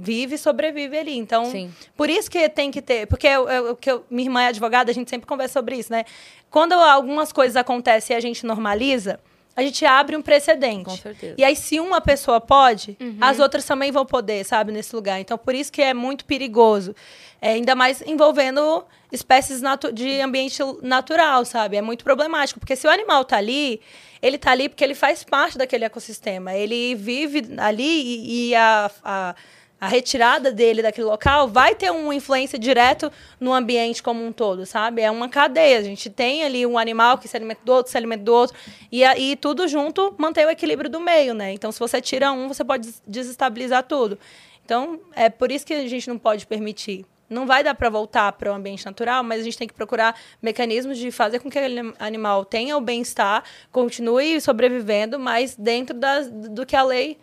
vive 0.00 0.36
e 0.36 0.38
sobrevive 0.38 0.96
ali. 0.96 1.18
Então, 1.18 1.46
Sim. 1.46 1.68
por 1.96 2.08
isso 2.08 2.30
que 2.30 2.48
tem 2.48 2.70
que 2.70 2.80
ter. 2.80 3.08
Porque 3.08 3.26
eu, 3.26 3.48
eu- 3.48 3.74
que 3.74 3.90
eu- 3.90 4.04
minha 4.08 4.24
irmã 4.28 4.40
é 4.42 4.46
advogada, 4.46 4.88
a 4.92 4.94
gente 4.94 5.10
sempre 5.10 5.26
conversa 5.26 5.54
sobre 5.54 5.78
isso, 5.78 5.90
né? 5.90 6.04
Quando 6.48 6.74
algumas 6.74 7.32
coisas 7.32 7.56
acontecem 7.56 8.14
e 8.14 8.16
a 8.16 8.20
gente 8.20 8.46
normaliza, 8.46 9.18
a 9.60 9.62
gente 9.62 9.84
abre 9.84 10.16
um 10.16 10.22
precedente. 10.22 10.84
Com 10.84 10.96
certeza. 10.96 11.34
E 11.36 11.44
aí, 11.44 11.54
se 11.54 11.78
uma 11.78 12.00
pessoa 12.00 12.40
pode, 12.40 12.96
Uhum. 13.00 13.18
as 13.20 13.38
outras 13.38 13.64
também 13.64 13.92
vão 13.92 14.06
poder, 14.06 14.44
sabe, 14.44 14.72
nesse 14.72 14.94
lugar. 14.96 15.20
Então, 15.20 15.36
por 15.36 15.54
isso 15.54 15.70
que 15.70 15.82
é 15.82 15.92
muito 15.94 16.24
perigoso. 16.24 16.94
É, 17.42 17.52
ainda 17.52 17.74
mais 17.74 18.02
envolvendo 18.02 18.84
espécies 19.10 19.60
de 19.94 20.20
ambiente 20.20 20.58
natural, 20.82 21.44
sabe? 21.44 21.76
É 21.76 21.82
muito 21.82 22.04
problemático. 22.04 22.60
Porque 22.60 22.76
se 22.76 22.86
o 22.86 22.90
animal 22.90 23.24
tá 23.24 23.36
ali, 23.36 23.80
ele 24.22 24.38
tá 24.38 24.50
ali 24.50 24.68
porque 24.68 24.84
ele 24.84 24.94
faz 24.94 25.24
parte 25.24 25.56
daquele 25.58 25.84
ecossistema. 25.84 26.54
Ele 26.54 26.94
vive 26.94 27.42
ali 27.58 27.82
e, 27.82 28.48
e 28.50 28.54
a, 28.54 28.90
a, 29.04 29.34
a 29.80 29.88
retirada 29.88 30.52
dele 30.52 30.82
daquele 30.82 31.06
local 31.06 31.48
vai 31.48 31.74
ter 31.74 31.90
uma 31.90 32.14
influência 32.14 32.58
direto 32.58 33.10
no 33.40 33.54
ambiente 33.54 34.02
como 34.02 34.24
um 34.24 34.30
todo, 34.30 34.66
sabe? 34.66 35.00
É 35.00 35.10
uma 35.10 35.28
cadeia. 35.28 35.78
A 35.78 35.82
gente 35.82 36.10
tem 36.10 36.44
ali 36.44 36.66
um 36.66 36.76
animal 36.76 37.16
que 37.16 37.26
se 37.26 37.36
alimenta 37.36 37.62
do 37.64 37.72
outro, 37.72 37.90
se 37.90 37.96
alimenta 37.96 38.22
do 38.22 38.34
outro. 38.34 38.56
E, 38.92 39.02
aí 39.02 39.36
tudo 39.36 39.66
junto 39.66 40.14
mantém 40.18 40.44
o 40.44 40.50
equilíbrio 40.50 40.90
do 40.90 41.00
meio, 41.00 41.32
né? 41.32 41.52
Então, 41.52 41.72
se 41.72 41.80
você 41.80 42.00
tira 42.00 42.30
um, 42.30 42.48
você 42.48 42.62
pode 42.62 42.86
des- 42.86 43.02
desestabilizar 43.06 43.82
tudo. 43.84 44.18
Então, 44.64 45.00
é 45.14 45.30
por 45.30 45.50
isso 45.50 45.66
que 45.66 45.72
a 45.72 45.88
gente 45.88 46.08
não 46.08 46.18
pode 46.18 46.46
permitir. 46.46 47.06
Não 47.28 47.46
vai 47.46 47.62
dar 47.62 47.74
para 47.74 47.88
voltar 47.88 48.32
para 48.32 48.52
o 48.52 48.54
ambiente 48.54 48.84
natural, 48.84 49.22
mas 49.22 49.40
a 49.40 49.44
gente 49.44 49.56
tem 49.56 49.68
que 49.68 49.72
procurar 49.72 50.14
mecanismos 50.42 50.98
de 50.98 51.10
fazer 51.10 51.38
com 51.38 51.48
que 51.48 51.58
aquele 51.58 51.94
animal 51.98 52.44
tenha 52.44 52.76
o 52.76 52.80
bem-estar, 52.80 53.44
continue 53.70 54.40
sobrevivendo, 54.40 55.18
mas 55.18 55.56
dentro 55.56 55.96
das, 55.96 56.28
do 56.28 56.66
que 56.66 56.74
a 56.74 56.82
lei 56.82 57.18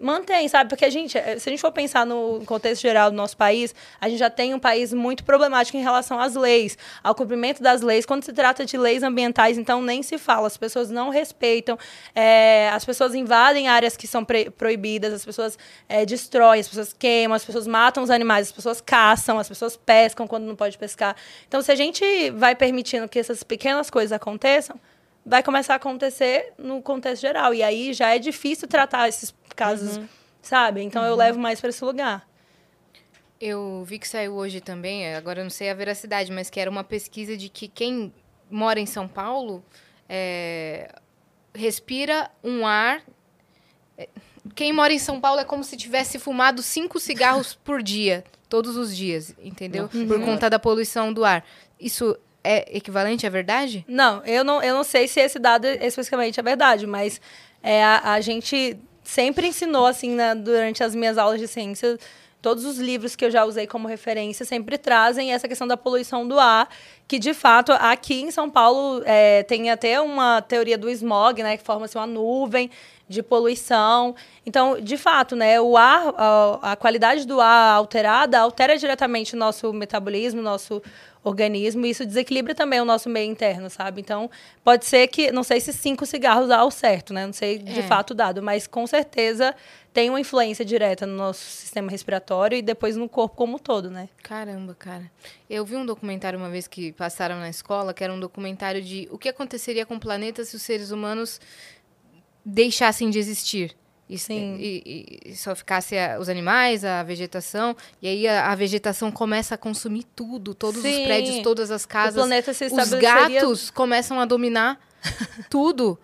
mantém, 0.00 0.48
sabe? 0.48 0.68
Porque 0.68 0.84
a 0.84 0.90
gente, 0.90 1.16
eh, 1.16 1.38
se 1.38 1.48
a 1.48 1.50
gente 1.50 1.60
for 1.60 1.72
pensar 1.72 2.04
no 2.04 2.42
contexto 2.46 2.82
geral 2.82 3.10
do 3.10 3.16
nosso 3.16 3.36
país, 3.36 3.74
a 4.00 4.08
gente 4.08 4.18
já 4.18 4.30
tem 4.30 4.54
um 4.54 4.58
país 4.58 4.92
muito 4.92 5.24
problemático 5.24 5.76
em 5.76 5.82
relação 5.82 6.18
às 6.18 6.34
leis, 6.34 6.76
ao 7.02 7.14
cumprimento 7.14 7.62
das 7.62 7.80
leis. 7.80 8.04
Quando 8.04 8.24
se 8.24 8.32
trata 8.32 8.64
de 8.64 8.76
leis 8.76 9.02
ambientais, 9.02 9.56
então 9.56 9.80
nem 9.80 10.02
se 10.02 10.18
fala. 10.18 10.46
As 10.46 10.56
pessoas 10.56 10.90
não 10.90 11.10
respeitam, 11.10 11.78
eh, 12.14 12.68
as 12.72 12.84
pessoas 12.84 13.14
invadem 13.14 13.68
áreas 13.68 13.96
que 13.96 14.06
são 14.06 14.24
proibidas, 14.24 15.12
as 15.12 15.24
pessoas 15.24 15.58
eh, 15.88 16.04
destroem, 16.04 16.60
as 16.60 16.68
pessoas 16.68 16.92
queimam, 16.92 17.34
as 17.34 17.44
pessoas 17.44 17.66
matam 17.66 18.02
os 18.02 18.10
animais, 18.10 18.48
as 18.48 18.52
pessoas 18.52 18.80
caçam, 18.80 19.38
as 19.38 19.48
pessoas 19.48 19.76
pescam 19.76 20.26
quando 20.26 20.44
não 20.44 20.56
pode 20.56 20.76
pescar. 20.76 21.16
Então, 21.46 21.62
se 21.62 21.70
a 21.70 21.76
gente 21.76 22.30
vai 22.30 22.54
permitindo 22.54 23.08
que 23.08 23.18
essas 23.18 23.42
pequenas 23.42 23.90
coisas 23.90 24.12
aconteçam, 24.12 24.78
vai 25.24 25.42
começar 25.42 25.74
a 25.74 25.76
acontecer 25.76 26.52
no 26.58 26.82
contexto 26.82 27.22
geral. 27.22 27.54
E 27.54 27.62
aí 27.62 27.92
já 27.92 28.14
é 28.14 28.18
difícil 28.18 28.68
tratar 28.68 29.08
esses 29.08 29.32
casos, 29.54 30.00
sabe? 30.42 30.82
Então 30.82 31.04
eu 31.04 31.14
levo 31.16 31.38
mais 31.38 31.60
para 31.60 31.70
esse 31.70 31.84
lugar. 31.84 32.28
Eu 33.40 33.82
vi 33.84 33.98
que 33.98 34.08
saiu 34.08 34.34
hoje 34.34 34.60
também, 34.60 35.14
agora 35.14 35.40
eu 35.40 35.44
não 35.44 35.50
sei 35.50 35.68
a 35.70 35.74
veracidade, 35.74 36.32
mas 36.32 36.48
que 36.48 36.60
era 36.60 36.70
uma 36.70 36.84
pesquisa 36.84 37.36
de 37.36 37.48
que 37.48 37.68
quem 37.68 38.12
mora 38.50 38.78
em 38.80 38.86
São 38.86 39.06
Paulo 39.08 39.62
é, 40.08 40.88
respira 41.54 42.30
um 42.42 42.66
ar. 42.66 43.02
é, 43.98 44.08
Quem 44.54 44.72
mora 44.72 44.92
em 44.92 44.98
São 44.98 45.20
Paulo 45.20 45.40
é 45.40 45.44
como 45.44 45.64
se 45.64 45.76
tivesse 45.76 46.18
fumado 46.18 46.62
cinco 46.62 46.98
cigarros 47.00 47.54
por 47.64 47.82
dia, 47.82 48.24
todos 48.48 48.76
os 48.76 48.96
dias, 48.96 49.34
entendeu? 49.42 49.88
Por 49.88 50.20
conta 50.24 50.48
da 50.48 50.58
poluição 50.58 51.12
do 51.12 51.24
ar. 51.24 51.44
Isso 51.78 52.16
é 52.42 52.76
equivalente 52.76 53.26
à 53.26 53.30
verdade? 53.30 53.84
Não, 53.88 54.24
eu 54.24 54.44
não, 54.44 54.62
eu 54.62 54.74
não 54.74 54.84
sei 54.84 55.08
se 55.08 55.18
esse 55.20 55.38
dado 55.38 55.66
especificamente 55.66 56.38
é 56.38 56.42
verdade, 56.42 56.86
mas 56.86 57.20
é, 57.62 57.82
a, 57.82 58.12
a 58.12 58.20
gente 58.20 58.78
sempre 59.04 59.46
ensinou, 59.46 59.86
assim, 59.86 60.10
né, 60.10 60.34
durante 60.34 60.82
as 60.82 60.94
minhas 60.94 61.18
aulas 61.18 61.38
de 61.38 61.46
ciência, 61.46 61.98
todos 62.40 62.64
os 62.64 62.78
livros 62.78 63.16
que 63.16 63.24
eu 63.24 63.30
já 63.30 63.44
usei 63.44 63.66
como 63.66 63.88
referência 63.88 64.44
sempre 64.44 64.76
trazem 64.76 65.32
essa 65.32 65.48
questão 65.48 65.66
da 65.66 65.76
poluição 65.76 66.28
do 66.28 66.38
ar, 66.38 66.68
que 67.08 67.18
de 67.18 67.32
fato 67.32 67.72
aqui 67.72 68.20
em 68.20 68.30
São 68.30 68.50
Paulo 68.50 69.02
é, 69.06 69.42
tem 69.44 69.70
até 69.70 70.00
uma 70.00 70.42
teoria 70.42 70.76
do 70.76 70.90
smog, 70.90 71.42
né, 71.42 71.56
que 71.56 71.64
forma 71.64 71.86
assim, 71.86 71.98
uma 71.98 72.06
nuvem 72.06 72.70
de 73.08 73.22
poluição. 73.22 74.14
Então, 74.44 74.80
de 74.80 74.96
fato, 74.96 75.36
né, 75.36 75.60
o 75.60 75.76
ar, 75.76 76.14
a, 76.16 76.72
a 76.72 76.76
qualidade 76.76 77.26
do 77.26 77.40
ar 77.40 77.76
alterada 77.76 78.38
altera 78.38 78.76
diretamente 78.76 79.34
o 79.34 79.38
nosso 79.38 79.72
metabolismo, 79.72 80.42
nosso 80.42 80.82
organismo, 81.24 81.86
e 81.86 81.90
isso 81.90 82.04
desequilibra 82.04 82.54
também 82.54 82.80
o 82.80 82.84
nosso 82.84 83.08
meio 83.08 83.30
interno, 83.30 83.68
sabe? 83.70 84.00
Então, 84.00 84.30
pode 84.62 84.84
ser 84.84 85.08
que, 85.08 85.32
não 85.32 85.42
sei 85.42 85.58
se 85.58 85.72
cinco 85.72 86.04
cigarros 86.04 86.48
dá 86.48 86.58
ao 86.58 86.70
certo, 86.70 87.12
né? 87.14 87.24
Não 87.26 87.32
sei 87.32 87.58
de 87.58 87.80
É. 87.80 87.82
fato 87.82 88.12
dado, 88.14 88.42
mas 88.42 88.66
com 88.66 88.86
certeza 88.86 89.54
tem 89.92 90.10
uma 90.10 90.20
influência 90.20 90.64
direta 90.64 91.06
no 91.06 91.16
nosso 91.16 91.40
sistema 91.40 91.90
respiratório 91.90 92.58
e 92.58 92.62
depois 92.62 92.94
no 92.96 93.08
corpo 93.08 93.34
como 93.36 93.56
um 93.56 93.58
todo, 93.58 93.90
né? 93.90 94.08
Caramba, 94.22 94.74
cara. 94.74 95.10
Eu 95.48 95.64
vi 95.64 95.76
um 95.76 95.86
documentário 95.86 96.38
uma 96.38 96.50
vez 96.50 96.68
que 96.68 96.92
passaram 96.92 97.36
na 97.38 97.48
escola, 97.48 97.94
que 97.94 98.04
era 98.04 98.12
um 98.12 98.20
documentário 98.20 98.82
de 98.82 99.08
o 99.10 99.16
que 99.16 99.28
aconteceria 99.28 99.86
com 99.86 99.94
o 99.96 100.00
planeta 100.00 100.44
se 100.44 100.54
os 100.56 100.62
seres 100.62 100.90
humanos 100.90 101.40
deixassem 102.44 103.08
de 103.08 103.18
existir. 103.18 103.74
E, 104.08 104.18
Sim. 104.18 104.56
e- 104.58 104.82
e- 104.84 105.30
e 105.30 105.36
só 105.36 105.54
ficasse 105.56 105.96
a- 105.96 106.18
os 106.20 106.28
animais, 106.28 106.84
a 106.84 107.02
vegetação, 107.02 107.74
e 108.02 108.06
aí 108.08 108.28
a, 108.28 108.50
a 108.52 108.54
vegetação 108.54 109.10
começa 109.10 109.54
a 109.54 109.58
consumir 109.58 110.04
tudo, 110.14 110.54
todos 110.54 110.76
os 110.84 110.90
Sim. 110.90 111.04
prédios, 111.04 111.38
todas 111.42 111.70
as 111.70 111.84
o 111.84 111.88
casas. 111.88 112.14
planeta 112.14 112.52
se 112.52 112.66
Os 112.66 112.72
gatos 113.00 113.70
começam 113.70 114.20
a 114.20 114.24
dominar 114.26 114.78
tudo. 115.50 115.98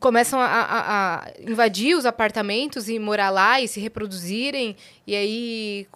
Começam 0.00 0.40
a, 0.40 0.46
a- 0.46 1.16
a 1.26 1.30
invadir 1.46 1.94
os 1.94 2.06
apartamentos 2.06 2.88
e 2.88 2.98
morar 2.98 3.28
lá 3.28 3.60
e 3.60 3.68
se 3.68 3.78
reproduzirem. 3.78 4.74
E 5.06 5.14
aí, 5.14 5.86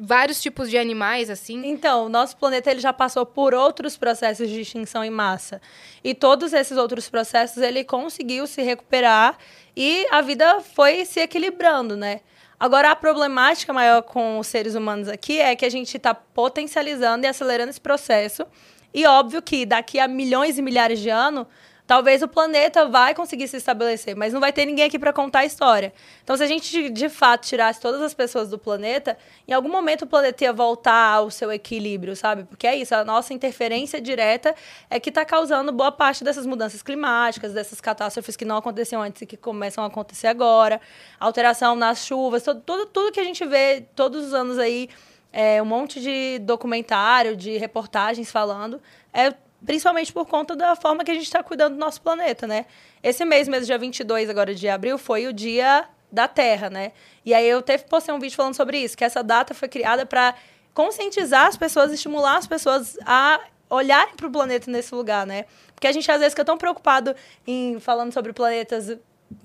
vários 0.00 0.40
tipos 0.40 0.70
de 0.70 0.78
animais, 0.78 1.28
assim. 1.28 1.66
Então, 1.66 2.06
o 2.06 2.08
nosso 2.08 2.36
planeta 2.36 2.70
ele 2.70 2.80
já 2.80 2.92
passou 2.92 3.26
por 3.26 3.52
outros 3.52 3.96
processos 3.96 4.48
de 4.48 4.60
extinção 4.60 5.04
em 5.04 5.10
massa. 5.10 5.60
E 6.04 6.14
todos 6.14 6.52
esses 6.52 6.76
outros 6.76 7.08
processos 7.08 7.62
ele 7.62 7.82
conseguiu 7.82 8.46
se 8.46 8.62
recuperar 8.62 9.36
e 9.76 10.06
a 10.10 10.20
vida 10.20 10.60
foi 10.60 11.04
se 11.04 11.20
equilibrando, 11.20 11.96
né? 11.96 12.20
Agora, 12.60 12.90
a 12.90 12.96
problemática 12.96 13.72
maior 13.72 14.02
com 14.02 14.38
os 14.38 14.46
seres 14.46 14.74
humanos 14.74 15.08
aqui 15.08 15.40
é 15.40 15.54
que 15.54 15.64
a 15.64 15.70
gente 15.70 15.96
está 15.96 16.12
potencializando 16.12 17.24
e 17.24 17.28
acelerando 17.28 17.70
esse 17.70 17.80
processo. 17.80 18.44
E 18.92 19.06
óbvio 19.06 19.40
que 19.40 19.64
daqui 19.64 20.00
a 20.00 20.08
milhões 20.08 20.58
e 20.58 20.62
milhares 20.62 20.98
de 20.98 21.10
anos, 21.10 21.46
talvez 21.88 22.20
o 22.20 22.28
planeta 22.28 22.84
vai 22.84 23.14
conseguir 23.14 23.48
se 23.48 23.56
estabelecer, 23.56 24.14
mas 24.14 24.34
não 24.34 24.40
vai 24.40 24.52
ter 24.52 24.66
ninguém 24.66 24.84
aqui 24.84 24.98
para 24.98 25.10
contar 25.10 25.38
a 25.38 25.44
história. 25.46 25.90
Então, 26.22 26.36
se 26.36 26.42
a 26.42 26.46
gente 26.46 26.90
de, 26.90 27.08
fato 27.08 27.46
tirasse 27.46 27.80
todas 27.80 28.02
as 28.02 28.12
pessoas 28.12 28.50
do 28.50 28.58
planeta, 28.58 29.16
em 29.48 29.54
algum 29.54 29.70
momento 29.70 30.02
o 30.02 30.06
planeta 30.06 30.44
ia 30.44 30.52
voltar 30.52 31.14
ao 31.14 31.30
seu 31.30 31.50
equilíbrio, 31.50 32.14
sabe? 32.14 32.44
Porque 32.44 32.66
é 32.66 32.76
isso, 32.76 32.94
a 32.94 33.02
nossa 33.06 33.32
interferência 33.32 34.02
direta 34.02 34.54
é 34.90 35.00
que 35.00 35.08
está 35.08 35.24
causando 35.24 35.72
boa 35.72 35.90
parte 35.90 36.22
dessas 36.22 36.44
mudanças 36.44 36.82
climáticas, 36.82 37.54
dessas 37.54 37.80
catástrofes 37.80 38.36
que 38.36 38.44
não 38.44 38.58
aconteciam 38.58 39.00
antes 39.00 39.22
e 39.22 39.26
que 39.26 39.38
começam 39.38 39.82
a 39.82 39.86
acontecer 39.86 40.26
agora, 40.26 40.82
alteração 41.18 41.74
nas 41.74 42.04
chuvas, 42.04 42.42
tudo, 42.42 42.60
tudo, 42.60 42.84
tudo 42.84 43.12
que 43.12 43.20
a 43.20 43.24
gente 43.24 43.46
vê 43.46 43.86
todos 43.96 44.26
os 44.26 44.34
anos 44.34 44.58
aí, 44.58 44.90
é, 45.32 45.62
um 45.62 45.66
monte 45.66 46.02
de 46.02 46.38
documentário, 46.40 47.34
de 47.34 47.56
reportagens 47.56 48.30
falando, 48.30 48.78
é 49.10 49.32
principalmente 49.64 50.12
por 50.12 50.26
conta 50.26 50.54
da 50.54 50.76
forma 50.76 51.04
que 51.04 51.10
a 51.10 51.14
gente 51.14 51.24
está 51.24 51.42
cuidando 51.42 51.74
do 51.74 51.78
nosso 51.78 52.00
planeta, 52.00 52.46
né? 52.46 52.66
Esse 53.02 53.24
mês, 53.24 53.48
mês 53.48 53.66
dia 53.66 53.78
22 53.78 54.30
agora 54.30 54.54
de 54.54 54.68
abril, 54.68 54.98
foi 54.98 55.26
o 55.26 55.32
dia 55.32 55.88
da 56.10 56.26
Terra, 56.26 56.70
né? 56.70 56.92
E 57.24 57.34
aí 57.34 57.46
eu 57.46 57.60
teve 57.62 57.84
postei 57.84 58.14
um 58.14 58.18
vídeo 58.18 58.36
falando 58.36 58.54
sobre 58.54 58.78
isso, 58.78 58.96
que 58.96 59.04
essa 59.04 59.22
data 59.22 59.54
foi 59.54 59.68
criada 59.68 60.06
para 60.06 60.34
conscientizar 60.72 61.46
as 61.46 61.56
pessoas, 61.56 61.92
estimular 61.92 62.36
as 62.36 62.46
pessoas 62.46 62.96
a 63.04 63.40
olharem 63.68 64.14
para 64.14 64.26
o 64.26 64.30
planeta 64.30 64.70
nesse 64.70 64.94
lugar, 64.94 65.26
né? 65.26 65.44
Porque 65.74 65.86
a 65.86 65.92
gente 65.92 66.10
às 66.10 66.18
vezes 66.18 66.32
fica 66.32 66.44
tão 66.44 66.56
preocupado 66.56 67.14
em 67.46 67.78
falando 67.78 68.12
sobre 68.12 68.32
planetas 68.32 68.96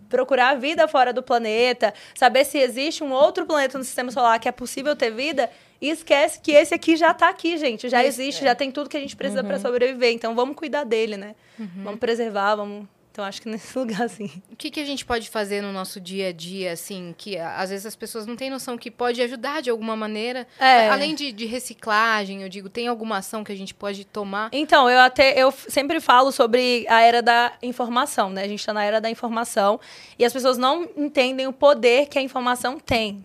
procurar 0.08 0.56
vida 0.56 0.88
fora 0.88 1.12
do 1.12 1.24
planeta, 1.24 1.94
saber 2.16 2.46
se 2.46 2.58
existe 2.58 3.04
um 3.04 3.12
outro 3.12 3.46
planeta 3.46 3.78
no 3.78 3.84
sistema 3.84 4.12
solar 4.12 4.40
que 4.40 4.48
é 4.48 4.52
possível 4.52 4.96
ter 4.96 5.12
vida, 5.12 5.50
e 5.84 5.90
esquece 5.90 6.40
que 6.40 6.54
esse 6.54 6.74
aqui 6.74 6.96
já 6.96 7.12
está 7.12 7.28
aqui, 7.28 7.58
gente. 7.58 7.90
Já 7.90 8.06
existe, 8.06 8.42
já 8.42 8.56
tem 8.56 8.72
tudo 8.72 8.90
que 8.90 8.96
a 8.96 9.00
gente 9.02 9.18
precisa 9.18 9.44
para 9.44 9.60
sobreviver. 9.60 10.14
Então 10.14 10.34
vamos 10.34 10.56
cuidar 10.56 10.86
dele, 10.86 11.18
né? 11.18 11.36
Vamos 11.84 12.00
preservar, 12.00 12.56
vamos. 12.56 12.88
Então 13.12 13.26
acho 13.26 13.42
que 13.42 13.50
nesse 13.50 13.68
lugar, 13.78 14.04
assim. 14.04 14.32
O 14.50 14.56
que, 14.56 14.72
que 14.72 14.80
a 14.80 14.86
gente 14.86 15.06
pode 15.06 15.30
fazer 15.30 15.62
no 15.62 15.74
nosso 15.74 16.00
dia 16.00 16.30
a 16.30 16.32
dia, 16.32 16.72
assim, 16.72 17.14
que 17.18 17.38
às 17.38 17.70
vezes 17.70 17.86
as 17.86 17.98
pessoas 17.98 18.26
não 18.26 18.38
têm 18.38 18.50
noção 18.50 18.78
que 18.78 18.90
pode 18.90 19.22
ajudar 19.22 19.62
de 19.62 19.70
alguma 19.70 19.94
maneira? 19.94 20.48
É. 20.58 20.88
Além 20.88 21.14
de, 21.14 21.34
de 21.34 21.46
reciclagem, 21.46 22.44
eu 22.44 22.48
digo, 22.48 22.70
tem 22.70 22.88
alguma 22.88 23.18
ação 23.18 23.44
que 23.44 23.52
a 23.52 23.58
gente 23.58 23.74
pode 23.74 24.06
tomar? 24.06 24.52
Então, 24.54 24.90
eu 24.90 25.02
até 25.02 25.38
eu 25.38 25.52
sempre 25.52 26.00
falo 26.00 26.32
sobre 26.32 26.86
a 26.88 27.02
era 27.02 27.22
da 27.22 27.52
informação, 27.62 28.30
né? 28.30 28.44
A 28.44 28.48
gente 28.48 28.62
está 28.62 28.72
na 28.72 28.86
era 28.86 29.02
da 29.02 29.10
informação 29.10 29.82
e 30.18 30.24
as 30.24 30.32
pessoas 30.32 30.58
não 30.58 30.88
entendem 30.96 31.46
o 31.46 31.52
poder 31.52 32.08
que 32.08 32.18
a 32.18 32.22
informação 32.22 32.80
tem. 32.80 33.22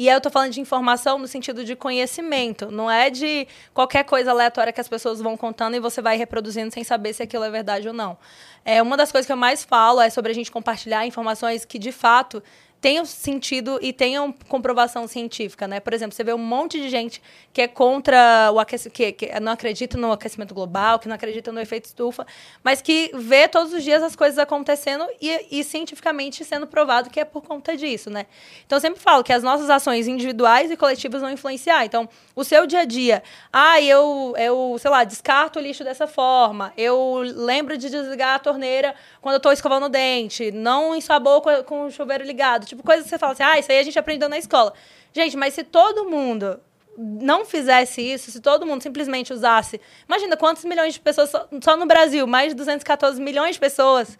E 0.00 0.08
aí 0.08 0.16
eu 0.16 0.20
tô 0.22 0.30
falando 0.30 0.50
de 0.50 0.62
informação 0.62 1.18
no 1.18 1.28
sentido 1.28 1.62
de 1.62 1.76
conhecimento, 1.76 2.70
não 2.70 2.90
é 2.90 3.10
de 3.10 3.46
qualquer 3.74 4.02
coisa 4.02 4.30
aleatória 4.30 4.72
que 4.72 4.80
as 4.80 4.88
pessoas 4.88 5.20
vão 5.20 5.36
contando 5.36 5.76
e 5.76 5.78
você 5.78 6.00
vai 6.00 6.16
reproduzindo 6.16 6.72
sem 6.72 6.82
saber 6.82 7.12
se 7.12 7.22
aquilo 7.22 7.44
é 7.44 7.50
verdade 7.50 7.86
ou 7.86 7.92
não. 7.92 8.16
É, 8.64 8.80
uma 8.80 8.96
das 8.96 9.12
coisas 9.12 9.26
que 9.26 9.32
eu 9.32 9.36
mais 9.36 9.62
falo 9.62 10.00
é 10.00 10.08
sobre 10.08 10.32
a 10.32 10.34
gente 10.34 10.50
compartilhar 10.50 11.04
informações 11.04 11.66
que, 11.66 11.78
de 11.78 11.92
fato, 11.92 12.42
tenham 12.80 13.04
sentido 13.04 13.78
e 13.82 13.92
tenham 13.92 14.32
comprovação 14.48 15.06
científica, 15.06 15.68
né? 15.68 15.80
Por 15.80 15.92
exemplo, 15.92 16.16
você 16.16 16.24
vê 16.24 16.32
um 16.32 16.38
monte 16.38 16.80
de 16.80 16.88
gente 16.88 17.20
que 17.52 17.60
é 17.60 17.68
contra 17.68 18.50
o 18.52 18.58
aquecimento, 18.58 18.94
que, 18.94 19.12
que 19.12 19.40
não 19.40 19.52
acredita 19.52 19.98
no 19.98 20.12
aquecimento 20.12 20.54
global, 20.54 20.98
que 20.98 21.06
não 21.06 21.14
acredita 21.14 21.52
no 21.52 21.60
efeito 21.60 21.84
estufa, 21.84 22.26
mas 22.64 22.80
que 22.80 23.10
vê 23.14 23.46
todos 23.46 23.74
os 23.74 23.84
dias 23.84 24.02
as 24.02 24.16
coisas 24.16 24.38
acontecendo 24.38 25.06
e, 25.20 25.58
e 25.60 25.64
cientificamente 25.64 26.42
sendo 26.44 26.66
provado 26.66 27.10
que 27.10 27.20
é 27.20 27.24
por 27.24 27.42
conta 27.42 27.76
disso, 27.76 28.08
né? 28.08 28.26
Então, 28.64 28.76
eu 28.76 28.80
sempre 28.80 29.00
falo 29.00 29.22
que 29.22 29.32
as 29.32 29.42
nossas 29.42 29.68
ações 29.68 30.08
individuais 30.08 30.70
e 30.70 30.76
coletivas 30.76 31.20
vão 31.20 31.30
influenciar. 31.30 31.84
Então, 31.84 32.08
o 32.34 32.44
seu 32.44 32.66
dia 32.66 32.80
a 32.80 32.84
dia, 32.86 33.22
ah, 33.52 33.80
eu, 33.82 34.34
eu, 34.38 34.76
sei 34.78 34.90
lá, 34.90 35.04
descarto 35.04 35.58
o 35.58 35.62
lixo 35.62 35.84
dessa 35.84 36.06
forma, 36.06 36.72
eu 36.78 37.20
lembro 37.22 37.76
de 37.76 37.90
desligar 37.90 38.36
a 38.36 38.38
torneira 38.38 38.94
quando 39.20 39.34
eu 39.34 39.38
estou 39.38 39.52
escovando 39.52 39.84
o 39.86 39.88
dente, 39.88 40.50
não 40.50 40.96
ensabou 40.96 41.42
com, 41.42 41.62
com 41.64 41.86
o 41.86 41.90
chuveiro 41.90 42.24
ligado, 42.24 42.69
tipo 42.70 42.82
coisas 42.82 43.04
que 43.04 43.10
você 43.10 43.18
fala 43.18 43.32
assim, 43.32 43.42
ah, 43.42 43.58
isso 43.58 43.70
aí 43.70 43.78
a 43.78 43.82
gente 43.82 43.98
aprendeu 43.98 44.28
na 44.28 44.38
escola. 44.38 44.72
Gente, 45.12 45.36
mas 45.36 45.54
se 45.54 45.62
todo 45.62 46.08
mundo 46.08 46.60
não 46.96 47.44
fizesse 47.44 48.00
isso, 48.00 48.30
se 48.30 48.40
todo 48.40 48.66
mundo 48.66 48.82
simplesmente 48.82 49.32
usasse, 49.32 49.80
imagina 50.08 50.36
quantos 50.36 50.64
milhões 50.64 50.94
de 50.94 51.00
pessoas 51.00 51.30
só, 51.30 51.48
só 51.62 51.76
no 51.76 51.86
Brasil, 51.86 52.26
mais 52.26 52.50
de 52.50 52.54
214 52.56 53.20
milhões 53.20 53.54
de 53.54 53.60
pessoas 53.60 54.18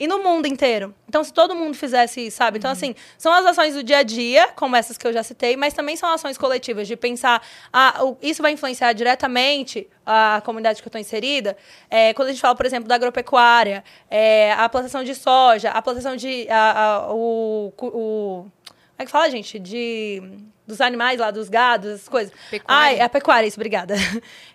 e 0.00 0.06
no 0.08 0.22
mundo 0.24 0.46
inteiro. 0.46 0.94
Então, 1.06 1.22
se 1.22 1.30
todo 1.32 1.54
mundo 1.54 1.74
fizesse 1.76 2.26
isso, 2.26 2.38
sabe? 2.38 2.56
Então, 2.58 2.70
assim, 2.70 2.94
são 3.18 3.30
as 3.32 3.44
ações 3.44 3.74
do 3.74 3.82
dia 3.82 3.98
a 3.98 4.02
dia, 4.02 4.48
como 4.56 4.74
essas 4.74 4.96
que 4.96 5.06
eu 5.06 5.12
já 5.12 5.22
citei, 5.22 5.56
mas 5.58 5.74
também 5.74 5.94
são 5.94 6.08
ações 6.10 6.38
coletivas, 6.38 6.88
de 6.88 6.96
pensar, 6.96 7.42
ah, 7.70 8.02
o- 8.02 8.16
isso 8.22 8.40
vai 8.40 8.52
influenciar 8.52 8.94
diretamente 8.94 9.86
a 10.06 10.40
comunidade 10.44 10.80
que 10.80 10.88
eu 10.88 10.90
estou 10.90 11.00
inserida. 11.00 11.54
É, 11.90 12.14
quando 12.14 12.28
a 12.28 12.30
gente 12.32 12.40
fala, 12.40 12.54
por 12.56 12.64
exemplo, 12.64 12.88
da 12.88 12.94
agropecuária, 12.94 13.84
é, 14.10 14.52
a 14.54 14.66
plantação 14.70 15.04
de 15.04 15.14
soja, 15.14 15.70
a 15.70 15.82
plantação 15.82 16.16
de. 16.16 16.48
a- 16.48 16.72
a- 17.06 17.12
o, 17.12 17.70
o- 17.78 18.46
como 18.50 18.52
é 18.98 19.04
que 19.04 19.10
fala, 19.10 19.30
gente? 19.30 19.58
De 19.58 20.22
dos 20.70 20.80
animais 20.80 21.18
lá, 21.18 21.30
dos 21.30 21.48
gados, 21.48 21.90
essas 21.90 22.08
coisas. 22.08 22.32
Pecuária. 22.50 22.82
Ai, 22.82 23.00
é 23.00 23.08
pecuária, 23.08 23.46
isso, 23.46 23.58
obrigada. 23.58 23.94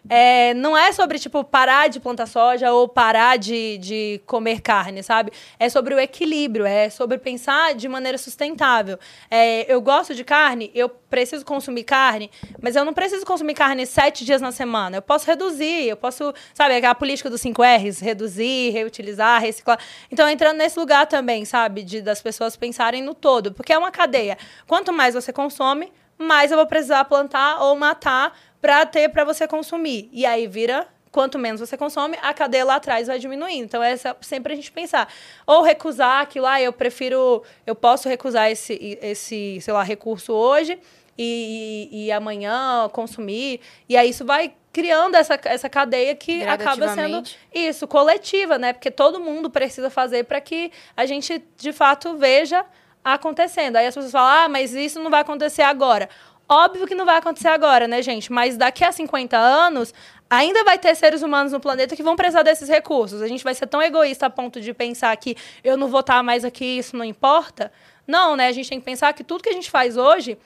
É, 0.07 0.53
não 0.53 0.77
é 0.77 0.91
sobre, 0.91 1.17
tipo, 1.17 1.43
parar 1.43 1.87
de 1.87 1.99
plantar 1.99 2.27
soja 2.27 2.71
ou 2.71 2.87
parar 2.87 3.37
de, 3.39 3.79
de 3.79 4.21
comer 4.27 4.61
carne, 4.61 5.01
sabe? 5.01 5.31
É 5.59 5.67
sobre 5.67 5.95
o 5.95 5.99
equilíbrio, 5.99 6.63
é 6.63 6.91
sobre 6.91 7.17
pensar 7.17 7.73
de 7.73 7.87
maneira 7.87 8.15
sustentável. 8.15 8.99
É, 9.31 9.65
eu 9.67 9.81
gosto 9.81 10.13
de 10.13 10.23
carne, 10.23 10.69
eu 10.75 10.89
preciso 10.89 11.43
consumir 11.43 11.85
carne, 11.85 12.29
mas 12.61 12.75
eu 12.75 12.85
não 12.85 12.93
preciso 12.93 13.25
consumir 13.25 13.55
carne 13.55 13.85
sete 13.85 14.23
dias 14.23 14.41
na 14.41 14.51
semana. 14.51 14.97
Eu 14.97 15.01
posso 15.01 15.25
reduzir, 15.25 15.87
eu 15.87 15.97
posso, 15.97 16.33
sabe, 16.53 16.75
aquela 16.75 16.93
política 16.93 17.29
dos 17.29 17.41
5 17.41 17.63
R's, 17.63 17.99
reduzir, 17.99 18.71
reutilizar, 18.71 19.41
reciclar. 19.41 19.79
Então, 20.11 20.29
entrando 20.29 20.57
nesse 20.57 20.77
lugar 20.77 21.07
também, 21.07 21.45
sabe, 21.45 21.83
de 21.83 22.01
das 22.01 22.21
pessoas 22.21 22.55
pensarem 22.55 23.01
no 23.01 23.13
todo, 23.13 23.53
porque 23.53 23.73
é 23.73 23.77
uma 23.77 23.91
cadeia. 23.91 24.37
Quanto 24.67 24.93
mais 24.93 25.15
você 25.15 25.31
consome, 25.33 25.91
mais 26.17 26.51
eu 26.51 26.57
vou 26.57 26.67
precisar 26.67 27.03
plantar 27.05 27.61
ou 27.61 27.75
matar 27.75 28.37
para 28.61 28.85
ter 28.85 29.09
para 29.09 29.23
você 29.23 29.47
consumir. 29.47 30.09
E 30.11 30.25
aí 30.25 30.47
vira 30.47 30.87
quanto 31.15 31.39
menos 31.39 31.61
você 31.61 31.77
consome, 31.77 32.17
a 32.21 32.33
cadeia 32.33 32.65
lá 32.65 32.75
atrás 32.75 33.07
vai 33.07 33.17
diminuindo. 33.17 33.63
Então, 33.63 33.81
essa 33.81 34.09
é 34.09 34.15
sempre 34.19 34.51
a 34.51 34.55
gente 34.55 34.69
pensar. 34.69 35.07
Ou 35.47 35.61
recusar 35.61 36.21
aquilo, 36.21 36.45
ah, 36.45 36.61
eu 36.61 36.73
prefiro, 36.73 37.41
eu 37.65 37.73
posso 37.73 38.09
recusar 38.09 38.51
esse, 38.51 38.99
esse 39.01 39.61
sei 39.61 39.73
lá, 39.73 39.81
recurso 39.81 40.33
hoje 40.33 40.77
e, 41.17 41.87
e 41.89 42.11
amanhã 42.11 42.89
consumir. 42.91 43.61
E 43.87 43.95
aí 43.95 44.09
isso 44.09 44.25
vai 44.25 44.53
criando 44.73 45.15
essa, 45.15 45.39
essa 45.45 45.69
cadeia 45.69 46.13
que 46.15 46.43
acaba 46.43 46.89
sendo 46.89 47.23
isso, 47.53 47.87
coletiva, 47.87 48.57
né? 48.57 48.73
Porque 48.73 48.91
todo 48.91 49.21
mundo 49.21 49.49
precisa 49.49 49.89
fazer 49.89 50.25
para 50.25 50.41
que 50.41 50.69
a 50.97 51.05
gente, 51.05 51.41
de 51.55 51.71
fato, 51.71 52.17
veja 52.17 52.65
acontecendo. 53.13 53.75
Aí 53.75 53.85
as 53.85 53.93
pessoas 53.93 54.11
falam, 54.11 54.45
ah, 54.45 54.49
mas 54.49 54.73
isso 54.73 54.99
não 55.01 55.11
vai 55.11 55.21
acontecer 55.21 55.61
agora. 55.61 56.09
Óbvio 56.49 56.85
que 56.87 56.95
não 56.95 57.05
vai 57.05 57.17
acontecer 57.17 57.47
agora, 57.47 57.87
né, 57.87 58.01
gente? 58.01 58.31
Mas 58.31 58.57
daqui 58.57 58.83
a 58.83 58.91
50 58.91 59.37
anos, 59.37 59.93
ainda 60.29 60.63
vai 60.63 60.77
ter 60.77 60.93
seres 60.95 61.21
humanos 61.21 61.53
no 61.53 61.59
planeta 61.59 61.95
que 61.95 62.03
vão 62.03 62.15
precisar 62.15 62.43
desses 62.43 62.67
recursos. 62.67 63.21
A 63.21 63.27
gente 63.27 63.43
vai 63.43 63.53
ser 63.53 63.67
tão 63.67 63.81
egoísta 63.81 64.25
a 64.25 64.29
ponto 64.29 64.59
de 64.59 64.73
pensar 64.73 65.15
que 65.17 65.37
eu 65.63 65.77
não 65.77 65.87
vou 65.87 66.01
estar 66.01 66.21
mais 66.23 66.43
aqui, 66.43 66.77
isso 66.77 66.95
não 66.97 67.05
importa. 67.05 67.71
Não, 68.07 68.35
né? 68.35 68.47
A 68.47 68.51
gente 68.51 68.69
tem 68.69 68.79
que 68.79 68.85
pensar 68.85 69.13
que 69.13 69.23
tudo 69.23 69.43
que 69.43 69.49
a 69.49 69.53
gente 69.53 69.71
faz 69.71 69.97
hoje 69.97 70.37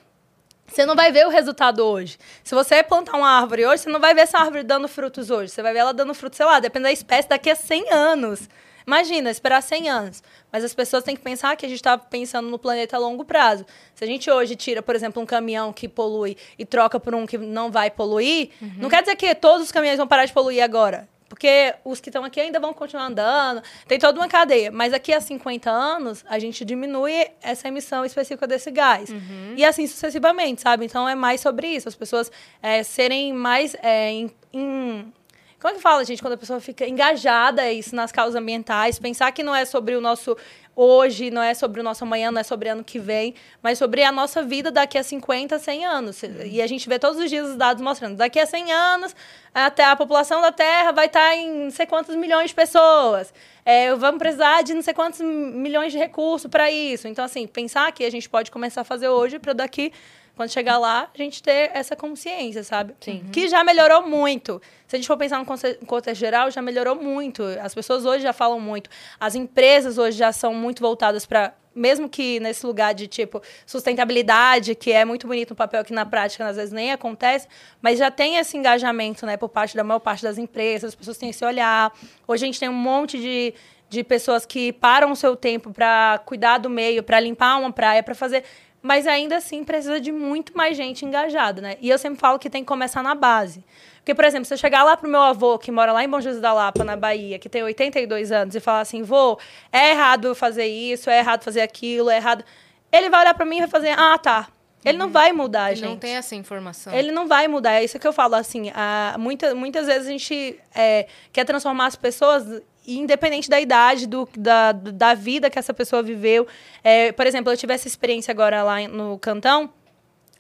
você 0.72 0.86
não 0.86 0.96
vai 0.96 1.12
ver 1.12 1.26
o 1.26 1.30
resultado 1.30 1.80
hoje. 1.80 2.18
Se 2.44 2.54
você 2.54 2.84
plantar 2.84 3.18
uma 3.18 3.28
árvore 3.28 3.66
hoje, 3.66 3.84
você 3.84 3.90
não 3.90 4.00
vai 4.00 4.14
ver 4.14 4.22
essa 4.22 4.38
árvore 4.38 4.64
dando 4.64 4.88
frutos 4.88 5.32
hoje. 5.32 5.52
Você 5.52 5.64
vai 5.64 5.74
ver 5.74 5.80
ela 5.80 5.94
dando 5.94 6.14
frutos, 6.14 6.38
sei 6.38 6.46
lá, 6.46 6.60
depende 6.60 6.84
da 6.84 6.92
espécie, 6.92 7.28
daqui 7.28 7.50
a 7.50 7.56
100 7.56 7.92
anos. 7.92 8.48
Imagina, 8.90 9.30
esperar 9.30 9.62
100 9.62 9.88
anos. 9.90 10.24
Mas 10.52 10.64
as 10.64 10.74
pessoas 10.74 11.04
têm 11.04 11.16
que 11.16 11.22
pensar 11.22 11.56
que 11.56 11.64
a 11.66 11.70
gente 11.70 11.78
está 11.78 11.96
pensando 11.96 12.50
no 12.50 12.58
planeta 12.58 12.96
a 12.96 13.00
longo 13.00 13.24
prazo. 13.24 13.64
Se 13.94 14.04
a 14.04 14.08
gente 14.08 14.30
hoje 14.32 14.56
tira, 14.56 14.82
por 14.82 14.96
exemplo, 14.96 15.22
um 15.22 15.26
caminhão 15.28 15.72
que 15.72 15.88
polui 15.88 16.36
e 16.58 16.66
troca 16.66 17.00
por 17.00 17.14
um 17.14 17.26
que 17.28 17.38
não 17.38 17.70
vai 17.72 17.92
poluir, 17.92 18.50
não 18.78 18.90
quer 18.90 19.02
dizer 19.02 19.16
que 19.16 19.36
todos 19.36 19.68
os 19.68 19.72
caminhões 19.72 19.98
vão 19.98 20.08
parar 20.08 20.26
de 20.26 20.34
poluir 20.34 20.64
agora. 20.64 21.08
Porque 21.30 21.76
os 21.86 22.00
que 22.02 22.10
estão 22.10 22.24
aqui 22.26 22.40
ainda 22.42 22.60
vão 22.60 22.74
continuar 22.74 23.06
andando, 23.06 23.62
tem 23.88 24.00
toda 24.00 24.20
uma 24.20 24.28
cadeia. 24.28 24.72
Mas 24.72 24.92
daqui 24.94 25.14
a 25.14 25.22
50 25.22 25.70
anos, 25.70 26.26
a 26.28 26.40
gente 26.40 26.66
diminui 26.66 27.28
essa 27.40 27.68
emissão 27.68 28.04
específica 28.04 28.48
desse 28.48 28.72
gás. 28.72 29.12
E 29.56 29.64
assim 29.64 29.86
sucessivamente, 29.86 30.62
sabe? 30.62 30.86
Então 30.86 31.08
é 31.08 31.14
mais 31.14 31.40
sobre 31.40 31.68
isso. 31.68 31.88
As 31.88 31.94
pessoas 31.96 32.32
é, 32.64 32.82
serem 32.82 33.32
mais 33.32 33.76
é, 33.84 34.10
em, 34.10 34.32
em- 34.52 35.14
Como 35.60 35.74
é 35.74 35.76
que 35.76 35.82
fala, 35.82 36.06
gente, 36.06 36.22
quando 36.22 36.34
a 36.34 36.38
pessoa 36.38 36.62
fica 36.62 36.88
engajada 36.88 37.70
isso 37.70 37.94
nas 37.94 38.14
causas 38.14 38.36
ambientais, 38.36 38.98
pensar 38.98 39.30
que 39.34 39.44
não 39.44 39.54
é 39.54 39.66
sobre 39.66 39.94
o 39.94 40.00
nosso 40.00 40.38
hoje, 40.74 41.30
não 41.30 41.42
é 41.42 41.54
sobre 41.54 41.82
o 41.82 41.84
nosso 41.84 42.06
amanhã, 42.06 42.32
não 42.32 42.40
é 42.40 42.44
sobre 42.44 42.70
ano 42.70 42.82
que 42.82 42.98
vem, 42.98 43.36
mas 43.62 43.78
sobre 43.78 44.02
a 44.02 44.12
nossa 44.14 44.42
vida 44.42 44.72
daqui 44.72 44.98
a 44.98 45.04
50, 45.04 45.60
100 45.60 45.86
anos. 45.86 46.22
E 46.46 46.62
a 46.62 46.68
gente 46.68 46.88
vê 46.88 46.98
todos 46.98 47.20
os 47.22 47.30
dias 47.30 47.50
os 47.50 47.58
dados 47.58 47.84
mostrando, 47.84 48.16
daqui 48.16 48.40
a 48.40 48.46
100 48.46 48.72
anos, 48.72 49.14
até 49.54 49.84
a 49.84 49.98
população 49.98 50.42
da 50.42 50.54
Terra 50.54 50.94
vai 50.94 51.08
estar 51.08 51.36
em 51.36 51.66
não 51.66 51.72
sei 51.72 51.86
quantos 51.86 52.16
milhões 52.16 52.52
de 52.52 52.56
pessoas. 52.56 53.34
É, 53.66 53.94
vamos 53.96 54.20
precisar 54.20 54.62
de 54.62 54.74
não 54.74 54.82
sei 54.82 54.94
quantos 54.94 55.20
milhões 55.20 55.92
de 55.92 55.98
recursos 55.98 56.50
para 56.50 56.72
isso. 56.72 57.06
Então, 57.06 57.26
assim, 57.26 57.46
pensar 57.46 57.92
que 57.92 58.06
a 58.06 58.10
gente 58.10 58.30
pode 58.30 58.50
começar 58.50 58.80
a 58.80 58.86
fazer 58.86 59.10
hoje 59.10 59.40
para 59.40 59.52
daqui 59.52 59.92
quando 60.40 60.52
chegar 60.52 60.78
lá, 60.78 61.10
a 61.14 61.18
gente 61.18 61.44
ter 61.44 61.70
essa 61.74 61.98
consciência, 61.98 62.64
sabe? 62.64 62.96
Sim. 63.02 63.26
Que 63.30 63.50
já 63.50 63.62
melhorou 63.62 64.08
muito. 64.08 64.62
Se 64.88 64.96
a 64.96 64.98
gente 64.98 65.06
for 65.06 65.18
pensar 65.18 65.38
no 65.38 65.46
contexto 65.86 66.18
geral, 66.18 66.50
já 66.50 66.62
melhorou 66.62 66.96
muito. 66.96 67.44
As 67.62 67.76
pessoas 67.76 68.06
hoje 68.06 68.24
já 68.24 68.32
falam 68.32 68.58
muito. 68.58 68.90
As 69.20 69.36
empresas 69.36 69.98
hoje 69.98 70.18
já 70.18 70.32
são 70.32 70.54
muito 70.54 70.80
voltadas 70.80 71.26
para 71.26 71.54
mesmo 71.76 72.08
que 72.08 72.40
nesse 72.40 72.66
lugar 72.66 72.94
de 72.94 73.06
tipo 73.06 73.42
sustentabilidade, 73.66 74.76
que 74.76 74.94
é 74.94 75.04
muito 75.04 75.28
bonito 75.28 75.50
no 75.50 75.58
papel, 75.58 75.84
que 75.84 75.92
na 75.92 76.06
prática 76.06 76.48
às 76.48 76.56
vezes 76.56 76.72
nem 76.72 76.94
acontece, 76.94 77.46
mas 77.82 78.00
já 78.00 78.10
tem 78.10 78.38
esse 78.38 78.56
engajamento, 78.56 79.26
né, 79.26 79.36
por 79.36 79.50
parte 79.50 79.76
da 79.76 79.84
maior 79.84 80.00
parte 80.00 80.24
das 80.24 80.38
empresas, 80.38 80.90
as 80.90 80.96
pessoas 80.96 81.18
têm 81.18 81.32
esse 81.32 81.44
olhar. 81.44 81.92
Hoje 82.26 82.46
a 82.46 82.48
gente 82.48 82.60
tem 82.62 82.70
um 82.70 82.74
monte 82.74 83.20
de, 83.20 83.54
de 83.90 84.06
pessoas 84.06 84.46
que 84.46 84.72
param 84.72 85.12
o 85.12 85.16
seu 85.18 85.36
tempo 85.36 85.74
para 85.74 86.22
cuidar 86.26 86.60
do 86.60 86.70
meio, 86.70 87.04
para 87.04 87.20
limpar 87.20 87.58
uma 87.58 87.74
praia, 87.74 88.02
para 88.02 88.16
fazer 88.16 88.46
mas 88.82 89.06
ainda 89.08 89.38
assim 89.38 89.64
precisa 89.64 90.00
de 90.00 90.12
muito 90.12 90.56
mais 90.56 90.76
gente 90.78 91.06
engajada, 91.06 91.62
né? 91.62 91.78
E 91.82 91.90
eu 91.90 91.98
sempre 91.98 92.20
falo 92.20 92.40
que 92.40 92.50
tem 92.50 92.64
que 92.64 92.68
começar 92.68 93.04
na 93.04 93.14
base. 93.14 93.64
Porque, 93.98 94.16
por 94.16 94.24
exemplo, 94.26 94.46
se 94.46 94.54
eu 94.54 94.58
chegar 94.58 94.84
lá 94.84 94.96
pro 94.96 95.10
meu 95.10 95.22
avô, 95.22 95.60
que 95.60 95.72
mora 95.72 95.92
lá 95.92 96.04
em 96.04 96.10
Bom 96.10 96.20
Jesus 96.20 96.42
da 96.42 96.54
Lapa, 96.54 96.84
na 96.84 96.96
Bahia, 96.96 97.38
que 97.38 97.50
tem 97.50 97.62
82 97.62 98.32
anos, 98.32 98.56
e 98.56 98.60
falar 98.60 98.82
assim, 98.82 99.04
vô, 99.04 99.38
é 99.72 99.92
errado 99.92 100.34
fazer 100.34 100.66
isso, 100.66 101.10
é 101.10 101.20
errado 101.20 101.44
fazer 101.44 101.62
aquilo, 101.62 102.10
é 102.10 102.18
errado... 102.18 102.44
Ele 102.92 103.10
vai 103.10 103.22
olhar 103.22 103.34
pra 103.36 103.46
mim 103.46 103.58
e 103.58 103.60
vai 103.60 103.70
fazer, 103.70 103.92
ah, 103.92 104.18
tá. 104.18 104.48
Ele 104.84 104.98
não 104.98 105.10
vai 105.10 105.34
mudar, 105.34 105.72
Ele 105.72 105.82
gente. 105.82 105.90
não 105.90 105.98
tem 105.98 106.16
essa 106.16 106.36
informação. 106.36 106.94
Ele 106.94 107.12
não 107.12 107.28
vai 107.28 107.48
mudar. 107.48 107.74
É 107.74 107.84
isso 107.84 108.00
que 108.00 108.08
eu 108.08 108.14
falo, 108.14 108.36
assim. 108.36 108.72
A, 108.74 109.16
muita, 109.20 109.54
muitas 109.54 109.88
vezes 109.88 110.08
a 110.08 110.12
gente 110.12 110.60
é, 110.74 111.06
quer 111.34 111.44
transformar 111.44 111.88
as 111.88 111.96
pessoas, 111.96 112.62
independente 112.98 113.50
da 113.50 113.60
idade, 113.60 114.08
do, 114.08 114.28
da, 114.38 114.72
da 114.72 115.14
vida 115.14 115.50
que 115.50 115.60
essa 115.60 115.74
pessoa 115.74 116.02
viveu. 116.02 116.48
É, 116.84 117.12
por 117.12 117.28
exemplo, 117.28 117.52
eu 117.52 117.58
tive 117.58 117.74
essa 117.74 117.88
experiência 117.88 118.32
agora 118.32 118.64
lá 118.64 118.88
no 118.88 119.20
Cantão. 119.20 119.72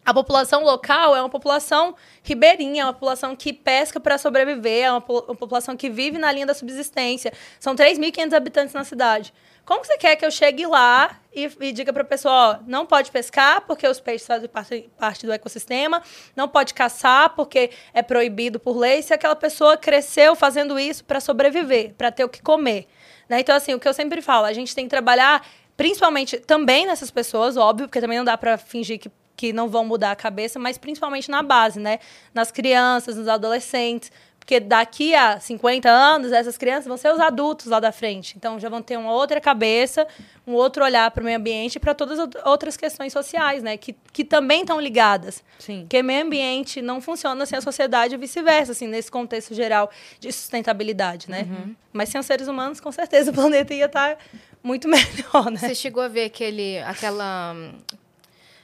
A 0.05 0.13
população 0.13 0.63
local 0.63 1.15
é 1.15 1.21
uma 1.21 1.29
população 1.29 1.95
ribeirinha, 2.23 2.81
é 2.81 2.85
uma 2.85 2.93
população 2.93 3.35
que 3.35 3.53
pesca 3.53 3.99
para 3.99 4.17
sobreviver, 4.17 4.85
é 4.85 4.91
uma, 4.91 5.03
uma 5.07 5.35
população 5.35 5.77
que 5.77 5.89
vive 5.89 6.17
na 6.17 6.31
linha 6.31 6.45
da 6.45 6.53
subsistência. 6.53 7.31
São 7.59 7.75
3.500 7.75 8.33
habitantes 8.33 8.73
na 8.73 8.83
cidade. 8.83 9.33
Como 9.69 9.85
você 9.85 9.99
quer 9.99 10.15
que 10.15 10.25
eu 10.25 10.31
chegue 10.31 10.65
lá 10.65 11.15
e, 11.31 11.47
e 11.61 11.71
diga 11.71 11.93
para 11.93 12.01
a 12.01 12.05
pessoa, 12.05 12.33
ó, 12.33 12.57
não 12.65 12.87
pode 12.87 13.11
pescar 13.11 13.61
porque 13.67 13.87
os 13.87 13.99
peixes 13.99 14.25
fazem 14.25 14.49
parte, 14.49 14.89
parte 14.97 15.27
do 15.27 15.31
ecossistema, 15.31 16.01
não 16.35 16.47
pode 16.47 16.73
caçar 16.73 17.35
porque 17.35 17.69
é 17.93 18.01
proibido 18.01 18.59
por 18.59 18.75
lei, 18.75 19.03
se 19.03 19.13
aquela 19.13 19.35
pessoa 19.35 19.77
cresceu 19.77 20.35
fazendo 20.35 20.79
isso 20.79 21.05
para 21.05 21.19
sobreviver, 21.19 21.93
para 21.93 22.11
ter 22.11 22.23
o 22.23 22.29
que 22.29 22.41
comer. 22.41 22.87
né? 23.29 23.41
Então, 23.41 23.55
assim, 23.55 23.75
o 23.75 23.79
que 23.79 23.87
eu 23.87 23.93
sempre 23.93 24.23
falo, 24.23 24.47
a 24.47 24.53
gente 24.53 24.73
tem 24.73 24.85
que 24.85 24.89
trabalhar 24.89 25.45
principalmente 25.77 26.39
também 26.39 26.87
nessas 26.87 27.11
pessoas, 27.11 27.55
óbvio, 27.55 27.87
porque 27.87 28.01
também 28.01 28.17
não 28.17 28.25
dá 28.25 28.35
para 28.35 28.57
fingir 28.57 28.97
que 28.97 29.11
que 29.39 29.53
não 29.53 29.69
vão 29.69 29.85
mudar 29.85 30.11
a 30.11 30.15
cabeça, 30.17 30.59
mas 30.59 30.77
principalmente 30.77 31.31
na 31.31 31.41
base, 31.41 31.79
né? 31.79 31.99
Nas 32.33 32.51
crianças, 32.51 33.15
nos 33.15 33.29
adolescentes. 33.29 34.11
Porque 34.49 34.59
daqui 34.59 35.13
a 35.13 35.39
50 35.39 35.87
anos, 35.87 36.31
essas 36.31 36.57
crianças 36.57 36.87
vão 36.87 36.97
ser 36.97 37.13
os 37.13 37.19
adultos 37.19 37.67
lá 37.67 37.79
da 37.79 37.91
frente. 37.91 38.33
Então, 38.35 38.59
já 38.59 38.67
vão 38.67 38.81
ter 38.81 38.97
uma 38.97 39.13
outra 39.13 39.39
cabeça, 39.39 40.07
um 40.47 40.53
outro 40.53 40.83
olhar 40.83 41.11
para 41.11 41.21
o 41.21 41.23
meio 41.23 41.37
ambiente 41.37 41.75
e 41.75 41.79
para 41.79 41.93
todas 41.93 42.17
as 42.17 42.27
outras 42.43 42.75
questões 42.75 43.13
sociais, 43.13 43.61
né? 43.61 43.77
Que, 43.77 43.95
que 44.11 44.25
também 44.25 44.61
estão 44.61 44.81
ligadas. 44.81 45.43
Sim. 45.59 45.81
Porque 45.81 46.01
meio 46.01 46.25
ambiente 46.25 46.81
não 46.81 46.99
funciona 46.99 47.45
sem 47.45 47.59
a 47.59 47.61
sociedade 47.61 48.15
e 48.15 48.17
vice-versa, 48.17 48.71
assim, 48.71 48.87
nesse 48.87 49.11
contexto 49.11 49.53
geral 49.53 49.91
de 50.19 50.31
sustentabilidade, 50.31 51.29
né? 51.29 51.47
Mas 51.93 52.09
sem 52.09 52.19
os 52.19 52.25
seres 52.25 52.47
humanos, 52.47 52.79
com 52.79 52.91
certeza, 52.91 53.29
o 53.29 53.33
planeta 53.35 53.71
ia 53.71 53.85
estar 53.85 54.17
muito 54.63 54.87
melhor, 54.89 55.51
né? 55.51 55.59
Você 55.59 55.75
chegou 55.75 56.01
a 56.01 56.07
ver 56.07 56.23
aquele, 56.23 56.79
aquela, 56.79 57.55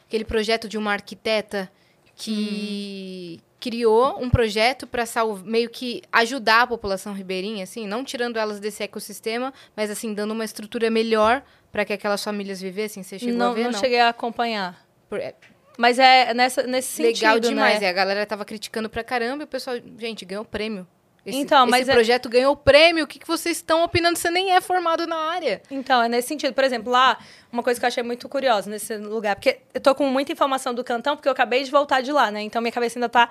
aquele 0.07 0.25
projeto 0.25 0.67
de 0.67 0.79
uma 0.79 0.93
arquiteta 0.93 1.71
que 2.15 3.39
criou 3.66 4.22
um 4.22 4.30
projeto 4.30 4.86
para 4.86 5.05
meio 5.43 5.68
que 5.72 6.03
ajudar 6.11 6.61
a 6.61 6.68
população 6.68 7.13
ribeirinha, 7.13 7.63
assim, 7.63 7.88
não 7.88 8.03
tirando 8.03 8.38
elas 8.38 8.59
desse 8.59 8.84
ecossistema, 8.84 9.51
mas 9.76 9.89
assim 9.89 10.13
dando 10.13 10.32
uma 10.34 10.45
estrutura 10.45 10.88
melhor 10.91 11.41
para 11.72 11.84
que 11.84 11.91
aquelas 11.91 12.24
famílias 12.24 12.61
vivessem. 12.61 13.01
Você 13.01 13.18
chegou 13.18 13.34
não, 13.36 13.51
a 13.51 13.53
ver? 13.55 13.63
não 13.63 13.72
Não. 13.72 13.80
cheguei 13.80 13.99
a 13.99 14.09
acompanhar. 14.09 14.86
Por- 15.09 15.20
é 15.20 15.34
Mas 15.80 15.97
é 15.97 16.32
nessa, 16.36 16.61
nesse 16.61 16.89
sentido, 16.89 17.16
legal 17.24 17.39
demais. 17.39 17.80
né? 17.80 17.88
E 17.88 17.89
a 17.89 17.93
galera 17.93 18.24
tava 18.28 18.45
criticando 18.45 18.88
pra 18.88 19.03
caramba 19.03 19.43
e 19.43 19.45
o 19.45 19.47
pessoal, 19.47 19.76
gente, 19.97 20.24
ganhou 20.26 20.45
prêmio. 20.45 20.88
Esse, 21.26 21.38
Então, 21.39 21.65
mas 21.65 21.82
esse 21.82 21.91
é- 21.91 21.93
projeto 21.93 22.30
ganhou 22.30 22.55
prêmio. 22.55 23.03
O 23.05 23.07
que, 23.07 23.17
que 23.17 23.28
vocês 23.28 23.57
estão 23.57 23.84
opinando? 23.84 24.17
Você 24.17 24.30
nem 24.30 24.51
é 24.51 24.61
formado 24.61 25.07
na 25.07 25.15
área. 25.15 25.61
Então, 25.71 26.03
é 26.03 26.07
nesse 26.07 26.28
sentido. 26.28 26.53
Por 26.53 26.63
exemplo, 26.63 26.91
lá, 26.91 27.17
uma 27.51 27.63
coisa 27.63 27.80
que 27.80 27.86
eu 27.86 27.88
achei 27.88 28.03
muito 28.03 28.30
curiosa 28.30 28.69
nesse 28.69 28.95
lugar, 28.97 29.36
porque 29.36 29.59
eu 29.73 29.82
tô 29.82 29.95
com 29.95 30.05
muita 30.07 30.32
informação 30.32 30.73
do 30.73 30.84
Cantão, 30.84 31.15
porque 31.15 31.28
eu 31.28 31.32
acabei 31.32 31.63
de 31.63 31.71
voltar 31.71 32.01
de 32.01 32.11
lá, 32.11 32.30
né? 32.30 32.41
Então, 32.41 32.61
minha 32.61 32.71
cabeça 32.71 32.99
ainda 32.99 33.09
tá 33.09 33.28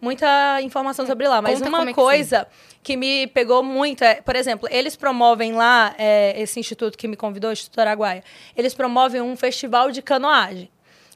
muita 0.00 0.60
informação 0.62 1.06
sobre 1.06 1.26
lá. 1.26 1.40
Mas 1.40 1.58
Conta 1.58 1.70
uma 1.70 1.82
é 1.82 1.86
que 1.86 1.94
coisa 1.94 2.46
que 2.82 2.96
me 2.96 3.26
pegou 3.28 3.62
muito 3.62 4.04
é, 4.04 4.16
por 4.16 4.36
exemplo, 4.36 4.68
eles 4.70 4.94
promovem 4.96 5.52
lá, 5.52 5.94
é, 5.98 6.40
esse 6.40 6.60
instituto 6.60 6.96
que 6.98 7.08
me 7.08 7.16
convidou, 7.16 7.50
o 7.50 7.52
Instituto 7.52 7.78
Araguaia, 7.80 8.22
eles 8.56 8.74
promovem 8.74 9.20
um 9.20 9.36
festival 9.36 9.90
de 9.90 10.02
canoagem. 10.02 10.70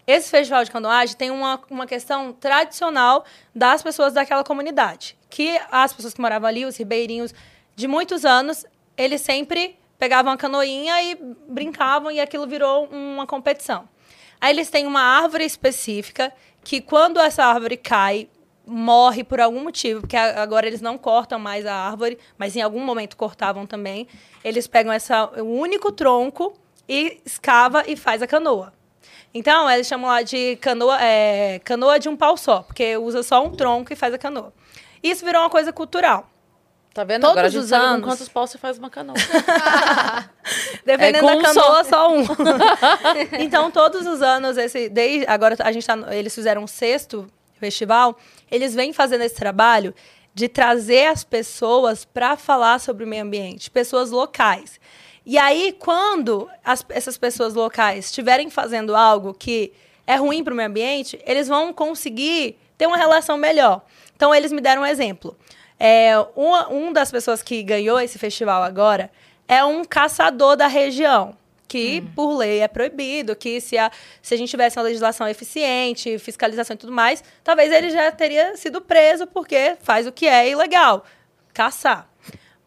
esse 0.07 0.31
festival 0.31 0.65
de 0.65 0.71
canoagem 0.71 1.15
tem 1.17 1.31
uma, 1.31 1.61
uma 1.71 1.87
questão 1.87 2.33
tradicional 2.33 3.25
das 3.55 3.83
pessoas 3.83 4.13
daquela 4.13 4.43
comunidade. 4.43 5.17
Que 5.33 5.59
as 5.71 5.95
pessoas 5.95 6.13
que 6.13 6.21
moravam 6.21 6.47
ali, 6.47 6.67
os 6.67 6.77
ribeirinhos, 6.77 7.35
de 7.75 7.89
muitos 7.89 8.27
anos, 8.27 8.67
eles 8.99 9.23
sempre 9.23 9.79
pegavam 9.99 10.31
a 10.31 10.37
canoinha 10.37 11.03
e 11.03 11.19
brincavam 11.49 12.11
e 12.11 12.21
aquilo 12.21 12.47
virou 12.47 12.85
uma 12.93 13.27
competição. 13.27 13.89
Aí 14.39 14.53
eles 14.53 14.69
têm 14.69 14.87
uma 14.87 15.01
árvore 15.01 15.47
específica 15.47 16.31
que 16.63 16.83
quando 16.83 17.19
essa 17.19 17.47
árvore 17.47 17.79
cai, 17.79 18.29
morre 18.67 19.25
por 19.25 19.41
algum 19.41 19.63
motivo, 19.63 20.03
porque 20.03 20.19
agora 20.19 20.67
eles 20.67 20.83
não 20.83 20.99
cortam 20.99 21.39
mais 21.39 21.65
a 21.65 21.75
árvore, 21.75 22.19
mas 22.37 22.55
em 22.55 22.61
algum 22.61 22.85
momento 22.85 23.17
cortavam 23.17 23.65
também. 23.67 24.07
Eles 24.45 24.67
pegam 24.67 24.93
essa, 24.93 25.31
o 25.41 25.59
único 25.59 25.91
tronco 25.91 26.53
e 26.87 27.23
escava 27.25 27.85
e 27.87 27.97
faz 27.97 28.21
a 28.21 28.27
canoa. 28.27 28.71
Então, 29.33 29.71
eles 29.71 29.87
chamam 29.87 30.11
lá 30.11 30.21
de 30.21 30.57
canoa, 30.57 31.03
é, 31.03 31.59
canoa 31.61 31.99
de 31.99 32.11
um 32.11 32.17
pau 32.19 32.37
só, 32.37 32.61
porque 32.61 32.99
usa 32.99 33.23
só 33.23 33.43
um 33.43 33.51
tronco 33.51 33.95
e 33.95 33.97
faz 33.97 34.13
a 34.13 34.19
canoa. 34.19 34.53
Isso 35.03 35.25
virou 35.25 35.43
uma 35.43 35.51
coisa 35.51 35.73
cultural. 35.73 36.29
Tá 36.95 37.05
vendo? 37.05 37.23
Todos 37.23 37.33
Agora 37.33 37.47
a 37.47 37.51
gente 37.51 37.63
os 37.63 37.69
sabe 37.71 37.85
com 37.85 37.91
anos. 37.91 38.05
quantos 38.07 38.29
paus 38.29 38.51
você 38.51 38.59
faz 38.59 38.77
uma 38.79 38.91
canoa. 38.91 39.17
Dependendo 40.85 41.19
É, 41.19 41.21
com 41.21 41.27
da 41.27 41.33
um 41.37 41.43
canoa, 41.43 41.85
só, 41.85 42.13
um. 42.13 42.23
então, 43.41 43.71
todos 43.71 44.07
os 44.07 44.21
anos, 44.23 44.57
esse, 44.57 44.89
desde, 44.89 45.27
agora 45.27 45.57
a 45.61 45.73
gente 45.73 45.87
tá, 45.87 45.97
eles 46.15 46.35
fizeram 46.35 46.63
um 46.65 46.67
sexto 46.67 47.27
festival, 47.59 48.19
eles 48.51 48.75
vêm 48.75 48.93
fazendo 48.93 49.23
esse 49.23 49.35
trabalho 49.35 49.95
de 50.35 50.49
trazer 50.49 51.07
as 51.07 51.23
pessoas 51.25 52.05
para 52.05 52.37
falar 52.37 52.81
sobre 52.81 53.05
o 53.05 53.09
meio 53.09 53.23
ambiente, 53.23 53.71
pessoas 53.71 54.11
locais. 54.11 54.81
E 55.25 55.39
aí, 55.39 55.75
quando 55.79 56.49
as- 56.65 56.85
essas 56.89 57.17
pessoas 57.17 57.55
locais 57.55 58.07
estiverem 58.07 58.51
fazendo 58.51 58.97
algo 58.97 59.33
que 59.33 59.73
é 60.07 60.17
ruim 60.17 60.43
para 60.43 60.53
o 60.53 60.57
meio 60.57 60.69
ambiente, 60.69 61.21
eles 61.25 61.47
vão 61.49 61.73
conseguir 61.73 62.59
ter 62.77 62.87
uma 62.87 62.97
relação 62.97 63.37
melhor. 63.39 63.83
Então, 64.23 64.33
eles 64.33 64.53
me 64.53 64.61
deram 64.61 64.83
um 64.83 64.87
exemplo. 64.87 65.37
É, 65.81 66.13
uma, 66.37 66.73
um 66.73 66.93
das 66.93 67.11
pessoas 67.11 67.43
que 67.43 67.61
ganhou 67.61 67.99
esse 67.99 68.21
festival 68.21 68.63
agora 68.63 69.11
é 69.49 69.65
um 69.65 69.85
caçador 69.85 70.55
da 70.55 70.69
região. 70.69 71.37
Que, 71.67 72.03
por 72.15 72.37
lei, 72.37 72.61
é 72.61 72.69
proibido, 72.69 73.35
que 73.35 73.61
se 73.61 73.77
a, 73.77 73.91
se 74.23 74.33
a 74.33 74.37
gente 74.37 74.49
tivesse 74.49 74.79
uma 74.79 74.85
legislação 74.85 75.27
eficiente, 75.27 76.21
fiscalização 76.21 76.75
e 76.75 76.79
tudo 76.79 76.93
mais, 76.93 77.25
talvez 77.43 77.73
ele 77.73 77.91
já 77.91 78.13
teria 78.13 78.57
sido 78.57 78.81
preso 78.81 79.27
porque 79.27 79.77
faz 79.83 80.07
o 80.07 80.13
que 80.13 80.29
é 80.29 80.49
ilegal, 80.49 81.05
caçar. 81.53 82.09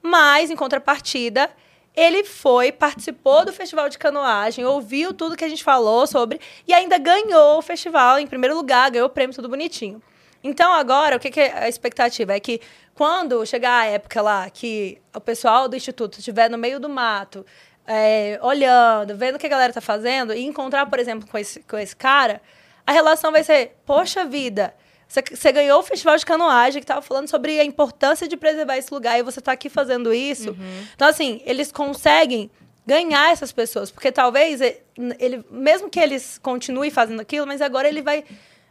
Mas, 0.01 0.51
em 0.51 0.58
contrapartida, 0.58 1.49
ele 1.95 2.26
foi, 2.26 2.70
participou 2.74 3.45
do 3.45 3.53
festival 3.53 3.88
de 3.88 3.97
canoagem, 3.97 4.66
ouviu 4.66 5.14
tudo 5.14 5.38
que 5.38 5.45
a 5.45 5.49
gente 5.49 5.64
falou 5.64 6.06
sobre 6.06 6.38
e 6.68 6.74
ainda 6.74 6.97
ganhou 6.97 7.60
o 7.60 7.62
festival 7.62 8.20
em 8.20 8.28
primeiro 8.28 8.58
lugar, 8.58 8.91
ganhou 8.91 9.08
o 9.08 9.10
prêmio, 9.10 9.34
tudo 9.34 9.47
bonitinho. 9.47 10.01
Então, 10.47 10.71
agora, 10.73 11.15
o 11.15 11.19
que, 11.19 11.31
que 11.31 11.39
é 11.39 11.63
a 11.63 11.67
expectativa? 11.67 12.33
É 12.33 12.39
que 12.39 12.61
quando 12.93 13.45
chegar 13.45 13.79
a 13.79 13.85
época 13.85 14.21
lá 14.21 14.49
que 14.49 15.01
o 15.13 15.19
pessoal 15.19 15.67
do 15.67 15.75
Instituto 15.75 16.19
estiver 16.19 16.49
no 16.49 16.57
meio 16.57 16.79
do 16.79 16.87
mato, 16.87 17.45
é, 17.87 18.39
olhando, 18.41 19.17
vendo 19.17 19.35
o 19.35 19.39
que 19.39 19.47
a 19.47 19.49
galera 19.49 19.73
tá 19.73 19.81
fazendo, 19.81 20.33
e 20.33 20.45
encontrar, 20.45 20.85
por 20.85 20.99
exemplo, 20.99 21.27
com 21.27 21.37
esse, 21.37 21.61
com 21.61 21.77
esse 21.77 21.95
cara, 21.95 22.41
a 22.85 22.91
relação 22.91 23.31
vai 23.31 23.43
ser, 23.43 23.75
poxa 23.85 24.23
vida, 24.23 24.73
você, 25.07 25.23
você 25.23 25.51
ganhou 25.51 25.79
o 25.79 25.83
festival 25.83 26.15
de 26.15 26.25
canoagem 26.25 26.79
que 26.79 26.85
tava 26.85 27.01
falando 27.01 27.27
sobre 27.27 27.59
a 27.59 27.63
importância 27.63 28.27
de 28.27 28.37
preservar 28.37 28.77
esse 28.77 28.93
lugar 28.93 29.19
e 29.19 29.23
você 29.23 29.41
tá 29.41 29.51
aqui 29.51 29.69
fazendo 29.69 30.13
isso. 30.13 30.55
Então, 30.95 31.07
assim, 31.07 31.41
eles 31.45 31.71
conseguem 31.71 32.51
ganhar 32.85 33.31
essas 33.31 33.51
pessoas, 33.51 33.89
porque 33.89 34.11
talvez 34.11 34.61
ele, 34.61 35.43
mesmo 35.49 35.89
que 35.89 35.99
eles 35.99 36.37
continuem 36.37 36.91
fazendo 36.91 37.19
aquilo, 37.19 37.47
mas 37.47 37.61
agora 37.61 37.87
ele 37.87 38.01
vai, 38.01 38.23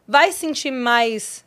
vai 0.06 0.30
sentir 0.30 0.70
mais, 0.70 1.43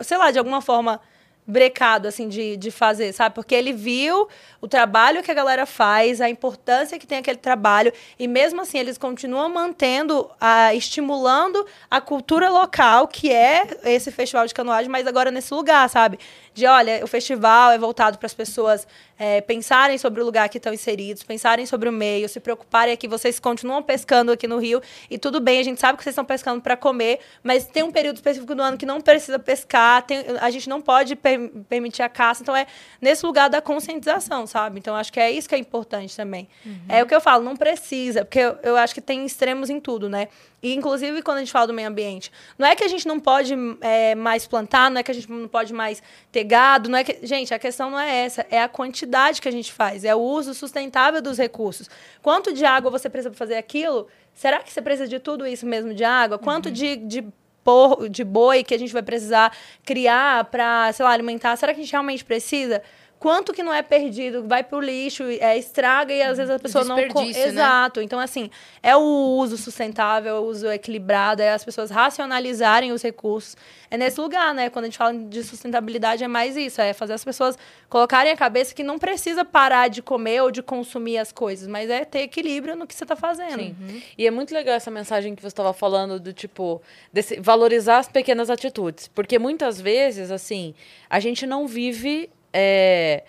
sei 0.00 0.16
lá, 0.18 0.30
de 0.30 0.38
alguma 0.38 0.60
forma 0.60 1.00
brecado, 1.48 2.06
assim, 2.06 2.28
de, 2.28 2.58
de 2.58 2.70
fazer, 2.70 3.10
sabe? 3.14 3.34
Porque 3.34 3.54
ele 3.54 3.72
viu 3.72 4.28
o 4.60 4.68
trabalho 4.68 5.22
que 5.22 5.30
a 5.30 5.34
galera 5.34 5.64
faz, 5.64 6.20
a 6.20 6.28
importância 6.28 6.98
que 6.98 7.06
tem 7.06 7.16
aquele 7.16 7.38
trabalho, 7.38 7.90
e 8.18 8.28
mesmo 8.28 8.60
assim 8.60 8.78
eles 8.78 8.98
continuam 8.98 9.48
mantendo, 9.48 10.30
a, 10.38 10.74
estimulando 10.74 11.64
a 11.90 12.02
cultura 12.02 12.50
local, 12.50 13.08
que 13.08 13.32
é 13.32 13.66
esse 13.84 14.10
festival 14.10 14.46
de 14.46 14.52
canoagem, 14.52 14.90
mas 14.90 15.06
agora 15.06 15.30
nesse 15.30 15.54
lugar, 15.54 15.88
sabe? 15.88 16.18
De, 16.58 16.66
olha, 16.66 17.04
o 17.04 17.06
festival 17.06 17.70
é 17.70 17.78
voltado 17.78 18.18
para 18.18 18.26
as 18.26 18.34
pessoas 18.34 18.84
é, 19.16 19.40
pensarem 19.40 19.96
sobre 19.96 20.20
o 20.20 20.24
lugar 20.24 20.48
que 20.48 20.58
estão 20.58 20.72
inseridos, 20.72 21.22
pensarem 21.22 21.64
sobre 21.66 21.88
o 21.88 21.92
meio, 21.92 22.28
se 22.28 22.40
preocuparem 22.40 22.92
aqui, 22.92 23.06
vocês 23.06 23.38
continuam 23.38 23.80
pescando 23.80 24.32
aqui 24.32 24.48
no 24.48 24.58
Rio, 24.58 24.82
e 25.08 25.16
tudo 25.18 25.40
bem, 25.40 25.60
a 25.60 25.62
gente 25.62 25.80
sabe 25.80 25.96
que 25.96 26.02
vocês 26.02 26.12
estão 26.14 26.24
pescando 26.24 26.60
para 26.60 26.76
comer, 26.76 27.20
mas 27.44 27.64
tem 27.66 27.82
um 27.84 27.92
período 27.92 28.16
específico 28.16 28.54
do 28.56 28.62
ano 28.62 28.76
que 28.76 28.84
não 28.84 29.00
precisa 29.00 29.38
pescar, 29.38 30.02
tem- 30.02 30.24
a 30.40 30.50
gente 30.50 30.68
não 30.68 30.80
pode 30.80 31.14
per- 31.14 31.48
permitir 31.68 32.02
a 32.02 32.08
caça, 32.08 32.42
então 32.42 32.56
é 32.56 32.66
nesse 33.00 33.24
lugar 33.24 33.48
da 33.48 33.60
conscientização, 33.62 34.44
sabe? 34.46 34.80
Então 34.80 34.96
acho 34.96 35.12
que 35.12 35.20
é 35.20 35.30
isso 35.30 35.48
que 35.48 35.54
é 35.54 35.58
importante 35.58 36.16
também. 36.16 36.48
É 36.88 37.02
o 37.02 37.06
que 37.06 37.14
eu 37.14 37.20
falo, 37.20 37.44
não 37.44 37.56
precisa, 37.56 38.24
porque 38.24 38.40
eu, 38.40 38.56
eu 38.64 38.76
acho 38.76 38.92
que 38.94 39.00
tem 39.00 39.24
extremos 39.24 39.70
em 39.70 39.78
tudo, 39.78 40.08
né? 40.08 40.26
E, 40.62 40.74
inclusive, 40.74 41.22
quando 41.22 41.36
a 41.36 41.40
gente 41.40 41.52
fala 41.52 41.68
do 41.68 41.74
meio 41.74 41.88
ambiente, 41.88 42.32
não 42.58 42.66
é 42.66 42.74
que 42.74 42.82
a 42.82 42.88
gente 42.88 43.06
não 43.06 43.20
pode 43.20 43.54
é, 43.80 44.14
mais 44.16 44.46
plantar, 44.46 44.90
não 44.90 44.98
é 44.98 45.02
que 45.02 45.10
a 45.10 45.14
gente 45.14 45.30
não 45.30 45.46
pode 45.46 45.72
mais 45.72 46.02
ter 46.32 46.42
gado, 46.44 46.88
não 46.88 46.98
é 46.98 47.04
que. 47.04 47.24
Gente, 47.24 47.54
a 47.54 47.58
questão 47.58 47.90
não 47.90 47.98
é 47.98 48.24
essa, 48.24 48.44
é 48.50 48.60
a 48.60 48.68
quantidade 48.68 49.40
que 49.40 49.48
a 49.48 49.52
gente 49.52 49.72
faz, 49.72 50.04
é 50.04 50.14
o 50.14 50.18
uso 50.18 50.52
sustentável 50.54 51.22
dos 51.22 51.38
recursos. 51.38 51.88
Quanto 52.22 52.52
de 52.52 52.64
água 52.64 52.90
você 52.90 53.08
precisa 53.08 53.30
para 53.30 53.38
fazer 53.38 53.56
aquilo? 53.56 54.08
Será 54.34 54.58
que 54.58 54.72
você 54.72 54.82
precisa 54.82 55.08
de 55.08 55.20
tudo 55.20 55.46
isso 55.46 55.64
mesmo 55.64 55.94
de 55.94 56.02
água? 56.04 56.38
Quanto 56.38 56.70
de, 56.70 56.96
de, 56.96 57.24
por, 57.62 58.08
de 58.08 58.24
boi 58.24 58.64
que 58.64 58.74
a 58.74 58.78
gente 58.78 58.92
vai 58.92 59.02
precisar 59.02 59.56
criar 59.84 60.44
para, 60.46 60.92
sei 60.92 61.04
lá, 61.04 61.12
alimentar? 61.12 61.54
Será 61.56 61.72
que 61.72 61.80
a 61.80 61.82
gente 61.82 61.92
realmente 61.92 62.24
precisa? 62.24 62.82
Quanto 63.18 63.52
que 63.52 63.62
não 63.64 63.74
é 63.74 63.82
perdido, 63.82 64.46
vai 64.46 64.62
pro 64.62 64.78
lixo, 64.80 65.24
é, 65.24 65.58
estraga 65.58 66.12
e 66.14 66.22
às 66.22 66.38
vezes 66.38 66.54
a 66.54 66.58
pessoa 66.58 66.84
não... 66.84 66.94
né? 67.42 67.48
Exato. 67.48 68.00
Então, 68.00 68.20
assim, 68.20 68.48
é 68.82 68.94
o 68.96 69.00
uso 69.00 69.56
sustentável, 69.56 70.36
é 70.36 70.38
o 70.38 70.44
uso 70.44 70.70
equilibrado, 70.70 71.42
é 71.42 71.50
as 71.52 71.64
pessoas 71.64 71.90
racionalizarem 71.90 72.92
os 72.92 73.02
recursos. 73.02 73.56
É 73.90 73.96
nesse 73.96 74.20
lugar, 74.20 74.54
né? 74.54 74.68
Quando 74.70 74.84
a 74.84 74.88
gente 74.88 74.98
fala 74.98 75.14
de 75.14 75.42
sustentabilidade, 75.42 76.22
é 76.22 76.28
mais 76.28 76.56
isso. 76.56 76.80
É 76.80 76.92
fazer 76.92 77.14
as 77.14 77.24
pessoas 77.24 77.58
colocarem 77.88 78.30
a 78.30 78.36
cabeça 78.36 78.74
que 78.74 78.82
não 78.84 78.98
precisa 78.98 79.44
parar 79.44 79.88
de 79.88 80.02
comer 80.02 80.42
ou 80.42 80.50
de 80.50 80.62
consumir 80.62 81.18
as 81.18 81.32
coisas, 81.32 81.66
mas 81.66 81.88
é 81.90 82.04
ter 82.04 82.20
equilíbrio 82.20 82.76
no 82.76 82.86
que 82.86 82.94
você 82.94 83.06
tá 83.06 83.16
fazendo. 83.16 83.58
Sim. 83.58 84.02
E 84.16 84.26
é 84.26 84.30
muito 84.30 84.52
legal 84.54 84.74
essa 84.74 84.90
mensagem 84.90 85.34
que 85.34 85.40
você 85.42 85.48
estava 85.48 85.72
falando 85.72 86.20
do 86.20 86.32
tipo, 86.32 86.80
desse- 87.12 87.40
valorizar 87.40 87.98
as 87.98 88.08
pequenas 88.08 88.50
atitudes. 88.50 89.08
Porque 89.08 89.38
muitas 89.38 89.80
vezes, 89.80 90.30
assim, 90.30 90.74
a 91.08 91.18
gente 91.18 91.46
não 91.46 91.66
vive. 91.66 92.30
É, 92.52 93.24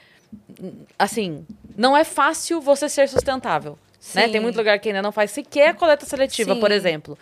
assim, 0.98 1.46
não 1.76 1.96
é 1.96 2.04
fácil 2.04 2.62
você 2.62 2.88
ser 2.90 3.08
sustentável. 3.08 3.78
Né? 4.16 4.26
Sim. 4.26 4.32
Tem 4.32 4.42
muito 4.42 4.56
lugar 4.56 4.80
que 4.80 4.90
ainda 4.90 5.02
não 5.02 5.12
faz 5.12 5.32
sequer 5.32 5.76
coleta 5.76 6.06
seletiva, 6.06 6.56
por 6.56 6.70
Sim. 6.70 6.76
exemplo. 6.76 7.18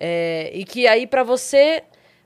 É, 0.00 0.50
e 0.54 0.64
que 0.64 0.86
aí, 0.86 1.06
para 1.06 1.22
você. 1.22 1.82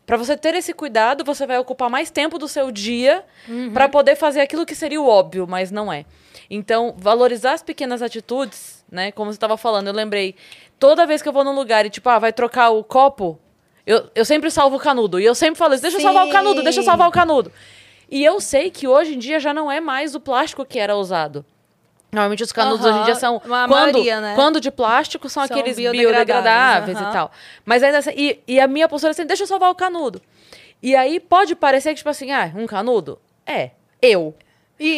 Para 0.07 0.17
você 0.17 0.39
ter 0.39 0.55
esse 0.55 0.73
cuidado, 0.73 1.23
você 1.23 1.47
vai 1.47 1.59
ocupar 1.59 1.91
mais 1.91 2.11
tempo 2.11 2.39
do 2.39 2.49
seu 2.49 2.71
dia 2.71 3.23
Uhum. 3.47 3.75
para 3.75 3.91
poder 3.91 4.17
fazer 4.17 4.41
aquilo 4.41 4.65
que 4.65 4.75
seria 4.75 4.99
o 4.99 5.07
óbvio, 5.07 5.47
mas 5.47 5.71
não 5.71 5.93
é. 5.93 6.07
Então, 6.49 6.95
valorizar 6.97 7.53
as 7.53 7.63
pequenas 7.63 8.01
atitudes, 8.01 8.83
né? 8.91 9.13
Como 9.13 9.31
você 9.31 9.37
estava 9.37 9.59
falando, 9.59 9.89
eu 9.89 9.93
lembrei. 9.93 10.35
Toda 10.79 11.07
vez 11.07 11.21
que 11.21 11.29
eu 11.29 11.33
vou 11.33 11.45
num 11.45 11.55
lugar 11.55 11.85
e, 11.85 11.91
tipo, 11.91 12.09
ah, 12.09 12.19
vai 12.19 12.33
trocar 12.33 12.71
o 12.71 12.83
copo, 12.83 13.39
eu, 13.87 14.09
eu 14.15 14.25
sempre 14.25 14.51
salvo 14.51 14.77
o 14.77 14.81
canudo. 14.81 15.21
E 15.21 15.27
eu 15.27 15.35
sempre 15.35 15.59
falo 15.59 15.75
isso, 15.75 15.83
deixa 15.83 15.99
eu 15.99 16.01
salvar 16.01 16.27
o 16.27 16.31
canudo, 16.31 16.63
deixa 16.63 16.79
eu 16.79 16.83
Sim. 16.85 16.87
salvar 16.89 17.07
o 17.07 17.13
canudo. 17.13 17.53
E 18.11 18.25
eu 18.25 18.41
sei 18.41 18.71
que 18.71 18.89
hoje 18.89 19.15
em 19.15 19.19
dia 19.19 19.39
já 19.39 19.53
não 19.53 19.71
é 19.71 19.81
mais 19.81 20.15
o 20.15 20.21
plástico 20.21 20.65
que 20.65 20.79
era 20.79 20.97
usado. 20.97 21.45
Normalmente 22.11 22.43
os 22.43 22.53
canudos 22.53 22.87
Aham, 22.87 22.95
hoje 22.95 23.03
em 23.03 23.05
dia 23.05 23.15
são. 23.17 23.39
quando, 23.39 23.71
maioria, 23.71 24.21
né? 24.21 24.35
quando 24.35 24.61
de 24.61 24.71
plástico 24.71 25.29
são, 25.29 25.47
São 25.47 25.57
aqueles 25.57 25.77
biodegradáveis, 25.77 26.17
biodegradáveis 26.17 26.99
e 26.99 27.03
aham. 27.03 27.13
tal. 27.13 27.33
Mas 27.67 27.83
ainda 27.83 27.99
assim. 27.99 28.13
E, 28.17 28.41
e 28.49 28.59
a 28.61 28.67
minha 28.67 28.89
postura 28.89 29.11
é 29.11 29.13
assim: 29.13 29.27
deixa 29.27 29.43
eu 29.43 29.47
salvar 29.47 29.71
o 29.71 29.75
canudo. 29.75 30.23
E 30.83 30.97
aí 30.97 31.21
pode 31.21 31.55
parecer 31.55 31.91
que, 31.91 31.97
tipo 31.97 32.09
assim, 32.09 32.31
ah, 32.31 32.51
um 32.55 32.67
canudo? 32.67 33.19
É, 33.47 33.73
eu. 34.01 34.35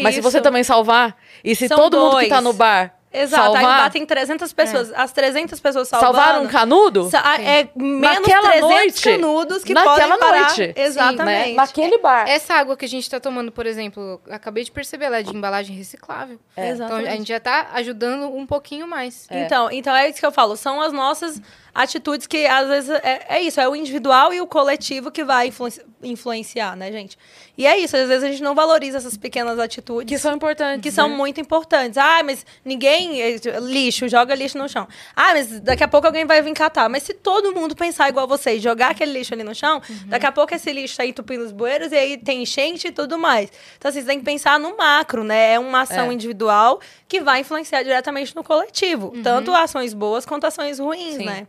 Mas 0.03 0.15
se 0.15 0.21
você 0.21 0.41
também 0.41 0.63
salvar, 0.63 1.17
e 1.43 1.57
se 1.57 1.67
São 1.67 1.77
todo 1.79 1.99
mundo 1.99 2.19
que 2.19 2.29
tá 2.29 2.37
dois. 2.37 2.45
no 2.45 2.53
bar 2.53 2.95
Exato, 3.13 3.57
aí 3.57 3.63
salvar, 3.63 3.83
batem 3.85 4.07
300 4.07 4.53
pessoas. 4.53 4.93
As 4.95 5.11
300 5.13 5.59
pessoas 5.59 5.89
salvando... 5.89 6.17
salvar 6.17 6.41
um 6.41 6.47
canudo, 6.47 7.11
sa- 7.11 7.41
É 7.41 7.69
menos 7.75 8.21
Naquela 8.21 8.51
300 8.53 8.71
noite, 8.71 9.03
canudos 9.03 9.65
que 9.65 9.75
naquela 9.75 9.97
podem 10.17 10.19
parar. 10.19 10.41
noite. 10.43 10.55
Sim, 10.55 10.73
Exatamente. 10.77 11.49
né? 11.49 11.55
naquele 11.55 11.99
bar. 11.99 12.29
Essa 12.29 12.55
água 12.55 12.77
que 12.77 12.85
a 12.85 12.89
gente 12.89 13.11
tá 13.11 13.19
tomando, 13.19 13.51
por 13.51 13.67
exemplo, 13.67 14.21
acabei 14.31 14.63
de 14.63 14.71
perceber, 14.71 15.07
ela 15.07 15.19
é 15.19 15.23
de 15.25 15.35
embalagem 15.35 15.75
reciclável. 15.77 16.39
É. 16.57 16.71
Então 16.71 16.97
a 16.97 17.05
gente 17.05 17.27
já 17.29 17.41
tá 17.41 17.71
ajudando 17.75 18.33
um 18.33 18.47
pouquinho 18.47 18.87
mais. 18.87 19.27
É. 19.29 19.45
Então, 19.45 19.69
então 19.73 19.95
é 19.97 20.09
isso 20.09 20.21
que 20.21 20.27
eu 20.27 20.33
falo. 20.33 20.57
São 20.57 20.81
as 20.81 20.93
nossas 20.93 21.41
atitudes 21.75 22.27
que 22.27 22.47
às 22.47 22.69
vezes 22.69 22.91
é, 22.91 23.27
é 23.29 23.41
isso, 23.43 23.61
é 23.61 23.69
o 23.69 23.75
individual 23.77 24.33
e 24.33 24.41
o 24.41 24.47
coletivo 24.47 25.11
que 25.11 25.25
vai 25.25 25.49
influenci- 25.49 25.83
influenciar, 26.03 26.77
né, 26.77 26.91
gente? 26.93 27.17
E 27.57 27.67
é 27.67 27.79
isso, 27.79 27.97
às 27.97 28.09
vezes 28.09 28.25
a 28.25 28.29
gente 28.31 28.43
não 28.43 28.55
valoriza 28.55 28.97
essas 28.99 29.17
pequenas 29.17 29.59
atitudes. 29.59 30.09
Que 30.09 30.19
são 30.19 30.35
importantes. 30.35 30.83
Que 30.83 30.91
são 30.91 31.09
né? 31.09 31.17
muito 31.17 31.41
importantes. 31.41 31.99
Ah, 31.99 32.23
mas 32.25 32.45
ninguém. 32.65 33.21
eh, 33.21 33.37
Lixo, 33.61 34.09
joga 34.09 34.35
lixo 34.35 34.57
no 34.57 34.67
chão. 34.69 34.89
Ah, 35.15 35.33
mas 35.35 35.61
daqui 35.61 35.85
a 35.85 35.89
pouco 35.89 36.07
alguém 36.07 36.25
vai 36.25 36.41
vir 36.41 36.55
catar. 36.55 36.89
Mas 36.89 37.03
se 37.03 37.13
todo 37.13 37.53
mundo 37.55 37.77
pensar 37.77 38.09
igual 38.09 38.27
você 38.27 38.55
e 38.57 38.61
jogar 38.61 38.93
aquele 38.93 39.13
lixo 39.13 39.35
ali 39.35 39.43
no 39.43 39.55
chão, 39.55 39.83
daqui 40.07 40.25
a 40.27 40.33
pouco 40.33 40.55
esse 40.55 40.73
lixo 40.73 40.97
tá 40.97 41.05
entupindo 41.05 41.45
os 41.45 41.53
bueiros 41.53 41.93
e 41.93 41.97
aí 41.97 42.17
tem 42.17 42.43
enchente 42.43 42.89
e 42.89 42.93
tudo 42.93 43.19
mais. 43.19 43.51
Então, 43.77 43.91
assim, 43.91 44.01
você 44.01 44.07
tem 44.07 44.19
que 44.19 44.25
pensar 44.25 44.59
no 44.59 44.77
macro, 44.77 45.23
né? 45.23 45.53
É 45.55 45.59
uma 45.59 45.83
ação 45.83 46.11
É. 46.11 46.15
individual 46.15 46.81
que 47.07 47.21
vai 47.21 47.41
influenciar 47.41 47.83
diretamente 47.83 48.35
no 48.35 48.43
coletivo. 48.43 49.13
Tanto 49.23 49.55
ações 49.55 49.93
boas 49.93 50.25
quanto 50.25 50.47
ações 50.47 50.79
ruins, 50.79 51.17
Sim. 51.17 51.25
né? 51.27 51.47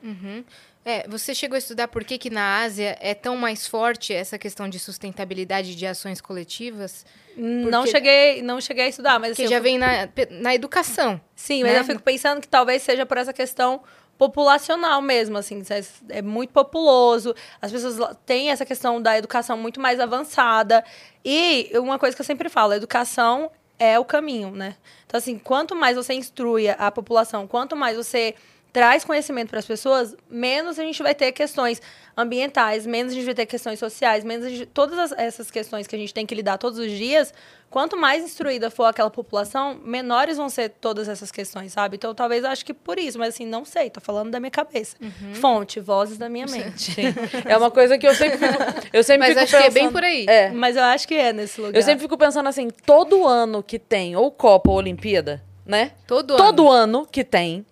É, 0.83 1.07
você 1.07 1.35
chegou 1.35 1.55
a 1.55 1.59
estudar 1.59 1.87
por 1.89 2.03
que, 2.03 2.17
que 2.17 2.29
na 2.31 2.61
Ásia 2.61 2.97
é 2.99 3.13
tão 3.13 3.37
mais 3.37 3.67
forte 3.67 4.11
essa 4.13 4.37
questão 4.39 4.67
de 4.67 4.79
sustentabilidade 4.79 5.75
de 5.75 5.85
ações 5.85 6.19
coletivas? 6.19 7.05
Não 7.37 7.81
Porque- 7.83 7.91
cheguei, 7.91 8.41
não 8.41 8.59
cheguei 8.59 8.85
a 8.85 8.87
estudar, 8.87 9.19
mas 9.19 9.35
Que 9.35 9.43
assim, 9.43 9.51
já 9.51 9.57
eu 9.57 9.61
vem 9.63 9.77
na, 9.77 10.09
na 10.31 10.55
educação. 10.55 11.21
Sim, 11.35 11.61
mas 11.63 11.73
né? 11.73 11.79
eu 11.79 11.83
fico 11.83 12.01
pensando 12.01 12.41
que 12.41 12.47
talvez 12.47 12.81
seja 12.81 13.05
por 13.05 13.17
essa 13.17 13.31
questão 13.31 13.81
populacional 14.17 15.01
mesmo, 15.01 15.37
assim, 15.37 15.63
é- 15.69 16.17
é 16.17 16.21
muito 16.21 16.51
populoso, 16.51 17.33
as 17.61 17.71
pessoas 17.71 18.15
têm 18.25 18.49
essa 18.51 18.65
questão 18.65 19.01
da 19.01 19.17
educação 19.17 19.57
muito 19.57 19.79
mais 19.79 19.99
avançada, 19.99 20.83
e 21.25 21.71
uma 21.75 21.97
coisa 21.99 22.15
que 22.15 22.21
eu 22.21 22.25
sempre 22.25 22.47
falo, 22.49 22.73
a 22.73 22.77
educação 22.77 23.51
é 23.79 23.97
o 23.99 24.05
caminho, 24.05 24.51
né? 24.51 24.75
Então, 25.07 25.17
assim, 25.17 25.39
quanto 25.39 25.75
mais 25.75 25.95
você 25.95 26.13
instrui 26.13 26.69
a 26.69 26.91
população, 26.91 27.47
quanto 27.47 27.75
mais 27.75 27.97
você 27.97 28.35
traz 28.73 29.03
conhecimento 29.03 29.49
para 29.49 29.59
as 29.59 29.65
pessoas, 29.65 30.15
menos 30.29 30.79
a 30.79 30.83
gente 30.83 31.01
vai 31.03 31.13
ter 31.13 31.31
questões 31.33 31.81
ambientais, 32.15 32.85
menos 32.85 33.11
a 33.11 33.15
gente 33.15 33.25
vai 33.25 33.33
ter 33.33 33.45
questões 33.45 33.79
sociais, 33.79 34.23
menos 34.23 34.45
a 34.45 34.49
gente, 34.49 34.65
todas 34.67 34.97
as- 34.99 35.11
essas 35.17 35.49
questões 35.51 35.87
que 35.87 35.95
a 35.95 35.99
gente 35.99 36.13
tem 36.13 36.25
que 36.25 36.35
lidar 36.35 36.57
todos 36.57 36.77
os 36.77 36.89
dias, 36.91 37.33
quanto 37.69 37.97
mais 37.97 38.23
instruída 38.23 38.69
for 38.69 38.85
aquela 38.85 39.09
população, 39.09 39.79
menores 39.83 40.37
vão 40.37 40.49
ser 40.49 40.69
todas 40.69 41.07
essas 41.09 41.31
questões, 41.31 41.71
sabe? 41.73 41.95
Então, 41.95 42.13
talvez 42.13 42.43
eu 42.43 42.49
acho 42.49 42.65
que 42.65 42.73
por 42.73 42.99
isso, 42.99 43.17
mas 43.17 43.33
assim, 43.33 43.45
não 43.45 43.63
sei, 43.65 43.89
tô 43.89 43.99
falando 44.01 44.29
da 44.29 44.39
minha 44.39 44.51
cabeça. 44.51 44.95
Fonte, 45.33 45.79
vozes 45.79 46.17
da 46.17 46.29
minha 46.29 46.45
mente. 46.51 46.91
Sim. 46.93 47.13
É 47.45 47.57
uma 47.57 47.71
coisa 47.71 47.97
que 47.97 48.07
eu 48.07 48.13
sempre 48.15 48.37
fico. 48.37 48.63
Eu 48.93 49.03
sempre 49.03 49.19
Mas 49.19 49.29
fico 49.29 49.43
acho 49.43 49.51
que 49.51 49.57
é 49.57 49.69
bem 49.69 49.73
pensando- 49.83 49.91
por 49.93 50.03
aí. 50.03 50.25
É. 50.27 50.49
Mas 50.51 50.75
eu 50.77 50.83
acho 50.83 51.07
que 51.07 51.15
é 51.15 51.33
nesse 51.33 51.59
lugar. 51.59 51.75
Eu 51.77 51.81
sempre 51.83 52.01
fico 52.01 52.17
pensando 52.17 52.47
assim, 52.47 52.69
todo 52.85 53.25
ano 53.27 53.63
que 53.63 53.79
tem 53.79 54.15
ou 54.15 54.29
Copa 54.31 54.69
ou 54.69 54.77
Olimpíada, 54.77 55.41
né? 55.65 55.91
Todo, 56.07 56.35
Todo 56.35 56.69
ano. 56.69 56.99
ano 57.01 57.07
que 57.09 57.23
tem, 57.23 57.65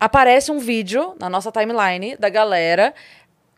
aparece 0.00 0.50
um 0.50 0.58
vídeo 0.58 1.14
na 1.18 1.28
nossa 1.28 1.50
timeline 1.50 2.16
da 2.16 2.28
galera 2.28 2.94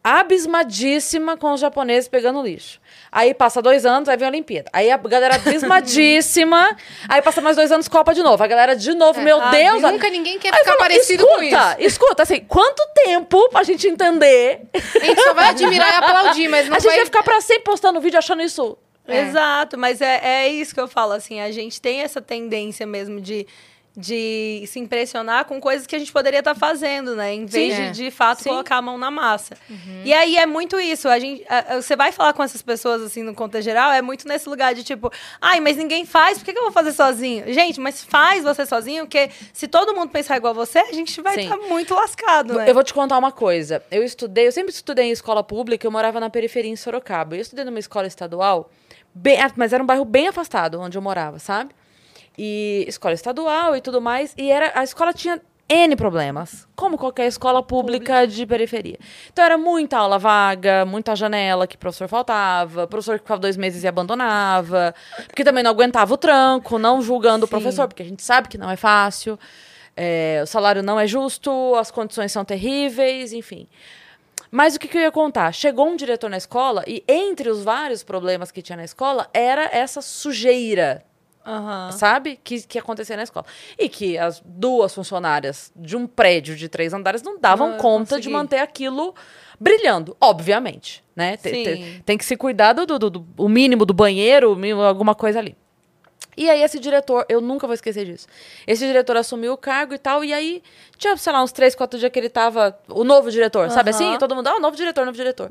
abismadíssima 0.03 1.37
com 1.37 1.53
os 1.53 1.61
japoneses 1.61 2.09
pegando 2.09 2.43
lixo. 2.43 2.81
Aí 3.13 3.35
passa 3.35 3.61
dois 3.61 3.85
anos, 3.85 4.09
aí 4.09 4.17
vem 4.17 4.27
a 4.27 4.31
Olimpíada. 4.31 4.71
Aí 4.73 4.91
a 4.91 4.97
galera 4.97 5.35
abismadíssima, 5.35 6.77
aí 7.09 7.21
passa 7.21 7.41
mais 7.41 7.57
dois 7.57 7.71
anos, 7.71 7.87
Copa 7.87 8.15
de 8.15 8.23
novo. 8.23 8.43
A 8.43 8.47
galera 8.47 8.75
de 8.75 8.95
novo, 8.95 9.21
meu 9.21 9.41
Ah, 9.41 9.51
Deus. 9.51 9.83
Nunca 9.83 10.09
ninguém 10.09 10.39
quer 10.39 10.55
Aí 10.55 10.61
ficar 10.61 10.71
falo, 10.71 10.79
parecido 10.79 11.23
escuta, 11.25 11.37
com 11.37 11.43
isso. 11.43 11.87
Escuta, 11.87 12.23
assim, 12.23 12.41
quanto 12.41 12.83
tempo 12.95 13.49
pra 13.51 13.63
gente 13.63 13.87
entender? 13.89 14.63
A 14.73 15.05
gente 15.05 15.23
só 15.23 15.35
vai 15.35 15.51
admirar 15.51 15.89
e 15.93 15.97
aplaudir, 15.97 16.49
mas 16.49 16.67
não 16.69 16.77
a 16.77 16.79
gente 16.79 16.89
vai... 16.89 16.97
vai 16.97 17.05
ficar 17.05 17.23
pra 17.23 17.41
sempre 17.41 17.65
postando 17.65 18.01
vídeo 18.01 18.19
achando 18.19 18.43
isso 18.43 18.79
É. 19.07 19.21
Exato, 19.23 19.77
mas 19.77 20.01
é, 20.01 20.21
é 20.23 20.49
isso 20.49 20.73
que 20.75 20.81
eu 20.81 20.89
falo, 20.89 21.13
assim, 21.13 21.41
a 21.41 21.51
gente 21.51 21.81
tem 21.81 22.01
essa 22.01 22.23
tendência 22.23 22.87
mesmo 22.87 23.21
de, 23.21 23.47
de 23.97 24.65
se 24.69 24.79
impressionar 24.79 25.45
com 25.47 25.61
coisas 25.61 25.87
que 25.87 25.97
a 25.97 25.99
gente 25.99 26.13
poderia 26.13 26.39
estar 26.39 26.55
fazendo, 26.55 27.17
né? 27.17 27.35
Em 27.35 27.45
vez 27.45 27.75
Sim. 27.75 27.81
de, 27.83 27.87
É. 27.89 27.91
de 27.91 28.11
fato, 28.11 28.43
Sim. 28.43 28.51
colocar 28.51 28.77
a 28.77 28.83
mão 28.83 28.97
na 28.97 29.11
massa. 29.11 29.55
E 30.05 30.13
aí 30.13 30.37
é 30.37 30.47
muito 30.47 30.79
isso, 30.79 31.09
a 31.09 31.19
gente, 31.19 31.45
a- 31.49 31.75
a- 31.77 31.83
você 31.83 31.97
vai 31.97 32.13
falar 32.13 32.33
com 32.33 32.43
essas 32.43 32.63
pessoas, 32.63 33.03
assim, 33.03 33.23
no 33.23 33.35
contexto 33.35 33.65
geral, 33.65 33.91
é 33.93 34.01
muito 34.01 34.29
nesse 34.29 34.49
lugar 34.49 34.75
de 34.75 34.85
tipo, 34.85 35.11
ai, 35.41 35.59
mas 35.61 35.77
ninguém 35.77 36.07
faz, 36.07 36.39
por 36.39 36.45
que, 36.45 36.53
que 36.53 36.59
eu 36.59 36.63
vou 36.63 36.73
fazer 36.73 36.93
sozinho? 36.93 37.53
Gente, 37.53 37.81
mas 37.81 38.03
faz 38.05 38.45
você 38.45 38.65
sozinho, 38.65 39.05
porque 39.05 39.29
se 39.53 39.67
todo 39.67 39.93
mundo 39.95 40.11
pensar 40.11 40.37
igual 40.37 40.55
você, 40.55 40.79
a 40.79 40.93
gente 40.93 41.21
vai 41.21 41.37
estar 41.41 41.57
muito 41.57 41.93
lascado, 41.95 42.55
né? 42.55 42.71
Eu 42.71 42.75
vou 42.75 42.85
te 42.85 42.95
contar 42.95 43.19
uma 43.19 43.33
coisa. 43.33 43.83
Eu 43.91 44.05
estudei, 44.05 44.47
eu 44.47 44.53
sempre 44.53 44.73
estudei 44.73 45.07
em 45.07 45.11
escola 45.11 45.43
pública, 45.43 45.85
eu 45.87 45.91
morava 45.91 46.21
na 46.21 46.31
periferia 46.31 46.71
em 46.71 46.77
Sorocaba. 46.77 47.35
Eu 47.37 47.41
estudei 47.41 47.65
numa 47.65 47.79
escola 47.81 48.07
estadual, 48.07 48.71
bem, 49.13 49.37
mas 49.57 49.73
era 49.73 49.83
um 49.83 49.87
bairro 49.87 50.05
bem 50.05 50.29
afastado 50.29 50.81
onde 50.81 50.97
eu 50.97 51.03
morava, 51.03 51.39
sabe? 51.41 51.75
E 52.43 52.87
escola 52.89 53.13
estadual 53.13 53.77
e 53.77 53.83
tudo 53.83 54.01
mais. 54.01 54.33
E 54.39 54.51
era, 54.51 54.73
a 54.75 54.83
escola 54.83 55.13
tinha 55.13 55.39
N 55.69 55.95
problemas, 55.95 56.67
como 56.75 56.97
qualquer 56.97 57.27
escola 57.27 57.63
pública 57.63 58.27
de 58.27 58.47
periferia. 58.47 58.99
Então 59.31 59.45
era 59.45 59.59
muita 59.59 59.99
aula 59.99 60.19
vaga, 60.19 60.87
muita 60.87 61.15
janela 61.15 61.67
que 61.67 61.77
o 61.77 61.79
professor 61.79 62.09
faltava, 62.09 62.87
professor 62.87 63.19
que 63.19 63.25
ficava 63.25 63.43
dois 63.43 63.59
meses 63.59 63.85
e 63.85 63.87
abandonava, 63.87 64.95
porque 65.27 65.45
também 65.45 65.63
não 65.63 65.71
aguentava 65.71 66.15
o 66.15 66.17
tranco, 66.17 66.79
não 66.79 67.03
julgando 67.03 67.45
o 67.45 67.49
professor, 67.49 67.87
porque 67.87 68.03
a 68.03 68.07
gente 68.07 68.23
sabe 68.23 68.49
que 68.49 68.57
não 68.57 68.71
é 68.71 68.77
fácil. 68.77 69.39
É, 69.95 70.41
o 70.43 70.47
salário 70.47 70.83
não 70.83 70.99
é 70.99 71.07
justo, 71.07 71.75
as 71.75 71.91
condições 71.91 72.33
são 72.33 72.43
terríveis, 72.43 73.35
enfim. 73.35 73.69
Mas 74.51 74.75
o 74.75 74.81
que, 74.81 74.89
que 74.89 74.97
eu 74.97 75.03
ia 75.03 75.13
contar? 75.13 75.53
Chegou 75.53 75.87
um 75.87 75.95
diretor 75.95 76.31
na 76.31 76.39
escola 76.39 76.83
e, 76.87 77.05
entre 77.07 77.51
os 77.51 77.63
vários 77.63 78.03
problemas 78.03 78.51
que 78.51 78.63
tinha 78.63 78.77
na 78.77 78.85
escola, 78.85 79.29
era 79.33 79.69
essa 79.73 80.01
sujeira, 80.01 81.05
Aham. 81.47 81.91
sabe? 81.93 82.39
Que, 82.45 82.61
que 82.63 82.79
acontecia 82.79 83.17
na 83.17 83.23
escola. 83.23 83.47
E 83.79 83.89
que 83.89 84.19
as 84.19 84.43
duas 84.45 84.95
funcionárias 84.95 85.73
de 85.75 85.97
um 85.97 86.07
prédio 86.07 86.55
de 86.55 86.69
três 86.69 86.93
andares 86.93 87.23
não 87.23 87.39
davam 87.39 87.71
Não 87.71 87.77
conta 87.79 88.17
de 88.17 88.29
conseguir. 88.29 88.31
manter 88.33 88.59
aquilo 88.59 89.15
brilhando, 89.59 90.17
obviamente. 90.21 91.03
Né? 91.17 91.37
Tem, 91.37 91.65
tem- 91.65 92.03
tem 92.05 92.19
que 92.19 92.25
se 92.25 92.37
cuidar 92.37 92.73
do, 92.75 92.87
do, 92.87 93.11
do- 93.11 93.27
o 93.37 93.49
mínimo 93.49 93.85
do 93.85 93.93
banheiro, 93.95 94.57
alguma 94.87 95.15
coisa 95.15 95.39
ali. 95.39 95.57
E 96.37 96.49
aí 96.49 96.63
esse 96.63 96.79
diretor, 96.79 97.27
eu 97.29 97.41
nunca 97.41 97.67
vou 97.67 97.75
esquecer 97.75 98.07
disso. 98.07 98.27
Esse 98.67 98.87
diretor 98.87 99.17
assumiu 99.17 99.53
o 99.53 99.57
cargo 99.59 99.93
e 99.93 99.99
tal, 99.99 100.25
e 100.25 100.33
aí 100.33 100.63
tinha, 100.97 101.15
sei 101.17 101.33
lá, 101.33 101.43
uns 101.43 101.53
três, 101.53 101.75
quatro 101.75 101.99
dias 101.99 102.11
que 102.11 102.19
ele 102.19 102.31
tava, 102.31 102.79
o 102.89 103.05
novo 103.05 103.31
diretor, 103.31 103.69
sabe 103.71 103.91
Aham. 103.91 103.99
assim? 104.13 104.19
Todo 104.19 104.35
mundo, 104.35 104.47
ah, 104.47 104.59
novo 104.61 104.77
diretor, 104.77 105.05
novo 105.05 105.17
diretor. 105.17 105.51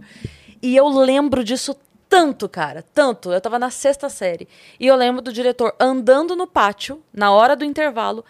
E 0.61 0.75
eu 0.75 0.87
lembro 0.87 1.43
disso 1.43 1.75
tanto, 2.09 2.49
cara, 2.49 2.83
tanto. 2.93 3.31
Eu 3.31 3.39
tava 3.39 3.59
na 3.59 3.69
sexta 3.69 4.09
série. 4.09 4.47
E 4.79 4.87
eu 4.87 4.95
lembro 4.95 5.21
do 5.21 5.31
diretor 5.31 5.75
andando 5.79 6.35
no 6.35 6.47
pátio, 6.47 7.03
na 7.13 7.31
hora 7.31 7.55
do 7.55 7.63
intervalo, 7.63 8.25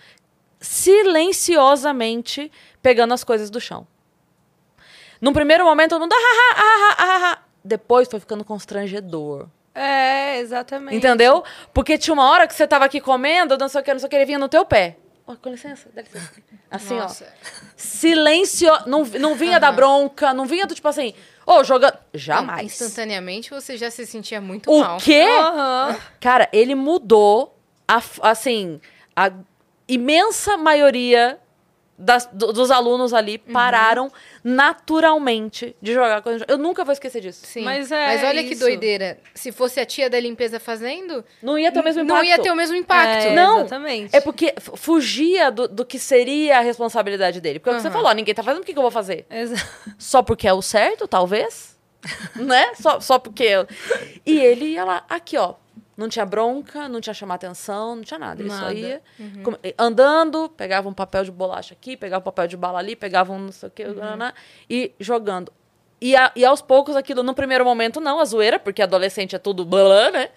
silenciosamente 0.59 2.51
pegando 2.81 3.13
as 3.13 3.23
coisas 3.23 3.49
do 3.49 3.61
chão. 3.61 3.87
Num 5.21 5.33
primeiro 5.33 5.63
momento, 5.63 5.91
todo 5.91 6.01
mundo, 6.01 6.13
ah, 6.13 6.17
ah, 6.17 6.55
ah, 6.55 6.61
ah, 6.61 6.95
ah, 6.97 7.31
ah. 7.33 7.39
Depois 7.63 8.07
foi 8.07 8.19
ficando 8.19 8.43
constrangedor. 8.43 9.47
É, 9.73 10.39
exatamente. 10.39 10.95
Entendeu? 10.95 11.43
Porque 11.73 11.97
tinha 11.97 12.13
uma 12.13 12.29
hora 12.29 12.47
que 12.47 12.53
você 12.53 12.67
tava 12.67 12.85
aqui 12.85 12.99
comendo, 12.99 13.57
não 13.57 13.69
sei 13.69 13.81
o 13.81 13.83
que, 13.83 13.93
não 13.93 13.99
sei 13.99 14.07
o 14.07 14.09
que, 14.09 14.15
ele 14.15 14.25
vinha 14.25 14.39
no 14.39 14.49
teu 14.49 14.65
pé. 14.65 14.97
Ó, 15.27 15.35
com 15.35 15.49
licença, 15.51 15.89
dá 15.93 16.01
licença. 16.01 16.31
Assim, 16.71 16.95
Nossa. 16.95 17.25
ó. 17.25 17.47
Silencio. 17.75 18.71
Não, 18.87 19.03
não 19.03 19.35
vinha 19.35 19.59
da 19.59 19.71
bronca, 19.71 20.33
não 20.33 20.45
vinha 20.45 20.65
do 20.65 20.73
tipo 20.73 20.87
assim, 20.87 21.13
ô, 21.49 21.63
jogando. 21.63 21.97
Jamais. 22.13 22.65
Instantaneamente 22.65 23.49
você 23.49 23.75
já 23.77 23.89
se 23.89 24.05
sentia 24.05 24.39
muito 24.39 24.71
O 24.71 24.79
mal. 24.81 24.97
quê? 24.99 25.25
Aham. 25.39 25.97
Cara, 26.19 26.47
ele 26.53 26.75
mudou, 26.75 27.57
a 27.87 28.01
assim, 28.21 28.79
a 29.15 29.31
imensa 29.87 30.55
maioria 30.57 31.39
das- 31.99 32.27
do- 32.31 32.53
dos 32.53 32.71
alunos 32.71 33.13
ali 33.13 33.41
Uhum. 33.45 33.53
pararam 33.53 34.11
naturalmente 34.79 35.75
de 35.81 35.93
jogar. 35.93 36.23
Eu 36.47 36.57
nunca 36.57 36.83
vou 36.85 36.93
esquecer 36.93 37.21
disso. 37.21 37.45
Sim. 37.45 37.63
Mas 37.63 37.91
é 37.91 38.07
Mas 38.07 38.23
olha 38.23 38.43
que 38.43 38.51
isso. 38.53 38.61
doideira. 38.61 39.19
Se 39.35 39.51
fosse 39.51 39.79
a 39.79 39.85
tia 39.85 40.09
da 40.09 40.19
limpeza 40.19 40.59
fazendo, 40.59 41.23
Não 41.43 41.57
ia 41.59 41.71
ter 41.71 41.79
o 41.79 41.83
mesmo 41.83 42.01
impacto. 42.03 42.17
não 42.17 42.23
ia 42.23 42.39
ter 42.39 42.51
o 42.51 42.55
mesmo 42.55 42.75
impacto. 42.75 43.27
É, 43.27 43.35
Não, 43.35 43.59
exatamente. 43.59 44.15
É 44.15 44.21
porque 44.21 44.53
fugia 44.75 45.51
do, 45.51 45.67
do 45.67 45.85
que 45.85 45.99
seria 45.99 46.57
a 46.57 46.61
responsabilidade 46.61 47.41
dele. 47.41 47.59
Porque 47.59 47.69
é 47.69 47.73
o 47.73 47.75
que 47.75 47.81
você 47.81 47.91
falou, 47.91 48.09
ó, 48.09 48.13
ninguém 48.13 48.33
tá 48.33 48.41
fazendo, 48.43 48.61
o 48.61 48.65
que, 48.65 48.73
que 48.73 48.79
eu 48.79 48.83
vou 48.83 48.91
fazer? 48.91 49.25
Exa- 49.29 49.55
Só 49.99 50.21
porque 50.21 50.47
é 50.47 50.53
o 50.53 50.61
certo, 50.61 51.07
talvez? 51.07 51.77
né? 52.35 52.71
Só, 52.75 52.99
só 53.01 53.19
porque. 53.19 53.43
eu- 53.43 53.67
E 54.25 54.39
ele 54.39 54.65
ia 54.73 54.85
lá, 54.85 55.03
aqui, 55.09 55.37
ó. 55.37 55.55
Não 55.99 56.07
tinha 56.07 56.25
bronca, 56.25 56.87
não 56.87 57.01
tinha 57.01 57.13
chamar 57.13 57.35
atenção, 57.35 57.97
não 57.97 58.03
tinha 58.03 58.17
nada. 58.17 58.41
Ele 58.41 58.49
só 58.49 58.71
ia 58.71 59.01
come- 59.43 59.57
andando, 59.77 60.47
pegava 60.49 60.87
um 60.87 60.93
papel 60.93 61.25
de 61.25 61.31
bolacha 61.31 61.73
aqui, 61.73 61.97
pegava 61.97 62.21
um 62.21 62.23
papel 62.23 62.47
de 62.47 62.55
bala 62.55 62.79
ali, 62.79 62.95
pegava 62.95 63.33
um 63.33 63.37
não 63.39 63.51
sei 63.51 63.67
o 63.67 63.71
que, 63.71 63.83
e 64.69 64.93
jogando. 64.99 65.51
E, 66.01 66.15
a- 66.15 66.31
e 66.33 66.45
aos 66.45 66.61
poucos 66.61 66.95
aquilo, 66.95 67.21
no 67.21 67.33
primeiro 67.33 67.65
momento, 67.65 67.99
não, 67.99 68.21
a 68.21 68.23
zoeira, 68.25 68.57
porque 68.57 68.81
adolescente 68.81 69.35
é 69.35 69.39
tudo 69.39 69.65
blá, 69.65 70.09
né? 70.09 70.29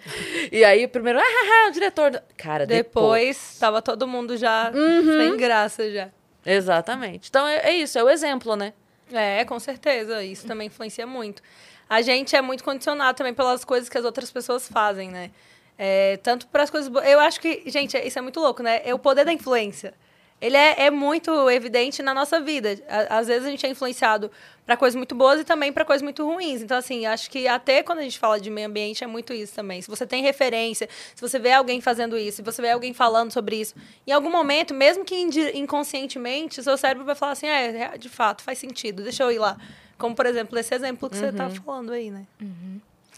E 0.51 0.61
aí, 0.65 0.85
primeiro, 0.89 1.17
ah, 1.17 1.23
ah, 1.23 1.63
ah, 1.65 1.69
o 1.69 1.71
diretor. 1.71 2.21
Cara, 2.35 2.65
depois. 2.65 3.37
Depois, 3.37 3.57
tava 3.59 3.81
todo 3.81 4.05
mundo 4.05 4.35
já 4.35 4.69
Uhum. 4.75 5.17
sem 5.17 5.37
graça 5.37 5.89
já. 5.89 6.09
Exatamente. 6.45 7.29
Então 7.29 7.47
é, 7.47 7.69
é 7.69 7.73
isso, 7.75 7.97
é 7.97 8.03
o 8.03 8.09
exemplo, 8.09 8.57
né? 8.57 8.73
É, 9.13 9.45
com 9.45 9.57
certeza. 9.59 10.21
Isso 10.23 10.45
também 10.45 10.67
influencia 10.67 11.07
muito. 11.07 11.41
A 11.89 12.01
gente 12.01 12.35
é 12.35 12.41
muito 12.41 12.63
condicionado 12.63 13.15
também 13.17 13.33
pelas 13.33 13.63
coisas 13.63 13.87
que 13.87 13.97
as 13.97 14.03
outras 14.03 14.29
pessoas 14.31 14.67
fazem, 14.67 15.09
né? 15.09 15.31
É, 15.77 16.17
tanto 16.17 16.47
para 16.47 16.63
as 16.63 16.69
coisas 16.69 16.87
boas. 16.89 17.05
Eu 17.07 17.19
acho 17.19 17.39
que, 17.41 17.63
gente, 17.67 17.97
isso 17.97 18.17
é 18.19 18.21
muito 18.21 18.39
louco, 18.39 18.61
né? 18.61 18.81
É 18.85 18.93
o 18.93 18.99
poder 18.99 19.25
da 19.25 19.33
influência. 19.33 19.93
ele 20.41 20.57
é, 20.57 20.87
é 20.87 20.91
muito 20.91 21.49
evidente 21.49 22.03
na 22.03 22.13
nossa 22.13 22.39
vida. 22.41 22.77
À- 22.89 23.19
Às 23.19 23.27
vezes 23.27 23.47
a 23.47 23.49
gente 23.49 23.65
é 23.65 23.69
influenciado 23.69 24.29
para 24.65 24.75
coisas 24.75 24.95
muito 24.95 25.15
boas 25.15 25.39
e 25.39 25.43
também 25.45 25.71
para 25.71 25.85
coisas 25.85 26.01
muito 26.01 26.25
ruins. 26.25 26.61
Então, 26.61 26.77
assim, 26.77 27.05
acho 27.05 27.29
que 27.31 27.47
até 27.47 27.81
quando 27.81 27.99
a 27.99 28.01
gente 28.01 28.19
fala 28.19 28.39
de 28.41 28.49
meio 28.49 28.67
ambiente 28.67 29.03
é 29.03 29.07
muito 29.07 29.33
isso 29.33 29.53
também. 29.55 29.81
Se 29.81 29.89
você 29.89 30.05
tem 30.05 30.21
referência, 30.21 30.87
se 31.15 31.21
você 31.21 31.39
vê 31.39 31.53
alguém 31.53 31.79
fazendo 31.79 32.17
isso, 32.17 32.37
se 32.37 32.41
você 32.43 32.61
vê 32.61 32.71
alguém 32.71 32.93
falando 32.93 33.31
sobre 33.31 33.55
isso, 33.55 33.73
em 34.05 34.11
algum 34.11 34.29
momento, 34.29 34.73
mesmo 34.73 35.05
que 35.05 35.15
inconscientemente, 35.55 36.61
seu 36.61 36.77
cérebro 36.77 37.05
vai 37.05 37.15
falar 37.15 37.31
assim: 37.33 37.47
é, 37.47 37.93
é, 37.93 37.97
de 37.97 38.09
fato, 38.09 38.43
faz 38.43 38.57
sentido, 38.59 39.01
deixa 39.03 39.23
eu 39.23 39.31
ir 39.31 39.39
lá. 39.39 39.57
Como, 39.97 40.15
por 40.15 40.25
exemplo, 40.25 40.57
esse 40.59 40.73
exemplo 40.75 41.09
que 41.09 41.15
você 41.17 41.31
tá 41.31 41.49
falando 41.49 41.93
aí, 41.93 42.11
né? 42.11 42.25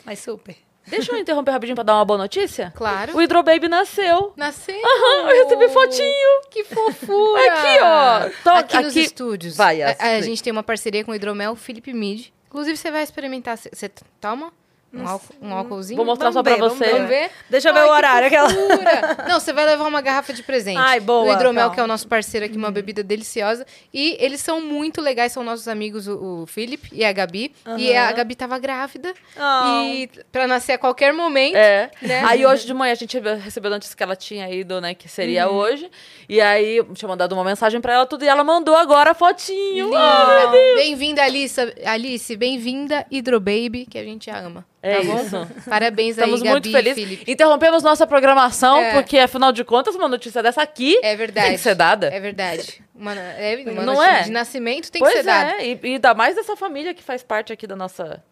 Mas 0.06 0.20
super. 0.20 0.56
Deixa 0.88 1.12
eu 1.14 1.18
interromper 1.20 1.52
rapidinho 1.52 1.76
pra 1.76 1.84
dar 1.84 1.96
uma 1.96 2.06
boa 2.06 2.18
notícia. 2.18 2.72
Claro. 2.76 3.16
O 3.18 3.22
Hidrobaby 3.22 3.68
nasceu. 3.68 4.34
Nasceu! 4.36 4.76
Aham, 4.76 5.30
eu 5.32 5.44
recebi 5.44 5.70
fotinho. 5.70 6.42
Que 6.52 6.64
fofura! 6.64 7.42
Aqui, 7.54 7.80
ó. 7.82 8.30
Tô- 8.44 8.50
aqui, 8.58 8.78
nos 8.78 8.88
aqui- 8.88 9.02
estúdios. 9.02 9.56
Vai, 9.58 9.82
a, 9.82 9.88
a 9.88 9.92
explica. 9.92 10.22
gente 10.24 10.44
tem 10.44 10.52
uma 10.52 10.64
parceria 10.64 11.04
com 11.04 11.12
o 11.12 11.16
Hidromel 11.16 11.56
Felipe 11.56 11.94
Mid. 11.94 12.28
Inclusive, 12.48 12.78
você 12.78 12.92
vai 12.92 13.04
experimentar. 13.04 13.58
Você 13.58 13.90
toma? 14.22 14.52
Um, 14.96 15.08
álcool, 15.08 15.34
um 15.42 15.54
álcoolzinho? 15.54 15.98
Vou 15.98 16.06
mostrar 16.06 16.30
Vamos 16.32 16.36
só 16.36 16.44
pra 16.44 16.54
ver, 16.54 16.60
vamos 16.60 16.78
você. 16.78 16.86
ver. 16.86 16.92
Vamos 16.94 17.08
ver? 17.10 17.32
Deixa 17.50 17.70
eu 17.70 17.74
ver 17.74 17.80
Ai, 17.82 17.88
o 17.88 17.92
horário, 17.92 18.28
aquela-. 18.28 18.50
Não, 19.30 19.40
você 19.40 19.52
vai 19.54 19.66
levar 19.66 19.88
uma 19.88 20.02
garrafa 20.02 20.32
de 20.34 20.42
presente. 20.44 20.78
Ai, 20.78 21.00
boa, 21.00 21.26
Do 21.26 21.34
Hidromel, 21.34 21.62
calma. 21.64 21.74
que 21.76 21.80
é 21.80 21.84
o 21.84 21.88
nosso 21.88 22.08
parceiro 22.08 22.46
aqui, 22.46 22.56
uma 22.58 22.72
bebida 22.72 23.04
deliciosa. 23.04 23.66
E 23.94 24.16
eles 24.20 24.42
são 24.42 24.62
muito 24.62 25.02
legais, 25.02 25.32
são 25.32 25.44
nossos 25.44 25.68
amigos, 25.68 26.08
o, 26.08 26.44
o 26.44 26.46
Felipe 26.46 26.90
e 26.92 27.04
a 27.04 27.12
Gabi. 27.12 27.54
E 27.78 27.96
a 27.96 28.12
Gabi 28.12 28.36
tava 28.36 28.58
grávida. 28.60 29.14
Oh. 29.38 29.84
E 29.84 30.10
pra 30.32 30.48
nascer 30.48 30.74
a 30.74 30.78
qualquer 30.78 31.14
momento. 31.14 31.56
É. 31.56 31.92
Né? 32.02 32.24
Aí 32.26 32.46
hoje 32.46 32.66
de 32.66 32.74
manhã 32.74 32.92
a 32.92 32.96
gente 32.96 33.20
recebeu 33.20 33.72
a 33.72 33.76
notícia 33.76 33.96
que 33.96 34.04
ela 34.04 34.16
tinha 34.16 34.50
ido, 34.50 34.80
né? 34.80 34.94
Que 34.94 35.10
seria 35.10 35.48
Uhum. 35.50 35.56
hoje. 35.58 35.90
E 36.30 36.40
aí 36.42 36.84
tinha 36.94 37.10
mandado 37.10 37.34
uma 37.34 37.44
mensagem 37.44 37.82
pra 37.82 37.94
ela 37.94 38.06
tudo 38.06 38.24
e 38.24 38.28
ela 38.28 38.44
mandou 38.44 38.76
agora 38.76 39.12
a 39.12 39.14
fotinho. 39.14 39.86
Linda. 39.88 40.52
Bem-vinda, 40.76 41.24
Alice. 41.24 41.60
Alice, 41.86 42.36
bem-vinda, 42.36 43.06
Hidrobaby, 43.12 43.86
que 43.90 43.98
a 43.98 44.04
gente 44.04 44.30
ama. 44.30 44.66
É 44.86 44.98
tá 44.98 45.04
bom? 45.04 45.22
isso. 45.22 45.48
Parabéns 45.70 46.12
Estamos 46.18 46.42
aí, 46.42 46.50
muito 46.50 46.72
Gabi 46.72 46.84
felizes. 46.86 47.04
Felipe. 47.04 47.32
Interrompemos 47.32 47.82
nossa 47.84 48.06
programação, 48.06 48.78
É. 48.78 48.94
porque 48.94 49.18
afinal 49.18 49.52
de 49.52 49.64
contas, 49.64 49.96
uma 49.96 50.08
notícia 50.08 50.44
dessa 50.44 50.62
aqui 50.62 51.00
É 51.04 51.16
verdade. 51.16 51.48
tem 51.48 51.56
que 51.58 51.62
ser 51.64 51.76
dada. 51.76 52.08
É 52.08 52.20
verdade. 52.20 52.82
Uma, 52.94 53.14
é, 53.14 53.64
uma 53.68 53.84
Não 53.84 53.94
notícia 53.96 54.12
é? 54.12 54.22
de 54.24 54.32
nascimento 54.32 54.92
tem 54.92 55.00
pois 55.00 55.12
que 55.14 55.18
ser 55.20 55.26
dada. 55.26 55.52
é, 55.62 55.68
e, 55.68 55.80
e 55.84 55.88
ainda 55.96 56.14
mais 56.14 56.36
dessa 56.36 56.56
família 56.56 56.94
que 56.94 57.04
faz 57.04 57.22
parte 57.24 57.52
aqui 57.52 57.66
da 57.68 57.76
nossa. 57.76 58.24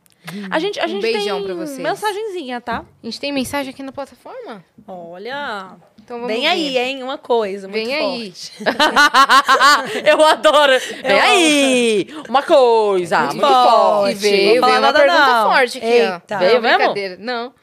A 0.50 0.58
gente, 0.60 0.80
a 0.80 0.86
Um 0.86 0.88
gente 0.88 1.02
beijão 1.02 1.38
tem 1.40 1.46
pra 1.46 1.56
vocês. 1.56 1.80
mensagenzinha, 1.80 2.62
tá? 2.62 2.86
A 3.02 3.06
gente 3.06 3.20
tem 3.20 3.32
mensagem 3.32 3.72
aqui 3.74 3.84
na 3.84 3.92
plataforma? 3.92 4.64
Olha. 4.88 5.76
Então 6.04 6.18
vamos 6.20 6.34
Vem 6.34 6.42
ver. 6.42 6.48
aí, 6.48 6.78
hein? 6.78 7.04
Uma 7.04 7.18
coisa 7.18 7.68
muito 7.68 7.86
Vem 7.86 7.96
aí. 7.96 8.32
forte. 8.32 8.52
Eu 10.06 10.24
adoro. 10.26 10.74
Vem 11.02 11.20
aí! 11.20 12.08
Uma 12.28 12.44
coisa 12.44 13.20
muito, 13.28 13.40
forte. 13.42 14.12
E 14.12 14.16
veio, 14.16 14.62
Vou 14.62 14.70
falar 14.70 14.72
veio 14.72 14.82
uma 14.84 14.92
nada, 14.92 15.00
pergunta 15.00 15.26
não. 15.34 15.52
forte 15.52 15.78
aqui, 15.78 15.88
Eita. 15.88 16.36
ó. 16.36 16.40
Veio 16.40 16.62
Não, 16.62 16.94
mesmo? 16.94 17.18
Não. 17.24 17.54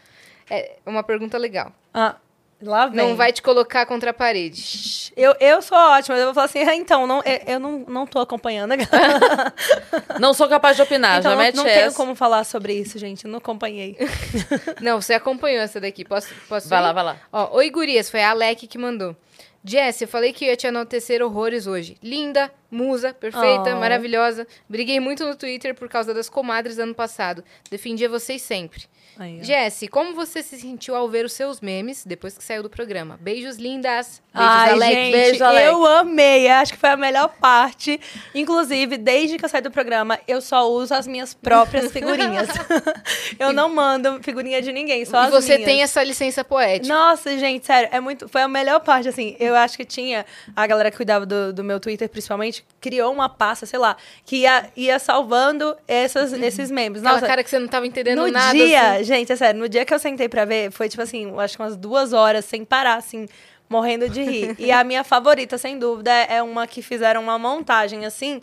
É 0.48 0.76
uma 0.86 1.02
pergunta 1.02 1.38
legal. 1.38 1.72
Ah, 1.94 2.16
lá 2.62 2.86
vem. 2.86 2.96
Não 2.96 3.16
vai 3.16 3.32
te 3.32 3.40
colocar 3.42 3.86
contra 3.86 4.10
a 4.10 4.14
parede. 4.14 5.12
Eu, 5.16 5.34
eu 5.40 5.60
sou 5.62 5.76
ótima, 5.76 6.16
eu 6.16 6.26
vou 6.26 6.34
falar 6.34 6.46
assim, 6.46 6.60
ah, 6.68 6.74
então, 6.74 7.06
não, 7.06 7.18
eu, 7.24 7.54
eu 7.54 7.60
não, 7.60 7.78
não 7.88 8.06
tô 8.06 8.18
acompanhando. 8.18 8.72
Não 10.18 10.34
sou 10.34 10.48
capaz 10.48 10.76
de 10.76 10.82
opinar, 10.82 11.18
então, 11.18 11.30
já 11.30 11.36
não, 11.36 11.42
mete 11.42 11.56
não 11.56 11.64
tenho 11.64 11.86
essa. 11.86 11.96
como 11.96 12.14
falar 12.14 12.44
sobre 12.44 12.74
isso, 12.74 12.98
gente. 12.98 13.24
Eu 13.24 13.30
não 13.30 13.38
acompanhei. 13.38 13.96
Não, 14.80 15.00
você 15.00 15.14
acompanhou 15.14 15.62
essa 15.62 15.80
daqui. 15.80 16.04
Posso, 16.04 16.34
posso 16.48 16.68
Vai 16.68 16.78
ir? 16.78 16.82
lá, 16.82 16.92
vai 16.92 17.04
lá. 17.04 17.16
Ó, 17.32 17.56
Oi, 17.56 17.70
gurias. 17.70 18.10
Foi 18.10 18.22
a 18.22 18.30
Alec 18.30 18.66
que 18.66 18.76
mandou. 18.78 19.16
Jess, 19.64 20.00
eu 20.02 20.08
falei 20.08 20.32
que 20.32 20.46
ia 20.46 20.56
te 20.56 20.66
enaltecer 20.66 21.22
horrores 21.22 21.66
hoje. 21.66 21.96
Linda, 22.02 22.50
musa, 22.70 23.12
perfeita, 23.14 23.74
Oh. 23.74 23.78
maravilhosa. 23.80 24.46
Briguei 24.68 24.98
muito 25.00 25.24
no 25.26 25.34
Twitter 25.36 25.74
por 25.74 25.88
causa 25.88 26.12
das 26.14 26.28
comadres 26.28 26.78
ano 26.78 26.94
passado. 26.94 27.44
Defendia 27.70 28.08
vocês 28.08 28.40
sempre. 28.42 28.84
Aí, 29.20 29.38
ó. 29.40 29.44
Jesse, 29.44 29.86
como 29.86 30.14
você 30.14 30.42
se 30.42 30.58
sentiu 30.58 30.96
ao 30.96 31.06
ver 31.08 31.26
os 31.26 31.32
seus 31.34 31.60
memes 31.60 32.04
depois 32.06 32.36
que 32.38 32.42
saiu 32.42 32.62
do 32.62 32.70
programa? 32.70 33.18
Beijos 33.20 33.56
lindas. 33.58 34.22
Beijos, 34.32 34.50
Ai, 34.50 34.70
Alec. 34.70 34.94
gente, 34.94 35.12
Beijo, 35.12 35.44
Alec. 35.44 35.66
eu 35.66 35.86
amei. 35.86 36.48
Acho 36.48 36.72
que 36.72 36.78
foi 36.78 36.88
a 36.88 36.96
melhor 36.96 37.28
parte. 37.40 38.00
Inclusive, 38.34 38.96
desde 38.96 39.36
que 39.36 39.44
eu 39.44 39.48
saí 39.48 39.60
do 39.60 39.70
programa, 39.70 40.18
eu 40.26 40.40
só 40.40 40.66
uso 40.70 40.94
as 40.94 41.06
minhas 41.06 41.34
próprias 41.34 41.90
figurinhas. 41.92 42.48
eu 43.38 43.52
não 43.52 43.68
mando 43.68 44.22
figurinha 44.22 44.62
de 44.62 44.72
ninguém, 44.72 45.04
só 45.04 45.24
E 45.24 45.26
as 45.26 45.30
você 45.30 45.54
minhas. 45.58 45.64
tem 45.70 45.82
essa 45.82 46.02
licença 46.02 46.42
poética. 46.42 46.92
Nossa, 46.92 47.36
gente, 47.36 47.66
sério, 47.66 47.90
é 47.92 48.00
muito. 48.00 48.28
Foi 48.28 48.40
a 48.40 48.48
melhor 48.48 48.80
parte, 48.80 49.08
assim. 49.08 49.36
Eu 49.38 49.54
acho 49.54 49.76
que 49.76 49.84
tinha. 49.84 50.24
A 50.56 50.66
galera 50.66 50.90
que 50.90 50.96
cuidava 50.96 51.26
do, 51.26 51.52
do 51.52 51.62
meu 51.62 51.78
Twitter, 51.78 52.08
principalmente, 52.08 52.64
criou 52.80 53.12
uma 53.12 53.28
pasta, 53.28 53.66
sei 53.66 53.78
lá, 53.78 53.96
que 54.24 54.36
ia, 54.38 54.70
ia 54.76 54.98
salvando 54.98 55.76
essas, 55.86 56.32
esses 56.32 56.70
memes. 56.70 57.00
Aquela 57.02 57.14
Nossa, 57.16 57.26
cara 57.26 57.44
que 57.44 57.50
você 57.50 57.58
não 57.58 57.68
tava 57.68 57.86
entendendo 57.86 58.22
no 58.22 58.30
nada. 58.32 58.52
dia, 58.56 58.92
assim. 58.92 59.09
Gente, 59.10 59.32
é 59.32 59.36
sério, 59.36 59.60
no 59.60 59.68
dia 59.68 59.84
que 59.84 59.92
eu 59.92 59.98
sentei 59.98 60.28
pra 60.28 60.44
ver, 60.44 60.70
foi 60.70 60.88
tipo 60.88 61.02
assim, 61.02 61.32
acho 61.38 61.56
que 61.56 61.62
umas 61.62 61.76
duas 61.76 62.12
horas 62.12 62.44
sem 62.44 62.64
parar, 62.64 62.94
assim, 62.94 63.26
morrendo 63.68 64.08
de 64.08 64.22
rir. 64.22 64.56
e 64.58 64.70
a 64.70 64.82
minha 64.84 65.04
favorita, 65.04 65.58
sem 65.58 65.78
dúvida, 65.78 66.10
é 66.10 66.42
uma 66.42 66.66
que 66.66 66.80
fizeram 66.80 67.22
uma 67.22 67.38
montagem 67.38 68.06
assim. 68.06 68.40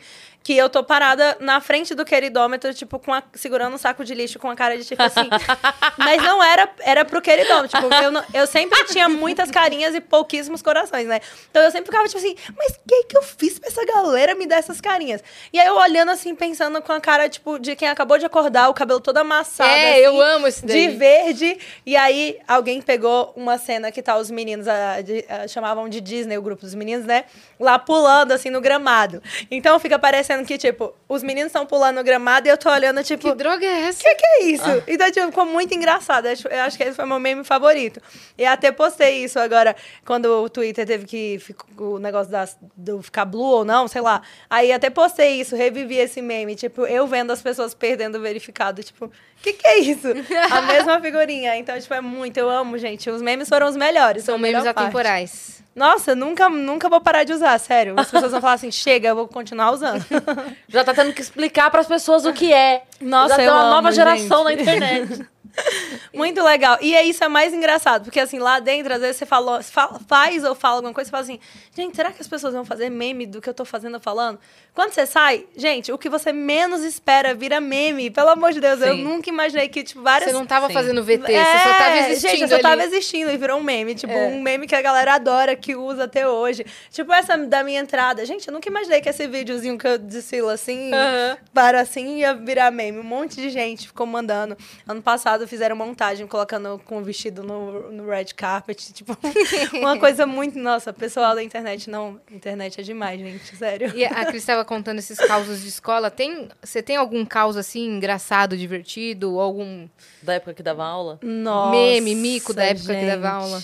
Que 0.48 0.56
eu 0.56 0.69
tô 0.69 0.82
parada 0.82 1.36
na 1.41 1.60
frente 1.60 1.94
do 1.94 2.06
queridômetro, 2.06 2.74
tipo, 2.74 2.98
com 2.99 3.14
a- 3.14 3.22
segurando 3.34 3.74
um 3.74 3.78
saco 3.78 4.06
de 4.06 4.14
lixo 4.15 4.40
com 4.40 4.49
a 4.49 4.56
cara 4.56 4.78
de 4.78 4.86
tipo 4.86 5.03
assim. 5.03 5.28
Mas 5.98 6.24
não 6.24 6.41
era, 6.41 6.69
era 6.80 7.03
pro 7.03 7.22
queridômetro. 7.22 7.68
Tipo, 7.68 7.94
eu, 7.95 8.11
não- 8.11 8.24
eu 8.34 8.48
sempre 8.48 8.82
tinha 8.86 9.10
muitas 9.10 9.52
carinhas 9.52 9.94
e 9.94 9.99
pouquíssimos 9.99 10.61
corações, 10.61 11.06
né? 11.06 11.19
Então 11.52 11.61
eu 11.61 11.69
sempre 11.69 11.88
ficava, 11.88 12.06
tipo 12.07 12.18
assim, 12.18 12.34
mas 12.57 12.72
o 12.76 12.80
que, 12.88 13.03
que 13.03 13.18
eu 13.18 13.24
fiz 13.24 13.60
pra 13.60 13.68
essa 13.68 13.86
galera 13.86 14.36
me 14.36 14.48
dar 14.48 14.56
essas 14.56 14.80
carinhas? 14.80 15.22
E 15.52 15.60
aí 15.60 15.68
eu 15.68 15.76
olhando 15.76 16.11
assim, 16.11 16.34
pensando 16.34 16.82
com 16.82 16.94
a 16.94 17.02
cara, 17.02 17.28
tipo, 17.28 17.60
de 17.60 17.76
quem 17.76 17.90
acabou 17.90 18.18
de 18.18 18.26
acordar, 18.26 18.69
o 18.69 18.74
cabelo 18.74 19.02
todo 19.02 19.18
amassado. 19.18 19.69
É, 19.69 19.91
assim, 19.95 19.99
eu 19.99 20.22
amo 20.22 20.48
esse 20.48 20.65
daí. 20.65 20.88
De 20.88 20.95
verde. 20.95 21.57
E 21.86 21.98
aí 21.98 22.40
alguém 22.48 22.82
pegou 22.82 23.34
uma 23.36 23.57
cena 23.57 23.91
que 23.91 24.02
tá 24.02 24.15
os 24.18 24.32
meninos, 24.32 24.65
ah, 24.65 25.02
de- 25.02 25.26
ah, 25.28 25.45
chamavam 25.45 25.90
de 25.90 25.99
Disney, 25.99 26.38
o 26.38 26.41
grupo 26.41 26.61
dos 26.61 26.74
meninos, 26.74 27.06
né? 27.06 27.26
Lá 27.60 27.78
pulando, 27.78 28.32
assim, 28.32 28.49
no 28.49 28.61
gramado. 28.61 29.22
Então 29.52 29.78
fica 29.78 29.99
parecendo 29.99 30.36
que, 30.45 30.57
tipo, 30.57 30.93
os 31.07 31.23
meninos 31.23 31.47
estão 31.47 31.65
pulando 31.65 31.97
no 31.97 32.03
gramado 32.03 32.47
e 32.47 32.51
eu 32.51 32.57
tô 32.57 32.69
olhando, 32.69 33.03
tipo. 33.03 33.30
Que 33.30 33.35
droga 33.35 33.65
é 33.65 33.88
essa? 33.88 33.99
O 33.99 34.03
que, 34.03 34.15
que 34.15 34.26
é 34.26 34.43
isso? 34.45 34.84
Então, 34.88 35.11
tipo, 35.11 35.27
ficou 35.27 35.45
muito 35.45 35.73
engraçado. 35.73 36.26
Eu 36.26 36.34
acho, 36.34 36.47
eu 36.47 36.61
acho 36.61 36.77
que 36.77 36.84
esse 36.84 36.95
foi 36.95 37.05
meu 37.05 37.19
meme 37.19 37.43
favorito. 37.43 38.01
E 38.38 38.45
até 38.45 38.72
postei 38.72 39.23
isso 39.23 39.39
agora, 39.39 39.76
quando 40.05 40.26
o 40.26 40.49
Twitter 40.49 40.85
teve 40.85 41.05
que. 41.05 41.39
O 41.77 41.99
negócio 41.99 42.31
das, 42.31 42.57
do 42.76 43.01
ficar 43.01 43.26
blue 43.26 43.43
ou 43.43 43.65
não, 43.65 43.88
sei 43.88 44.01
lá. 44.01 44.22
Aí 44.49 44.72
até 44.72 44.89
postei 44.89 45.39
isso, 45.39 45.55
revivi 45.55 45.97
esse 45.97 46.22
meme. 46.22 46.55
Tipo, 46.55 46.85
eu 46.85 47.07
vendo 47.07 47.31
as 47.31 47.41
pessoas 47.41 47.73
perdendo 47.73 48.18
o 48.18 48.22
verificado. 48.22 48.84
Tipo, 48.84 49.11
que, 49.41 49.53
que 49.53 49.68
é 49.68 49.80
isso? 49.80 50.07
A 50.51 50.61
mesma 50.61 50.99
figurinha. 50.99 51.55
Então, 51.57 51.80
tipo, 51.80 51.93
é 51.93 52.01
muito. 52.01 52.38
Eu 52.38 52.49
amo, 52.49 52.77
gente. 52.77 53.09
Os 53.09 53.22
memes 53.22 53.47
foram 53.49 53.68
os 53.68 53.76
melhores. 53.76 54.23
São 54.23 54.38
memes 54.38 54.64
parte. 54.64 54.80
atemporais. 54.80 55.64
Nossa, 55.76 56.15
nunca, 56.15 56.49
nunca 56.49 56.89
vou 56.89 56.99
parar 56.99 57.23
de 57.23 57.34
usar, 57.34 57.55
sério. 57.59 57.93
As 57.97 58.09
pessoas 58.09 58.31
vão 58.31 58.41
falar 58.41 58.53
assim: 58.53 58.72
chega, 58.72 59.09
eu 59.09 59.15
vou 59.15 59.27
continuar 59.27 59.72
usando. 59.72 60.03
Já 60.68 60.84
tá 60.84 60.91
tendo 60.91 61.14
que 61.14 61.22
explicar 61.22 61.69
pras 61.69 61.85
pessoas 61.85 62.26
o 62.26 62.34
que 62.34 62.51
é. 62.51 62.81
Nossa, 62.99 63.30
Já 63.30 63.35
tem 63.35 63.45
eu 63.45 63.53
uma 63.53 63.61
amo, 63.61 63.72
nova 63.76 63.91
geração 63.91 64.47
gente. 64.49 64.65
na 64.65 64.73
internet. 64.73 65.27
Muito 66.14 66.42
legal. 66.44 66.78
E 66.82 66.96
é 66.96 67.04
isso 67.04 67.24
é 67.24 67.28
mais 67.28 67.54
engraçado, 67.54 68.04
porque 68.06 68.20
assim, 68.20 68.40
lá 68.40 68.60
dentro, 68.60 68.94
às 68.94 69.02
vezes 69.02 69.18
você 69.18 69.26
falou, 69.26 69.62
fa- 69.62 70.00
faz 70.08 70.44
ou 70.44 70.56
fala 70.56 70.76
alguma 70.78 70.94
coisa, 70.94 71.08
você 71.08 71.12
fala 71.12 71.24
assim, 71.24 71.40
gente, 71.76 71.96
será 71.96 72.12
que 72.12 72.22
as 72.22 72.28
pessoas 72.28 72.54
vão 72.54 72.66
fazer 72.66 72.90
meme 72.90 73.26
do 73.26 73.42
que 73.42 73.50
eu 73.50 73.54
tô 73.54 73.66
fazendo 73.66 73.96
ou 73.96 74.00
falando? 74.00 74.40
Quando 74.74 74.92
você 74.94 75.06
sai, 75.06 75.46
gente, 75.56 75.92
o 75.92 75.98
que 75.98 76.08
você 76.10 76.32
menos 76.32 76.84
espera 76.84 77.34
vira 77.34 77.60
meme. 77.60 78.10
Pelo 78.12 78.30
amor 78.30 78.52
de 78.54 78.60
Deus, 78.60 78.80
eu 78.82 78.94
Sim. 78.96 79.04
nunca 79.04 79.30
imaginei 79.30 79.68
que, 79.68 79.84
tipo, 79.84 80.02
várias. 80.04 80.30
Você 80.30 80.38
não 80.38 80.46
tava 80.46 80.68
Sim. 80.68 80.74
fazendo 80.74 81.04
VT, 81.04 81.22
você 81.26 81.58
só 81.64 81.74
tava 81.74 81.96
É, 81.96 82.10
existindo 82.12 82.32
Gente, 82.32 82.42
eu 82.44 82.48
só 82.50 82.54
ali. 82.56 82.64
tava 82.64 82.84
existindo 82.84 83.32
e 83.32 83.38
virou 83.38 83.60
um 83.60 83.64
meme. 83.64 83.96
Tipo, 83.96 84.14
É. 84.14 84.28
um 84.28 84.40
meme 84.42 84.68
que 84.68 84.76
a 84.76 84.82
galera 84.82 85.16
adora, 85.16 85.56
que 85.56 85.76
usa 85.76 86.04
até 86.04 86.28
hoje. 86.28 86.64
Tipo, 86.92 87.12
essa 87.12 87.36
da 87.38 87.64
minha 87.64 87.80
entrada. 87.80 88.24
Gente, 88.26 88.48
eu 88.48 88.54
nunca 88.54 88.70
imaginei 88.70 89.02
que 89.02 89.10
esse 89.10 89.26
videozinho 89.28 89.78
que 89.80 89.88
eu 89.88 89.98
desfilo 89.98 90.50
assim, 90.50 90.94
Aham. 90.94 91.38
para 91.54 91.82
assim, 91.82 92.18
ia 92.20 92.36
virar 92.36 92.70
meme. 92.70 93.00
Um 93.00 93.04
monte 93.04 93.38
de 93.38 93.50
gente 93.50 93.88
ficou 93.88 94.06
mandando. 94.06 94.56
Ano 94.88 95.02
passado 95.02 95.47
fizeram 95.48 95.76
montagem, 95.76 96.28
colocando 96.28 96.80
com 96.86 96.98
o 96.99 97.03
vestido 97.03 97.44
no, 97.44 97.91
no 97.91 98.07
red 98.07 98.26
carpet. 98.36 98.94
Tipo, 98.94 99.18
uma 99.74 99.98
coisa 99.98 100.26
muito... 100.26 100.60
Nossa, 100.60 100.94
pessoal 100.94 101.34
da 101.34 101.44
internet, 101.44 101.90
não... 101.90 102.19
Internet 102.32 102.80
é 102.80 102.84
demais, 102.84 103.19
gente, 103.19 103.56
sério. 103.56 103.91
E 103.95 104.06
a 104.06 104.26
Cris 104.26 104.44
estava 104.44 104.64
contando 104.64 104.99
esses 104.99 105.18
causos 105.18 105.61
de 105.61 105.69
escola. 105.69 106.11
Tem, 106.11 106.49
você 106.61 106.82
tem 106.84 106.95
algum 106.95 107.26
caos 107.26 107.57
assim 107.57 107.86
engraçado, 107.95 108.57
divertido, 108.57 109.34
ou 109.34 109.41
algum 109.41 109.88
Da 110.22 110.34
época 110.34 110.53
que 110.53 110.64
dava 110.64 110.86
aula. 110.86 111.19
Nossa, 111.22 111.72
meme, 111.72 112.15
mico 112.15 112.53
da 112.53 112.65
época 112.65 112.94
que 112.94 113.06
dava 113.06 113.22
gente. 113.22 113.44
aula? 113.44 113.64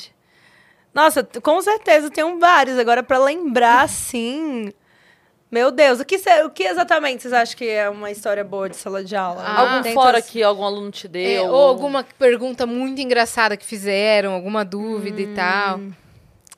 Nossa, 0.94 1.24
com 1.24 1.62
certeza 1.62 2.10
tem 2.10 2.40
vários. 2.40 2.78
Agora, 2.78 3.02
pra 3.02 3.18
lembrar, 3.18 3.82
assim. 3.84 4.72
Meu 5.54 5.70
Deus, 5.70 6.00
o 6.00 6.06
que, 6.06 6.18
cê- 6.18 6.42
o 6.44 6.50
que 6.50 6.64
exatamente 6.64 7.22
vocês 7.22 7.32
acham 7.32 7.56
que 7.56 7.70
é 7.70 7.88
uma 7.88 8.10
história 8.10 8.44
boa 8.44 8.68
de 8.68 8.76
sala 8.76 9.04
de 9.04 9.16
aula? 9.16 9.44
Ah, 9.46 9.60
algum 9.62 9.76
Dentre 9.84 9.94
fora 9.94 10.20
que 10.20 10.42
algum 10.42 10.64
aluno 10.64 10.90
te 10.90 11.06
É, 11.06 11.10
deu. 11.10 11.46
ou 11.46 11.68
alguma 11.68 12.04
pergunta 12.18 12.66
muito 12.66 13.00
engraçada 13.00 13.56
que 13.56 13.64
fizeram, 13.64 14.34
alguma 14.34 14.66
dúvida 14.66 15.22
e 15.22 15.28
tal. 15.36 15.80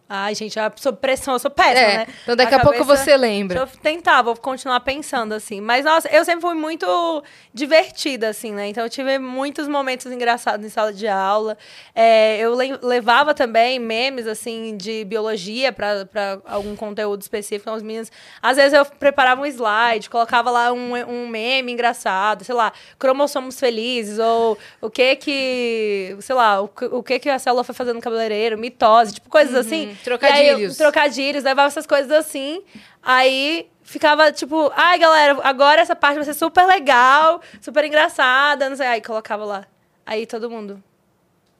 Ai, 0.07 0.35
gente, 0.35 0.59
eu 0.59 0.71
sob 0.75 0.99
pressão, 0.99 1.33
eu 1.33 1.39
sou 1.39 1.49
péssima, 1.49 1.79
É, 1.79 1.97
né? 1.97 2.07
então 2.21 2.35
daqui 2.35 2.53
a 2.53 2.59
pouco 2.59 2.83
você 2.83 3.17
lembra. 3.17 3.57
Deixa 3.65 3.73
eu 3.75 3.81
tentar, 3.81 4.21
vou 4.21 4.35
continuar 4.35 4.79
pensando, 4.81 5.33
assim. 5.33 5.59
Mas, 5.59 5.83
nossa, 5.83 6.07
eu 6.09 6.23
sempre 6.23 6.41
fui 6.41 6.53
muito 6.53 7.23
divertida, 7.51 8.29
assim, 8.29 8.51
né? 8.51 8.67
Então, 8.67 8.83
eu 8.83 8.89
tive 8.89 9.17
muitos 9.17 9.67
momentos 9.67 10.05
engraçados 10.11 10.63
em 10.63 10.69
sala 10.69 10.93
de 10.93 11.07
aula. 11.07 11.57
É, 11.95 12.37
eu 12.37 12.53
le- 12.55 12.77
levava 12.83 13.33
também 13.33 13.79
memes, 13.79 14.27
assim, 14.27 14.77
de 14.77 15.03
biologia 15.05 15.71
para 15.73 16.07
algum 16.45 16.75
conteúdo 16.75 17.21
específico. 17.21 17.63
Então, 17.63 17.75
os 17.75 17.81
meninos... 17.81 18.11
Às 18.41 18.57
vezes, 18.57 18.73
eu 18.73 18.85
preparava 18.85 19.41
um 19.41 19.45
slide, 19.47 20.07
colocava 20.09 20.51
lá 20.51 20.71
um, 20.71 20.93
um 21.07 21.27
meme 21.27 21.71
engraçado, 21.71 22.43
sei 22.43 22.53
lá, 22.53 22.71
cromossomos 22.99 23.59
felizes, 23.59 24.19
ou 24.19 24.55
o 24.81 24.89
que 24.89 25.15
que... 25.15 26.15
Sei 26.19 26.35
lá, 26.35 26.61
o, 26.61 26.67
que- 26.67 26.85
o 26.85 27.01
que 27.01 27.17
que 27.17 27.29
a 27.29 27.39
célula 27.39 27.63
foi 27.63 27.73
fazendo 27.73 27.95
no 27.95 28.01
cabeleireiro, 28.01 28.55
mitose, 28.55 29.15
tipo, 29.15 29.29
coisas 29.29 29.55
assim. 29.55 29.94
Trocadilhos. 30.03 30.59
E 30.59 30.65
aí, 30.65 30.75
trocadilhos, 30.75 31.43
levava 31.43 31.67
essas 31.67 31.85
coisas 31.85 32.11
assim. 32.11 32.63
Aí 33.01 33.69
ficava 33.83 34.31
tipo, 34.31 34.71
ai 34.75 34.97
galera, 34.97 35.39
agora 35.43 35.81
essa 35.81 35.95
parte 35.95 36.15
vai 36.15 36.25
ser 36.25 36.33
super 36.33 36.65
legal, 36.65 37.41
super 37.61 37.83
engraçada, 37.85 38.69
não 38.69 38.75
sei. 38.75 38.87
Aí 38.87 39.01
colocava 39.01 39.45
lá. 39.45 39.65
Aí 40.05 40.25
todo 40.25 40.49
mundo 40.49 40.83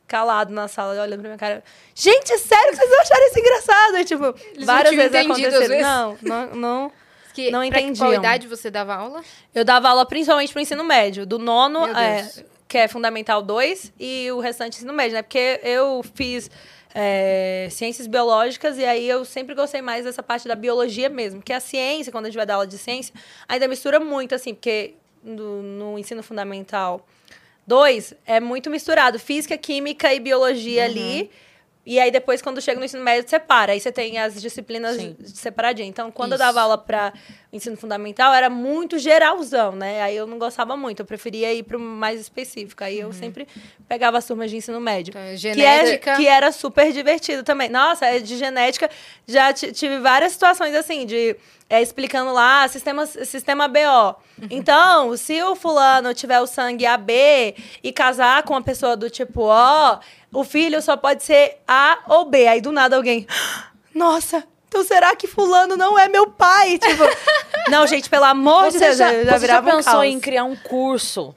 calado 0.08 0.54
na 0.54 0.68
sala, 0.68 0.94
olhando 1.02 1.20
pra 1.20 1.30
minha 1.30 1.38
cara. 1.38 1.64
Gente, 1.94 2.32
é 2.32 2.38
sério 2.38 2.70
que 2.72 2.78
vocês 2.78 2.90
não 2.90 3.02
acharam 3.02 3.28
isso 3.28 3.40
engraçado? 3.40 3.98
E, 3.98 4.06
tipo, 4.06 4.24
não 4.58 4.66
várias 4.66 4.96
vezes 4.96 5.16
às 5.16 5.68
vezes? 5.68 5.82
Não, 5.82 6.18
não, 6.22 6.56
não. 6.56 6.92
Que, 7.36 7.52
Não 7.52 7.68
pra 7.68 7.82
entendiam. 7.82 8.08
Qual 8.08 8.14
idade 8.14 8.48
você 8.48 8.72
dava 8.72 8.96
aula? 8.96 9.22
Eu 9.54 9.66
dava 9.66 9.90
aula 9.90 10.06
principalmente 10.06 10.54
pro 10.54 10.62
ensino 10.62 10.86
médio, 10.86 11.26
do 11.26 11.38
nono, 11.38 11.86
é, 11.86 12.26
que 12.66 12.78
é 12.78 12.88
Fundamental 12.88 13.42
2, 13.44 13.92
e 14.00 14.32
o 14.32 14.40
restante 14.40 14.78
ensino 14.78 14.94
médio, 14.94 15.16
né? 15.16 15.22
Porque 15.22 15.60
eu 15.62 16.02
fiz 16.14 16.50
é, 16.98 17.68
ciências 17.70 18.08
biológicas 18.08 18.78
e 18.78 18.86
aí 18.86 19.08
eu 19.08 19.26
sempre 19.26 19.54
gostei 19.54 19.82
mais 19.82 20.06
dessa 20.06 20.24
parte 20.24 20.48
da 20.48 20.56
biologia 20.56 21.10
mesmo. 21.10 21.42
Porque 21.42 21.52
a 21.52 21.60
ciência, 21.60 22.10
quando 22.10 22.26
a 22.26 22.30
gente 22.30 22.38
vai 22.38 22.46
dar 22.46 22.54
aula 22.54 22.66
de 22.66 22.78
ciência, 22.78 23.14
ainda 23.50 23.68
mistura 23.68 24.00
muito, 24.00 24.34
assim, 24.34 24.54
porque 24.54 24.94
no, 25.22 25.62
no 25.62 26.00
ensino 26.00 26.24
fundamental 26.24 27.06
2 27.68 28.14
é 28.26 28.40
muito 28.40 28.70
misturado. 28.70 29.20
Física, 29.20 29.58
química 29.58 30.14
e 30.14 30.22
biologia 30.22 30.86
ali. 30.86 31.30
E 31.86 32.00
aí, 32.00 32.10
depois, 32.10 32.42
quando 32.42 32.60
chega 32.62 32.80
no 32.80 32.86
ensino 32.86 33.04
médio, 33.04 33.30
separa. 33.30 33.74
Aí 33.74 33.80
você 33.80 33.92
tem 33.92 34.18
as 34.18 34.42
disciplinas 34.42 34.96
Sim. 34.96 35.16
separadinhas. 35.26 35.90
Então, 35.90 36.10
quando 36.10 36.32
eu 36.32 36.38
Isso. 36.38 36.46
dava 36.46 36.62
aula 36.62 36.78
para 36.78 37.14
ensino 37.56 37.78
fundamental, 37.78 38.34
era 38.34 38.50
muito 38.50 38.98
geralzão, 39.00 39.72
né? 39.72 40.02
Aí 40.02 40.16
eu 40.16 40.28
não 40.28 40.38
gostava 40.38 40.76
muito. 40.76 41.00
Eu 41.02 41.06
preferia 41.06 41.54
ir 41.54 41.64
para 41.64 41.78
mais 41.78 42.20
específico. 42.20 42.84
Aí 42.84 43.00
eu 43.00 43.12
sempre 43.14 43.48
pegava 43.88 44.18
as 44.18 44.26
turmas 44.26 44.50
de 44.52 44.58
ensino 44.58 44.80
médio. 44.80 45.12
Então, 45.12 45.22
Que, 45.32 45.38
genética. 45.38 46.12
é, 46.12 46.16
que 46.16 46.28
era 46.28 46.52
super 46.52 46.92
divertido 46.92 47.44
também. 47.44 47.70
Nossa, 47.70 48.06
é 48.06 48.20
de 48.20 48.38
genética, 48.38 48.90
já 49.28 49.54
ti- 49.54 49.72
tive 49.72 50.00
várias 50.00 50.34
situações 50.34 50.76
assim, 50.76 51.06
de 51.06 51.36
é, 51.70 51.82
explicando 51.82 52.32
lá, 52.34 52.68
sistema, 52.68 53.06
sistema 53.06 53.68
BO. 53.68 54.16
Então, 54.52 55.16
se 55.18 55.42
o 55.42 55.56
fulano 55.56 56.14
tiver 56.14 56.40
o 56.40 56.46
sangue 56.48 56.86
AB 56.86 57.56
e 57.84 57.92
casar 57.92 58.44
com 58.44 58.54
uma 58.54 58.62
pessoa 58.62 58.96
do 58.96 59.10
tipo 59.10 59.42
O, 59.50 60.00
o 60.34 60.44
filho 60.44 60.82
só 60.82 60.96
pode 60.98 61.24
ser 61.24 61.58
A 61.68 62.00
ou 62.08 62.26
B. 62.26 62.48
Aí 62.48 62.62
do 62.62 62.72
nada 62.72 62.96
alguém. 62.96 63.26
Nossa! 63.96 64.44
Então 64.76 64.84
será 64.84 65.16
que 65.16 65.26
fulano 65.26 65.78
não 65.78 65.98
é 65.98 66.10
meu 66.10 66.28
pai? 66.28 66.78
Tipo, 66.78 67.04
não, 67.72 67.88
gente, 67.88 68.10
pelo 68.10 68.26
amor 68.26 68.66
de 68.66 68.74
Você 68.74 68.80
Deus, 68.80 68.98
já, 68.98 69.24
já, 69.24 69.40
você 69.40 69.48
já 69.48 69.62
um 69.62 69.64
pensou 69.64 69.94
caos. 69.94 70.04
em 70.06 70.20
criar 70.20 70.44
um 70.44 70.54
curso 70.54 71.34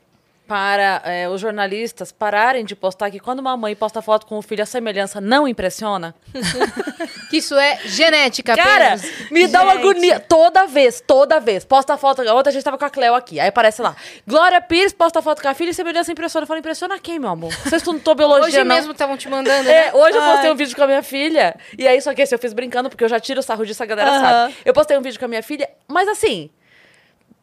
para 0.48 1.02
é, 1.04 1.28
os 1.28 1.40
jornalistas 1.40 2.10
pararem 2.10 2.64
de 2.64 2.74
postar 2.74 3.10
que 3.10 3.20
quando 3.20 3.40
uma 3.40 3.54
mãe 3.56 3.76
posta 3.76 4.00
foto 4.00 4.24
com 4.26 4.38
o 4.38 4.42
filho, 4.42 4.62
a 4.62 4.66
semelhança 4.66 5.20
não 5.20 5.46
impressiona? 5.46 6.14
Que 7.28 7.36
isso 7.38 7.54
é 7.58 7.78
genética 7.84 8.56
Cara, 8.56 8.94
apenas. 8.94 9.30
me 9.30 9.46
dá 9.46 9.62
uma 9.62 9.72
agonia. 9.72 10.18
Toda 10.18 10.66
vez, 10.66 10.98
toda 11.06 11.38
vez. 11.38 11.62
Posta 11.62 11.94
foto. 11.98 12.22
Ontem 12.22 12.48
a 12.48 12.52
gente 12.54 12.62
tava 12.64 12.78
com 12.78 12.86
a 12.86 12.88
Cleo 12.88 13.14
aqui. 13.14 13.38
Aí 13.38 13.48
aparece 13.48 13.82
lá. 13.82 13.94
Glória 14.26 14.58
Pires 14.62 14.94
posta 14.94 15.20
foto 15.20 15.42
com 15.42 15.48
a 15.48 15.52
filha 15.52 15.68
e 15.68 15.74
semelhança 15.74 16.10
impressiona. 16.10 16.44
Eu 16.44 16.48
falo, 16.48 16.58
impressiona 16.58 16.98
quem, 16.98 17.18
meu 17.18 17.28
amor? 17.28 17.52
Vocês 17.52 17.82
não 17.84 17.96
estão 17.98 18.14
biologia, 18.14 18.46
Hoje 18.46 18.64
não? 18.64 18.74
mesmo 18.74 18.92
estavam 18.92 19.14
te 19.18 19.28
mandando, 19.28 19.68
É, 19.68 19.86
né? 19.86 19.92
hoje 19.92 20.16
eu 20.16 20.22
postei 20.22 20.46
Ai. 20.46 20.52
um 20.52 20.56
vídeo 20.56 20.74
com 20.74 20.82
a 20.82 20.86
minha 20.86 21.02
filha. 21.02 21.54
E 21.76 21.86
aí, 21.86 22.00
só 22.00 22.14
que 22.14 22.22
esse 22.22 22.34
eu 22.34 22.38
fiz 22.38 22.54
brincando, 22.54 22.88
porque 22.88 23.04
eu 23.04 23.08
já 23.10 23.20
tiro 23.20 23.40
o 23.40 23.42
sarro 23.42 23.66
disso, 23.66 23.82
a 23.82 23.86
galera 23.86 24.10
Aham. 24.10 24.20
sabe. 24.22 24.56
Eu 24.64 24.72
postei 24.72 24.96
um 24.96 25.02
vídeo 25.02 25.18
com 25.18 25.26
a 25.26 25.28
minha 25.28 25.42
filha, 25.42 25.68
mas 25.86 26.08
assim. 26.08 26.48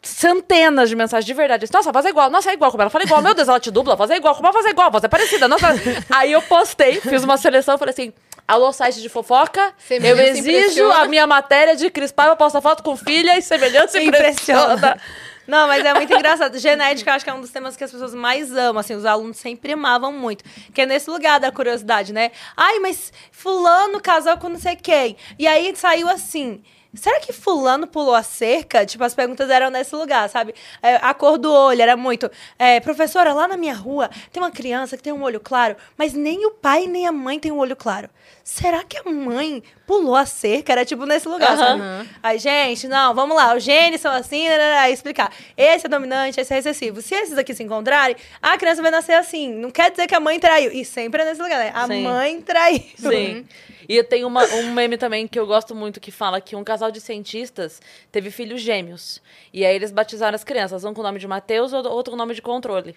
Centenas 0.07 0.87
de 0.87 0.95
mensagens 0.95 1.25
de 1.25 1.33
verdade. 1.33 1.65
Nossa, 1.73 1.91
faz 1.91 2.05
igual. 2.05 2.29
Nossa, 2.29 2.51
é 2.51 2.53
igual 2.53 2.69
como 2.69 2.83
ela 2.83 2.89
fala 2.89 3.03
igual. 3.03 3.21
Meu 3.21 3.33
Deus, 3.33 3.47
ela 3.47 3.59
te 3.59 3.71
dubla. 3.71 3.97
Faz 3.97 4.11
igual. 4.11 4.35
Como 4.35 4.45
ela 4.45 4.53
faz 4.53 4.65
igual? 4.67 4.91
Faz 4.91 5.03
é 5.03 5.07
parecida. 5.07 5.47
Nossa. 5.47 5.67
aí 6.09 6.31
eu 6.31 6.41
postei, 6.43 7.01
fiz 7.01 7.23
uma 7.23 7.37
seleção, 7.37 7.77
falei 7.77 7.91
assim: 7.91 8.13
Alô, 8.47 8.71
site 8.71 9.01
de 9.01 9.09
fofoca. 9.09 9.73
Eu 9.89 10.19
exijo 10.19 10.49
impressiona." 10.49 10.95
a 10.99 11.07
minha 11.07 11.25
matéria 11.25 11.75
de 11.75 11.89
Cris 11.89 12.11
Paiva 12.11 12.35
posta 12.35 12.61
foto 12.61 12.83
com 12.83 12.95
filha 12.95 13.37
e 13.37 13.41
semelhança 13.41 13.99
impressiona. 13.99 14.75
Impressiona. 14.75 15.01
Não, 15.47 15.67
mas 15.67 15.83
é 15.83 15.93
muito 15.93 16.13
engraçado. 16.13 16.57
Genética, 16.57 17.09
eu 17.09 17.15
acho 17.15 17.25
que 17.25 17.29
é 17.29 17.33
um 17.33 17.41
dos 17.41 17.51
temas 17.51 17.75
que 17.75 17.83
as 17.83 17.91
pessoas 17.91 18.13
mais 18.13 18.55
amam, 18.55 18.79
assim, 18.79 18.95
os 18.95 19.05
alunos 19.05 19.37
sempre 19.37 19.73
amavam 19.73 20.11
muito. 20.11 20.43
Que 20.73 20.81
é 20.81 20.85
nesse 20.85 21.09
lugar 21.09 21.39
da 21.39 21.51
curiosidade, 21.51 22.13
né? 22.13 22.31
Ai, 22.55 22.79
mas 22.79 23.13
fulano 23.31 23.99
casou 24.01 24.37
com 24.37 24.49
não 24.49 24.59
sei 24.59 24.75
quem. 24.75 25.17
E 25.37 25.47
aí 25.47 25.75
saiu 25.75 26.09
assim... 26.09 26.63
Será 26.95 27.19
que 27.19 27.33
fulano 27.33 27.87
pulou 27.87 28.15
a 28.15 28.23
cerca? 28.23 28.85
Tipo, 28.85 29.03
as 29.03 29.13
perguntas 29.13 29.49
eram 29.49 29.69
nesse 29.69 29.95
lugar, 29.95 30.29
sabe? 30.29 30.53
É, 30.81 30.95
a 30.95 31.13
cor 31.13 31.37
do 31.37 31.51
olho 31.51 31.81
era 31.81 31.95
muito... 31.97 32.29
é, 32.57 32.79
professora, 32.79 33.33
lá 33.33 33.47
na 33.47 33.57
minha 33.57 33.73
rua 33.73 34.09
tem 34.31 34.41
uma 34.41 34.51
criança 34.51 34.95
que 34.97 35.03
tem 35.03 35.13
um 35.13 35.23
olho 35.23 35.39
claro, 35.39 35.75
mas 35.97 36.13
nem 36.13 36.45
o 36.45 36.51
pai 36.51 36.87
nem 36.87 37.07
a 37.07 37.11
mãe 37.11 37.39
tem 37.39 37.51
um 37.51 37.57
olho 37.57 37.75
claro. 37.75 38.09
Será 38.43 38.83
que 38.83 38.97
a 38.97 39.09
mãe 39.09 39.63
pulou 39.87 40.15
a 40.15 40.25
cerca? 40.25 40.71
Era 40.71 40.85
tipo 40.85 41.05
nesse 41.05 41.27
lugar, 41.27 41.57
sabe? 41.57 41.81
Aí, 42.21 42.37
gente, 42.37 42.87
não, 42.87 43.13
vamos 43.13 43.35
lá. 43.35 43.55
Os 43.55 43.63
genes 43.63 43.99
são 43.99 44.11
assim, 44.11 44.47
né, 44.47 44.57
né, 44.57 44.69
né, 44.69 44.77
aí 44.77 44.93
explicar. 44.93 45.31
Esse 45.57 45.87
é 45.87 45.89
dominante, 45.89 46.39
esse 46.39 46.53
é 46.53 46.55
recessivo. 46.55 47.01
Se 47.01 47.15
esses 47.15 47.37
aqui 47.37 47.55
se 47.55 47.63
encontrarem, 47.63 48.15
a 48.41 48.55
criança 48.57 48.83
vai 48.83 48.91
nascer 48.91 49.13
assim. 49.13 49.51
Não 49.51 49.71
quer 49.71 49.89
dizer 49.89 50.05
que 50.05 50.13
a 50.13 50.19
mãe 50.19 50.39
traiu. 50.39 50.71
E 50.71 50.85
sempre 50.85 51.23
é 51.23 51.25
nesse 51.25 51.41
lugar, 51.41 51.57
né? 51.57 51.71
A 51.73 51.87
Sim. 51.87 52.03
mãe 52.03 52.41
traiu. 52.41 52.83
Sim. 52.97 53.47
E 53.87 54.01
tem 54.03 54.25
uma, 54.25 54.43
um 54.45 54.73
meme 54.73 54.97
também 54.97 55.27
que 55.27 55.39
eu 55.39 55.45
gosto 55.45 55.75
muito 55.75 55.99
que 55.99 56.11
fala 56.11 56.41
que 56.41 56.55
um 56.55 56.63
casal 56.63 56.91
de 56.91 56.99
cientistas 57.01 57.81
teve 58.11 58.31
filhos 58.31 58.61
gêmeos. 58.61 59.21
E 59.53 59.65
aí 59.65 59.75
eles 59.75 59.91
batizaram 59.91 60.35
as 60.35 60.43
crianças, 60.43 60.83
um 60.83 60.93
com 60.93 61.01
o 61.01 61.03
nome 61.03 61.19
de 61.19 61.27
Mateus, 61.27 61.73
outro 61.73 62.11
com 62.11 62.15
o 62.15 62.17
nome 62.17 62.33
de 62.33 62.41
controle. 62.41 62.95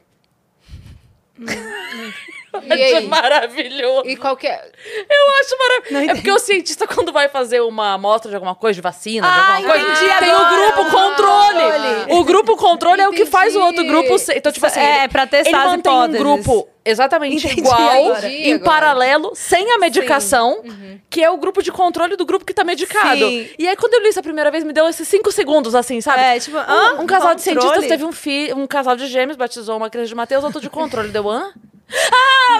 E 2.65 2.73
aí? 2.73 3.07
maravilhoso. 3.07 4.07
E 4.09 4.16
qual 4.16 4.37
que 4.37 4.47
é? 4.47 4.70
Eu 5.09 5.41
acho 5.41 5.59
maravilhoso. 5.59 6.11
É 6.11 6.15
porque 6.15 6.31
o 6.33 6.39
cientista, 6.39 6.87
quando 6.87 7.12
vai 7.12 7.29
fazer 7.29 7.61
uma 7.61 7.95
amostra 7.95 8.29
de 8.31 8.35
alguma 8.37 8.55
coisa, 8.55 8.75
de 8.77 8.81
vacina, 8.81 9.27
de 9.27 9.33
Ah, 9.33 9.57
alguma 9.57 9.73
coisa, 9.75 9.85
entendi 9.93 10.19
tem 10.19 10.31
agora. 10.31 10.53
o 10.53 10.57
grupo 10.57 10.91
controle. 10.91 11.59
Controle. 11.59 12.12
O 12.20 12.25
grupo 12.25 12.57
controle 12.57 13.03
é 13.03 13.09
o 13.09 13.12
que 13.12 13.27
faz 13.27 13.55
o 13.55 13.61
outro 13.61 13.85
grupo 13.85 14.19
ser. 14.19 14.37
Então, 14.39 14.51
tipo 14.53 14.65
assim, 14.66 14.81
É, 14.81 15.01
ele- 15.01 15.09
pra 15.09 15.27
testar 15.27 15.49
ele 15.51 15.57
as 15.59 15.65
mantém 15.66 15.93
hipóteses. 15.93 16.20
um 16.20 16.25
grupo 16.25 16.69
exatamente 16.85 17.47
Entendi 17.47 17.61
igual, 17.61 17.79
agora. 18.07 18.29
Em 18.31 18.53
agora. 18.55 18.65
paralelo, 18.70 19.33
sem 19.35 19.70
a 19.73 19.79
medicação, 19.79 20.62
que 21.11 21.23
é 21.23 21.31
o 21.31 21.37
grupo 21.37 21.62
de 21.62 21.70
controle 21.70 22.16
do 22.16 22.25
grupo 22.25 22.45
que 22.45 22.55
tá 22.55 22.65
medicado. 22.65 23.29
Sim. 23.29 23.49
E 23.59 23.69
aí, 23.69 23.77
quando 23.77 23.95
eu 23.95 24.03
li 24.03 24.09
isso 24.09 24.20
a 24.20 24.23
primeira 24.23 24.51
vez, 24.51 24.65
me 24.65 24.73
deu 24.73 24.89
esses 24.89 25.07
cinco 25.07 25.31
segundos, 25.31 25.75
assim, 25.75 26.01
sabe? 26.01 26.23
É, 26.23 26.39
tipo, 26.41 26.57
um, 26.57 26.61
hã? 26.61 26.95
um 27.01 27.07
casal 27.07 27.35
de 27.35 27.43
Controle? 27.45 27.61
cientistas 27.61 27.87
teve 27.87 28.05
um 28.05 28.12
filho, 28.12 28.57
um 28.57 28.66
casal 28.66 28.97
de 28.97 29.07
gêmeos, 29.07 29.37
batizou 29.37 29.77
uma 29.77 29.91
criança 29.91 30.09
de 30.09 30.15
Mateus, 30.15 30.43
outro 30.45 30.61
de 30.61 30.70
controle. 30.70 31.09
Deu, 31.11 31.29
hã? 31.29 31.53
Ah, 31.55 31.59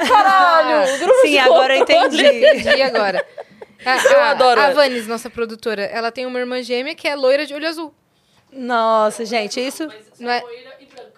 caralho! 0.09 0.99
Grupo 0.99 1.21
Sim, 1.23 1.31
de 1.31 1.39
agora 1.39 1.77
eu 1.77 1.83
entendi. 1.83 2.27
Entendi 2.27 2.83
agora. 2.83 3.27
A, 3.85 3.97
Eu 4.13 4.21
a- 4.21 4.31
adoro 4.31 4.61
A 4.61 4.65
ela. 4.65 4.75
Vanes, 4.75 5.07
nossa 5.07 5.31
produtora, 5.31 5.83
ela 5.85 6.11
tem 6.11 6.27
uma 6.27 6.39
irmã 6.39 6.63
gêmea 6.63 6.95
que 6.95 7.07
é 7.07 7.15
loira 7.15 7.47
de 7.47 7.55
olho 7.55 7.67
azul. 7.69 7.95
Nossa, 8.53 9.25
gente, 9.25 9.61
isso... 9.61 9.87
Não 10.19 10.31
é? 10.31 10.43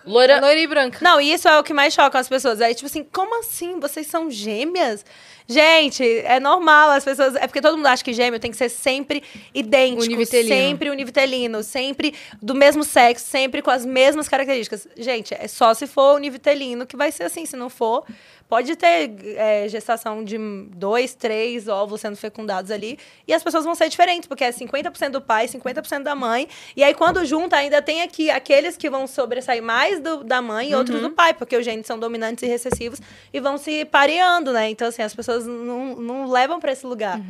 Loira, 0.04 0.40
Loira 0.40 0.60
e 0.60 0.66
branca. 0.66 0.98
Não, 1.02 1.20
isso 1.20 1.48
é 1.48 1.58
o 1.58 1.62
que 1.62 1.72
mais 1.74 1.92
choca 1.92 2.18
as 2.18 2.28
pessoas. 2.28 2.60
Aí, 2.60 2.74
tipo 2.74 2.86
assim, 2.86 3.04
como 3.04 3.40
assim? 3.40 3.78
Vocês 3.78 4.06
são 4.06 4.30
gêmeas? 4.30 5.04
Gente, 5.46 6.04
é 6.04 6.38
normal, 6.38 6.90
as 6.90 7.04
pessoas. 7.04 7.34
É 7.34 7.46
porque 7.46 7.60
todo 7.60 7.76
mundo 7.76 7.86
acha 7.86 8.04
que 8.04 8.12
gêmeo 8.12 8.38
tem 8.38 8.52
que 8.52 8.56
ser 8.56 8.68
sempre 8.68 9.22
idêntico, 9.52 10.04
Univitelino. 10.04 10.48
sempre 10.48 10.90
univitelino, 10.90 11.62
sempre 11.62 12.14
do 12.40 12.54
mesmo 12.54 12.84
sexo, 12.84 13.26
sempre 13.26 13.60
com 13.60 13.70
as 13.70 13.84
mesmas 13.84 14.28
características. 14.28 14.86
Gente, 14.96 15.34
é 15.34 15.48
só 15.48 15.74
se 15.74 15.88
for 15.88 16.14
univitelino 16.14 16.86
que 16.86 16.96
vai 16.96 17.10
ser 17.10 17.24
assim. 17.24 17.44
Se 17.46 17.56
não 17.56 17.68
for, 17.68 18.04
pode 18.50 18.74
ter 18.76 19.10
é, 19.36 19.68
gestação 19.68 20.22
de 20.24 20.36
dois, 20.74 21.14
três 21.14 21.68
óvulos 21.68 22.00
sendo 22.02 22.16
fecundados 22.16 22.70
ali. 22.70 22.98
E 23.26 23.32
as 23.32 23.42
pessoas 23.42 23.64
vão 23.64 23.74
ser 23.74 23.88
diferentes, 23.88 24.26
porque 24.28 24.42
é 24.44 24.50
50% 24.50 25.10
do 25.10 25.20
pai, 25.22 25.46
50% 25.46 26.02
da 26.02 26.14
mãe. 26.14 26.48
E 26.76 26.82
aí, 26.84 26.92
quando 26.92 27.24
junta, 27.24 27.56
ainda 27.56 27.80
tem 27.80 28.02
aqui 28.02 28.28
aqueles 28.28 28.76
que 28.76 28.90
vão 28.90 29.06
sobressair 29.06 29.62
mais 29.62 30.00
do- 30.00 30.24
da 30.24 30.42
mãe 30.42 30.70
e 30.70 30.74
outros 30.74 31.00
do 31.00 31.10
pai, 31.10 31.32
porque 31.32 31.56
os 31.56 31.64
genes 31.64 31.86
são 31.86 31.98
dominantes 31.98 32.42
e 32.42 32.46
recessivos 32.46 33.00
e 33.32 33.38
vão 33.40 33.56
se 33.56 33.84
pareando, 33.84 34.52
né? 34.52 34.68
Então, 34.68 34.88
assim, 34.88 35.02
as 35.02 35.14
pessoas 35.14 35.46
não, 35.46 35.94
não 35.94 36.28
levam 36.28 36.58
pra 36.58 36.72
esse 36.72 36.84
lugar. 36.84 37.20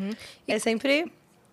É 0.48 0.58
sempre. 0.58 1.12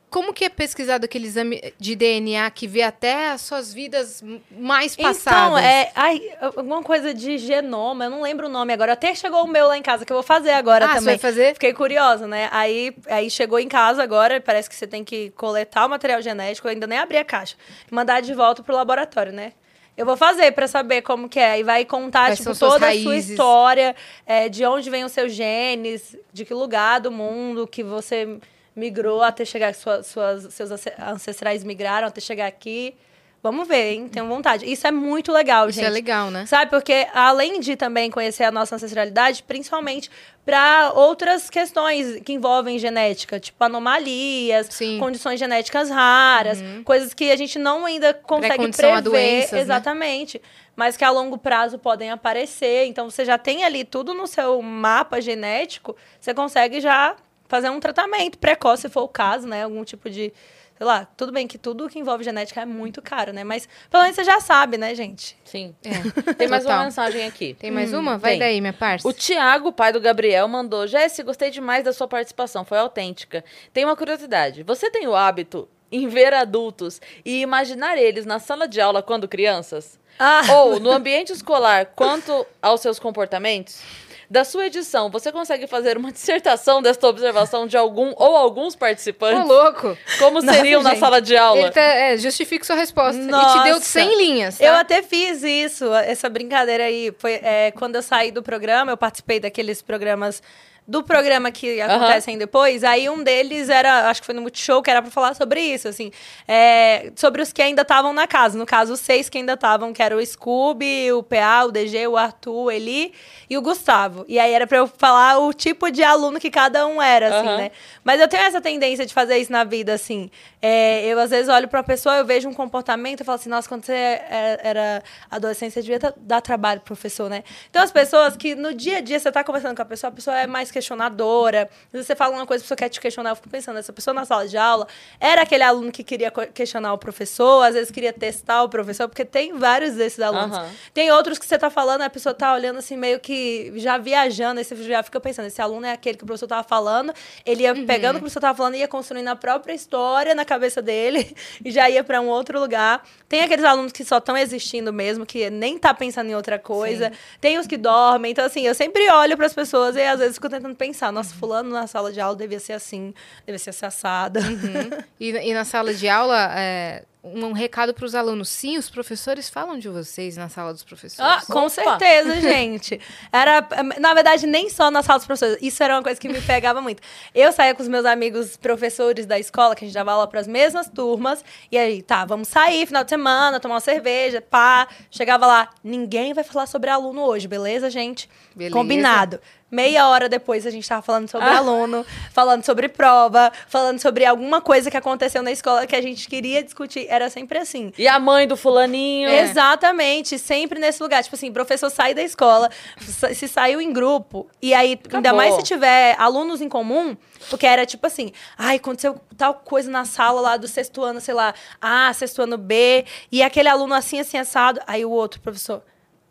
Como 0.10 0.34
que 0.34 0.46
é 0.46 0.50
pesquisado 0.50 1.04
aquele 1.06 1.28
exame 1.28 1.74
de 1.78 1.96
DNA 1.96 2.50
que 2.52 2.66
vê 2.66 2.82
até 2.82 3.30
as 3.32 3.42
suas 3.42 3.74
vidas 3.74 4.24
mais 4.52 4.96
passadas? 4.96 5.48
Então, 5.50 5.58
é. 5.58 5.92
Ai, 5.94 6.22
alguma 6.40 6.82
coisa 6.82 7.14
de 7.14 7.38
genoma, 7.38 8.06
eu 8.06 8.10
não 8.10 8.22
lembro 8.22 8.48
o 8.48 8.50
nome 8.50 8.72
agora. 8.72 8.94
Até 8.94 9.14
chegou 9.14 9.44
o 9.44 9.48
meu 9.48 9.68
lá 9.68 9.78
em 9.78 9.82
casa, 9.82 10.06
que 10.06 10.12
eu 10.12 10.16
vou 10.16 10.24
fazer 10.24 10.52
agora 10.52 10.86
Ah, 10.86 10.88
você 10.90 10.94
também. 11.00 11.06
vai 11.16 11.18
fazer? 11.18 11.54
Fiquei 11.54 11.74
curiosa, 11.74 12.26
né? 12.26 12.48
Aí, 12.54 12.96
aí 13.08 13.30
chegou 13.30 13.60
em 13.60 13.68
casa 13.68 14.02
agora, 14.02 14.40
parece 14.40 14.70
que 14.70 14.76
você 14.76 14.88
tem 14.88 15.04
que 15.04 15.30
coletar 15.32 15.86
o 15.86 15.90
material 15.90 16.22
genético, 16.22 16.68
eu 16.68 16.72
ainda 16.72 16.88
nem 16.88 16.98
abri 17.00 17.18
a 17.18 17.26
caixa. 17.26 17.56
E 17.92 17.94
mandar 17.94 18.22
de 18.22 18.34
volta 18.34 18.64
pro 18.64 18.74
laboratório, 18.76 19.34
né? 19.34 19.52
Eu 19.98 20.06
vou 20.06 20.16
fazer 20.16 20.52
pra 20.52 20.68
saber 20.68 21.02
como 21.02 21.28
que 21.28 21.40
é. 21.40 21.60
E 21.60 21.64
vai 21.64 21.84
contar, 21.84 22.28
Quais 22.28 22.38
tipo, 22.38 22.56
toda 22.58 22.76
a 22.76 22.80
sua 22.80 22.88
raízes. 22.88 23.32
história, 23.32 23.96
é, 24.26 24.48
de 24.48 24.64
onde 24.64 24.90
vem 24.90 25.04
os 25.04 25.12
seus 25.12 25.34
genes, 25.34 26.16
de 26.32 26.46
que 26.46 26.54
lugar 26.54 27.00
do 27.02 27.12
mundo 27.12 27.66
que 27.68 27.84
você 27.84 28.38
migrou 28.78 29.22
até 29.24 29.44
chegar, 29.44 29.74
sua, 29.74 30.04
suas, 30.04 30.54
seus 30.54 30.70
ance- 30.72 30.94
ancestrais 31.00 31.64
migraram 31.64 32.08
até 32.08 32.22
chegar 32.22 32.46
aqui. 32.48 32.96
Vamos 33.44 33.68
ver, 33.68 33.94
hein? 33.94 34.08
Tenho 34.10 34.28
vontade. 34.28 34.70
Isso 34.70 34.86
é 34.88 34.92
muito 34.92 35.32
legal, 35.32 35.70
Isso 35.70 35.78
gente. 35.80 35.88
é 35.88 35.90
legal, 35.92 36.30
né? 36.32 36.46
Sabe, 36.48 36.70
porque 36.72 37.08
além 37.14 37.60
de 37.60 37.76
também 37.76 38.10
conhecer 38.10 38.44
a 38.44 38.52
nossa 38.52 38.76
ancestralidade, 38.76 39.44
principalmente 39.44 40.10
para 40.46 40.92
outras 40.94 41.50
questões 41.50 42.20
que 42.26 42.34
envolvem 42.34 42.78
genética, 42.80 43.40
tipo 43.40 43.64
anomalias, 43.64 44.68
Sim. 44.72 44.94
Uhum. 44.96 45.00
condições 45.00 45.40
genéticas 45.40 45.90
raras, 45.90 46.60
coisas 46.84 47.14
que 47.14 47.32
a 47.32 47.36
gente 47.36 47.60
não 47.60 47.86
ainda 47.86 48.14
consegue 48.14 48.72
prever 48.72 49.02
doenças, 49.02 49.52
né? 49.52 49.60
exatamente, 49.60 50.42
mas 50.76 50.98
que 50.98 51.04
a 51.04 51.10
longo 51.12 51.38
prazo 51.38 51.78
podem 51.78 52.10
aparecer. 52.12 52.86
Então 52.88 53.10
você 53.10 53.24
já 53.24 53.38
tem 53.38 53.64
ali 53.64 53.84
tudo 53.84 54.14
no 54.14 54.26
seu 54.28 54.62
mapa 54.62 55.22
genético, 55.22 55.96
você 56.20 56.34
consegue 56.34 56.82
já 56.82 57.16
fazer 57.48 57.70
um 57.70 57.80
tratamento 57.80 58.38
precoce, 58.38 58.84
se 58.84 58.90
for 58.90 59.04
o 59.04 59.08
caso, 59.08 59.48
né? 59.48 59.64
Algum 59.64 59.84
tipo 59.84 60.10
de 60.10 60.34
Sei 60.78 60.86
lá, 60.86 61.08
tudo 61.18 61.32
bem 61.32 61.48
que 61.48 61.58
tudo 61.58 61.90
que 61.90 61.98
envolve 61.98 62.24
genética 62.24 62.62
é 62.62 62.66
muito 62.66 63.02
caro, 63.02 63.34
né? 63.34 63.44
Mas 63.44 63.68
pelo 63.90 64.04
menos 64.04 64.16
você 64.16 64.24
já 64.24 64.40
sabe, 64.40 64.78
né, 64.78 64.94
gente? 64.94 65.36
Sim. 65.44 65.76
É. 65.84 66.34
Tem 66.36 66.48
mais 66.48 66.66
uma 66.66 66.84
mensagem 66.84 67.26
aqui. 67.26 67.56
Tem 67.56 67.72
mais 67.72 67.94
uma? 67.94 68.16
Vai 68.20 68.34
tem. 68.34 68.40
daí, 68.40 68.62
minha 68.62 68.74
parça. 68.74 69.08
O 69.08 69.12
Tiago, 69.12 69.72
pai 69.72 69.92
do 69.92 70.00
Gabriel, 70.00 70.48
mandou: 70.48 70.86
Jesse, 70.86 71.24
gostei 71.24 71.50
demais 71.50 71.84
da 71.84 71.92
sua 71.92 72.08
participação, 72.08 72.64
foi 72.64 72.78
autêntica. 72.78 73.44
Tem 73.74 73.86
uma 73.86 73.96
curiosidade: 73.96 74.62
você 74.62 74.92
tem 74.92 75.08
o 75.08 75.16
hábito 75.16 75.68
em 75.92 76.08
ver 76.08 76.32
adultos 76.32 77.02
e 77.26 77.42
imaginar 77.42 77.98
eles 77.98 78.28
na 78.28 78.38
sala 78.38 78.68
de 78.68 78.80
aula 78.80 79.02
quando 79.02 79.28
crianças? 79.28 80.00
Ah. 80.20 80.44
Ou 80.58 80.80
no 80.80 80.92
ambiente 80.92 81.34
escolar 81.34 81.88
quanto 81.96 82.46
aos 82.62 82.82
seus 82.82 83.00
comportamentos? 83.00 83.82
Da 84.30 84.44
sua 84.44 84.66
edição, 84.66 85.10
você 85.10 85.32
consegue 85.32 85.68
fazer 85.68 85.98
uma 85.98 86.12
dissertação 86.14 86.82
desta 86.82 87.08
observação 87.08 87.66
de 87.66 87.78
algum 87.78 88.14
ou 88.18 88.36
alguns 88.36 88.76
Ô, 88.76 88.78
participantes? 88.78 89.48
louco. 89.48 89.98
Como 90.20 90.42
Nossa, 90.42 90.54
seriam 90.58 90.84
na 90.84 90.92
gente. 90.92 91.00
sala 91.00 91.22
de 91.22 91.38
aula? 91.38 91.62
Ele 91.62 91.72
tá, 91.72 91.82
é, 91.82 92.18
justifica 92.18 92.66
sua 92.66 92.76
resposta. 92.76 93.22
E 93.22 93.26
te 93.26 93.64
deu 93.64 93.76
Nossa. 93.76 93.86
100 93.86 94.18
linhas, 94.18 94.58
tá? 94.58 94.66
Eu 94.66 94.74
até 94.74 95.02
fiz 95.02 95.44
isso, 95.44 95.94
essa 95.94 96.28
brincadeira 96.30 96.84
aí. 96.84 97.14
Foi 97.18 97.40
é, 97.42 97.72
quando 97.72 97.96
eu 97.96 98.04
saí 98.04 98.32
do 98.32 98.44
programa, 98.44 98.92
eu 98.92 98.98
participei 98.98 99.40
daqueles 99.40 99.82
programas. 99.82 100.42
Do 100.88 101.04
programa 101.04 101.52
que 101.52 101.82
acontecem 101.82 102.38
depois, 102.38 102.82
aí 102.82 103.10
um 103.10 103.22
deles 103.22 103.68
era, 103.68 104.10
acho 104.10 104.22
que 104.22 104.26
foi 104.26 104.34
no 104.34 104.42
Multishow, 104.42 104.82
que 104.82 104.90
era 104.90 105.02
pra 105.02 105.12
falar 105.12 105.34
sobre 105.36 105.60
isso, 105.60 105.86
assim. 105.90 106.12
é, 106.48 107.12
sobre 107.14 107.42
os 107.42 107.52
que 107.52 107.62
ainda 107.62 107.82
estavam 107.82 108.14
na 108.14 108.26
casa. 108.26 108.58
No 108.58 108.66
caso, 108.66 108.94
os 108.94 109.02
seis 109.02 109.28
que 109.28 109.38
ainda 109.38 109.54
estavam, 109.54 109.92
que 109.92 110.02
era 110.02 110.16
o 110.16 110.26
Scooby, 110.26 111.12
o 111.12 111.22
PA, 111.22 111.66
o 111.66 111.72
DG, 111.74 112.08
o 112.08 112.16
Arthur, 112.16 112.54
o 112.54 112.72
Eli 112.72 113.14
e 113.50 113.58
o 113.58 113.62
Gustavo. 113.62 114.24
E 114.30 114.40
aí 114.40 114.54
era 114.54 114.66
pra 114.66 114.78
eu 114.78 114.88
falar 114.88 115.40
o 115.40 115.54
tipo 115.54 115.92
de 115.92 116.04
aluno 116.04 116.40
que 116.40 116.50
cada 116.50 116.88
um 116.88 117.02
era, 117.02 117.28
assim, 117.38 117.48
Aham. 117.48 117.58
né? 117.58 117.72
Mas 118.02 118.22
eu 118.22 118.28
tenho 118.30 118.44
essa 118.44 118.62
tendência 118.62 119.06
de 119.06 119.14
fazer 119.14 119.38
isso 119.40 119.52
na 119.52 119.66
vida, 119.66 119.94
assim. 119.94 120.32
É, 120.70 121.06
eu, 121.06 121.18
às 121.18 121.30
vezes, 121.30 121.48
olho 121.48 121.70
pra 121.70 121.82
pessoa, 121.82 122.18
eu 122.18 122.26
vejo 122.26 122.50
um 122.50 122.54
comportamento 122.54 123.22
e 123.22 123.24
falo 123.24 123.38
assim, 123.38 123.48
nossa, 123.50 123.70
quando 123.70 123.86
você 123.86 123.94
é- 123.94 124.60
era 124.62 125.02
adolescente, 125.32 125.72
você 125.72 125.82
devia 125.82 126.14
dar 126.18 126.42
trabalho 126.42 126.82
pro 126.82 126.88
professor, 126.94 127.30
né? 127.30 127.46
Então, 127.70 127.82
as 127.82 127.90
pessoas 127.90 128.36
que 128.36 128.54
no 128.54 128.74
dia 128.74 128.98
a 128.98 129.00
dia 129.00 129.18
você 129.18 129.32
tá 129.32 129.46
conversando 129.46 129.78
com 129.78 129.82
a 129.82 129.86
pessoa, 129.86 130.10
a 130.10 130.12
pessoa 130.14 130.38
é 130.38 130.46
mais 130.46 130.70
questionadora. 130.70 131.70
Às 131.86 131.92
vezes 131.94 132.08
você 132.08 132.18
fala 132.18 132.36
uma 132.36 132.46
coisa, 132.46 132.62
a 132.62 132.66
pessoa 132.66 132.76
quer 132.76 132.90
te 132.90 133.00
questionar, 133.00 133.30
eu 133.30 133.36
fico 133.38 133.48
pensando, 133.50 133.80
essa 133.80 133.94
pessoa 133.94 134.14
na 134.14 134.26
sala 134.26 134.46
de 134.46 134.58
aula 134.58 134.88
era 135.22 135.44
aquele 135.44 135.64
aluno 135.64 135.90
que 135.90 136.04
queria 136.04 136.30
questionar 136.32 136.92
o 136.92 136.98
professor, 136.98 137.64
às 137.64 137.74
vezes 137.74 137.90
queria 137.90 138.12
testar 138.12 138.62
o 138.64 138.68
professor, 138.68 139.08
porque 139.08 139.24
tem 139.24 139.58
vários 139.58 139.94
desses 139.96 140.20
alunos. 140.20 140.58
Aham. 140.58 140.70
Tem 140.94 141.10
outros 141.12 141.38
que 141.38 141.46
você 141.46 141.58
tá 141.58 141.70
falando, 141.70 142.02
a 142.02 142.10
pessoa 142.10 142.36
tá 142.36 142.54
olhando 142.54 142.80
assim, 142.80 142.98
meio 142.98 143.22
que 143.22 143.72
já 143.78 143.98
viajando, 143.98 144.60
aí 144.60 144.66
você 144.66 144.76
já 144.84 145.02
fica 145.02 145.22
pensando, 145.22 145.46
esse 145.46 145.62
aluno 145.62 145.86
é 145.86 145.94
aquele 145.94 146.18
que 146.18 146.26
o 146.26 146.28
professor 146.28 146.48
tava 146.48 146.64
falando, 146.68 147.14
ele 147.46 147.64
ia 147.64 147.74
pegando 147.86 148.18
o 148.18 148.20
que 148.20 148.26
o 148.26 148.28
professor 148.28 148.42
tava 148.42 148.58
falando 148.58 148.76
e 148.76 148.80
ia 148.80 148.88
construindo 148.90 149.30
a 149.30 149.36
própria 149.36 149.72
história 149.74 150.36
na 150.36 150.44
cabeça 150.44 150.57
dele 150.82 151.36
e 151.64 151.72
já 151.72 151.90
ia 151.90 152.04
pra 152.04 152.22
um 152.22 152.28
outro 152.28 152.60
lugar. 152.60 153.04
Tem 153.28 153.42
aqueles 153.42 153.66
alunos 153.66 153.92
que 153.92 154.04
só 154.04 154.18
estão 154.18 154.38
existindo 154.38 154.92
mesmo, 154.94 155.26
que 155.26 155.50
nem 155.50 155.78
tá 155.78 155.94
pensando 155.94 156.30
em 156.30 156.36
outra 156.36 156.58
coisa. 156.58 157.12
Tem 157.42 157.58
os 157.58 157.68
que 157.68 157.78
dormem. 157.78 158.32
Então, 158.32 158.46
assim, 158.46 158.62
eu 158.62 158.74
sempre 158.74 159.10
olho 159.10 159.36
pras 159.36 159.54
pessoas 159.54 159.96
e 159.96 160.02
às 160.02 160.20
vezes 160.20 160.36
fico 160.36 160.50
tentando 160.50 160.76
pensar, 160.76 161.12
nossa, 161.12 161.34
fulano 161.36 161.70
na 161.70 161.88
sala 161.88 162.12
de 162.12 162.20
aula 162.20 162.36
devia 162.36 162.60
ser 162.60 162.74
assim, 162.74 163.14
devia 163.46 163.60
ser 163.60 163.86
assada. 163.86 164.40
Uhum. 164.40 165.04
E, 165.20 165.30
e 165.30 165.54
na 165.54 165.66
sala 165.66 165.94
de 165.94 166.08
aula, 166.08 166.52
é, 166.58 167.04
um, 167.24 167.46
um 167.46 167.52
recado 167.52 167.94
para 167.94 168.06
os 168.06 168.16
alunos. 168.16 168.50
Sim, 168.50 168.78
os 168.78 168.90
professores 168.90 169.50
falam 169.50 169.78
de 169.78 169.90
vocês 169.90 170.38
na 170.38 170.50
sala 170.50 170.74
dos 170.74 170.84
professores. 170.84 171.20
Ah, 171.20 171.46
com 171.46 171.60
Opa. 171.60 171.70
certeza, 171.70 172.40
gente. 172.42 173.00
Era, 173.32 173.68
na 174.00 174.14
verdade, 174.14 174.46
nem 174.46 174.70
só 174.70 174.90
na 174.90 175.04
sala 175.04 175.20
dos 175.20 175.26
professores. 175.28 175.58
Isso 175.62 175.84
era 175.84 175.96
uma 175.96 176.04
coisa 176.04 176.20
que 176.20 176.30
me 176.30 176.42
pegava 176.42 176.82
muito. 176.82 177.02
Eu 177.34 177.52
saía 177.52 177.74
com 177.76 177.82
os 177.82 177.90
meus 177.90 178.06
amigos 178.06 178.58
professores 178.58 179.26
da 179.26 179.38
escola, 179.38 179.76
que 179.76 179.84
a 179.84 179.88
gente 179.88 179.96
dava 179.96 180.12
aula 180.12 180.28
para 180.28 180.40
as 180.40 180.48
mesmas 180.48 180.90
turmas. 180.90 181.44
E 181.72 181.78
aí, 181.78 182.02
tá, 182.02 182.26
vamos 182.26 182.48
sair 182.48 182.86
final 182.86 183.04
de 183.04 183.10
semana, 183.10 183.60
tomar 183.60 183.76
uma 183.76 183.82
cerveja, 183.82 184.42
pá. 184.42 184.88
Chegava 185.12 185.46
lá, 185.46 185.70
ninguém 185.84 186.34
vai 186.34 186.44
falar 186.44 186.68
sobre 186.68 186.90
aluno 186.90 187.22
hoje, 187.22 187.48
beleza, 187.48 187.90
gente? 187.90 188.30
Beleza. 188.56 188.74
Combinado. 188.76 189.40
Meia 189.70 190.08
hora 190.08 190.30
depois 190.30 190.66
a 190.66 190.70
gente 190.72 190.88
tava 190.88 191.02
falando 191.02 191.30
sobre 191.30 191.48
Ah. 191.50 191.58
aluno, 191.58 192.06
falando 192.32 192.64
sobre 192.64 192.88
prova, 192.88 193.52
falando 193.68 194.00
sobre 194.00 194.24
alguma 194.26 194.62
coisa 194.62 194.90
que 194.90 194.96
aconteceu 194.96 195.44
na 195.44 195.52
escola 195.52 195.86
que 195.86 195.96
a 195.96 196.02
gente 196.02 196.30
queria 196.30 196.64
discutir. 196.64 197.06
Era 197.10 197.30
sempre 197.30 197.58
assim. 197.58 197.92
E 197.98 198.08
a 198.08 198.18
mãe 198.18 198.48
do 198.48 198.56
fulaninho? 198.56 199.28
É. 199.30 199.42
Exatamente, 199.42 200.40
sempre 200.40 200.80
nesse 200.80 201.04
lugar. 201.04 201.22
Tipo 201.22 201.36
assim, 201.36 201.52
professor 201.52 201.90
sai 201.90 202.14
da 202.14 202.22
escola, 202.24 202.70
se 203.00 203.48
saiu 203.48 203.82
em 203.82 203.92
grupo, 203.92 204.48
e 204.62 204.74
aí, 204.74 204.92
ainda 204.92 205.20
Acabou. 205.20 205.36
mais 205.38 205.56
se 205.56 205.64
tiver 205.64 206.16
alunos 206.18 206.62
em 206.62 206.70
comum, 206.70 207.18
porque 207.50 207.66
era 207.68 207.86
tipo 207.86 208.08
assim, 208.08 208.32
ai, 208.58 208.78
aconteceu 208.78 209.20
tal 209.38 209.54
coisa 209.56 209.92
na 209.92 210.06
sala 210.06 210.40
lá 210.40 210.56
do 210.56 210.68
sexto 210.68 211.04
ano, 211.04 211.20
sei 211.20 211.34
lá, 211.34 211.54
A, 211.82 212.14
sexto 212.14 212.42
ano 212.42 212.58
B, 212.58 213.06
e 213.30 213.44
aquele 213.44 213.68
aluno 213.68 213.94
assim, 213.94 214.18
assim, 214.20 214.38
assado. 214.38 214.80
Aí 214.88 215.04
o 215.04 215.12
outro 215.12 215.42
professor, 215.42 215.84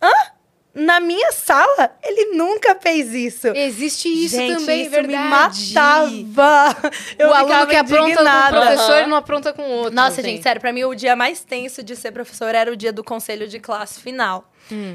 hã? 0.03 0.11
Na 0.77 1.01
minha 1.01 1.33
sala? 1.33 1.91
Ele 2.03 2.37
nunca 2.37 2.75
fez 2.79 3.15
isso. 3.15 3.49
Existe 3.49 4.09
isso 4.09 4.37
Gente, 4.37 4.59
também, 4.59 4.83
isso 4.83 4.91
verdade. 4.91 5.17
me 5.17 5.29
matava. 5.31 6.77
Eu 7.19 7.31
o 7.31 7.33
aluno 7.35 7.67
que 7.67 7.77
apronta 7.77 7.97
com 8.03 8.05
o 8.05 8.11
indignada. 8.11 8.61
professor 8.61 8.93
Aham. 8.99 9.07
não 9.07 9.17
apronta 9.17 9.53
com 9.55 9.63
o 9.63 9.71
outro. 9.71 9.95
Nossa, 9.95 10.21
assim. 10.21 10.31
gente, 10.31 10.43
sério, 10.43 10.61
pra 10.61 10.73
mim 10.75 10.85
o 10.85 10.95
dia 10.95 11.17
mais 11.17 11.41
tenso 11.43 11.83
de 11.83 11.97
ser 11.97 12.13
professor 12.13 12.55
era 12.55 12.71
o 12.71 12.77
dia 12.77 12.93
do 12.93 13.03
conselho 13.03 13.49
de 13.49 13.59
classe 13.59 14.01
final. 14.01 14.45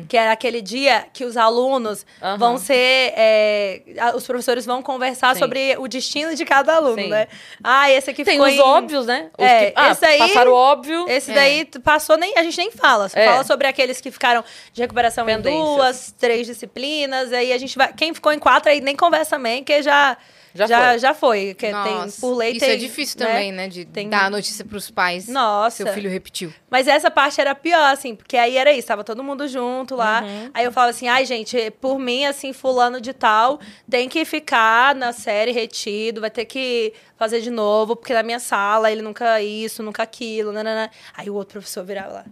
Que 0.10 0.18
era 0.18 0.32
aquele 0.32 0.62
dia 0.62 1.06
que 1.14 1.24
os 1.24 1.38
alunos 1.38 2.06
Aham. 2.22 2.38
vão 2.38 2.58
ser. 2.58 3.14
é, 3.16 3.82
os 4.16 4.26
professores 4.26 4.66
vão 4.66 4.82
conversar 4.82 5.34
Sim. 5.34 5.40
sobre 5.40 5.76
o 5.80 5.88
destino 5.88 6.36
de 6.36 6.44
cada 6.46 6.76
aluno, 6.76 7.02
Sim. 7.02 7.10
né? 7.10 7.28
Ah, 7.64 7.90
esse 7.90 8.10
aqui 8.10 8.24
Tem 8.24 8.34
ficou. 8.36 8.48
os 8.48 8.54
em- 8.56 8.60
óbvios, 8.60 9.06
né? 9.06 9.30
Os 9.38 9.46
É, 9.46 9.72
que, 9.72 9.74
ah, 9.80 9.92
esse 9.92 10.06
aí- 10.06 10.18
passaram 10.20 10.52
o 10.52 10.56
óbvio. 10.56 11.06
Esse 11.08 11.32
É. 11.32 11.34
daí 11.34 11.66
passou, 11.84 12.18
nem, 12.18 12.38
a 12.38 12.44
gente 12.44 12.58
nem 12.58 12.72
fala. 12.72 13.08
É. 13.14 13.26
fala 13.28 13.44
sobre 13.44 13.68
aqueles 13.68 14.02
que 14.02 14.12
ficaram 14.12 14.44
de 14.74 14.82
recuperação 14.82 15.26
Pendências. 15.26 15.54
em 15.54 15.76
duas, 15.76 16.16
três 16.20 16.48
disciplinas. 16.48 17.32
Aí 17.32 17.52
a 17.54 17.58
gente 17.58 17.78
vai. 17.78 17.92
Quem 17.94 18.14
ficou 18.14 18.32
em 18.34 18.40
quatro 18.40 18.70
aí 18.72 18.82
nem 18.82 18.96
conversa 18.96 19.38
também, 19.38 19.64
que 19.64 19.82
já. 19.82 20.18
Já 20.54 20.68
já, 20.68 20.90
foi. 20.90 21.00
já 21.00 21.14
foi. 21.14 21.54
Que 21.54 21.72
tem, 21.72 22.12
por 22.20 22.36
lei 22.36 22.52
isso 22.52 22.60
tem, 22.60 22.72
é 22.72 22.76
difícil 22.76 23.20
né? 23.20 23.26
também, 23.26 23.52
né? 23.52 23.68
De 23.68 23.86
Tem- 23.86 24.10
dar 24.10 24.26
a 24.26 24.30
notícia 24.30 24.66
pros 24.66 24.92
pais. 24.92 25.28
Nossa. 25.28 25.84
Seu 25.84 25.94
filho 25.94 26.10
repetiu. 26.10 26.54
Mas 26.70 26.88
essa 26.88 27.10
parte 27.10 27.40
era 27.40 27.56
pior, 27.56 27.92
assim, 27.92 28.16
porque 28.16 28.38
aí 28.38 28.58
era 28.58 28.72
isso, 28.74 28.88
tava 28.88 29.04
todo 29.04 29.24
mundo 29.24 29.48
junto 29.48 29.96
lá. 29.96 30.22
Uhum. 30.24 30.52
Aí 30.54 30.66
eu 30.66 30.72
falava 30.72 30.92
assim, 30.92 31.08
ai, 31.08 31.26
gente, 31.26 31.72
por 31.80 31.98
mim, 32.00 32.26
assim, 32.26 32.54
fulano 32.54 33.00
de 33.00 33.14
tal, 33.14 33.60
tem 33.90 34.10
que 34.10 34.26
ficar 34.26 34.94
na 34.96 35.14
série 35.14 35.52
retido, 35.52 36.22
vai 36.22 36.30
ter 36.30 36.46
que 36.46 36.94
fazer 37.18 37.42
de 37.42 37.52
novo, 37.52 37.96
porque 37.96 38.14
na 38.14 38.24
minha 38.24 38.40
sala 38.40 38.92
ele 38.92 39.02
nunca 39.02 39.42
isso, 39.42 39.84
nunca 39.84 40.04
aquilo, 40.04 40.52
nanana. 40.52 40.90
Aí 41.16 41.30
o 41.30 41.36
outro 41.36 41.54
professor 41.54 41.84
virava 41.84 42.14
lá, 42.14 42.26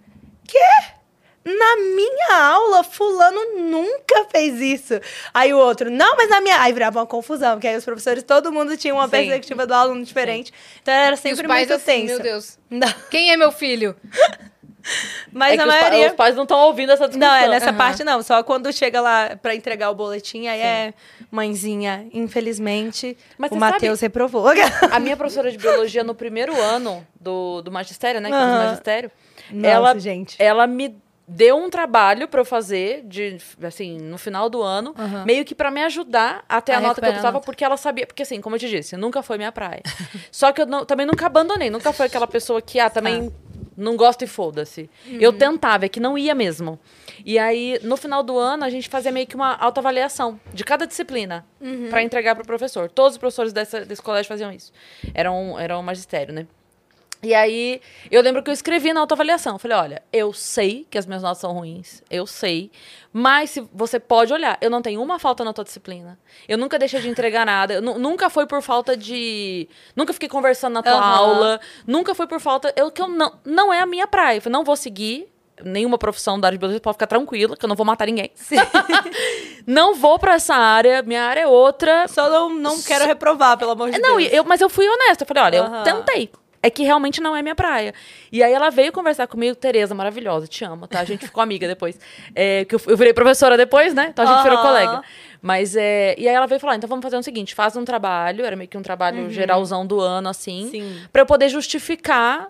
quê? 0.47 0.98
Na 1.45 1.75
minha 1.77 2.43
aula, 2.43 2.83
fulano 2.83 3.39
nunca 3.57 4.25
fez 4.29 4.59
isso. 4.61 4.99
Aí 5.33 5.53
o 5.53 5.57
outro, 5.57 5.89
não, 5.89 6.15
mas 6.17 6.29
na 6.29 6.41
minha... 6.41 6.61
Aí 6.61 6.71
virava 6.73 6.99
uma 6.99 7.05
confusão, 7.07 7.53
porque 7.53 7.67
aí 7.67 7.75
os 7.77 7.85
professores, 7.85 8.23
todo 8.23 8.51
mundo 8.51 8.75
tinha 8.77 8.93
uma 8.93 9.05
Sim. 9.05 9.11
perspectiva 9.11 9.65
do 9.65 9.73
aluno 9.73 10.03
diferente. 10.03 10.53
Então 10.81 10.93
era 10.93 11.11
E 11.11 11.13
os 11.15 11.19
sempre 11.19 11.47
pais 11.47 11.67
muito 11.69 11.81
assim, 11.81 12.01
tenso. 12.01 12.13
meu 12.15 12.19
Deus. 12.19 12.59
Não. 12.69 12.93
Quem 13.09 13.31
é 13.31 13.37
meu 13.37 13.51
filho? 13.51 13.95
Mas 15.31 15.57
é 15.57 15.61
a 15.61 15.65
os 15.67 15.73
pa- 15.73 15.81
maioria. 15.81 16.07
os, 16.07 16.13
pais 16.13 16.35
não 16.35 16.43
estão 16.43 16.57
ouvindo 16.59 16.91
essa 16.91 17.07
discussão. 17.07 17.29
Não, 17.29 17.35
é 17.37 17.47
nessa 17.47 17.69
Aham. 17.69 17.77
parte 17.77 18.03
não. 18.03 18.23
Só 18.23 18.41
quando 18.43 18.71
chega 18.73 18.99
lá 19.01 19.37
pra 19.41 19.53
entregar 19.53 19.89
o 19.91 19.95
boletim, 19.95 20.47
aí 20.47 20.59
é 20.59 20.93
mãezinha. 21.29 22.07
Infelizmente, 22.13 23.17
Mas 23.37 23.51
o 23.51 23.55
Matheus 23.55 23.99
reprovou. 23.99 24.45
A 24.91 24.99
minha 24.99 25.15
professora 25.17 25.51
de 25.51 25.57
biologia 25.57 26.03
no 26.03 26.15
primeiro 26.15 26.59
ano 26.59 27.05
do, 27.19 27.61
do 27.61 27.71
magistério, 27.71 28.19
né? 28.21 28.29
Que 28.29 28.35
Aham. 28.35 28.57
magistério. 28.57 29.11
Nossa, 29.51 29.67
ela, 29.67 29.99
gente. 29.99 30.35
ela 30.39 30.65
me 30.65 30.95
deu 31.31 31.55
um 31.57 31.69
trabalho 31.69 32.27
pra 32.27 32.41
eu 32.41 32.45
fazer, 32.45 33.03
de, 33.05 33.37
assim, 33.61 33.99
no 33.99 34.17
final 34.17 34.49
do 34.49 34.63
ano, 34.63 34.95
Aham. 34.97 35.25
meio 35.25 35.45
que 35.45 35.53
pra 35.53 35.69
me 35.69 35.81
ajudar 35.83 36.43
a 36.49 36.59
ter 36.59 36.71
a, 36.73 36.77
A 36.79 36.81
nota 36.81 36.95
que 36.99 37.05
eu 37.07 37.11
precisava, 37.11 37.39
porque 37.39 37.63
ela 37.63 37.77
sabia. 37.77 38.07
Porque, 38.07 38.23
assim, 38.23 38.41
como 38.41 38.55
eu 38.55 38.59
te 38.59 38.67
disse, 38.67 38.97
nunca 38.97 39.21
foi 39.21 39.37
minha 39.37 39.51
praia. 39.51 39.81
Só 40.31 40.51
que 40.51 40.61
eu 40.61 40.65
não- 40.65 40.83
também 40.85 41.05
nunca 41.05 41.27
abandonei, 41.27 41.69
nunca 41.69 41.93
foi 41.93 42.07
aquela 42.07 42.25
pessoa 42.27 42.61
que, 42.61 42.79
ah, 42.79 42.89
também. 42.89 43.31
Não 43.77 43.95
gosto 43.95 44.23
e 44.25 44.27
foda-se. 44.27 44.89
Eu 45.07 45.31
tentava, 45.31 45.85
é 45.85 45.89
que 45.89 46.01
não 46.01 46.17
ia 46.17 46.35
mesmo. 46.35 46.77
E 47.23 47.39
aí, 47.39 47.79
no 47.81 47.95
final 47.95 48.21
do 48.21 48.37
ano, 48.37 48.65
a 48.65 48.69
gente 48.69 48.89
fazia 48.89 49.09
meio 49.09 49.25
que 49.25 49.35
uma 49.37 49.55
autoavaliação 49.55 50.37
de 50.53 50.65
cada 50.65 50.85
disciplina 50.85 51.45
pra 51.89 52.03
entregar 52.03 52.35
pro 52.35 52.43
professor. 52.45 52.89
Todos 52.89 53.13
os 53.13 53.17
professores 53.17 53.53
dessa, 53.53 53.85
desse 53.85 54.01
colégio 54.01 54.27
faziam 54.27 54.51
isso. 54.51 54.73
Era 55.13 55.31
um, 55.31 55.57
era 55.57 55.79
um 55.79 55.81
magistério, 55.81 56.33
né? 56.33 56.45
E 57.21 57.33
aí, 57.35 57.81
eu 58.09 58.21
lembro 58.21 58.41
que 58.41 58.49
eu 58.49 58.53
escrevi 58.53 58.93
na 58.93 59.01
autoavaliação. 59.01 59.59
Falei, 59.59 59.75
olha, 59.77 60.03
eu 60.13 60.31
sei 60.31 60.87
que 60.89 60.97
as 60.97 61.05
minhas 61.05 61.21
notas 61.21 61.39
são 61.39 61.51
ruins, 61.51 62.01
eu 62.09 62.25
sei, 62.25 62.71
mas 63.11 63.49
se 63.49 63.67
você 63.73 63.99
pode 63.99 64.31
olhar, 64.31 64.57
eu 64.61 64.69
não 64.69 64.81
tenho 64.81 65.01
uma 65.01 65.19
falta 65.19 65.43
na 65.43 65.51
tua 65.51 65.65
disciplina. 65.65 66.17
Eu 66.47 66.57
nunca 66.57 66.79
deixei 66.79 67.01
de 67.01 67.09
entregar 67.09 67.45
nada, 67.45 67.73
eu 67.73 67.81
nu- 67.81 67.99
nunca 67.99 68.29
foi 68.29 68.47
por 68.47 68.61
falta 68.61 68.95
de... 68.95 69.67
Nunca 69.97 70.13
fiquei 70.13 70.29
conversando 70.29 70.75
na 70.75 70.81
tua 70.83 70.93
Aham. 70.93 71.15
aula, 71.17 71.59
nunca 71.85 72.15
foi 72.15 72.25
por 72.25 72.39
falta... 72.39 72.73
Eu, 72.77 72.89
que 72.89 73.01
eu 73.01 73.09
não, 73.09 73.37
não 73.43 73.73
é 73.73 73.81
a 73.81 73.85
minha 73.85 74.07
praia. 74.07 74.37
Eu 74.37 74.41
falei, 74.41 74.53
não 74.53 74.63
vou 74.63 74.77
seguir 74.77 75.27
nenhuma 75.61 75.97
profissão 75.97 76.39
da 76.39 76.47
área 76.47 76.57
de 76.57 76.59
biologia, 76.59 76.79
pode 76.79 76.95
ficar 76.95 77.07
tranquila, 77.07 77.57
que 77.57 77.65
eu 77.65 77.67
não 77.67 77.75
vou 77.75 77.85
matar 77.85 78.05
ninguém. 78.05 78.31
não 79.67 79.93
vou 79.93 80.17
pra 80.17 80.35
essa 80.35 80.55
área, 80.55 81.01
minha 81.03 81.23
área 81.23 81.41
é 81.41 81.47
outra. 81.47 82.07
Só 82.07 82.29
não, 82.29 82.49
não 82.49 82.81
quero 82.81 83.05
reprovar, 83.05 83.57
pelo 83.57 83.71
amor 83.71 83.91
de 83.91 83.99
Não, 83.99 84.17
Deus. 84.17 84.31
e 84.31 84.35
eu, 84.35 84.43
mas 84.45 84.61
eu 84.61 84.69
fui 84.69 84.87
honesta. 84.87 85.23
Eu 85.23 85.27
falei, 85.27 85.43
olha, 85.43 85.61
Aham. 85.63 85.77
eu 85.79 85.83
tentei. 85.83 86.31
É 86.61 86.69
que 86.69 86.83
realmente 86.83 87.21
não 87.21 87.35
é 87.35 87.41
minha 87.41 87.55
praia. 87.55 87.93
E 88.31 88.43
aí 88.43 88.51
ela 88.51 88.69
veio 88.69 88.91
conversar 88.91 89.27
comigo, 89.27 89.55
Tereza, 89.55 89.95
maravilhosa, 89.95 90.45
te 90.45 90.65
amo, 90.65 90.87
tá? 90.87 90.99
A 90.99 91.05
gente 91.05 91.25
ficou 91.25 91.41
amiga 91.41 91.65
depois. 91.67 91.97
É, 92.35 92.65
que 92.65 92.75
eu, 92.75 92.81
eu 92.87 92.97
virei 92.97 93.13
professora 93.13 93.55
depois, 93.55 93.93
né? 93.93 94.07
Então 94.09 94.25
a 94.27 94.33
gente 94.33 94.43
virou 94.43 94.57
Aham. 94.59 94.67
colega. 94.67 95.03
Mas 95.41 95.75
é. 95.77 96.15
E 96.17 96.27
aí 96.27 96.35
ela 96.35 96.47
veio 96.47 96.59
falar: 96.59 96.75
então 96.75 96.89
vamos 96.89 97.01
fazer 97.03 97.15
o 97.17 97.23
seguinte: 97.23 97.55
faz 97.55 97.77
um 97.77 97.85
trabalho, 97.85 98.43
era 98.43 98.55
meio 98.57 98.69
que 98.69 98.77
um 98.77 98.81
trabalho 98.81 99.29
geralzão 99.29 99.85
do 99.87 100.01
ano, 100.01 100.27
assim, 100.27 100.65
Uhum. 100.65 100.69
Sim. 100.71 101.01
pra 101.13 101.21
eu 101.21 101.25
poder 101.25 101.47
justificar 101.47 102.47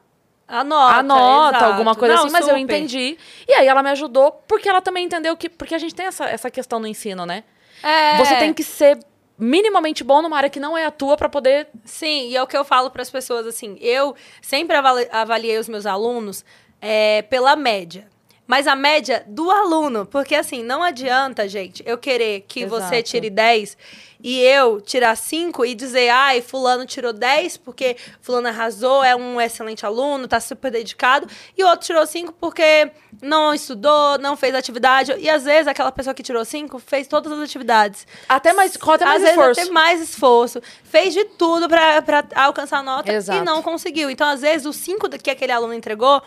A 0.48 0.64
nota. 0.64 1.56
exato. 1.57 1.65
alguma 1.72 1.94
coisa 1.94 2.15
Não, 2.15 2.23
assim, 2.23 2.31
mas 2.34 2.48
eu 2.48 2.57
super. 2.57 2.60
entendi. 2.61 3.15
E 3.48 3.53
aí 3.53 3.68
ela 3.68 3.84
me 3.84 3.91
ajudou, 3.91 4.31
porque 4.48 4.68
ela 4.68 4.81
também 4.81 5.06
entendeu 5.06 5.38
que. 5.38 5.48
Porque 5.49 5.76
a 5.76 5.77
gente 5.77 5.94
tem 5.94 6.07
essa, 6.07 6.26
essa 6.26 6.49
questão 6.49 6.80
no 6.80 6.88
ensino, 6.88 7.27
né? 7.27 7.44
É. 7.84 8.18
Você 8.18 8.36
tem 8.38 8.52
que 8.56 8.64
ser 8.64 8.98
minimamente 9.40 10.03
bom 10.03 10.22
numa 10.22 10.36
área 10.38 10.49
que 10.49 10.60
não 10.60 10.78
é 10.78 10.86
a 10.86 10.91
tua 10.91 11.16
pra 11.16 11.30
poder 11.30 11.68
Sim, 11.86 12.28
e 12.28 12.36
é 12.36 12.44
o 12.44 12.48
que 12.48 12.57
eu 12.57 12.66
falo 12.66 12.91
para 12.91 13.02
as 13.02 13.10
pessoas 13.10 13.48
assim. 13.48 13.78
Eu 13.80 14.14
sempre 14.41 14.76
avali- 14.76 15.07
avaliei 15.11 15.57
os 15.57 15.70
meus 15.70 15.86
alunos 15.86 16.44
é, 16.82 17.22
pela 17.24 17.56
média. 17.56 18.09
Mas 18.50 18.66
a 18.66 18.76
média 18.76 19.24
do 19.28 19.52
aluno, 19.52 20.08
porque 20.08 20.34
assim, 20.34 20.64
não 20.64 20.82
adianta, 20.82 21.48
gente, 21.48 21.84
eu 21.86 22.00
querer 22.00 22.46
que 22.48 22.66
você 22.66 22.96
Exato. 22.96 23.04
tire 23.04 23.30
10 23.30 23.78
e 24.24 24.42
eu 24.42 24.82
tirar 24.82 25.16
5 25.16 25.64
e 25.68 25.76
dizer, 25.76 26.10
ai, 26.10 26.42
fulano 26.42 26.84
tirou 26.84 27.14
10 27.14 27.58
porque 27.58 27.96
fulano 28.20 28.48
arrasou, 28.48 29.04
é 29.04 29.16
um 29.16 29.40
excelente 29.40 29.86
aluno, 29.86 30.28
tá 30.28 30.40
super 30.40 30.72
dedicado, 30.72 31.28
e 31.56 31.64
o 31.64 31.68
outro 31.68 31.86
tirou 31.86 32.06
5 32.08 32.34
porque 32.34 32.92
não 33.22 33.54
estudou, 33.54 34.18
não 34.18 34.36
fez 34.36 34.56
atividade. 34.56 35.14
E 35.20 35.30
às 35.30 35.44
vezes 35.44 35.68
aquela 35.68 35.92
pessoa 35.92 36.16
que 36.16 36.24
tirou 36.24 36.44
5 36.44 36.80
fez 36.80 37.08
todas 37.08 37.32
as 37.32 37.40
atividades. 37.40 38.08
Até 38.28 38.52
mais, 38.52 38.76
com 38.76 38.92
até 38.92 39.06
mais 39.06 39.18
Às 39.18 39.22
vezes 39.22 39.38
esforço. 39.38 39.62
até 39.62 39.72
mais 39.72 40.02
esforço. 40.02 40.62
Fez 40.84 41.14
de 41.14 41.24
tudo 41.24 41.70
pra 41.70 42.04
alcançar 42.36 42.80
a 42.80 42.84
nota 42.84 43.14
Exato. 43.14 43.40
e 43.40 43.46
não 43.46 43.62
conseguiu. 43.62 44.10
Então, 44.10 44.28
às 44.28 44.42
vezes, 44.42 44.66
o 44.66 44.74
5 44.74 45.08
que 45.20 45.30
aquele 45.30 45.52
aluno 45.52 45.74
entregou 45.76 46.20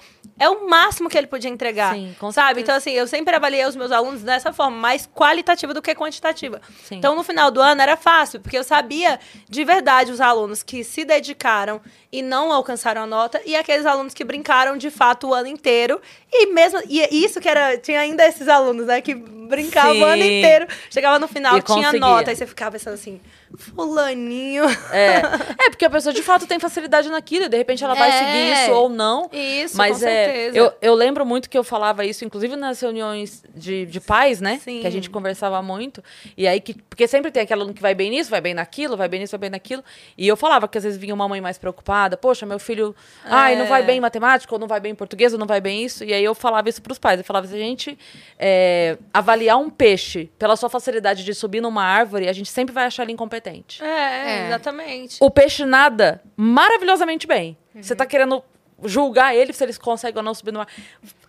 é 0.42 0.48
o 0.50 0.68
máximo 0.68 1.08
que 1.08 1.16
ele 1.16 1.28
podia 1.28 1.48
entregar. 1.48 1.94
Sim, 1.94 2.16
com 2.18 2.32
sabe? 2.32 2.60
Então, 2.62 2.74
assim, 2.74 2.90
eu 2.90 3.06
sempre 3.06 3.34
avaliei 3.36 3.64
os 3.64 3.76
meus 3.76 3.92
alunos 3.92 4.22
dessa 4.22 4.52
forma, 4.52 4.76
mais 4.76 5.06
qualitativa 5.06 5.72
do 5.72 5.80
que 5.80 5.94
quantitativa. 5.94 6.60
Sim. 6.84 6.96
Então, 6.96 7.14
no 7.14 7.22
final 7.22 7.50
do 7.50 7.60
ano 7.60 7.80
era 7.80 7.96
fácil, 7.96 8.40
porque 8.40 8.58
eu 8.58 8.64
sabia 8.64 9.20
de 9.48 9.64
verdade 9.64 10.10
os 10.10 10.20
alunos 10.20 10.62
que 10.62 10.82
se 10.82 11.04
dedicaram 11.04 11.80
e 12.10 12.22
não 12.22 12.52
alcançaram 12.52 13.02
a 13.02 13.06
nota 13.06 13.40
e 13.46 13.54
aqueles 13.54 13.86
alunos 13.86 14.12
que 14.12 14.24
brincaram 14.24 14.76
de 14.76 14.90
fato 14.90 15.28
o 15.28 15.34
ano 15.34 15.46
inteiro. 15.46 16.00
E 16.30 16.46
mesmo 16.46 16.80
e 16.88 17.24
isso 17.24 17.40
que 17.40 17.48
era, 17.48 17.78
tinha 17.78 18.00
ainda 18.00 18.26
esses 18.26 18.48
alunos, 18.48 18.86
né, 18.86 19.00
que 19.00 19.14
brincavam 19.14 20.00
o 20.00 20.04
ano 20.04 20.22
Sim. 20.22 20.38
inteiro, 20.38 20.66
chegava 20.90 21.18
no 21.18 21.28
final, 21.28 21.56
E 21.56 21.62
tinha 21.62 21.76
conseguia. 21.76 22.00
nota, 22.00 22.30
aí 22.30 22.36
você 22.36 22.46
ficava 22.46 22.72
pensando 22.72 22.94
assim, 22.94 23.20
fulaninho. 23.56 24.64
É. 24.90 25.16
é, 25.66 25.70
porque 25.70 25.84
a 25.84 25.90
pessoa 25.90 26.12
de 26.12 26.22
fato 26.22 26.46
tem 26.46 26.58
facilidade 26.58 27.08
naquilo, 27.08 27.46
e 27.46 27.48
de 27.48 27.56
repente 27.56 27.82
ela 27.84 27.94
vai 27.94 28.10
É. 28.10 28.18
seguir 28.18 28.52
isso 28.52 28.72
ou 28.72 28.88
não. 28.88 29.28
Isso, 29.32 29.76
Mas 29.76 29.98
com 30.00 30.06
é, 30.06 30.24
certeza. 30.24 30.56
eu, 30.58 30.72
eu 30.80 30.94
lembro 30.94 31.24
muito 31.24 31.48
que 31.48 31.56
eu 31.56 31.64
falava 31.64 32.04
isso, 32.04 32.24
inclusive 32.24 32.56
nas 32.56 32.80
reuniões 32.80 33.42
de, 33.54 33.86
de 33.86 34.00
pais, 34.00 34.40
né? 34.40 34.60
Sim. 34.62 34.80
Que 34.80 34.86
a 34.86 34.90
gente 34.90 35.08
conversava 35.10 35.60
muito. 35.62 36.02
E 36.36 36.46
aí, 36.46 36.60
que, 36.60 36.74
porque 36.74 37.06
sempre 37.06 37.30
tem 37.30 37.42
aquele 37.42 37.60
aluno 37.60 37.74
que 37.74 37.82
vai 37.82 37.94
bem 37.94 38.10
nisso, 38.10 38.30
vai 38.30 38.40
bem 38.40 38.54
naquilo, 38.54 38.96
vai 38.96 39.08
bem 39.08 39.20
nisso, 39.20 39.32
vai 39.32 39.38
bem 39.40 39.50
naquilo. 39.50 39.82
E 40.16 40.26
eu 40.26 40.36
falava 40.36 40.66
que 40.68 40.78
às 40.78 40.84
vezes 40.84 40.98
vinha 40.98 41.14
uma 41.14 41.28
mãe 41.28 41.40
mais 41.40 41.58
preocupada, 41.58 42.16
poxa, 42.16 42.44
meu 42.46 42.58
filho, 42.58 42.94
ai, 43.24 43.56
não 43.56 43.64
É. 43.64 43.68
vai 43.68 43.82
bem 43.82 43.98
em 43.98 44.00
matemática, 44.00 44.54
ou 44.54 44.58
não 44.58 44.66
vai 44.66 44.80
bem 44.80 44.92
em 44.92 44.94
português, 44.94 45.32
ou 45.32 45.38
não 45.38 45.46
vai 45.46 45.60
bem 45.60 45.84
isso. 45.84 46.04
E 46.04 46.12
aí 46.12 46.24
eu 46.24 46.34
falava 46.34 46.68
isso 46.68 46.80
pros 46.82 46.98
pais. 46.98 47.18
Eu 47.18 47.24
falava, 47.24 47.46
se 47.46 47.54
a 47.54 47.58
gente 47.58 47.98
é, 48.38 48.96
avaliar 49.12 49.58
um 49.58 49.70
peixe 49.70 50.30
pela 50.38 50.56
sua 50.56 50.68
facilidade 50.68 51.24
de 51.24 51.34
subir 51.34 51.60
numa 51.60 51.82
árvore, 51.84 52.28
a 52.28 52.32
gente 52.32 52.50
sempre 52.50 52.72
vai 52.74 52.84
achar 52.84 53.02
ele 53.02 53.12
incompetente. 53.12 53.41
É, 53.82 53.86
É. 53.86 54.46
exatamente. 54.46 55.18
O 55.20 55.30
peixe 55.30 55.64
nada 55.64 56.22
maravilhosamente 56.36 57.26
bem. 57.26 57.56
Você 57.74 57.94
tá 57.94 58.04
querendo 58.06 58.42
julgar 58.84 59.34
ele 59.34 59.52
se 59.52 59.62
eles 59.64 59.78
conseguem 59.78 60.16
ou 60.18 60.22
não 60.24 60.34
subir 60.34 60.52
no 60.52 60.58
mar. 60.58 60.68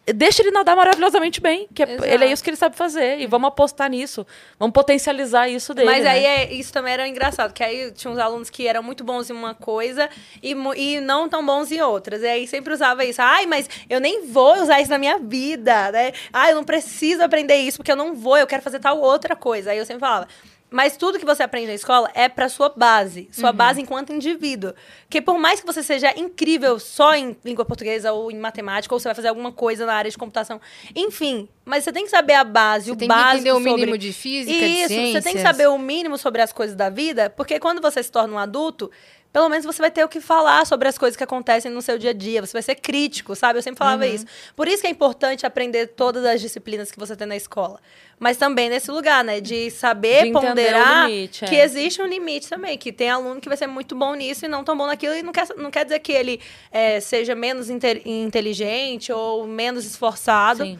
Deixa 0.05 0.41
ele 0.41 0.51
nadar 0.51 0.75
maravilhosamente 0.75 1.39
bem, 1.39 1.65
que 1.73 1.81
é- 1.81 1.93
Exato. 1.93 2.05
ele 2.05 2.25
é 2.25 2.31
isso 2.31 2.43
que 2.43 2.49
ele 2.49 2.57
sabe 2.57 2.75
fazer. 2.75 3.19
E 3.19 3.25
vamos 3.27 3.47
apostar 3.47 3.89
nisso. 3.89 4.27
Vamos 4.59 4.73
potencializar 4.73 5.47
isso 5.47 5.73
dele. 5.73 5.89
Mas 5.89 6.03
né? 6.03 6.09
aí 6.09 6.25
é, 6.25 6.53
isso 6.53 6.73
também 6.73 6.91
era 6.93 7.07
engraçado, 7.07 7.53
que 7.53 7.63
aí 7.63 7.89
tinha 7.91 8.11
uns 8.11 8.17
alunos 8.17 8.49
que 8.49 8.67
eram 8.67 8.83
muito 8.83 9.01
bons 9.03 9.29
em 9.29 9.33
uma 9.33 9.53
coisa 9.55 10.09
e, 10.41 10.51
e 10.75 10.99
não 10.99 11.29
tão 11.29 11.45
bons 11.45 11.71
em 11.71 11.79
outras. 11.81 12.21
E 12.21 12.27
aí 12.27 12.45
sempre 12.47 12.73
usava 12.73 13.05
isso. 13.05 13.21
Ai, 13.21 13.45
mas 13.45 13.69
eu 13.89 14.01
nem 14.01 14.25
vou 14.27 14.61
usar 14.61 14.81
isso 14.81 14.89
na 14.91 14.97
minha 14.97 15.17
vida, 15.19 15.89
né? 15.91 16.11
Ai, 16.33 16.51
eu 16.51 16.55
não 16.55 16.65
preciso 16.65 17.23
aprender 17.23 17.55
isso 17.57 17.77
porque 17.77 17.91
eu 17.91 17.95
não 17.95 18.13
vou, 18.13 18.35
eu 18.37 18.47
quero 18.47 18.61
fazer 18.61 18.79
tal 18.79 18.99
outra 18.99 19.37
coisa. 19.37 19.71
Aí 19.71 19.77
eu 19.77 19.85
sempre 19.85 20.01
falava. 20.01 20.27
Mas 20.73 20.97
tudo 20.97 21.19
que 21.19 21.25
você 21.25 21.43
aprende 21.43 21.67
na 21.67 21.75
escola 21.75 22.09
é 22.15 22.27
pra 22.27 22.49
sua 22.49 22.67
base, 22.75 23.29
sua 23.31 23.51
Uhum. 23.51 23.55
base 23.55 23.79
enquanto 23.79 24.11
indivíduo. 24.11 24.73
Porque 25.05 25.21
por 25.21 25.37
mais 25.37 25.59
que 25.59 25.67
você 25.67 25.83
seja 25.83 26.11
incrível 26.19 26.79
só 26.79 27.13
em 27.13 27.37
língua 27.45 27.63
portuguesa 27.63 28.11
ou 28.11 28.31
em 28.31 28.39
matemática, 28.39 28.91
ou 28.95 28.99
você 28.99 29.07
vai 29.07 29.13
fazer 29.13 29.27
alguma 29.27 29.51
coisa 29.51 29.85
na 29.85 29.93
área 29.93 30.09
de 30.09 30.17
computação, 30.17 30.59
enfim, 30.95 31.47
mas 31.63 31.83
você 31.83 31.91
tem 31.93 32.05
que 32.05 32.09
saber 32.09 32.33
a 32.33 32.43
base, 32.43 32.89
o 32.89 32.95
Você 32.95 32.99
tem 33.01 33.07
que 33.07 33.13
básico 33.13 33.33
entender 33.35 33.51
o 33.51 33.55
sobre- 33.57 33.71
mínimo 33.71 33.97
de 33.99 34.11
física, 34.11 34.57
de 34.59 34.65
Isso, 34.65 34.81
você 34.87 34.87
tem 34.95 35.13
que 35.13 35.21
ciências. 35.21 35.41
saber 35.43 35.67
o 35.69 35.77
mínimo 35.77 36.17
sobre 36.17 36.41
as 36.41 36.51
coisas 36.51 36.75
da 36.75 36.89
vida, 36.89 37.29
porque 37.29 37.59
quando 37.59 37.79
você 37.79 38.01
se 38.01 38.11
torna 38.11 38.33
um 38.33 38.39
adulto, 38.39 38.89
pelo 39.33 39.49
menos 39.49 39.65
você 39.65 39.81
vai 39.81 39.89
ter 39.89 40.03
o 40.05 40.07
que 40.07 40.21
falar 40.21 40.65
sobre 40.67 40.87
as 40.87 40.95
coisas 40.97 41.17
que 41.17 41.23
acontecem 41.23 41.71
no 41.71 41.81
seu 41.81 41.97
dia 41.97 42.11
a 42.11 42.13
dia. 42.13 42.39
Você 42.45 42.53
vai 42.53 42.61
ser 42.61 42.75
crítico, 42.75 43.35
sabe? 43.35 43.57
Eu 43.57 43.63
sempre 43.63 43.79
falava 43.79 44.05
Uhum. 44.05 44.13
isso. 44.13 44.25
Por 44.55 44.67
isso 44.67 44.81
que 44.81 44.87
é 44.87 44.91
importante 44.91 45.43
aprender 45.45 45.87
todas 45.87 46.23
as 46.23 46.39
disciplinas 46.39 46.91
que 46.91 46.99
você 46.99 47.15
tem 47.15 47.25
na 47.25 47.35
escola. 47.35 47.79
Mas 48.19 48.37
também 48.37 48.69
nesse 48.69 48.91
lugar, 48.91 49.23
né? 49.23 49.41
De 49.41 49.71
saber 49.71 50.25
De 50.25 50.31
ponderar 50.31 51.09
limite, 51.09 51.43
é. 51.43 51.47
que 51.47 51.55
existe 51.55 51.99
um 51.99 52.05
limite 52.05 52.47
também. 52.47 52.77
Que 52.77 52.93
tem 52.93 53.09
aluno 53.09 53.41
que 53.41 53.47
vai 53.49 53.57
ser 53.57 53.65
muito 53.67 53.95
bom 53.95 54.13
nisso 54.13 54.45
e 54.45 54.47
não 54.47 54.63
tão 54.63 54.77
bom 54.77 54.85
naquilo. 54.85 55.15
E 55.15 55.23
não 55.23 55.33
quer, 55.33 55.47
não 55.57 55.71
quer 55.71 55.83
dizer 55.83 55.99
que 55.99 56.11
ele 56.11 56.39
é, 56.71 56.99
seja 56.99 57.33
menos 57.33 57.71
inte- 57.71 58.03
inteligente 58.05 59.11
ou 59.11 59.47
menos 59.47 59.83
esforçado 59.83 60.63
Sim. 60.63 60.79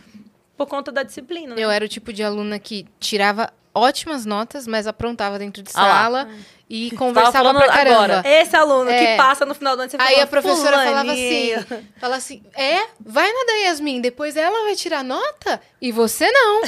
por 0.55 0.67
conta 0.67 0.91
da 0.91 1.01
disciplina, 1.03 1.55
né? 1.55 1.61
Eu 1.61 1.71
era 1.71 1.83
o 1.83 1.87
tipo 1.89 2.13
de 2.13 2.21
aluna 2.23 2.59
que 2.59 2.85
tirava 2.99 3.51
ótimas 3.73 4.25
notas, 4.25 4.67
mas 4.67 4.87
aprontava 4.87 5.37
dentro 5.39 5.61
de 5.63 5.69
Ah 5.73 5.81
sala 5.81 6.29
e 6.69 6.91
conversava 6.91 7.53
pra 7.53 7.67
caramba. 7.67 7.95
agora. 8.15 8.23
Esse 8.25 8.55
aluno 8.55 8.89
É. 8.89 8.97
que 9.13 9.17
passa 9.17 9.45
no 9.45 9.53
final 9.55 9.75
do 9.75 9.81
ano, 9.81 9.91
você 9.91 9.97
Aí 9.99 10.13
fala, 10.13 10.23
a 10.23 10.27
professora 10.27 10.77
falava 10.77 10.99
"Fulaninho". 11.01 11.59
assim, 11.59 11.87
fala 11.99 12.15
assim, 12.15 12.43
é, 12.55 12.85
vai 12.99 13.31
na 13.31 13.53
Yasmin, 13.67 14.01
depois 14.01 14.35
ela 14.35 14.63
vai 14.65 14.75
tirar 14.75 15.03
nota 15.03 15.61
e 15.81 15.91
você 15.91 16.29
não, 16.31 16.61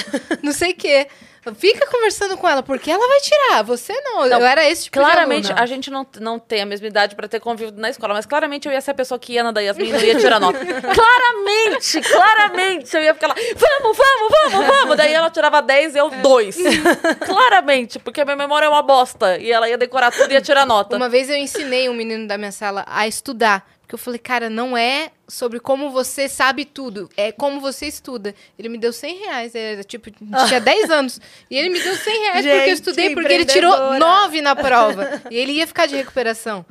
não 0.44 0.52
sei 0.52 0.72
o 0.72 0.76
quê. 0.76 1.07
Fica 1.54 1.86
conversando 1.88 2.38
com 2.38 2.48
ela, 2.48 2.64
porque 2.64 2.90
ela 2.90 3.08
vai 3.08 3.20
tirar, 3.20 3.64
você 3.64 3.94
não. 4.02 4.28
Não, 4.28 4.40
eu 4.40 4.46
era 4.46 4.68
esse 4.68 4.86
tipo 4.86 4.98
Claramente, 4.98 5.52
a 5.54 5.66
gente 5.66 5.92
não, 5.92 6.06
não 6.20 6.40
tem 6.40 6.62
a 6.62 6.66
mesma 6.66 6.88
idade 6.88 7.16
pra 7.16 7.28
ter 7.28 7.40
convívio 7.40 7.74
na 7.78 7.90
escola, 7.90 8.14
mas 8.14 8.26
claramente 8.26 8.68
eu 8.68 8.74
ia 8.74 8.82
ser 8.82 8.92
a 8.92 8.94
pessoa 8.96 9.20
que 9.20 9.34
ia 9.34 9.44
na 9.44 9.52
da 9.52 9.62
Yasmin 9.62 9.90
e 9.90 9.92
não 9.92 10.00
ia 10.00 10.16
tirar 10.18 10.40
nota. 10.40 10.58
claramente, 10.66 12.02
claramente, 12.02 12.96
eu 12.96 13.04
ia 13.04 13.14
ficar 13.14 13.28
lá, 13.28 13.36
vamos, 13.36 13.98
vamos, 13.98 14.32
vamos, 14.32 14.68
vamos. 14.68 14.98
Daí 14.98 15.14
ela 15.14 15.30
tirava 15.30 15.62
10 15.62 15.96
e 15.96 15.98
eu 15.98 16.10
2. 16.10 16.58
claramente, 17.26 18.00
porque 18.00 18.22
a 18.22 18.26
minha 18.26 18.38
memória 18.38 18.66
é 18.66 18.70
uma 18.70 18.82
bosta. 18.82 19.38
E 19.38 19.52
ela 19.52 19.70
ia 19.70 19.78
decorar 19.78 20.12
tudo 20.12 20.32
e 20.32 20.34
ia 20.34 20.42
tirar 20.42 20.66
nota. 20.66 20.96
Uma 20.96 21.10
vez 21.10 21.30
eu 21.30 21.36
ensinei 21.36 21.90
um 21.90 21.94
menino 21.94 22.28
da 22.28 22.38
minha 22.38 22.52
sala 22.52 22.86
a 22.88 23.08
estudar. 23.08 23.75
Porque 23.86 23.94
eu 23.94 23.99
falei, 23.99 24.18
cara, 24.18 24.49
não 24.49 24.76
é 24.76 25.12
sobre 25.28 25.60
como 25.60 25.91
você 25.91 26.28
sabe 26.28 26.66
tudo, 26.66 27.07
é 27.16 27.32
como 27.32 27.60
você 27.62 27.86
estuda. 27.86 28.34
Ele 28.57 28.68
me 28.68 28.80
deu 28.80 28.91
100 28.91 29.18
reais, 29.20 29.53
era 29.53 29.84
tipo, 29.84 30.10
tinha 30.10 30.60
10 30.60 30.90
anos. 30.90 31.22
E 31.52 31.56
ele 31.56 31.70
me 31.70 31.80
deu 31.80 31.95
100 31.95 32.20
reais 32.22 32.36
porque 32.38 32.49
eu 32.49 32.60
Gente, 32.62 32.74
estudei, 32.74 33.14
porque 33.14 33.32
ele 33.32 33.45
tirou 33.45 33.72
empreendedora. 33.72 33.99
9 34.22 34.41
na 34.41 34.56
prova. 34.56 35.22
e 35.30 35.38
ele 35.38 35.52
ia 35.52 35.68
ficar 35.68 35.86
de 35.86 35.95
recuperação. 35.95 36.66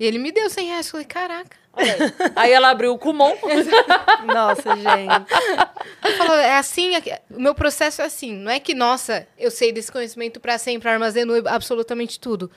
E 0.00 0.06
ele 0.06 0.18
me 0.18 0.32
deu 0.32 0.48
100 0.48 0.68
reais. 0.68 0.86
Eu 0.86 0.90
falei, 0.92 1.06
caraca. 1.06 1.56
Aí 2.34 2.50
ela 2.50 2.70
abriu 2.70 2.94
o 2.94 2.98
Kumon. 2.98 3.36
Nossa, 4.24 4.74
gente. 4.74 6.16
Falou, 6.16 6.36
é 6.36 6.56
assim, 6.56 6.96
é- 6.96 7.20
o 7.30 7.38
meu 7.40 7.54
processo 7.54 8.00
é 8.00 8.06
assim. 8.06 8.32
Não 8.34 8.50
é 8.50 8.58
que, 8.58 8.72
nossa, 8.74 9.28
eu 9.38 9.50
sei 9.50 9.70
desse 9.70 9.92
conhecimento 9.92 10.40
para 10.40 10.56
sempre, 10.56 10.88
armazeno 10.88 11.34
absolutamente 11.46 12.18
tudo. 12.18 12.50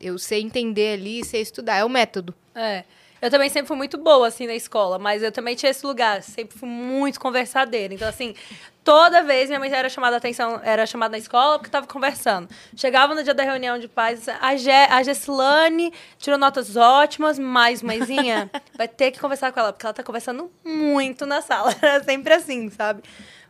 Eu 0.00 0.18
sei 0.18 0.40
entender 0.40 0.94
ali, 0.94 1.24
sei 1.24 1.40
estudar. 1.40 1.78
É 1.78 1.84
o 1.84 1.88
método. 1.88 2.32
É. 2.54 2.84
Eu 3.20 3.30
também 3.30 3.48
sempre 3.50 3.68
fui 3.68 3.76
muito 3.76 3.98
boa, 3.98 4.28
assim, 4.28 4.46
na 4.46 4.54
escola, 4.54 4.98
mas 4.98 5.22
eu 5.22 5.30
também 5.30 5.54
tinha 5.54 5.70
esse 5.70 5.84
lugar, 5.84 6.22
sempre 6.22 6.58
fui 6.58 6.68
muito 6.68 7.20
conversadeira. 7.20 7.92
Então, 7.92 8.08
assim, 8.08 8.34
toda 8.82 9.22
vez 9.22 9.48
minha 9.48 9.60
mãe 9.60 9.70
era 9.70 9.88
chamada 9.88 10.16
a 10.16 10.18
atenção, 10.18 10.60
era 10.64 10.86
chamada 10.86 11.12
na 11.12 11.18
escola 11.18 11.58
porque 11.58 11.70
tava 11.70 11.86
conversando. 11.86 12.48
Chegava 12.74 13.14
no 13.14 13.22
dia 13.22 13.34
da 13.34 13.42
reunião 13.42 13.78
de 13.78 13.88
pais, 13.88 14.26
a, 14.28 14.56
Ge 14.56 14.70
a 14.70 15.02
Gessilane 15.02 15.92
tirou 16.18 16.38
notas 16.38 16.76
ótimas, 16.76 17.38
mas, 17.38 17.82
mãezinha, 17.82 18.50
vai 18.76 18.88
ter 18.88 19.10
que 19.10 19.20
conversar 19.20 19.52
com 19.52 19.60
ela, 19.60 19.72
porque 19.72 19.84
ela 19.84 19.94
tá 19.94 20.02
conversando 20.02 20.50
muito 20.64 21.26
na 21.26 21.42
sala. 21.42 21.74
Era 21.82 22.02
sempre 22.02 22.32
assim, 22.32 22.70
sabe? 22.70 23.02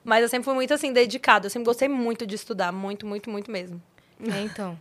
Mas 0.03 0.23
eu 0.23 0.29
sempre 0.29 0.47
fui 0.47 0.55
muito, 0.55 0.75
assim, 0.75 0.93
dedicada. 0.93 1.47
Eu 1.47 1.51
sempre 1.51 1.67
gostei 1.67 1.89
muito 1.89 2.27
de 2.27 2.35
estudar, 2.35 2.73
muito, 2.73 3.07
muito, 3.07 3.31
muito 3.31 3.51
mesmo. 3.51 3.81
É, 4.33 4.41
então. 4.41 4.79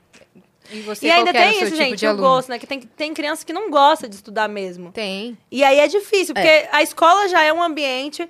E 0.72 0.82
você, 0.82 1.08
e 1.08 1.12
ainda 1.12 1.32
tem 1.32 1.52
isso, 1.52 1.66
tipo 1.66 1.78
gente, 1.78 2.08
o 2.08 2.18
gosto, 2.18 2.50
né? 2.50 2.60
Que 2.60 2.68
tem, 2.68 2.80
tem 2.80 3.14
criança 3.14 3.46
que 3.46 3.52
não 3.54 3.70
gosta 3.70 4.08
de 4.08 4.16
estudar 4.16 4.48
mesmo. 4.48 4.92
Tem. 4.92 5.38
E 5.52 5.64
aí 5.64 5.80
é 5.80 5.88
difícil, 5.88 6.34
porque 6.34 6.68
a 6.72 6.82
escola 6.82 7.28
já 7.28 7.42
é 7.42 7.52
um 7.52 7.62
ambiente, 7.62 8.28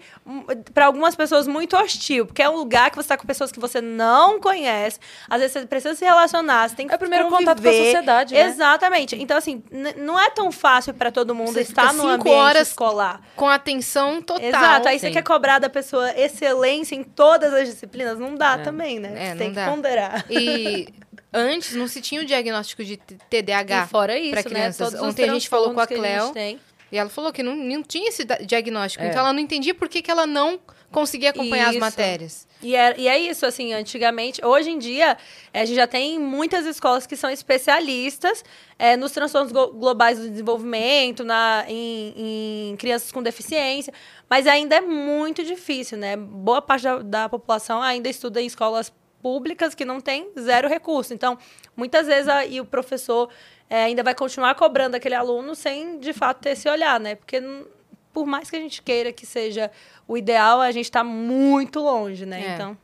para 0.73 0.85
algumas 0.85 1.15
pessoas, 1.15 1.47
muito 1.47 1.75
hostil. 1.75 2.25
Porque 2.25 2.41
é 2.41 2.49
um 2.49 2.55
lugar 2.55 2.89
que 2.89 2.95
você 2.95 3.01
está 3.01 3.17
com 3.17 3.25
pessoas 3.25 3.51
que 3.51 3.59
você 3.59 3.81
não 3.81 4.39
conhece. 4.39 4.99
Às 5.29 5.41
vezes 5.41 5.53
você 5.53 5.65
precisa 5.65 5.95
se 5.95 6.05
relacionar, 6.05 6.69
você 6.69 6.75
tem 6.75 6.87
que 6.87 6.93
É 6.93 6.95
o 6.95 6.99
primeiro 6.99 7.25
contato 7.25 7.61
com 7.61 7.67
a 7.67 7.71
conviver. 7.71 7.85
sociedade, 7.85 8.33
né? 8.33 8.41
Exatamente. 8.41 9.15
Então, 9.15 9.37
assim, 9.37 9.63
não 9.97 10.19
é 10.19 10.29
tão 10.29 10.51
fácil 10.51 10.93
para 10.93 11.11
todo 11.11 11.35
mundo 11.35 11.53
Você 11.53 11.61
estar 11.61 11.93
no 11.93 12.01
cinco 12.01 12.13
ambiente 12.13 12.35
horas 12.35 12.67
escolar. 12.69 13.21
Com 13.35 13.47
atenção 13.47 14.21
total. 14.21 14.45
Exato. 14.45 14.87
Aí 14.87 14.99
você 14.99 15.07
sim. 15.07 15.13
quer 15.13 15.23
cobrar 15.23 15.59
da 15.59 15.69
pessoa 15.69 16.11
excelência 16.17 16.95
em 16.95 17.03
todas 17.03 17.53
as 17.53 17.67
disciplinas. 17.67 18.17
Não 18.17 18.35
dá 18.35 18.57
também, 18.57 18.99
né? 18.99 19.13
É, 19.15 19.25
você 19.25 19.29
não 19.31 19.37
tem 19.37 19.49
que 19.49 19.55
dá. 19.55 19.69
ponderar. 19.69 20.25
E 20.29 20.87
antes 21.33 21.75
não 21.75 21.87
se 21.87 22.01
tinha 22.01 22.21
o 22.21 22.25
diagnóstico 22.25 22.83
de 22.83 22.97
TDAH. 22.97 23.83
E 23.85 23.87
fora 23.87 24.17
isso, 24.19 24.31
pra 24.31 24.41
né? 24.41 24.43
crianças. 24.49 24.93
Os 24.93 25.01
Ontem 25.01 25.29
a 25.29 25.33
gente 25.33 25.47
falou 25.49 25.73
com 25.73 25.79
a 25.79 25.87
Cleo. 25.87 26.31
tem. 26.33 26.59
E 26.91 26.97
ela 26.97 27.07
falou 27.09 27.31
que 27.31 27.43
não, 27.43 27.55
não 27.55 27.83
tinha 27.83 28.09
esse 28.09 28.25
diagnóstico. 28.45 29.03
É. 29.03 29.09
Então 29.09 29.19
ela 29.21 29.31
não 29.31 29.39
entendia 29.39 29.75
por 29.75 29.87
que, 29.87 30.01
que 30.01 30.09
ela 30.09 30.25
não 30.25 30.59
conseguia 30.91 31.29
acompanhar 31.29 31.65
as 31.67 31.71
Isso. 31.73 31.79
matérias. 31.79 32.47
E 32.63 32.75
é, 32.75 32.95
e 32.97 33.07
é 33.07 33.17
isso, 33.19 33.45
assim, 33.45 33.73
antigamente, 33.73 34.43
hoje 34.43 34.71
em 34.71 34.79
dia, 34.79 35.15
eh, 35.53 35.61
a 35.61 35.65
gente 35.65 35.75
já 35.75 35.85
tem 35.85 36.17
muitas 36.19 36.65
escolas 36.65 37.05
que 37.05 37.15
são 37.15 37.29
especialistas 37.29 38.43
eh, 38.79 38.97
nos 38.97 39.11
transtornos 39.11 39.51
glo- 39.51 39.71
globais 39.73 40.17
do 40.17 40.27
desenvolvimento, 40.29 41.23
na, 41.23 41.63
em, 41.67 42.71
em 42.71 42.75
crianças 42.77 43.11
com 43.11 43.21
deficiência, 43.21 43.93
mas 44.27 44.47
ainda 44.47 44.75
é 44.77 44.81
muito 44.81 45.43
difícil, 45.43 45.97
né? 45.97 46.17
Boa 46.17 46.61
parte 46.61 46.83
da, 46.83 46.97
da 47.03 47.29
população 47.29 47.81
ainda 47.83 48.09
estuda 48.09 48.41
em 48.41 48.47
escolas 48.47 48.91
públicas 49.21 49.75
que 49.75 49.83
não 49.85 49.99
tem 49.99 50.29
zero 50.39 50.67
recurso. 50.67 51.13
Então, 51.13 51.37
muitas 51.75 52.07
vezes 52.07 52.27
a- 52.27 52.45
e 52.45 52.59
o 52.61 52.65
professor 52.65 53.29
eh, 53.69 53.83
ainda 53.83 54.01
vai 54.03 54.15
continuar 54.15 54.55
cobrando 54.55 54.95
aquele 54.95 55.15
aluno 55.15 55.53
sem, 55.55 55.99
de 55.99 56.11
fato, 56.13 56.39
ter 56.41 56.51
esse 56.51 56.67
olhar, 56.69 56.99
né? 56.99 57.15
Porque 57.15 57.41
por 58.11 58.25
mais 58.25 58.49
que 58.49 58.55
a 58.55 58.59
gente 58.59 58.81
queira 58.81 59.11
que 59.13 59.25
seja 59.25 59.69
o 60.07 60.17
ideal, 60.17 60.59
a 60.59 60.71
gente 60.71 60.85
está 60.85 61.03
muito 61.03 61.79
longe, 61.79 62.25
né? 62.25 62.41
É. 62.43 62.53
Então. 62.55 62.77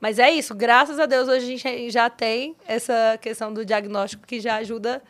Mas 0.00 0.18
é 0.18 0.28
isso, 0.32 0.52
graças 0.54 0.98
a 0.98 1.06
Deus 1.06 1.28
hoje 1.28 1.44
a 1.44 1.56
gente 1.56 1.90
já 1.90 2.10
tem 2.10 2.56
essa 2.66 3.16
questão 3.20 3.54
do 3.54 3.64
diagnóstico 3.64 4.26
que 4.26 4.40
já 4.40 4.56
ajuda 4.56 5.00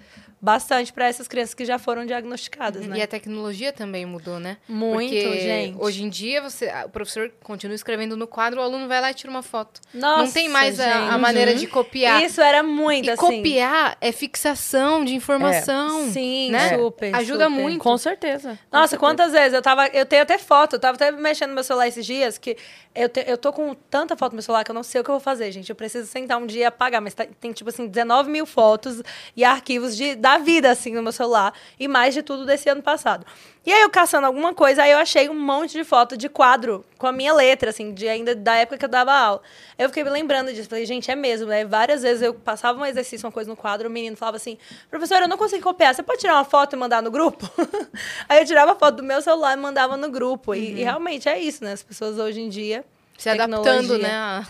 bastante 0.43 0.93
para 0.93 1.07
essas 1.07 1.29
crianças 1.29 1.55
que 1.55 1.65
já 1.65 1.79
foram 1.79 2.05
diagnosticadas, 2.05 2.85
né? 2.85 2.99
E 2.99 3.03
a 3.03 3.07
tecnologia 3.07 3.73
também 3.73 4.05
mudou, 4.05 4.41
né? 4.41 4.57
Muito, 4.69 5.09
Porque 5.11 5.41
gente. 5.41 5.77
Hoje 5.79 6.03
em 6.03 6.09
dia, 6.09 6.43
você, 6.43 6.69
o 6.85 6.89
professor 6.89 7.31
continua 7.45 7.77
escrevendo 7.77 8.17
no 8.17 8.27
quadro, 8.27 8.59
o 8.61 8.63
aluno 8.65 8.89
vai 8.89 9.01
lá 9.01 9.13
e 9.13 9.15
tira 9.15 9.31
uma 9.31 9.43
foto. 9.43 9.81
Nossa, 9.95 10.25
não 10.25 10.33
tem 10.33 10.49
mais 10.49 10.81
a, 10.81 11.15
a 11.15 11.19
maneira 11.19 11.55
de 11.55 11.69
copiar. 11.69 12.21
Isso 12.25 12.41
era 12.41 12.61
muito 12.61 13.07
E 13.07 13.11
assim. 13.11 13.21
copiar 13.21 13.97
é 14.01 14.11
fixação 14.11 15.05
de 15.05 15.15
informação. 15.15 16.11
Sim, 16.11 16.51
né? 16.51 16.77
super. 16.77 17.15
Ajuda 17.15 17.45
super. 17.49 17.63
muito. 17.63 17.79
Com 17.81 17.97
certeza. 17.97 18.59
Nossa, 18.73 18.99
quantas 18.99 19.31
vezes 19.31 19.53
eu 19.55 19.63
tava. 19.63 19.87
Eu 19.89 20.05
tenho 20.05 20.23
até 20.23 20.39
foto, 20.39 20.75
eu 20.75 20.81
tava 20.81 20.97
até 20.97 21.13
mexendo 21.13 21.51
no 21.51 21.55
meu 21.55 21.65
celular 21.65 21.87
esses 21.87 22.05
dias, 22.05 22.37
que 22.37 22.57
eu, 22.95 23.09
te- 23.09 23.25
eu 23.29 23.39
tô 23.39 23.53
com 23.53 23.75
tanta 23.89 24.17
foto 24.17 24.33
no 24.33 24.37
meu 24.37 24.43
celular 24.43 24.65
que 24.65 24.71
eu 24.73 24.75
não 24.75 24.83
sei 24.83 25.01
o 25.01 25.05
que 25.05 25.11
eu 25.11 25.15
vou 25.15 25.21
fazer, 25.21 25.53
gente. 25.53 25.71
Eu 25.71 25.77
preciso 25.77 26.09
sentar 26.09 26.37
um 26.39 26.47
dia 26.47 26.63
e 26.63 26.65
apagar, 26.65 27.01
mas 27.01 27.15
tá- 27.15 27.27
tem, 27.41 27.53
tipo 27.53 27.71
assim, 27.71 27.87
19 27.87 28.29
mil 28.29 28.45
fotos 28.45 29.03
e 29.37 29.45
arquivos 29.45 29.97
de, 29.97 30.17
da 30.17 30.32
vida, 30.39 30.71
assim, 30.71 30.93
no 30.93 31.03
meu 31.03 31.13
celular. 31.13 31.53
E 31.79 31.89
mais 31.89 32.15
de 32.15 32.23
tudo 32.23 32.45
desse 32.45 32.69
ano 32.69 32.83
passado. 32.83 33.27
E 33.65 33.73
aí 33.73 33.83
eu 33.83 33.91
caçando 33.91 34.27
alguma 34.27 34.53
coisa, 34.53 34.83
aí 34.83 34.91
eu 34.91 34.99
achei 34.99 35.29
um 35.29 35.39
monte 35.39 35.73
de 35.73 35.85
foto 35.85 36.17
de 36.17 36.29
quadro 36.29 36.85
com 36.99 37.07
a 37.07 37.13
minha 37.13 37.33
letra, 37.33 37.71
assim, 37.71 37.95
de 37.95 38.09
ainda 38.09 38.35
da 38.35 38.57
época 38.57 38.77
que 38.77 38.85
eu 38.85 38.89
dava 38.89 39.13
aula. 39.13 39.41
Eu 39.79 39.89
fiquei 39.89 40.03
me 40.03 40.11
lembrando 40.11 40.53
disso. 40.53 40.69
Falei, 40.69 40.85
gente, 40.85 41.11
é 41.11 41.15
mesmo, 41.15 41.47
né? 41.47 41.65
Várias 41.65 42.03
vezes 42.03 42.23
eu 42.23 42.35
passava 42.35 42.81
um 42.81 42.85
exercício, 42.85 43.25
uma 43.25 43.33
coisa 43.33 43.49
no 43.49 43.57
quadro, 43.57 43.89
o 43.89 43.91
menino 43.91 44.17
falava 44.17 44.37
assim, 44.37 44.59
professora, 44.91 45.27
eu 45.27 45.29
não 45.29 45.37
consigo 45.39 45.63
copiar, 45.63 45.95
você 45.95 46.03
pode 46.03 46.21
tirar 46.21 46.35
uma 46.35 46.45
foto 46.45 46.75
e 46.75 46.79
mandar 46.79 47.03
no 47.03 47.11
grupo? 47.11 47.49
aí 48.29 48.41
eu 48.41 48.45
tirava 48.45 48.73
a 48.73 48.75
foto 48.75 48.97
do 48.97 49.03
meu 49.05 49.23
celular 49.23 49.57
e 49.57 49.61
mandava 49.61 49.97
no 49.97 50.11
grupo. 50.11 50.57
E, 50.57 50.81
e 50.81 50.83
realmente 50.83 51.29
é 51.29 51.39
isso, 51.39 51.63
né? 51.63 51.73
As 51.73 51.85
pessoas 51.85 52.19
hoje 52.19 52.41
em 52.41 52.49
dia. 52.49 52.85
Se 53.17 53.29
adaptando, 53.29 53.97
né? 53.97 54.45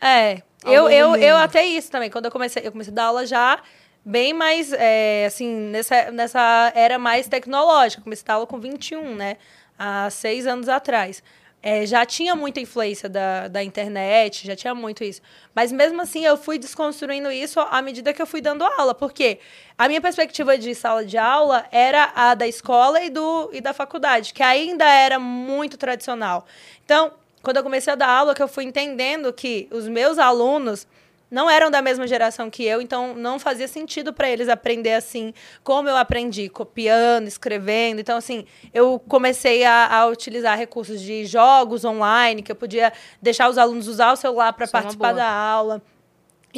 É. 0.00 0.42
Ao 0.64 0.72
Eu, 0.72 0.88
eu, 0.88 1.10
mundo. 1.10 1.22
eu 1.22 1.36
até 1.36 1.64
isso 1.64 1.90
também. 1.90 2.10
Quando 2.10 2.24
eu 2.24 2.30
comecei, 2.30 2.66
eu 2.66 2.72
comecei 2.72 2.92
a 2.92 2.94
dar 2.94 3.04
aula 3.04 3.26
já 3.26 3.60
bem 4.06 4.32
mais, 4.32 4.72
é, 4.72 5.26
assim, 5.26 5.52
nessa, 5.52 6.12
nessa 6.12 6.72
era 6.76 6.96
mais 6.96 7.26
tecnológica. 7.26 8.00
Comecei 8.00 8.24
a 8.28 8.34
aula 8.34 8.46
com 8.46 8.60
21, 8.60 9.16
né? 9.16 9.36
Há 9.76 10.08
seis 10.10 10.46
anos 10.46 10.68
atrás. 10.68 11.22
É, 11.60 11.84
já 11.84 12.06
tinha 12.06 12.36
muita 12.36 12.60
influência 12.60 13.08
da, 13.08 13.48
da 13.48 13.64
internet, 13.64 14.46
já 14.46 14.54
tinha 14.54 14.72
muito 14.72 15.02
isso. 15.02 15.20
Mas 15.52 15.72
mesmo 15.72 16.00
assim, 16.00 16.24
eu 16.24 16.36
fui 16.36 16.58
desconstruindo 16.58 17.32
isso 17.32 17.58
à 17.58 17.82
medida 17.82 18.12
que 18.12 18.22
eu 18.22 18.26
fui 18.26 18.40
dando 18.40 18.64
aula. 18.64 18.94
Porque 18.94 19.40
a 19.76 19.88
minha 19.88 20.00
perspectiva 20.00 20.56
de 20.56 20.72
sala 20.76 21.04
de 21.04 21.18
aula 21.18 21.66
era 21.72 22.12
a 22.14 22.34
da 22.34 22.46
escola 22.46 23.02
e, 23.02 23.10
do, 23.10 23.50
e 23.52 23.60
da 23.60 23.74
faculdade, 23.74 24.32
que 24.32 24.42
ainda 24.44 24.84
era 24.84 25.18
muito 25.18 25.76
tradicional. 25.76 26.46
Então, 26.84 27.12
quando 27.42 27.56
eu 27.56 27.64
comecei 27.64 27.92
a 27.92 27.96
dar 27.96 28.08
aula, 28.08 28.34
que 28.36 28.42
eu 28.42 28.48
fui 28.48 28.62
entendendo 28.62 29.32
que 29.32 29.66
os 29.72 29.88
meus 29.88 30.18
alunos 30.18 30.86
não 31.30 31.50
eram 31.50 31.70
da 31.70 31.82
mesma 31.82 32.06
geração 32.06 32.48
que 32.48 32.64
eu, 32.64 32.80
então 32.80 33.14
não 33.14 33.38
fazia 33.38 33.66
sentido 33.66 34.12
para 34.12 34.30
eles 34.30 34.48
aprender 34.48 34.94
assim, 34.94 35.34
como 35.64 35.88
eu 35.88 35.96
aprendi, 35.96 36.48
copiando, 36.48 37.26
escrevendo. 37.26 38.00
Então, 38.00 38.16
assim, 38.16 38.44
eu 38.72 38.98
comecei 39.08 39.64
a, 39.64 39.86
a 39.86 40.06
utilizar 40.06 40.56
recursos 40.56 41.00
de 41.00 41.24
jogos 41.24 41.84
online, 41.84 42.42
que 42.42 42.52
eu 42.52 42.56
podia 42.56 42.92
deixar 43.20 43.48
os 43.48 43.58
alunos 43.58 43.88
usar 43.88 44.12
o 44.12 44.16
celular 44.16 44.52
para 44.52 44.64
é 44.64 44.68
participar 44.68 45.12
da 45.12 45.28
aula. 45.28 45.82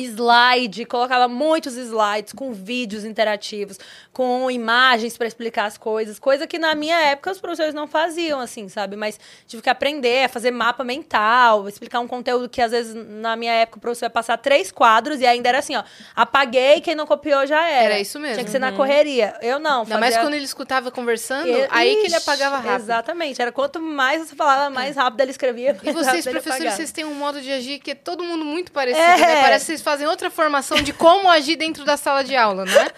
Slide, 0.04 0.84
colocava 0.84 1.26
muitos 1.28 1.74
slides 1.76 2.32
com 2.32 2.52
vídeos 2.52 3.04
interativos, 3.04 3.78
com 4.12 4.50
imagens 4.50 5.16
para 5.16 5.26
explicar 5.26 5.64
as 5.66 5.76
coisas, 5.78 6.18
coisa 6.18 6.46
que 6.46 6.58
na 6.58 6.74
minha 6.74 6.98
época 7.00 7.30
os 7.32 7.40
professores 7.40 7.74
não 7.74 7.86
faziam, 7.86 8.40
assim, 8.40 8.68
sabe? 8.68 8.96
Mas 8.96 9.18
tive 9.46 9.62
que 9.62 9.68
aprender 9.70 10.24
a 10.24 10.28
fazer 10.28 10.50
mapa 10.50 10.84
mental, 10.84 11.68
explicar 11.68 12.00
um 12.00 12.06
conteúdo 12.08 12.48
que 12.48 12.60
às 12.62 12.70
vezes 12.70 12.94
na 12.94 13.36
minha 13.36 13.52
época 13.52 13.78
o 13.78 13.80
professor 13.80 14.06
ia 14.06 14.10
passar 14.10 14.36
três 14.38 14.70
quadros 14.70 15.20
e 15.20 15.26
ainda 15.26 15.48
era 15.48 15.58
assim, 15.58 15.76
ó, 15.76 15.82
apaguei, 16.14 16.80
quem 16.80 16.94
não 16.94 17.06
copiou 17.06 17.46
já 17.46 17.68
era. 17.68 17.84
Era 17.94 18.00
isso 18.00 18.18
mesmo. 18.18 18.34
Tinha 18.36 18.44
que 18.44 18.50
ser 18.50 18.58
na 18.58 18.72
correria. 18.72 19.34
Eu 19.42 19.58
não, 19.58 19.82
Ainda 19.82 19.98
mais 19.98 20.14
fazia- 20.14 20.26
quando 20.28 20.34
ele 20.34 20.44
escutava 20.44 20.90
conversando, 20.90 21.48
E- 21.48 21.66
aí 21.70 21.90
que 21.96 22.06
ele 22.06 22.06
Ixi, 22.08 22.16
apagava 22.16 22.56
rápido. 22.58 22.82
Exatamente. 22.82 23.40
Era 23.42 23.52
quanto 23.52 23.80
mais 23.80 24.26
você 24.28 24.34
falava, 24.36 24.70
mais 24.70 24.96
rápido 24.96 25.20
ele 25.20 25.30
escrevia. 25.30 25.76
E 25.82 25.90
vocês, 25.92 26.24
professores, 26.24 26.74
vocês 26.74 26.92
têm 26.92 27.04
um 27.04 27.14
modo 27.14 27.40
de 27.40 27.50
agir 27.52 27.78
que 27.78 27.92
é 27.92 27.94
todo 27.94 28.22
mundo 28.24 28.44
muito 28.44 28.72
parecido, 28.72 29.00
É. 29.04 29.16
né? 29.18 29.40
Parece 29.42 29.64
que 29.64 29.66
vocês 29.66 29.82
fazem 29.88 30.06
outra 30.06 30.30
formação 30.30 30.82
de 30.82 30.92
como 30.92 31.30
agir 31.30 31.56
dentro 31.56 31.82
da 31.82 31.96
sala 31.96 32.22
de 32.22 32.36
aula, 32.36 32.66
né? 32.66 32.90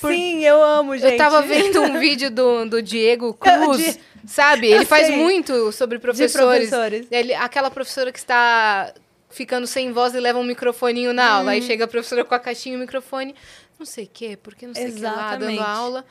Por- 0.00 0.10
Sim, 0.14 0.42
eu 0.42 0.62
amo, 0.62 0.96
gente. 0.96 1.12
Eu 1.12 1.18
tava 1.18 1.42
vendo 1.42 1.82
um 1.82 1.98
vídeo 2.00 2.30
do, 2.30 2.64
do 2.64 2.80
Diego 2.82 3.34
Cruz, 3.38 3.76
Di- 3.78 4.00
sabe? 4.26 4.66
Ele 4.68 4.86
faz 4.86 5.08
sei. 5.08 5.16
muito 5.16 5.70
sobre 5.72 5.98
professores. 5.98 6.70
professores. 6.70 7.06
Ele, 7.10 7.34
aquela 7.34 7.70
professora 7.70 8.10
que 8.10 8.18
está 8.18 8.94
ficando 9.28 9.66
sem 9.66 9.92
voz 9.92 10.14
e 10.14 10.20
leva 10.20 10.38
um 10.38 10.44
microfoninho 10.44 11.12
na 11.12 11.32
aula. 11.32 11.46
Hum. 11.46 11.50
Aí 11.50 11.60
chega 11.62 11.84
a 11.84 11.88
professora 11.88 12.24
com 12.24 12.34
a 12.34 12.38
caixinha 12.38 12.74
e 12.74 12.76
o 12.78 12.80
microfone. 12.80 13.34
Não 13.78 13.84
sei 13.84 14.04
o 14.04 14.10
quê, 14.10 14.38
porque 14.42 14.66
não 14.66 14.74
sei 14.74 14.88
o 14.88 14.94
que 14.94 15.02
lá, 15.02 15.36
dando 15.36 15.60
aula. 15.60 16.02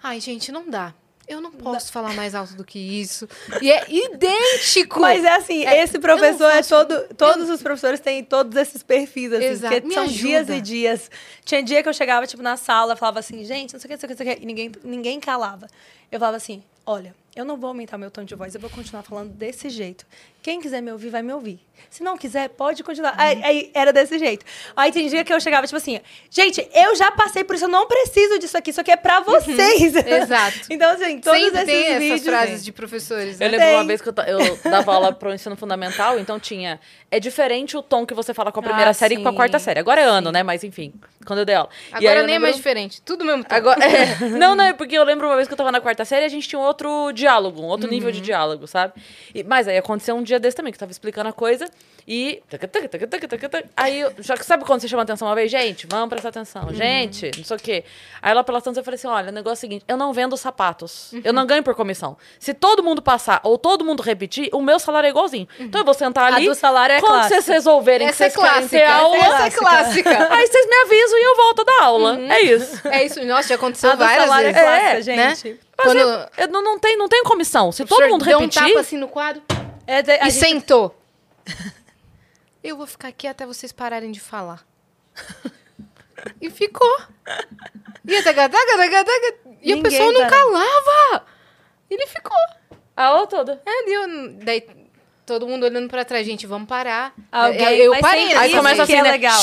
Ai, 0.00 0.20
gente, 0.20 0.52
não 0.52 0.70
dá. 0.70 0.94
Eu 1.28 1.40
não 1.40 1.50
posso 1.50 1.90
falar 1.90 2.14
mais 2.14 2.34
alto 2.34 2.54
do 2.54 2.64
que 2.64 2.78
isso. 2.78 3.28
E 3.60 3.70
é 3.70 3.84
idêntico. 3.90 5.00
Mas 5.00 5.24
é 5.24 5.34
assim, 5.34 5.64
É, 5.66 5.82
esse 5.82 5.98
professor 5.98 6.44
eu 6.44 6.48
não 6.50 6.56
é 6.56 6.62
todo. 6.62 7.14
Todos 7.14 7.50
os 7.50 7.60
professores 7.62 7.98
têm 8.00 8.22
todos 8.22 8.56
esses 8.56 8.82
perfis, 8.82 9.32
assim, 9.32 9.44
Exato. 9.46 9.74
porque 9.74 9.88
Me 9.88 9.94
são 9.94 10.04
ajuda. 10.04 10.18
dias 10.22 10.48
e 10.48 10.60
dias. 10.60 11.10
Tinha 11.44 11.62
dia 11.62 11.82
que 11.82 11.88
eu 11.88 11.92
chegava, 11.92 12.26
tipo, 12.26 12.42
na 12.42 12.56
sala, 12.56 12.94
falava 12.94 13.18
assim, 13.18 13.44
gente, 13.44 13.72
não 13.72 13.80
sei 13.80 13.86
o 13.86 13.88
que, 13.88 13.94
não 13.94 14.00
sei 14.00 14.06
o 14.06 14.08
que, 14.08 14.14
não 14.14 14.26
sei 14.26 14.34
o 14.34 14.36
que, 14.36 14.42
e 14.42 14.46
ninguém, 14.46 14.72
ninguém 14.84 15.18
calava. 15.20 15.66
Eu 16.12 16.18
falava 16.20 16.36
assim, 16.36 16.62
olha, 16.84 17.12
eu 17.34 17.44
não 17.44 17.56
vou 17.56 17.68
aumentar 17.68 17.98
meu 17.98 18.10
tom 18.10 18.22
de 18.24 18.34
voz, 18.34 18.54
eu 18.54 18.60
vou 18.60 18.70
continuar 18.70 19.02
falando 19.02 19.30
desse 19.32 19.68
jeito. 19.68 20.06
Quem 20.46 20.60
quiser 20.60 20.80
me 20.80 20.92
ouvir, 20.92 21.08
vai 21.10 21.22
me 21.24 21.32
ouvir. 21.32 21.58
Se 21.90 22.04
não 22.04 22.16
quiser, 22.16 22.48
pode 22.50 22.84
continuar. 22.84 23.14
Aí, 23.18 23.42
aí 23.42 23.70
era 23.74 23.92
desse 23.92 24.16
jeito. 24.16 24.46
Aí 24.76 24.92
tem 24.92 25.08
dia 25.08 25.24
que 25.24 25.32
eu 25.32 25.40
chegava, 25.40 25.66
tipo 25.66 25.76
assim, 25.76 26.00
gente, 26.30 26.64
eu 26.72 26.94
já 26.94 27.10
passei 27.10 27.42
por 27.42 27.56
isso, 27.56 27.64
eu 27.64 27.68
não 27.68 27.88
preciso 27.88 28.38
disso 28.38 28.56
aqui, 28.56 28.70
isso 28.70 28.80
aqui 28.80 28.92
é 28.92 28.96
pra 28.96 29.18
vocês. 29.20 29.92
Exato. 30.06 30.60
então, 30.70 30.92
assim, 30.92 31.18
todos 31.18 31.40
Sempre 31.40 31.56
esses 31.58 31.66
tem 31.66 31.86
essas 31.88 31.98
vídeos... 32.00 32.22
frases 32.22 32.64
de 32.64 32.70
professores, 32.72 33.40
né? 33.40 33.46
Eu 33.46 33.50
lembro 33.50 33.66
uma 33.66 33.78
Tem. 33.78 33.86
vez 33.88 34.00
que 34.00 34.08
eu, 34.08 34.14
eu 34.24 34.58
dava 34.70 34.94
aula 34.94 35.12
pro 35.12 35.34
ensino 35.34 35.56
fundamental, 35.56 36.16
então 36.16 36.38
tinha. 36.38 36.78
É 37.10 37.18
diferente 37.18 37.76
o 37.76 37.82
tom 37.82 38.06
que 38.06 38.14
você 38.14 38.32
fala 38.32 38.52
com 38.52 38.60
a 38.60 38.62
primeira 38.62 38.90
Ah, 38.90 38.94
série 38.94 39.16
que 39.16 39.22
com 39.22 39.28
a 39.28 39.32
sim. 39.32 39.36
quarta 39.36 39.58
série. 39.58 39.80
Agora 39.80 40.00
é 40.00 40.04
ano, 40.04 40.30
né? 40.30 40.44
Mas 40.44 40.62
enfim, 40.62 40.92
quando 41.26 41.40
eu 41.40 41.44
dei 41.44 41.56
aula. 41.56 41.68
E 41.90 41.96
aí 41.96 42.06
Agora 42.06 42.20
eu 42.20 42.26
nem 42.26 42.34
é 42.36 42.38
lembro- 42.38 42.42
mais 42.42 42.56
diferente. 42.56 43.02
Tudo 43.02 43.24
mesmo 43.24 43.42
tom. 43.44 43.54
Agora, 43.54 43.84
é. 43.84 44.16
não, 44.30 44.54
não, 44.54 44.64
é 44.64 44.72
porque 44.72 44.96
eu 44.96 45.02
lembro 45.02 45.26
uma 45.26 45.34
vez 45.34 45.48
que 45.48 45.52
eu 45.54 45.58
tava 45.58 45.72
na 45.72 45.80
quarta 45.80 46.04
série 46.04 46.22
e 46.22 46.26
a 46.26 46.28
gente 46.28 46.48
tinha 46.48 46.58
um 46.58 46.62
outro 46.62 47.10
diálogo, 47.12 47.60
um 47.60 47.66
outro 47.66 47.90
nível 47.90 48.08
Uhum. 48.08 48.14
de 48.14 48.20
diálogo, 48.20 48.66
sabe? 48.68 48.94
E- 49.34 49.42
mas 49.42 49.66
aí 49.68 49.76
aconteceu 49.76 50.14
um 50.16 50.22
dia 50.22 50.35
desse 50.38 50.56
também, 50.56 50.72
que 50.72 50.76
eu 50.76 50.80
tava 50.80 50.92
explicando 50.92 51.28
a 51.28 51.32
coisa 51.32 51.66
e. 52.06 52.42
Aí, 53.76 54.04
já 54.20 54.36
que 54.36 54.44
sabe 54.44 54.64
quando 54.64 54.80
você 54.80 54.88
chama 54.88 55.02
atenção 55.02 55.28
uma 55.28 55.34
vez? 55.34 55.50
Gente, 55.50 55.86
vamos 55.88 56.08
prestar 56.08 56.28
atenção. 56.30 56.64
Uhum. 56.64 56.74
Gente, 56.74 57.30
não 57.36 57.44
sei 57.44 57.56
o 57.56 57.60
quê. 57.60 57.84
Aí 58.22 58.30
ela 58.30 58.42
pela 58.44 58.58
atenção 58.58 58.80
eu 58.80 58.84
falei 58.84 58.96
assim: 58.96 59.06
olha, 59.06 59.28
o 59.30 59.32
negócio 59.32 59.52
é 59.52 59.58
o 59.58 59.60
seguinte, 59.60 59.84
eu 59.88 59.96
não 59.96 60.12
vendo 60.12 60.36
sapatos. 60.36 61.12
Eu 61.12 61.18
Uhum. 61.26 61.32
não 61.32 61.46
ganho 61.46 61.62
por 61.62 61.74
comissão. 61.74 62.16
Se 62.38 62.54
todo 62.54 62.82
mundo 62.82 63.02
passar 63.02 63.40
ou 63.42 63.58
todo 63.58 63.84
mundo 63.84 64.02
repetir, 64.02 64.48
o 64.52 64.60
meu 64.62 64.78
salário 64.78 65.06
é 65.06 65.10
igualzinho. 65.10 65.46
Então 65.58 65.80
eu 65.80 65.84
vou 65.84 65.94
sentar 65.94 66.32
A 66.32 66.36
ali. 66.36 66.46
do 66.46 66.54
salário 66.54 66.94
é 66.94 67.00
quando 67.00 67.12
clássica. 67.12 67.34
vocês 67.42 67.46
resolverem 67.48 68.06
Essa 68.08 68.24
é 68.24 68.30
que 68.30 68.34
vocês 68.36 68.44
querem 68.50 68.68
clássica. 68.68 68.78
ter 68.78 68.84
aula. 68.86 69.16
Essa 69.16 69.46
é 69.46 69.50
clássica. 69.50 70.28
Aí 70.34 70.46
vocês 70.46 70.66
me 70.66 70.76
avisam 70.76 71.18
e 71.18 71.24
eu 71.24 71.36
volto 71.36 71.64
da 71.64 71.82
aula. 71.84 72.18
É 72.32 72.40
isso. 72.42 72.76
É 72.96 73.04
isso. 73.04 73.24
Nossa, 73.24 73.48
já 73.48 73.54
aconteceu 73.56 73.90
A 73.90 73.94
várias 73.94 74.30
é 74.30 74.42
vezes. 74.42 74.62
clássica, 74.62 75.12
É, 75.12 75.16
né? 75.16 75.34
gente. 75.34 75.60
Mas 75.76 75.86
Quando 75.86 75.98
eu, 75.98 76.08
eu 76.38 76.48
não, 76.48 76.62
não, 76.62 76.78
tem, 76.78 76.96
não 76.96 77.08
tem 77.08 77.22
comissão. 77.24 77.70
Se 77.72 77.82
o 77.82 77.86
todo 77.86 78.08
mundo 78.08 78.24
deu 78.24 78.38
repetir. 78.38 78.62
um 78.62 78.66
tapa 78.68 78.80
assim 78.80 78.96
no 78.96 79.08
quadro 79.08 79.42
É, 79.86 80.00
e 80.00 80.30
gente- 80.30 80.32
sentou. 80.32 80.98
Eu 82.62 82.76
vou 82.76 82.86
ficar 82.86 83.08
aqui 83.08 83.26
até 83.28 83.46
vocês 83.46 83.70
pararem 83.72 84.10
de 84.10 84.20
falar. 84.20 84.64
E 86.40 86.50
ficou. 86.50 86.98
E, 88.04 88.16
a 88.16 88.22
taca, 88.22 88.48
taca, 88.48 88.76
taca, 88.76 89.04
taca, 89.04 89.34
e 89.62 89.72
a 89.72 89.82
pessoa 89.82 90.10
não 90.10 90.20
para. 90.22 90.30
calava. 90.30 91.26
Ele 91.90 92.06
ficou. 92.06 92.36
A 92.96 93.04
aula 93.04 93.26
toda. 93.26 93.62
É, 93.64 93.84
deu, 93.84 94.32
daí 94.42 94.66
todo 95.24 95.46
mundo 95.46 95.64
olhando 95.64 95.88
pra 95.88 96.04
trás, 96.04 96.26
gente, 96.26 96.46
vamos 96.46 96.66
parar. 96.68 97.14
Alguém- 97.30 97.64
É, 97.66 97.80
eu 97.86 97.92
parei. 98.00 98.22
sempre 98.22 98.34
nessa 98.34 98.40
Aí 98.46 98.52
começa 98.56 98.76
que 98.76 98.82
assim, 98.82 98.94
é 98.94 99.02
né? 99.02 99.10
legal. 99.12 99.42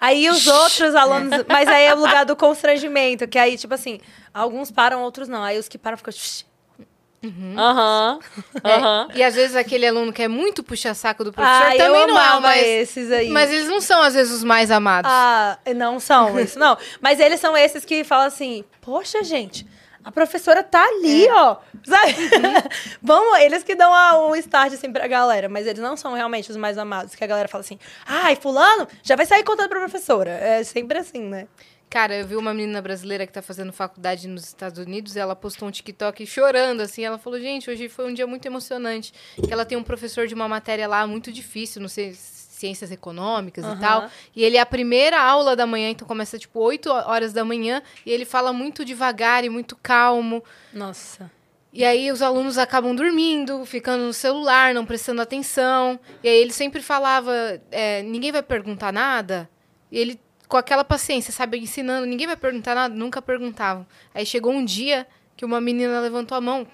Aí 0.00 0.28
os 0.30 0.46
outros 0.46 0.94
alunos. 0.94 1.44
Mas 1.48 1.68
aí 1.68 1.84
é 1.86 1.94
o 1.94 1.98
lugar 1.98 2.24
do 2.24 2.36
constrangimento, 2.36 3.26
que 3.26 3.38
aí, 3.38 3.56
tipo 3.56 3.72
assim, 3.74 3.98
alguns 4.32 4.70
param, 4.70 5.02
outros 5.02 5.26
não. 5.26 5.42
Aí 5.42 5.58
os 5.58 5.68
que 5.68 5.78
param 5.78 5.96
ficam. 5.96 6.12
"Shh". 6.12 6.44
Aham. 7.56 8.18
É, 8.64 8.74
Aham. 8.74 9.08
E 9.14 9.22
às 9.22 9.34
vezes 9.34 9.54
aquele 9.56 9.86
aluno 9.86 10.12
que 10.12 10.22
é 10.22 10.28
muito 10.28 10.62
puxa-saco 10.62 11.22
do 11.24 11.32
professor 11.32 11.66
Ah, 11.66 11.76
também 11.76 12.06
não 12.06 12.18
é, 12.18 12.40
mas, 12.40 12.66
esses 12.66 13.10
aí. 13.12 13.28
mas 13.30 13.50
eles 13.50 13.68
não 13.68 13.80
são 13.80 14.02
às 14.02 14.14
vezes 14.14 14.32
os 14.32 14.44
mais 14.44 14.70
amados. 14.70 15.10
Ah, 15.12 15.58
não 15.76 15.98
são 16.00 16.38
isso, 16.40 16.58
não. 16.58 16.76
Mas 17.00 17.20
eles 17.20 17.40
são 17.40 17.56
esses 17.56 17.84
que 17.84 18.04
falam 18.04 18.26
assim: 18.26 18.64
Poxa, 18.80 19.22
gente, 19.22 19.66
a 20.04 20.10
professora 20.12 20.62
tá 20.62 20.82
ali, 20.82 21.26
É. 21.26 21.32
ó. 21.32 21.56
Sabe? 21.84 22.12
Uhum. 22.12 22.62
Vamos, 23.02 23.38
eles 23.40 23.62
que 23.62 23.74
dão 23.74 23.92
a- 23.94 24.26
o 24.28 24.36
start 24.36 24.72
assim 24.74 24.92
pra 24.92 25.06
galera, 25.06 25.48
mas 25.48 25.66
eles 25.66 25.80
não 25.80 25.96
são 25.96 26.12
realmente 26.14 26.50
os 26.50 26.56
mais 26.56 26.76
amados. 26.76 27.14
Que 27.14 27.24
a 27.24 27.26
galera 27.26 27.48
fala 27.48 27.62
assim: 27.62 27.78
Ai, 28.06 28.36
Fulano 28.36 28.86
já 29.02 29.16
vai 29.16 29.24
sair 29.26 29.44
contando 29.44 29.68
pra 29.68 29.78
professora. 29.80 30.30
É 30.30 30.62
sempre 30.64 30.98
assim, 30.98 31.22
né? 31.22 31.46
Cara, 31.90 32.14
eu 32.14 32.24
vi 32.24 32.36
uma 32.36 32.54
menina 32.54 32.80
brasileira 32.80 33.26
que 33.26 33.32
tá 33.32 33.42
fazendo 33.42 33.72
faculdade 33.72 34.28
nos 34.28 34.44
Estados 34.44 34.78
Unidos, 34.78 35.16
ela 35.16 35.34
postou 35.34 35.66
um 35.66 35.72
TikTok 35.72 36.24
chorando, 36.24 36.82
assim, 36.82 37.04
ela 37.04 37.18
falou, 37.18 37.40
gente, 37.40 37.68
hoje 37.68 37.88
foi 37.88 38.08
um 38.08 38.14
dia 38.14 38.28
muito 38.28 38.46
emocionante, 38.46 39.12
que 39.34 39.52
ela 39.52 39.64
tem 39.64 39.76
um 39.76 39.82
professor 39.82 40.28
de 40.28 40.32
uma 40.32 40.46
matéria 40.46 40.86
lá 40.86 41.04
muito 41.04 41.32
difícil, 41.32 41.82
não 41.82 41.88
sei, 41.88 42.14
ciências 42.14 42.92
econômicas 42.92 43.64
e 43.64 43.68
Aham. 43.68 43.80
tal, 43.80 44.10
e 44.36 44.44
ele 44.44 44.56
é 44.56 44.60
a 44.60 44.66
primeira 44.66 45.20
aula 45.20 45.56
da 45.56 45.66
manhã, 45.66 45.90
então 45.90 46.06
começa, 46.06 46.38
tipo, 46.38 46.60
8 46.60 46.88
horas 46.90 47.32
da 47.32 47.44
manhã, 47.44 47.82
e 48.06 48.12
ele 48.12 48.24
fala 48.24 48.52
muito 48.52 48.84
devagar 48.84 49.44
e 49.44 49.48
muito 49.48 49.74
calmo, 49.74 50.44
Nossa. 50.72 51.28
e 51.72 51.84
aí 51.84 52.12
os 52.12 52.22
alunos 52.22 52.56
acabam 52.56 52.94
dormindo, 52.94 53.66
ficando 53.66 54.04
no 54.04 54.12
celular, 54.12 54.72
não 54.72 54.86
prestando 54.86 55.22
atenção. 55.22 55.98
E 56.22 56.28
aí 56.28 56.36
ele 56.36 56.52
sempre 56.52 56.80
falava, 56.82 57.32
é, 57.72 58.00
ninguém 58.02 58.30
vai 58.30 58.44
perguntar 58.44 58.92
nada. 58.92 59.50
E 59.90 59.98
ele, 59.98 60.20
com 60.50 60.56
aquela 60.56 60.82
paciência, 60.82 61.32
sabe, 61.32 61.58
ensinando, 61.58 62.04
ninguém 62.04 62.26
vai 62.26 62.36
perguntar 62.36 62.74
nada, 62.74 62.92
nunca 62.92 63.22
perguntavam. 63.22 63.86
Aí 64.12 64.26
chegou 64.26 64.52
um 64.52 64.64
dia 64.64 65.06
que 65.36 65.44
uma 65.44 65.60
menina 65.60 66.00
levantou 66.00 66.36
a 66.36 66.40
mão. 66.40 66.66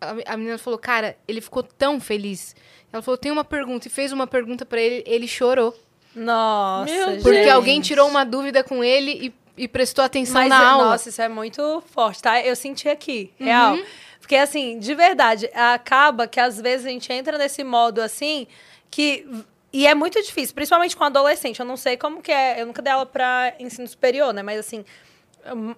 A, 0.00 0.32
a 0.32 0.36
menina 0.36 0.56
falou, 0.56 0.78
cara, 0.78 1.16
ele 1.26 1.40
ficou 1.40 1.64
tão 1.64 2.00
feliz. 2.00 2.54
Ela 2.92 3.02
falou, 3.02 3.18
tem 3.18 3.32
uma 3.32 3.42
pergunta, 3.42 3.88
e 3.88 3.90
fez 3.90 4.12
uma 4.12 4.28
pergunta 4.28 4.64
pra 4.64 4.80
ele, 4.80 5.02
ele 5.08 5.26
chorou. 5.26 5.76
Nossa. 6.14 6.92
Meu 6.92 7.10
gente. 7.10 7.22
Porque 7.24 7.48
alguém 7.48 7.80
tirou 7.80 8.08
uma 8.08 8.24
dúvida 8.24 8.62
com 8.62 8.82
ele 8.82 9.34
e, 9.56 9.62
e 9.64 9.66
prestou 9.66 10.04
atenção 10.04 10.42
Mas, 10.42 10.48
na 10.48 10.70
aula. 10.70 10.90
nossa, 10.90 11.08
isso 11.08 11.20
é 11.20 11.28
muito 11.28 11.82
forte, 11.86 12.22
tá? 12.22 12.40
Eu 12.40 12.54
senti 12.54 12.88
aqui, 12.88 13.32
real. 13.36 13.76
Porque, 14.20 14.36
assim, 14.36 14.78
de 14.78 14.94
verdade, 14.94 15.50
acaba 15.52 16.28
que 16.28 16.38
às 16.38 16.60
vezes 16.60 16.86
a 16.86 16.90
gente 16.90 17.12
entra 17.12 17.36
nesse 17.36 17.64
modo 17.64 18.00
assim, 18.00 18.46
que. 18.88 19.26
E 19.72 19.86
é 19.86 19.94
muito 19.94 20.20
difícil, 20.22 20.54
principalmente 20.54 20.96
com 20.96 21.04
adolescente. 21.04 21.60
Eu 21.60 21.66
não 21.66 21.76
sei 21.76 21.96
como 21.96 22.20
que 22.20 22.32
é. 22.32 22.60
Eu 22.60 22.66
nunca 22.66 22.82
dei 22.82 22.92
aula 22.92 23.06
pra 23.06 23.54
ensino 23.58 23.86
superior, 23.86 24.32
né? 24.32 24.42
Mas 24.42 24.58
assim. 24.58 24.84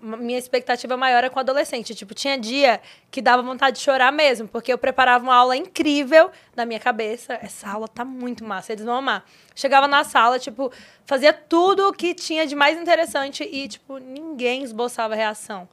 Minha 0.02 0.38
expectativa 0.38 0.96
maior 0.96 1.22
é 1.22 1.28
com 1.28 1.38
adolescente. 1.38 1.94
Tipo, 1.94 2.14
tinha 2.14 2.36
dia 2.36 2.80
que 3.12 3.22
dava 3.22 3.42
vontade 3.42 3.76
de 3.76 3.82
chorar 3.84 4.10
mesmo, 4.10 4.48
porque 4.48 4.72
eu 4.72 4.76
preparava 4.76 5.22
uma 5.22 5.36
aula 5.36 5.56
incrível 5.56 6.32
na 6.56 6.66
minha 6.66 6.80
cabeça. 6.80 7.34
Essa 7.40 7.70
aula 7.70 7.86
tá 7.86 8.04
muito 8.04 8.44
massa, 8.44 8.72
eles 8.72 8.84
vão 8.84 8.96
amar. 8.96 9.24
Chegava 9.54 9.86
na 9.86 10.02
sala, 10.02 10.36
tipo, 10.40 10.72
fazia 11.06 11.32
tudo 11.32 11.86
o 11.86 11.92
que 11.92 12.12
tinha 12.12 12.44
de 12.44 12.56
mais 12.56 12.76
interessante 12.76 13.44
e, 13.44 13.68
tipo, 13.68 13.98
ninguém 13.98 14.64
esboçava 14.64 15.14
reação. 15.14 15.68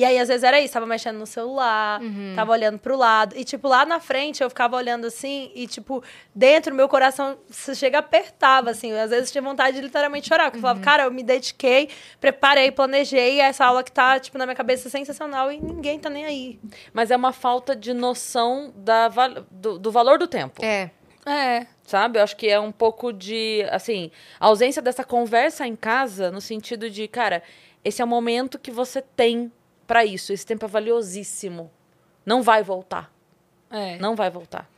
E 0.00 0.04
aí, 0.06 0.18
às 0.18 0.28
vezes, 0.28 0.42
era 0.42 0.58
isso, 0.58 0.72
tava 0.72 0.86
mexendo 0.86 1.18
no 1.18 1.26
celular, 1.26 2.00
tava 2.34 2.52
olhando 2.52 2.78
pro 2.78 2.96
lado. 2.96 3.36
E, 3.36 3.44
tipo, 3.44 3.68
lá 3.68 3.84
na 3.84 4.00
frente, 4.00 4.42
eu 4.42 4.48
ficava 4.48 4.74
olhando 4.74 5.06
assim, 5.06 5.52
e, 5.54 5.66
tipo, 5.66 6.02
dentro, 6.34 6.74
meu 6.74 6.88
coração 6.88 7.36
se 7.50 7.74
chega 7.74 7.98
apertava, 7.98 8.70
assim. 8.70 8.92
Eu, 8.92 8.98
às 8.98 9.10
vezes, 9.10 9.30
tinha 9.30 9.42
vontade 9.42 9.76
de 9.76 9.82
literalmente 9.82 10.26
chorar. 10.26 10.44
Porque 10.44 10.56
eu 10.56 10.62
falava, 10.62 10.80
cara, 10.80 11.02
eu 11.02 11.10
me 11.10 11.22
dediquei, 11.22 11.90
preparei, 12.18 12.72
planejei 12.72 13.40
essa 13.40 13.66
aula 13.66 13.84
que 13.84 13.92
tá, 13.92 14.18
tipo, 14.18 14.38
na 14.38 14.46
minha 14.46 14.56
cabeça 14.56 14.88
sensacional 14.88 15.52
e 15.52 15.60
ninguém 15.60 15.98
tá 15.98 16.08
nem 16.08 16.24
aí. 16.24 16.58
Mas 16.94 17.10
é 17.10 17.16
uma 17.16 17.34
falta 17.34 17.76
de 17.76 17.92
noção 17.92 18.72
da, 18.74 19.10
do, 19.50 19.78
do 19.78 19.92
valor 19.92 20.18
do 20.18 20.26
tempo. 20.26 20.64
É. 20.64 20.90
É. 21.26 21.66
Sabe? 21.84 22.18
Eu 22.18 22.22
acho 22.22 22.36
que 22.36 22.48
é 22.48 22.58
um 22.58 22.72
pouco 22.72 23.12
de, 23.12 23.66
assim, 23.70 24.10
a 24.38 24.46
ausência 24.46 24.80
dessa 24.80 25.04
conversa 25.04 25.66
em 25.66 25.76
casa, 25.76 26.30
no 26.30 26.40
sentido 26.40 26.88
de, 26.88 27.06
cara, 27.06 27.42
esse 27.84 28.00
é 28.00 28.04
o 28.04 28.08
momento 28.08 28.58
que 28.58 28.70
você 28.70 29.02
tem 29.02 29.52
pra 29.90 30.04
isso. 30.04 30.32
Esse 30.32 30.46
tempo 30.46 30.64
é 30.64 30.68
valiosíssimo. 30.68 31.68
Não 32.24 32.42
vai 32.42 32.62
voltar. 32.62 33.10
É. 33.70 33.98
Não 33.98 34.14
vai 34.14 34.30
voltar. 34.30 34.68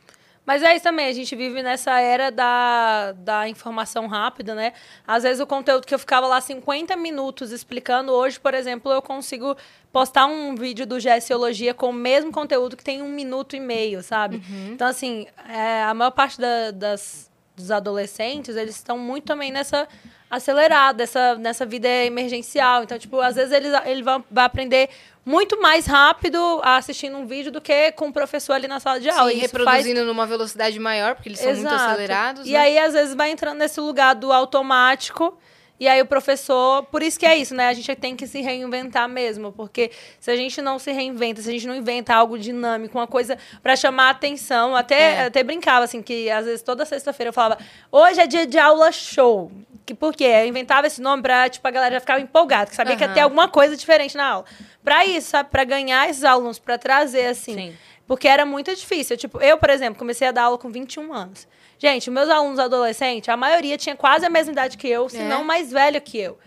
Mas 0.45 0.61
é 0.61 0.73
isso 0.75 0.83
também, 0.83 1.05
a 1.07 1.13
gente 1.13 1.33
vive 1.37 1.63
nessa 1.63 2.01
era 2.01 2.29
da, 2.29 3.13
da 3.13 3.47
informação 3.47 4.07
rápida, 4.07 4.53
né? 4.53 4.73
Às 5.07 5.23
vezes 5.23 5.39
o 5.39 5.47
conteúdo 5.47 5.85
que 5.87 5.93
eu 5.95 5.99
ficava 5.99 6.27
lá 6.27 6.41
50 6.41 6.97
minutos 6.97 7.51
explicando, 7.51 8.11
hoje, 8.11 8.37
por 8.39 8.53
exemplo, 8.53 8.91
eu 8.91 9.01
consigo 9.01 9.55
postar 9.91 10.25
um 10.25 10.53
vídeo 10.55 10.85
do 10.85 10.99
Gessiologia 10.99 11.73
com 11.73 11.91
o 11.91 11.93
mesmo 11.93 12.29
conteúdo 12.29 12.75
que 12.75 12.83
tem 12.83 13.01
um 13.01 13.07
minuto 13.09 13.55
e 13.55 13.59
meio, 13.61 14.03
sabe? 14.03 14.43
Então, 14.73 14.85
assim, 14.87 15.27
é, 15.47 15.83
a 15.83 15.93
maior 15.93 16.11
parte 16.11 16.41
da- 16.41 16.71
das, 16.71 17.31
dos 17.55 17.71
adolescentes, 17.71 18.55
eles 18.55 18.75
estão 18.75 18.97
muito 18.97 19.25
também 19.25 19.51
nessa 19.51 19.87
acelerada, 20.29 21.03
essa, 21.03 21.35
nessa 21.35 21.65
vida 21.65 21.87
emergencial. 21.87 22.83
Então, 22.83 22.97
tipo, 22.97 23.19
às 23.19 23.35
vezes 23.35 23.51
eles, 23.51 23.71
ele 23.85 24.01
vai, 24.01 24.23
vai 24.31 24.45
aprender 24.45 24.89
muito 25.25 25.61
mais 25.61 25.85
rápido 25.85 26.37
assistindo 26.63 27.17
um 27.17 27.25
vídeo 27.25 27.51
do 27.51 27.61
que 27.61 27.91
com 27.93 28.07
o 28.07 28.13
professor 28.13 28.53
ali 28.53 28.67
na 28.67 28.79
sala 28.79 28.99
de 28.99 29.09
aula. 29.09 29.31
Sim, 29.31 29.37
E 29.37 29.45
isso 29.45 29.49
faz 29.49 29.65
reproduzindo 29.65 30.05
numa 30.05 30.25
velocidade 30.25 30.79
maior, 30.79 31.15
porque 31.15 31.29
eles 31.29 31.39
são 31.39 31.53
muito 31.53 31.67
acelerados. 31.67 32.47
E 32.47 32.51
né? 32.51 32.57
aí, 32.57 32.79
às 32.79 32.93
vezes, 32.93 33.13
vai 33.13 33.31
entrando 33.31 33.59
nesse 33.59 33.79
lugar 33.79 34.15
do 34.15 34.33
automático. 34.33 35.37
E 35.83 35.87
aí 35.89 36.01
o 36.01 36.05
professor, 36.05 36.83
por 36.83 37.03
isso 37.03 37.19
que 37.19 37.25
é 37.25 37.35
isso, 37.35 37.53
né? 37.53 37.67
A 37.67 37.73
gente 37.73 37.93
tem 37.95 38.15
que 38.15 38.25
se 38.25 38.39
reinventar 38.39 39.09
mesmo, 39.09 39.51
porque 39.51 39.91
se 40.17 40.31
a 40.31 40.35
gente 40.37 40.61
não 40.61 40.79
se 40.79 40.93
reinventa, 40.93 41.41
se 41.41 41.49
a 41.49 41.51
gente 41.51 41.67
não 41.67 41.75
inventa 41.75 42.15
algo 42.15 42.39
dinâmico, 42.39 42.97
uma 42.97 43.05
coisa 43.05 43.37
pra 43.61 43.75
chamar 43.75 44.07
a 44.07 44.09
atenção, 44.11 44.77
até 44.77 44.95
É. 45.15 45.25
até 45.25 45.43
brincava 45.43 45.83
assim 45.83 46.01
que 46.01 46.29
às 46.31 46.45
vezes 46.45 46.61
toda 46.61 46.85
sexta-feira 46.85 47.27
eu 47.29 47.33
falava: 47.33 47.57
"Hoje 47.91 48.21
é 48.21 48.25
dia 48.25 48.47
de 48.47 48.57
aula 48.57 48.93
show". 48.93 49.51
Que, 49.85 49.93
por 49.93 50.15
quê? 50.15 50.23
Eu 50.23 50.45
inventava 50.47 50.87
esse 50.87 51.01
nome 51.01 51.21
pra, 51.21 51.49
tipo, 51.49 51.67
a 51.67 51.71
galera 51.71 51.95
já 51.95 51.99
ficava 51.99 52.21
empolgada, 52.21 52.69
que 52.69 52.75
sabia 52.77 52.95
que 52.95 53.03
ia 53.03 53.09
ter 53.09 53.19
alguma 53.19 53.49
coisa 53.49 53.75
diferente 53.75 54.15
na 54.15 54.25
aula. 54.25 54.45
Pra 54.81 55.05
isso, 55.05 55.31
sabe? 55.31 55.49
Pra 55.49 55.65
ganhar 55.65 56.09
esses 56.09 56.23
alunos, 56.23 56.59
pra 56.59 56.77
trazer, 56.77 57.25
assim. 57.25 57.53
Sim. 57.53 57.73
Porque 58.07 58.25
era 58.29 58.45
muito 58.45 58.73
difícil. 58.73 59.17
Tipo, 59.17 59.41
eu, 59.41 59.57
por 59.57 59.69
exemplo, 59.69 59.99
comecei 59.99 60.25
a 60.25 60.31
dar 60.31 60.43
aula 60.43 60.57
com 60.57 60.69
21 60.69 61.11
anos. 61.13 61.45
Gente, 61.83 62.09
meus 62.09 62.29
alunos 62.29 62.59
adolescentes, 62.59 63.27
a 63.27 63.35
maioria 63.35 63.77
tinha 63.77 63.93
quase 63.93 64.25
a 64.25 64.29
mesma 64.29 64.53
idade 64.53 64.77
que 64.77 64.87
eu, 64.87 65.09
se 65.09 65.17
É? 65.17 65.27
não 65.27 65.43
mais 65.43 65.69
velho 65.69 65.99
que 65.99 66.17
eu. 66.17 66.39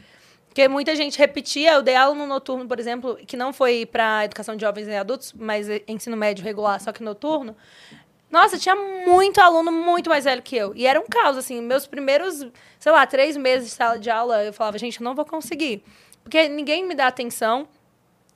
Porque 0.49 0.67
muita 0.67 0.97
gente 0.97 1.19
repetia. 1.19 1.75
Eu 1.75 1.83
dei 1.83 1.95
aula 1.95 2.15
no 2.15 2.27
noturno, 2.27 2.67
por 2.67 2.81
exemplo, 2.81 3.19
que 3.27 3.37
não 3.37 3.53
foi 3.53 3.85
para 3.85 4.25
educação 4.25 4.57
de 4.57 4.63
jovens 4.63 4.89
e 4.89 4.95
adultos, 4.97 5.35
mas 5.35 5.69
é 5.69 5.83
ensino 5.87 6.17
médio 6.17 6.43
regular, 6.43 6.81
só 6.81 6.91
que 6.91 7.03
noturno. 7.03 7.55
Nossa, 8.31 8.57
tinha 8.59 8.75
muito 8.75 9.39
aluno 9.39 9.71
muito 9.71 10.09
mais 10.09 10.25
velho 10.25 10.41
que 10.41 10.57
eu. 10.57 10.75
E 10.75 10.87
era 10.87 10.99
um 10.99 11.05
caos, 11.05 11.37
assim. 11.37 11.61
Meus 11.61 11.87
primeiros, 11.87 12.47
sei 12.79 12.91
lá, 12.91 13.07
três 13.07 13.37
meses 13.37 13.69
de 13.69 13.75
sala 13.75 13.99
de 13.99 14.09
aula, 14.09 14.43
eu 14.43 14.55
falava, 14.55 14.79
gente, 14.79 15.03
eu 15.03 15.05
não 15.05 15.15
vou 15.15 15.27
conseguir. 15.27 15.85
Porque 16.23 16.49
ninguém 16.49 16.83
me 16.83 16.95
dá 16.95 17.09
atenção. 17.09 17.69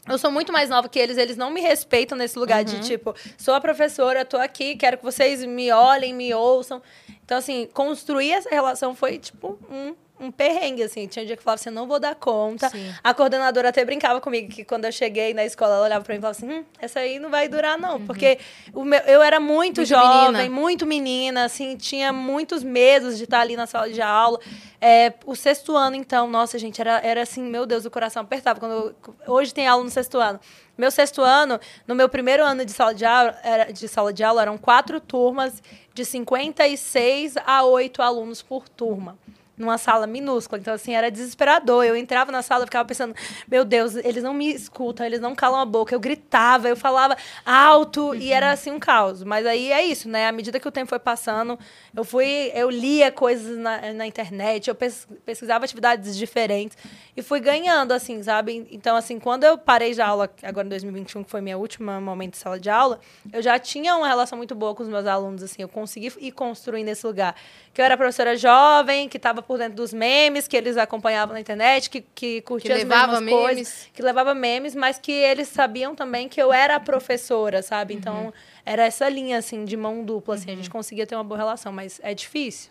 Eu 0.08 0.18
sou 0.18 0.30
muito 0.30 0.52
mais 0.52 0.70
nova 0.70 0.88
que 0.88 0.98
eles, 0.98 1.18
eles 1.18 1.36
não 1.36 1.50
me 1.50 1.60
respeitam 1.60 2.16
nesse 2.16 2.38
lugar 2.38 2.64
de 2.64 2.80
tipo, 2.80 3.14
sou 3.36 3.54
a 3.54 3.60
professora, 3.60 4.24
tô 4.24 4.38
aqui, 4.38 4.74
quero 4.74 4.98
que 4.98 5.04
vocês 5.04 5.44
me 5.44 5.70
olhem, 5.70 6.14
me 6.14 6.32
ouçam. 6.34 6.82
Então, 7.24 7.38
assim, 7.38 7.68
construir 7.72 8.32
essa 8.32 8.48
relação 8.48 8.94
foi 8.94 9.18
tipo 9.18 9.58
um, 9.70 9.94
um 10.20 10.30
perrengue, 10.30 10.82
assim. 10.82 11.06
Tinha 11.06 11.22
um 11.22 11.26
dia 11.26 11.36
que 11.36 11.40
eu 11.40 11.44
falava 11.44 11.60
assim, 11.60 11.70
não 11.70 11.86
vou 11.86 11.98
dar 11.98 12.14
conta. 12.14 12.68
Sim. 12.68 12.92
A 13.02 13.14
coordenadora 13.14 13.70
até 13.70 13.84
brincava 13.84 14.20
comigo 14.20 14.48
que 14.52 14.64
quando 14.64 14.84
eu 14.84 14.92
cheguei 14.92 15.32
na 15.34 15.44
escola, 15.44 15.74
ela 15.76 15.84
olhava 15.84 16.04
pra 16.04 16.12
mim 16.14 16.18
e 16.18 16.20
falava 16.20 16.36
assim: 16.38 16.48
hum, 16.50 16.64
essa 16.78 17.00
aí 17.00 17.18
não 17.18 17.30
vai 17.30 17.48
durar, 17.48 17.78
não. 17.78 18.00
Porque 18.04 18.38
o 18.74 18.84
meu, 18.84 19.00
eu 19.00 19.22
era 19.22 19.40
muito, 19.40 19.78
Muito 19.78 19.84
jovem, 19.88 20.32
menina. 20.32 20.54
muito 20.54 20.86
menina, 20.86 21.44
assim, 21.44 21.76
tinha 21.76 22.12
muitos 22.12 22.62
medos 22.62 23.16
de 23.18 23.24
estar 23.24 23.40
ali 23.40 23.56
na 23.56 23.66
sala 23.66 23.90
de 23.90 24.00
aula. 24.02 24.38
É, 24.80 25.12
o 25.26 25.34
sexto 25.34 25.76
ano, 25.76 25.96
então, 25.96 26.28
nossa, 26.28 26.58
gente, 26.58 26.80
era, 26.80 27.00
era 27.04 27.22
assim, 27.22 27.42
meu 27.42 27.66
Deus, 27.66 27.84
o 27.84 27.90
coração 27.90 28.22
apertava. 28.22 28.58
Quando 28.60 28.72
eu- 28.72 29.14
hoje 29.34 29.52
tem 29.54 29.66
aula 29.66 29.84
no 29.84 29.90
sexto 29.90 30.18
ano. 30.18 30.40
Meu 30.78 30.90
sexto 30.90 31.20
ano, 31.20 31.60
no 31.86 31.94
meu 31.94 32.08
primeiro 32.08 32.42
ano 32.42 32.64
de 32.64 32.72
sala 32.72 32.94
de 32.94 33.04
aula, 33.04 33.38
era, 33.42 33.70
de 33.70 33.86
sala 33.86 34.12
de 34.14 34.24
aula 34.24 34.40
eram 34.40 34.56
quatro 34.56 34.98
turmas 34.98 35.62
de 35.92 36.04
56 36.06 37.36
a 37.44 37.64
8 37.64 38.00
alunos 38.00 38.40
por 38.42 38.68
turma 38.68 39.18
numa 39.60 39.78
sala 39.78 40.06
minúscula. 40.06 40.58
Então, 40.60 40.74
assim, 40.74 40.94
era 40.94 41.10
desesperador. 41.10 41.84
Eu 41.84 41.94
entrava 41.94 42.32
na 42.32 42.42
sala 42.42 42.64
e 42.64 42.66
ficava 42.66 42.86
pensando, 42.88 43.14
meu 43.46 43.64
Deus, 43.64 43.94
eles 43.96 44.22
não 44.22 44.32
me 44.34 44.50
escutam, 44.52 45.04
eles 45.06 45.20
não 45.20 45.34
calam 45.34 45.60
a 45.60 45.64
boca. 45.66 45.94
Eu 45.94 46.00
gritava, 46.00 46.68
eu 46.68 46.76
falava 46.76 47.16
alto 47.44 48.14
e 48.14 48.32
era 48.32 48.50
assim 48.50 48.70
um 48.70 48.78
caos. 48.80 49.22
Mas 49.22 49.44
aí 49.46 49.70
é 49.70 49.84
isso, 49.84 50.08
né? 50.08 50.26
À 50.26 50.32
medida 50.32 50.58
que 50.58 50.66
o 50.66 50.70
tempo 50.72 50.88
foi 50.88 50.98
passando, 50.98 51.58
eu 51.94 52.04
fui, 52.04 52.50
eu 52.54 52.70
lia 52.70 53.12
coisas 53.12 53.58
na, 53.58 53.92
na 53.92 54.06
internet, 54.06 54.68
eu 54.68 54.74
pes- 54.74 55.06
pesquisava 55.24 55.64
atividades 55.64 56.16
diferentes 56.16 56.76
e 57.16 57.22
fui 57.22 57.40
ganhando, 57.40 57.92
assim, 57.92 58.22
sabe? 58.22 58.66
Então, 58.70 58.96
assim, 58.96 59.18
quando 59.18 59.44
eu 59.44 59.58
parei 59.58 59.92
de 59.92 60.00
aula, 60.00 60.30
agora 60.42 60.66
em 60.66 60.70
2021, 60.70 61.24
que 61.24 61.30
foi 61.30 61.40
minha 61.40 61.58
última 61.58 62.00
momento 62.00 62.32
de 62.32 62.38
sala 62.38 62.58
de 62.58 62.70
aula, 62.70 62.98
eu 63.32 63.42
já 63.42 63.58
tinha 63.58 63.94
uma 63.96 64.08
relação 64.08 64.38
muito 64.38 64.54
boa 64.54 64.74
com 64.74 64.82
os 64.82 64.88
meus 64.88 65.06
alunos, 65.06 65.42
assim, 65.42 65.60
eu 65.62 65.68
consegui 65.68 66.12
ir 66.18 66.32
construindo 66.32 66.88
esse 66.88 67.06
lugar. 67.06 67.34
Que 67.72 67.80
eu 67.80 67.84
era 67.84 67.96
professora 67.96 68.36
jovem, 68.36 69.08
que 69.08 69.16
estava 69.16 69.40
por 69.42 69.56
dentro 69.56 69.74
dos 69.76 69.92
memes, 69.92 70.48
que 70.48 70.56
eles 70.56 70.76
acompanhavam 70.76 71.34
na 71.34 71.40
internet, 71.40 71.88
que, 71.88 72.00
que 72.14 72.40
curtia 72.42 72.68
Que 72.70 72.72
as 72.72 72.78
levava 72.82 73.20
mesmas 73.20 73.30
coisas, 73.30 73.54
memes. 73.54 73.88
que 73.94 74.02
levava 74.02 74.34
memes, 74.34 74.74
mas 74.74 74.98
que 74.98 75.12
eles 75.12 75.46
sabiam 75.48 75.94
também 75.94 76.28
que 76.28 76.42
eu 76.42 76.52
era 76.52 76.80
professora, 76.80 77.62
sabe? 77.62 77.94
Uhum. 77.94 78.00
Então, 78.00 78.34
era 78.66 78.84
essa 78.84 79.08
linha, 79.08 79.38
assim, 79.38 79.64
de 79.64 79.76
mão 79.76 80.04
dupla, 80.04 80.34
assim, 80.34 80.50
a 80.50 80.56
gente 80.56 80.68
conseguia 80.68 81.06
ter 81.06 81.14
uma 81.14 81.22
boa 81.24 81.38
relação, 81.38 81.72
mas 81.72 82.00
é 82.02 82.12
difícil. 82.12 82.70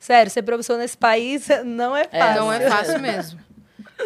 Sério, 0.00 0.30
ser 0.30 0.42
professor 0.42 0.76
nesse 0.78 0.98
país 0.98 1.46
não 1.64 1.96
é 1.96 2.04
fácil. 2.04 2.34
Não 2.42 2.52
é 2.52 2.68
fácil 2.68 2.98
mesmo. 3.00 3.40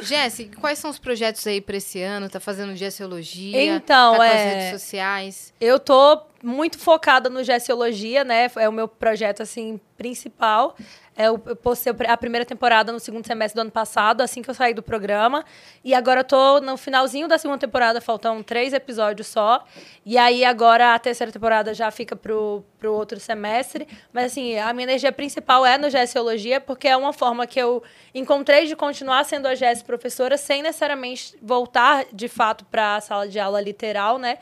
Jéssica, 0.03 0.61
quais 0.61 0.79
são 0.79 0.91
os 0.91 0.99
projetos 0.99 1.45
aí 1.47 1.61
pra 1.61 1.77
esse 1.79 2.01
ano? 2.03 2.29
Tá 2.29 2.39
fazendo 2.39 2.77
Gessiologia? 2.77 3.61
Então, 3.65 4.13
tá 4.13 4.17
com 4.19 4.23
as 4.23 4.31
é- 4.31 4.45
redes 4.55 4.81
sociais? 4.81 5.55
Eu 5.61 5.79
tô 5.81 6.21
muito 6.43 6.78
focada 6.78 7.28
no 7.28 7.43
Gessiologia, 7.43 8.24
né? 8.24 8.51
É 8.56 8.69
o 8.69 8.73
meu 8.73 8.86
projeto, 8.86 9.43
assim, 9.43 9.81
principal. 9.97 10.77
É, 11.16 11.27
eu 11.27 11.36
postei 11.36 11.93
a 12.06 12.16
primeira 12.16 12.47
temporada 12.47 12.93
no 12.93 13.01
segundo 13.01 13.27
semestre 13.27 13.56
do 13.56 13.62
ano 13.62 13.73
passado, 13.73 14.20
assim 14.20 14.40
que 14.40 14.48
eu 14.48 14.55
saí 14.55 14.73
do 14.73 14.82
programa. 14.82 15.44
E 15.85 15.93
agora 15.93 16.20
eu 16.20 16.24
tô 16.24 16.60
no 16.60 16.77
finalzinho 16.77 17.27
da 17.27 17.36
segunda 17.36 17.59
temporada, 17.59 18.01
faltam 18.01 18.40
três 18.40 18.73
episódios 18.73 19.27
só. 19.27 19.65
E 20.06 20.16
aí 20.16 20.44
agora 20.44 20.94
a 20.94 20.98
terceira 20.98 21.32
temporada 21.32 21.74
já 21.74 21.90
fica 21.90 22.15
pro, 22.15 22.65
pro 22.78 22.94
outro 22.94 23.19
semestre. 23.19 23.89
Mas 24.12 24.27
assim, 24.27 24.56
a 24.56 24.73
minha 24.73 24.85
energia 24.85 25.10
principal 25.10 25.66
é 25.66 25.77
no 25.77 25.90
Gessiologia, 25.90 26.60
porque 26.60 26.86
é 26.86 26.97
uma 26.97 27.12
forma 27.12 27.44
que 27.48 27.59
eu 27.59 27.82
encontrei 28.15 28.66
de 28.66 28.77
continuar 28.77 29.24
sendo 29.24 29.48
a 29.48 29.56
Jess 29.56 29.82
professora 29.82 30.36
sem 30.36 30.62
necessariamente 30.62 31.36
voltar 31.43 32.05
de 32.12 32.28
fato 32.28 32.65
para 32.66 32.94
a 32.94 33.01
sala 33.01 33.27
de 33.27 33.40
aula 33.40 33.60
literal, 33.60 34.20
né? 34.20 34.39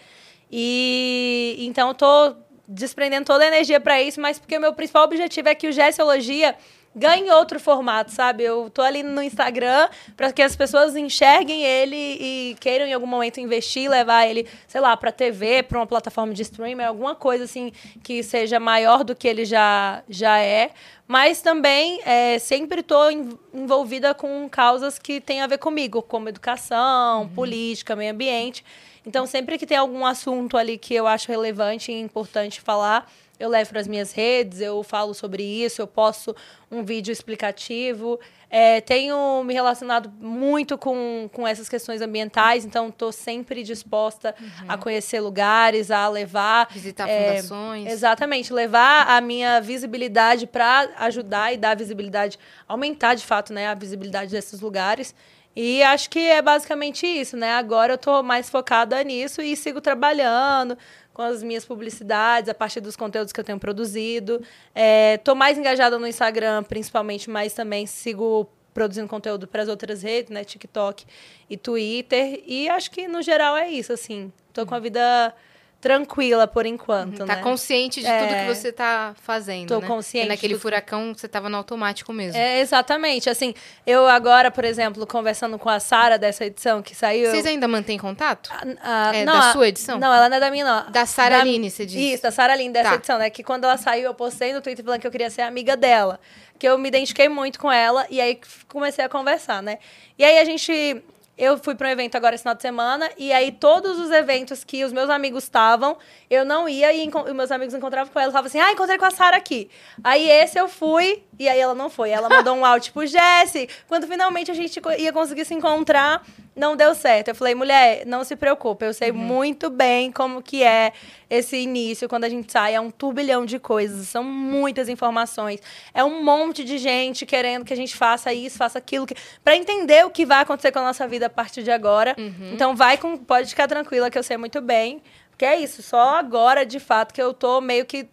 E 0.51 1.57
então 1.61 1.89
eu 1.89 1.95
tô 1.95 2.37
desprendendo 2.69 3.27
toda 3.27 3.45
a 3.45 3.47
energia 3.47 3.81
para 3.81 4.01
isso, 4.03 4.21
mas 4.21 4.39
porque 4.39 4.57
o 4.57 4.61
meu 4.61 4.73
principal 4.73 5.05
objetivo 5.05 5.49
é 5.49 5.55
que 5.55 5.69
o 5.69 5.73
Gessiologia 5.73 6.57
ganhe 6.97 7.31
outro 7.31 7.61
formato, 7.61 8.11
sabe? 8.11 8.43
Eu 8.43 8.71
tô 8.71 8.81
ali 8.81 9.03
no 9.03 9.23
Instagram 9.23 9.87
para 10.17 10.33
que 10.33 10.41
as 10.41 10.57
pessoas 10.57 10.97
enxerguem 10.97 11.63
ele 11.63 11.95
e 11.95 12.57
queiram 12.59 12.87
em 12.87 12.95
algum 12.95 13.07
momento 13.07 13.39
investir, 13.39 13.91
levar 13.91 14.27
ele, 14.27 14.49
sei 14.67 14.81
lá, 14.81 14.97
para 14.97 15.13
TV, 15.13 15.63
para 15.63 15.79
uma 15.79 15.87
plataforma 15.87 16.33
de 16.33 16.41
streaming, 16.41 16.85
alguma 16.85 17.15
coisa 17.15 17.45
assim 17.45 17.71
que 18.03 18.23
seja 18.23 18.59
maior 18.59 19.05
do 19.05 19.15
que 19.15 19.29
ele 19.29 19.45
já 19.45 20.03
já 20.09 20.39
é. 20.39 20.71
Mas 21.07 21.43
também 21.43 22.01
é, 22.05 22.39
sempre 22.39 22.81
estou 22.81 23.11
envolvida 23.53 24.15
com 24.15 24.49
causas 24.49 24.99
que 24.99 25.21
têm 25.21 25.43
a 25.43 25.47
ver 25.47 25.59
comigo, 25.59 26.03
como 26.03 26.31
educação, 26.31 27.29
política, 27.35 27.95
meio 27.95 28.13
ambiente. 28.13 28.65
Então, 29.07 29.25
sempre 29.25 29.57
que 29.57 29.65
tem 29.65 29.77
algum 29.77 30.05
assunto 30.05 30.57
ali 30.57 30.77
que 30.77 30.93
eu 30.93 31.07
acho 31.07 31.29
relevante 31.29 31.93
e 31.93 32.01
importante 32.01 32.61
falar, 32.61 33.09
eu 33.39 33.49
levo 33.49 33.71
para 33.71 33.81
as 33.81 33.87
minhas 33.87 34.13
redes, 34.13 34.61
eu 34.61 34.83
falo 34.83 35.15
sobre 35.15 35.43
isso, 35.43 35.81
eu 35.81 35.87
posto 35.87 36.35
um 36.71 36.83
vídeo 36.83 37.13
explicativo. 37.13 38.19
É, 38.49 38.81
tenho 38.81 39.45
me 39.45 39.53
relacionado 39.53 40.11
muito 40.19 40.79
com, 40.79 41.29
com 41.33 41.47
essas 41.47 41.69
questões 41.69 42.01
ambientais, 42.01 42.65
então 42.65 42.89
estou 42.89 43.13
sempre 43.13 43.63
disposta 43.63 44.35
a 44.67 44.79
conhecer 44.79 45.21
lugares, 45.21 45.91
a 45.91 46.09
levar. 46.09 46.69
Visitar 46.71 47.09
é, 47.09 47.37
fundações. 47.37 47.93
Exatamente, 47.93 48.53
levar 48.53 49.07
a 49.09 49.21
minha 49.21 49.61
visibilidade 49.61 50.47
para 50.47 50.89
ajudar 50.99 51.53
e 51.53 51.57
dar 51.57 51.77
visibilidade, 51.77 52.39
aumentar 52.67 53.15
de 53.15 53.25
fato 53.25 53.53
né, 53.53 53.69
a 53.69 53.75
visibilidade 53.75 54.31
desses 54.31 54.61
lugares. 54.61 55.15
E 55.57 55.83
acho 55.83 56.11
que 56.11 56.19
é 56.19 56.43
basicamente 56.43 57.07
isso, 57.07 57.35
né? 57.35 57.55
Agora 57.55 57.95
eu 57.95 57.99
tô 57.99 58.23
mais 58.23 58.51
focada 58.51 59.03
nisso 59.03 59.41
e 59.41 59.57
sigo 59.57 59.81
trabalhando 59.81 60.77
com 61.15 61.23
as 61.23 61.43
minhas 61.43 61.65
publicidades, 61.65 62.51
a 62.51 62.55
partir 62.55 62.79
dos 62.81 62.95
conteúdos 62.95 63.33
que 63.33 63.41
eu 63.41 63.45
tenho 63.45 63.59
produzido. 63.59 64.45
É, 64.75 65.17
tô 65.17 65.35
mais 65.35 65.57
engajada 65.57 65.99
no 65.99 66.07
Instagram, 66.07 66.63
principalmente, 66.63 67.31
mas 67.31 67.55
também 67.55 67.87
sigo 67.87 68.47
produzindo 68.75 69.09
conteúdo 69.09 69.49
para 69.49 69.63
as 69.63 69.69
outras 69.71 70.03
redes, 70.03 70.31
né? 70.31 70.45
TikTok 70.45 71.07
e 71.49 71.57
Twitter. 71.57 72.43
E 72.47 72.69
acho 72.69 72.91
que, 72.91 73.09
no 73.09 73.23
geral, 73.23 73.57
é 73.57 73.71
isso, 73.71 73.95
assim. 73.95 74.31
Tô 74.53 74.67
com 74.67 74.75
a 74.75 74.79
vida 74.79 75.35
tranquila 75.81 76.47
por 76.47 76.67
enquanto, 76.67 77.19
Tá 77.25 77.37
né? 77.37 77.43
consciente 77.43 78.01
de 78.01 78.07
É. 78.07 78.19
tudo 78.27 78.35
que 78.39 78.55
você 78.55 78.73
tá 78.73 79.15
fazendo, 79.23 79.69
Tô 79.69 79.81
né? 79.81 79.87
consciente 79.87 80.27
E 80.27 80.29
naquele 80.29 80.59
furacão 80.59 81.15
você 81.15 81.29
tava 81.29 81.49
no 81.49 81.57
automático 81.59 82.13
mesmo. 82.13 82.37
É, 82.41 82.61
exatamente. 82.61 83.29
Assim, 83.31 83.55
eu 83.87 84.07
agora, 84.07 84.51
por 84.51 84.65
exemplo, 84.65 85.07
conversando 85.07 85.59
com 85.59 85.69
a 85.69 85.79
Sara 85.79 86.19
dessa 86.19 86.45
edição 86.45 86.83
que 86.83 86.95
saiu. 86.95 87.31
Vocês 87.31 87.45
eu- 87.45 87.51
ainda 87.53 87.69
mantêm 87.69 87.99
contato? 87.99 88.51
Ah, 88.83 89.13
É 89.15 89.25
não, 89.25 89.35
da 89.39 89.51
a- 89.51 89.53
sua 89.53 89.69
edição? 89.69 89.99
Não, 89.99 90.13
ela 90.13 90.29
não 90.29 90.37
é 90.39 90.41
da 90.41 90.51
minha, 90.51 90.65
não. 90.65 90.91
Da 90.91 91.07
Sara 91.07 91.41
Aline, 91.41 91.71
você 91.71 91.87
disse. 91.87 92.15
Isso, 92.15 92.23
da 92.23 92.31
Sara 92.33 92.55
Aline, 92.55 92.73
dessa 92.73 92.89
Tá. 92.91 92.95
edição, 92.97 93.19
né? 93.19 93.31
Que 93.31 93.45
quando 93.45 93.65
ela 93.65 93.77
saiu, 93.77 94.05
eu 94.05 94.15
postei 94.15 94.53
no 94.53 94.61
Twitter 94.61 94.85
falando 94.85 95.01
que 95.01 95.07
eu 95.07 95.11
queria 95.13 95.31
ser 95.31 95.43
amiga 95.43 95.77
dela. 95.77 96.19
Que 96.59 96.67
eu 96.67 96.79
me 96.79 96.89
identifiquei 96.89 97.29
muito 97.29 97.59
com 97.61 97.71
ela 97.71 98.07
e 98.09 98.19
aí 98.19 98.41
comecei 98.67 99.05
a 99.05 99.09
conversar, 99.11 99.63
né? 99.63 99.79
E 100.19 100.25
aí 100.25 100.39
a 100.39 100.45
gente. 100.45 101.03
Eu 101.39 101.59
fui 101.59 101.75
para 101.75 101.89
um 101.89 101.91
evento 101.91 102.17
agora 102.17 102.35
esse 102.35 102.43
final 102.43 102.55
de 102.55 102.63
semana 102.63 103.11
e 103.19 103.31
aí 103.31 103.53
todos 103.53 103.99
os 103.99 104.11
eventos 104.11 104.65
que 104.65 104.83
os 104.85 104.93
meus 104.93 105.11
amigos 105.11 105.45
estavam, 105.45 105.99
eu 106.31 106.47
não 106.47 106.67
ia 106.67 106.91
e 106.95 107.07
os 107.07 107.33
meus 107.35 107.51
amigos 107.51 107.75
encontravam 107.75 108.11
com 108.11 108.19
ela 108.19 108.33
falavam 108.33 108.49
assim: 108.49 108.59
ah, 108.59 108.73
encontrei 108.73 108.97
com 108.97 109.05
a 109.05 109.11
Sara 109.11 109.37
aqui. 109.37 109.69
Aí 110.03 110.31
esse 110.31 110.59
eu 110.59 110.67
fui 110.67 111.23
e 111.39 111.47
aí 111.47 111.61
ela 111.61 111.75
não 111.75 111.91
foi. 111.91 112.09
Ela 112.09 112.31
mandou 112.31 112.55
um 112.57 112.65
áudio 112.65 112.87
tipo, 112.87 113.05
Jesse, 113.07 113.69
quando 113.87 114.07
finalmente 114.07 114.51
a 114.51 114.55
gente 114.55 114.81
ia 114.99 115.13
conseguir 115.13 115.45
se 115.45 115.53
encontrar, 115.53 116.25
não 116.57 116.75
deu 116.75 116.95
certo. 116.95 117.29
Eu 117.29 117.35
falei, 117.35 117.55
mulher, 117.55 118.07
não 118.07 118.25
se 118.25 118.35
preocupe, 118.35 118.87
eu 118.87 118.95
sei 118.95 119.13
muito 119.13 119.69
bem 119.69 120.11
como 120.11 120.43
que 120.43 120.63
é 120.63 120.93
esse 121.29 121.57
início, 121.57 122.09
quando 122.09 122.25
a 122.25 122.29
gente 122.29 122.51
sai, 122.51 122.75
é 122.75 122.81
um 122.81 122.91
turbilhão 122.91 123.45
de 123.45 123.59
coisas, 123.59 124.09
são 124.09 124.25
muitas 124.25 124.89
informações, 124.89 125.61
é 125.93 126.03
um 126.03 126.23
monte 126.25 126.65
de 126.65 126.79
gente 126.79 127.27
querendo 127.27 127.65
que 127.65 127.73
a 127.73 127.77
gente 127.77 127.95
faça 127.95 128.33
isso, 128.33 128.57
faça 128.57 128.79
aquilo, 128.79 129.07
que... 129.07 129.15
para 129.45 129.57
entender 129.57 130.07
o 130.07 130.11
que 130.11 130.25
vai 130.25 130.41
acontecer 130.41 130.73
com 130.73 130.79
a 130.79 130.85
nossa 130.85 131.07
vida 131.07 131.27
a 131.27 131.31
partir 131.31 131.63
de 131.63 131.71
agora. 131.71 132.17
Então 132.53 132.75
vai 132.75 132.97
com, 132.97 133.17
pode 133.17 133.51
ficar 133.51 133.69
tranquila 133.69 134.11
que 134.11 134.19
eu 134.19 134.23
sei 134.23 134.37
muito 134.37 134.61
bem, 134.61 135.03
porque 135.31 135.45
é 135.45 135.61
isso, 135.61 135.83
só 135.83 136.17
agora 136.17 136.65
de 136.65 136.81
fato 136.81 137.13
que 137.13 137.21
eu 137.21 137.35
tô 137.35 137.61
meio 137.61 137.85
que 137.85 138.09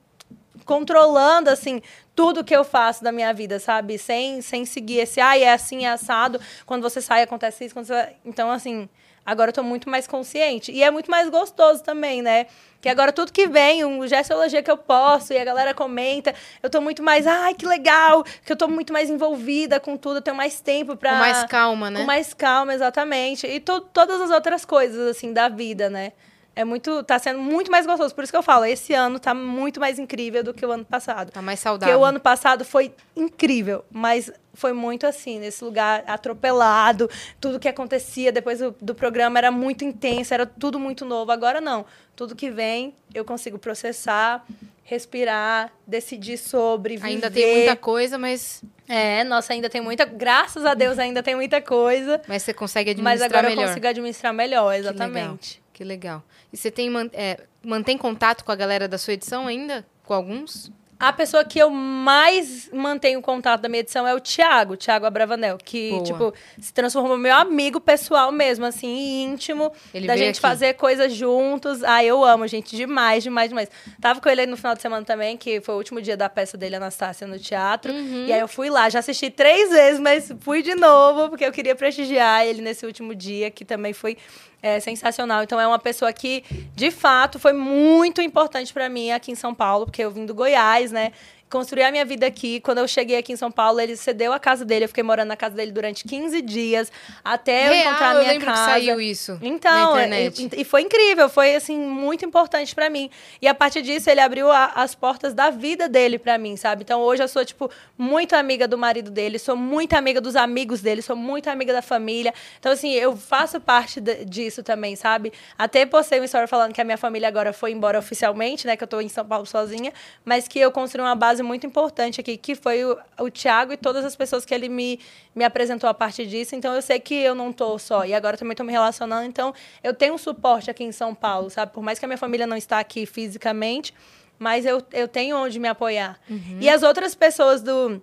controlando, 0.65 1.49
assim, 1.49 1.81
tudo 2.15 2.43
que 2.43 2.55
eu 2.55 2.63
faço 2.63 3.03
da 3.03 3.11
minha 3.11 3.33
vida, 3.33 3.59
sabe? 3.59 3.97
Sem, 3.97 4.41
sem 4.41 4.65
seguir 4.65 4.99
esse, 4.99 5.19
ah, 5.19 5.37
é 5.37 5.51
assim, 5.51 5.85
é 5.85 5.89
assado. 5.89 6.39
Quando 6.65 6.81
você 6.81 7.01
sai, 7.01 7.23
acontece 7.23 7.65
isso. 7.65 7.73
Quando 7.73 7.87
você... 7.87 8.09
Então, 8.23 8.51
assim, 8.51 8.87
agora 9.25 9.49
eu 9.49 9.53
tô 9.53 9.63
muito 9.63 9.89
mais 9.89 10.07
consciente. 10.07 10.71
E 10.71 10.83
é 10.83 10.91
muito 10.91 11.09
mais 11.09 11.29
gostoso 11.29 11.83
também, 11.83 12.21
né? 12.21 12.47
Que 12.81 12.89
agora 12.89 13.13
tudo 13.13 13.31
que 13.31 13.47
vem, 13.47 13.85
um 13.85 14.05
gestologia 14.05 14.61
que 14.61 14.69
eu 14.69 14.77
posso 14.77 15.31
e 15.31 15.37
a 15.37 15.45
galera 15.45 15.73
comenta, 15.73 16.35
eu 16.61 16.69
tô 16.69 16.81
muito 16.81 17.01
mais, 17.01 17.25
ai, 17.25 17.53
que 17.53 17.65
legal, 17.65 18.25
que 18.45 18.51
eu 18.51 18.57
tô 18.57 18.67
muito 18.67 18.91
mais 18.91 19.09
envolvida 19.09 19.79
com 19.79 19.95
tudo, 19.95 20.17
eu 20.17 20.21
tenho 20.21 20.35
mais 20.35 20.59
tempo 20.59 20.97
pra... 20.97 21.11
Com 21.11 21.17
mais 21.17 21.43
calma, 21.45 21.89
né? 21.89 22.01
Com 22.01 22.05
mais 22.05 22.33
calma, 22.33 22.73
exatamente. 22.73 23.47
E 23.47 23.61
to 23.61 23.79
todas 23.79 24.19
as 24.19 24.29
outras 24.29 24.65
coisas, 24.65 25.15
assim, 25.15 25.31
da 25.31 25.47
vida, 25.47 25.89
né? 25.89 26.11
É 26.55 26.63
muito, 26.63 27.03
tá 27.03 27.17
sendo 27.17 27.39
muito 27.39 27.71
mais 27.71 27.85
gostoso. 27.85 28.13
Por 28.13 28.23
isso 28.23 28.31
que 28.31 28.37
eu 28.37 28.43
falo, 28.43 28.63
esse 28.65 28.93
ano 28.93 29.19
tá 29.19 29.33
muito 29.33 29.79
mais 29.79 29.97
incrível 29.97 30.43
do 30.43 30.53
que 30.53 30.63
o 30.63 30.71
ano 30.71 30.85
passado. 30.85 31.31
Tá 31.31 31.41
mais 31.41 31.59
Porque 31.59 31.69
saudável. 31.69 31.99
o 31.99 32.05
ano 32.05 32.19
passado 32.19 32.63
foi 32.63 32.93
incrível, 33.15 33.83
mas 33.89 34.31
foi 34.53 34.71
muito 34.71 35.07
assim, 35.07 35.39
nesse 35.39 35.63
lugar 35.63 36.03
atropelado, 36.05 37.09
tudo 37.41 37.59
que 37.59 37.67
acontecia 37.67 38.31
depois 38.31 38.59
do, 38.59 38.75
do 38.79 38.93
programa 38.93 39.39
era 39.39 39.49
muito 39.49 39.83
intenso, 39.83 40.31
era 40.31 40.45
tudo 40.45 40.79
muito 40.79 41.03
novo. 41.05 41.31
Agora 41.31 41.59
não. 41.59 41.85
Tudo 42.15 42.35
que 42.35 42.51
vem, 42.51 42.93
eu 43.15 43.25
consigo 43.25 43.57
processar, 43.57 44.45
respirar, 44.83 45.71
decidir 45.87 46.37
sobre, 46.37 46.97
viver. 46.97 47.07
Ainda 47.07 47.31
tem 47.31 47.55
muita 47.55 47.75
coisa, 47.75 48.19
mas, 48.19 48.61
É, 48.87 49.23
nossa, 49.23 49.53
ainda 49.53 49.71
tem 49.71 49.81
muita. 49.81 50.05
Graças 50.05 50.63
a 50.67 50.75
Deus 50.75 50.99
ainda 50.99 51.23
tem 51.23 51.35
muita 51.35 51.59
coisa. 51.59 52.21
mas 52.27 52.43
você 52.43 52.53
consegue 52.53 52.93
Mas 53.01 53.21
administrar 53.23 53.39
agora 53.39 53.49
melhor. 53.49 53.63
eu 53.63 53.67
consigo 53.69 53.87
administrar 53.87 54.33
melhor, 54.33 54.75
exatamente. 54.75 55.62
Que 55.73 55.83
legal. 55.83 56.23
E 56.51 56.57
você 56.57 56.69
tem, 56.69 56.89
é, 57.13 57.39
mantém 57.63 57.97
contato 57.97 58.45
com 58.45 58.51
a 58.51 58.55
galera 58.55 58.87
da 58.87 58.97
sua 58.97 59.13
edição 59.13 59.47
ainda? 59.47 59.85
Com 60.05 60.13
alguns? 60.13 60.71
A 60.99 61.11
pessoa 61.11 61.43
que 61.43 61.59
eu 61.59 61.69
mais 61.69 62.69
mantenho 62.71 63.21
contato 63.21 63.59
da 63.59 63.67
minha 63.67 63.81
edição 63.81 64.07
é 64.07 64.13
o 64.13 64.21
Thiago, 64.21 64.77
Thiago 64.77 65.05
Abravanel, 65.05 65.57
que, 65.57 65.89
Boa. 65.89 66.03
tipo, 66.03 66.33
se 66.57 66.73
transformou 66.73 67.17
meu 67.17 67.35
amigo 67.35 67.81
pessoal 67.81 68.31
mesmo, 68.31 68.63
assim, 68.63 69.23
íntimo, 69.23 69.73
Ele 69.93 70.07
da 70.07 70.15
gente 70.15 70.35
aqui. 70.35 70.39
fazer 70.39 70.75
coisas 70.75 71.13
juntos. 71.13 71.83
Ah, 71.83 72.01
eu 72.05 72.23
amo, 72.23 72.47
gente, 72.47 72.73
demais, 72.73 73.21
demais, 73.21 73.49
demais. 73.49 73.69
Tava 73.99 74.21
com 74.21 74.29
ele 74.29 74.41
aí 74.41 74.47
no 74.47 74.55
final 74.55 74.75
de 74.75 74.81
semana 74.81 75.05
também, 75.05 75.35
que 75.35 75.59
foi 75.59 75.75
o 75.75 75.77
último 75.77 76.01
dia 76.01 76.15
da 76.15 76.29
peça 76.29 76.57
dele, 76.57 76.77
Anastácia, 76.77 77.27
no 77.27 77.37
teatro. 77.37 77.91
Uhum. 77.91 78.27
E 78.27 78.31
aí 78.31 78.39
eu 78.39 78.47
fui 78.47 78.69
lá, 78.69 78.89
já 78.89 78.99
assisti 78.99 79.29
três 79.29 79.71
vezes, 79.71 79.99
mas 79.99 80.31
fui 80.39 80.61
de 80.61 80.73
novo, 80.73 81.27
porque 81.27 81.43
eu 81.43 81.51
queria 81.51 81.75
prestigiar 81.75 82.45
ele 82.45 82.61
nesse 82.61 82.85
último 82.85 83.13
dia, 83.13 83.51
que 83.51 83.65
também 83.65 83.91
foi 83.91 84.17
é, 84.63 84.79
sensacional. 84.79 85.43
Então 85.43 85.59
é 85.59 85.67
uma 85.67 85.77
pessoa 85.77 86.11
que, 86.13 86.43
de 86.73 86.89
fato, 86.89 87.37
foi 87.37 87.51
muito 87.51 88.21
importante 88.21 88.73
pra 88.73 88.87
mim 88.87 89.11
aqui 89.11 89.29
em 89.29 89.35
São 89.35 89.53
Paulo, 89.53 89.85
porque 89.85 90.01
eu 90.01 90.09
vim 90.09 90.25
do 90.25 90.33
Goiás, 90.33 90.89
né? 90.89 91.11
Construí 91.53 91.83
a 91.83 91.91
minha 91.91 92.03
vida 92.03 92.25
aqui. 92.25 92.59
Quando 92.61 92.79
eu 92.79 92.87
cheguei 92.87 93.15
aqui 93.15 93.31
em 93.31 93.35
São 93.35 93.51
Paulo, 93.51 93.79
ele 93.79 93.95
cedeu 93.95 94.33
a 94.33 94.39
casa 94.39 94.65
dele. 94.65 94.85
Eu 94.85 94.87
fiquei 94.89 95.03
morando 95.03 95.27
na 95.27 95.37
casa 95.37 95.55
dele 95.55 95.71
durante 95.71 96.03
15 96.03 96.41
dias, 96.41 96.91
até 97.23 97.67
eu 97.67 97.73
Real, 97.73 97.85
encontrar 97.89 98.09
a 98.09 98.13
eu 98.15 98.19
minha 98.21 98.31
lembro 98.33 98.47
casa. 98.47 98.59
que 98.63 98.71
saiu 98.71 98.99
isso 98.99 99.37
Então, 99.39 99.95
é, 99.95 100.05
internet. 100.07 100.49
e, 100.51 100.61
e 100.61 100.63
foi 100.63 100.81
incrível, 100.81 101.29
foi 101.29 101.53
assim 101.55 101.77
muito 101.77 102.25
importante 102.25 102.73
pra 102.73 102.89
mim. 102.89 103.07
E 103.39 103.47
a 103.47 103.53
partir 103.53 103.83
disso 103.83 104.09
ele 104.09 104.19
abriu 104.19 104.49
a- 104.49 104.71
as 104.73 104.95
portas 104.95 105.35
da 105.35 105.51
vida 105.51 105.87
dele 105.87 106.17
pra 106.17 106.39
mim, 106.39 106.57
sabe? 106.57 106.81
Então 106.81 106.99
hoje 107.01 107.21
eu 107.21 107.27
sou 107.27 107.45
tipo 107.45 107.69
muito 107.95 108.35
amiga 108.35 108.67
do 108.67 108.75
marido 108.77 109.11
dele, 109.11 109.37
sou 109.37 109.55
muito 109.55 109.93
amiga 109.93 110.19
dos 110.19 110.35
amigos 110.35 110.81
dele, 110.81 111.03
sou 111.03 111.15
muito 111.15 111.49
amiga 111.51 111.71
da 111.71 111.83
família. 111.83 112.33
Então 112.59 112.71
assim, 112.71 112.93
eu 112.93 113.15
faço 113.15 113.61
parte 113.61 114.01
de- 114.01 114.25
disso 114.25 114.63
também, 114.63 114.95
sabe? 114.95 115.31
Até 115.55 115.85
postei 115.85 116.17
uma 116.19 116.25
história 116.25 116.47
falando 116.47 116.73
que 116.73 116.81
a 116.81 116.83
minha 116.83 116.97
família 116.97 117.27
agora 117.27 117.53
foi 117.53 117.71
embora 117.71 117.99
oficialmente, 117.99 118.65
né, 118.65 118.75
que 118.75 118.83
eu 118.83 118.87
tô 118.87 118.99
em 118.99 119.07
São 119.09 119.23
Paulo 119.23 119.45
sozinha, 119.45 119.93
mas 120.25 120.47
que 120.47 120.57
eu 120.57 120.71
construí 120.71 121.03
uma 121.05 121.13
base 121.13 121.42
muito 121.43 121.67
importante 121.67 122.19
aqui, 122.19 122.37
que 122.37 122.55
foi 122.55 122.83
o, 122.85 122.97
o 123.19 123.29
Thiago 123.29 123.73
e 123.73 123.77
todas 123.77 124.03
as 124.03 124.15
pessoas 124.15 124.43
que 124.45 124.53
ele 124.53 124.69
me, 124.69 124.99
me 125.35 125.43
apresentou 125.43 125.89
a 125.89 125.93
partir 125.93 126.25
disso. 126.25 126.55
Então 126.55 126.73
eu 126.73 126.81
sei 126.81 126.99
que 126.99 127.13
eu 127.13 127.35
não 127.35 127.51
tô 127.53 127.77
só. 127.77 128.05
E 128.05 128.13
agora 128.13 128.35
também 128.37 128.55
tô 128.55 128.63
me 128.63 128.71
relacionando. 128.71 129.25
Então 129.27 129.53
eu 129.83 129.93
tenho 129.93 130.13
um 130.13 130.17
suporte 130.17 130.71
aqui 130.71 130.83
em 130.83 130.91
São 130.91 131.13
Paulo, 131.13 131.49
sabe? 131.49 131.71
Por 131.73 131.83
mais 131.83 131.99
que 131.99 132.05
a 132.05 132.07
minha 132.07 132.17
família 132.17 132.47
não 132.47 132.57
está 132.57 132.79
aqui 132.79 133.05
fisicamente, 133.05 133.93
mas 134.39 134.65
eu, 134.65 134.81
eu 134.91 135.07
tenho 135.07 135.37
onde 135.37 135.59
me 135.59 135.67
apoiar. 135.67 136.19
E 136.59 136.69
as 136.69 136.81
outras 136.83 137.13
pessoas 137.13 137.61
do 137.61 138.01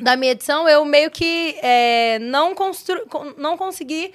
da 0.00 0.14
minha 0.14 0.30
edição, 0.30 0.68
eu 0.68 0.84
meio 0.84 1.10
que 1.10 1.56
é, 1.60 2.20
não, 2.20 2.54
constru, 2.54 3.04
con- 3.08 3.34
não 3.36 3.56
consegui 3.56 4.12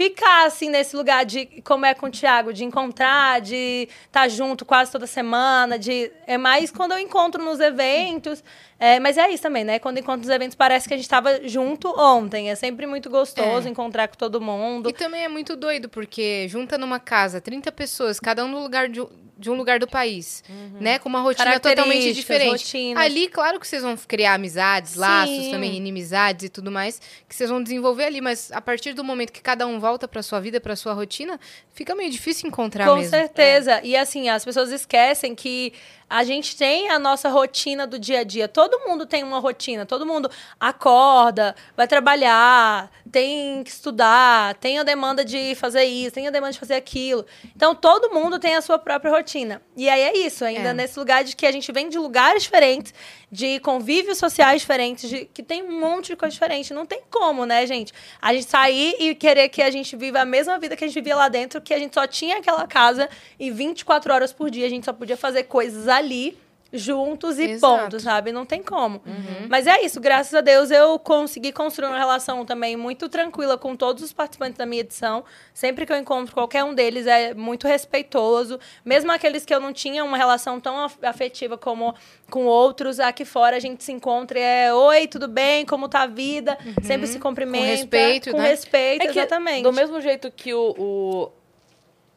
ficar 0.00 0.46
assim 0.46 0.70
nesse 0.70 0.96
lugar 0.96 1.26
de 1.26 1.44
como 1.62 1.84
é 1.84 1.92
com 1.92 2.06
o 2.06 2.10
Thiago, 2.10 2.54
de 2.54 2.64
encontrar, 2.64 3.38
de 3.42 3.86
estar 4.06 4.26
junto 4.30 4.64
quase 4.64 4.90
toda 4.90 5.06
semana, 5.06 5.78
de 5.78 6.10
é 6.26 6.38
mais 6.38 6.70
quando 6.70 6.92
eu 6.92 6.98
encontro 6.98 7.44
nos 7.44 7.60
eventos. 7.60 8.42
É, 8.80 8.98
mas 8.98 9.18
é 9.18 9.28
isso 9.30 9.42
também, 9.42 9.62
né? 9.62 9.78
Quando 9.78 9.98
encontro 9.98 10.20
nos 10.26 10.30
eventos 10.34 10.54
parece 10.54 10.88
que 10.88 10.94
a 10.94 10.96
gente 10.96 11.04
estava 11.04 11.46
junto 11.46 11.88
ontem. 12.00 12.50
É 12.50 12.54
sempre 12.54 12.86
muito 12.86 13.10
gostoso 13.10 13.68
É. 13.68 13.70
encontrar 13.70 14.08
com 14.08 14.16
todo 14.16 14.40
mundo. 14.40 14.88
E 14.88 14.92
também 14.94 15.22
é 15.22 15.28
muito 15.28 15.54
doido, 15.54 15.88
porque 15.88 16.46
junta 16.48 16.78
numa 16.78 16.98
casa 16.98 17.40
30 17.42 17.70
pessoas, 17.70 18.18
cada 18.18 18.42
um 18.44 18.48
no 18.48 18.58
lugar 18.62 18.88
de, 18.88 19.02
um- 19.02 19.08
de 19.36 19.50
um 19.50 19.54
lugar 19.54 19.78
do 19.78 19.86
país, 19.86 20.42
né? 20.80 20.98
Com 20.98 21.08
uma 21.08 21.20
rotina 21.20 21.58
totalmente 21.60 22.12
diferente. 22.14 22.50
rotinas. 22.50 23.02
Ali, 23.04 23.26
claro 23.28 23.58
que 23.60 23.66
vocês 23.66 23.82
vão 23.82 23.96
criar 23.96 24.34
amizades, 24.34 24.94
laços 24.96 25.34
Sim. 25.44 25.50
também, 25.50 25.74
inimizades 25.76 26.46
e 26.46 26.48
tudo 26.48 26.70
mais, 26.70 27.00
que 27.28 27.34
vocês 27.34 27.48
vão 27.50 27.62
desenvolver 27.62 28.04
ali, 28.04 28.20
mas 28.20 28.50
a 28.52 28.60
partir 28.60 28.92
do 28.94 29.02
momento 29.04 29.30
que 29.32 29.40
cada 29.42 29.66
um 29.66 29.78
volta 29.78 30.06
pra 30.08 30.22
sua 30.22 30.40
vida, 30.40 30.60
pra 30.60 30.74
sua 30.76 30.92
rotina, 30.94 31.38
fica 31.72 31.94
meio 31.94 32.10
difícil 32.10 32.48
encontrar 32.48 32.86
Com 32.86 32.96
mesmo. 32.96 33.10
certeza. 33.10 33.80
E 33.82 33.96
assim, 33.96 34.28
as 34.28 34.44
pessoas 34.44 34.70
esquecem 34.72 35.34
que 35.34 35.72
a 36.10 36.24
gente 36.24 36.56
tem 36.56 36.90
a 36.90 36.98
nossa 36.98 37.28
rotina 37.28 37.86
do 37.86 37.96
dia 37.96 38.18
a 38.20 38.24
dia. 38.24 38.48
Todo 38.48 38.80
mundo 38.80 39.06
tem 39.06 39.22
uma 39.22 39.38
rotina. 39.38 39.86
Todo 39.86 40.04
mundo 40.04 40.28
acorda, 40.58 41.54
vai 41.76 41.86
trabalhar, 41.86 42.90
tem 43.12 43.62
que 43.62 43.70
estudar, 43.70 44.54
tem 44.56 44.80
a 44.80 44.82
demanda 44.82 45.24
de 45.24 45.54
fazer 45.54 45.84
isso, 45.84 46.12
tem 46.12 46.26
a 46.26 46.30
demanda 46.30 46.52
de 46.52 46.58
fazer 46.58 46.74
aquilo. 46.74 47.24
Então, 47.54 47.76
todo 47.76 48.10
mundo 48.12 48.40
tem 48.40 48.56
a 48.56 48.60
sua 48.60 48.76
própria 48.76 49.12
rotina. 49.12 49.62
E 49.76 49.88
aí 49.88 50.00
é 50.00 50.18
isso, 50.18 50.44
ainda 50.44 50.70
É. 50.70 50.74
nesse 50.74 50.98
lugar 50.98 51.22
de 51.22 51.36
que 51.36 51.46
a 51.46 51.52
gente 51.52 51.70
vem 51.70 51.88
de 51.88 51.96
lugares 51.98 52.42
diferentes, 52.42 52.92
de 53.30 53.60
convívios 53.60 54.18
sociais 54.18 54.60
diferentes, 54.60 55.08
de, 55.08 55.24
que 55.26 55.42
tem 55.42 55.62
um 55.62 55.78
monte 55.80 56.08
de 56.08 56.16
coisa 56.16 56.32
diferente. 56.32 56.74
Não 56.74 56.84
tem 56.84 57.02
como, 57.10 57.46
né, 57.46 57.66
gente? 57.66 57.92
A 58.20 58.32
gente 58.32 58.46
sair 58.46 58.96
e 58.98 59.14
querer 59.14 59.48
que 59.48 59.62
a 59.62 59.70
gente 59.70 59.94
viva 59.96 60.20
a 60.20 60.24
mesma 60.24 60.58
vida 60.58 60.76
que 60.76 60.84
a 60.84 60.86
gente 60.86 60.96
vivia 60.96 61.16
lá 61.16 61.28
dentro, 61.28 61.60
que 61.60 61.72
a 61.72 61.78
gente 61.78 61.94
só 61.94 62.06
tinha 62.06 62.38
aquela 62.38 62.66
casa 62.66 63.08
e 63.38 63.50
24 63.50 64.12
horas 64.12 64.32
por 64.32 64.50
dia 64.50 64.66
a 64.66 64.70
gente 64.70 64.84
só 64.84 64.92
podia 64.92 65.16
fazer 65.16 65.44
coisas 65.44 65.86
ali 65.86 66.36
juntos 66.72 67.38
e 67.38 67.44
Exato. 67.50 67.72
Uhum. 67.74 67.80
ponto, 67.82 68.00
sabe? 68.00 68.30
Não 68.32 68.46
tem 68.46 68.62
como. 68.62 69.02
Mas 69.48 69.66
é 69.66 69.82
isso, 69.84 70.00
graças 70.00 70.32
a 70.34 70.40
Deus 70.40 70.70
eu 70.70 70.98
consegui 70.98 71.50
construir 71.52 71.88
uma 71.88 71.98
relação 71.98 72.44
também 72.44 72.76
muito 72.76 73.08
tranquila 73.08 73.58
com 73.58 73.74
todos 73.74 74.02
os 74.02 74.12
participantes 74.12 74.56
da 74.56 74.64
minha 74.66 74.80
edição. 74.80 75.24
Sempre 75.52 75.84
que 75.84 75.92
eu 75.92 75.96
encontro 75.96 76.32
qualquer 76.32 76.62
um 76.64 76.72
deles 76.72 77.06
é 77.06 77.34
muito 77.34 77.66
respeitoso, 77.66 78.58
mesmo 78.84 79.10
aqueles 79.10 79.44
que 79.44 79.52
eu 79.54 79.60
não 79.60 79.72
tinha 79.72 80.04
uma 80.04 80.16
relação 80.16 80.60
tão 80.60 80.78
af- 80.84 80.98
afetiva 81.02 81.58
como 81.58 81.94
com 82.30 82.46
outros, 82.46 83.00
aqui 83.00 83.24
fora 83.24 83.56
a 83.56 83.60
gente 83.60 83.82
se 83.82 83.90
encontra 83.92 84.38
e 84.38 84.42
é 84.42 84.72
oi, 84.72 85.06
tudo 85.08 85.26
bem? 85.28 85.66
Como 85.66 85.88
tá 85.88 86.02
a 86.02 86.06
vida? 86.06 86.56
Sempre 86.82 87.06
se 87.08 87.18
cumprimenta. 87.18 87.64
Com 87.64 87.70
respeito, 87.70 88.30
com 88.30 88.38
né? 88.38 88.48
respeito, 88.48 89.02
É 89.02 89.10
exatamente. 89.10 89.62
do 89.64 89.72
mesmo 89.72 90.00
jeito 90.00 90.30
que 90.30 90.54
o, 90.54 90.74
o, 90.78 91.30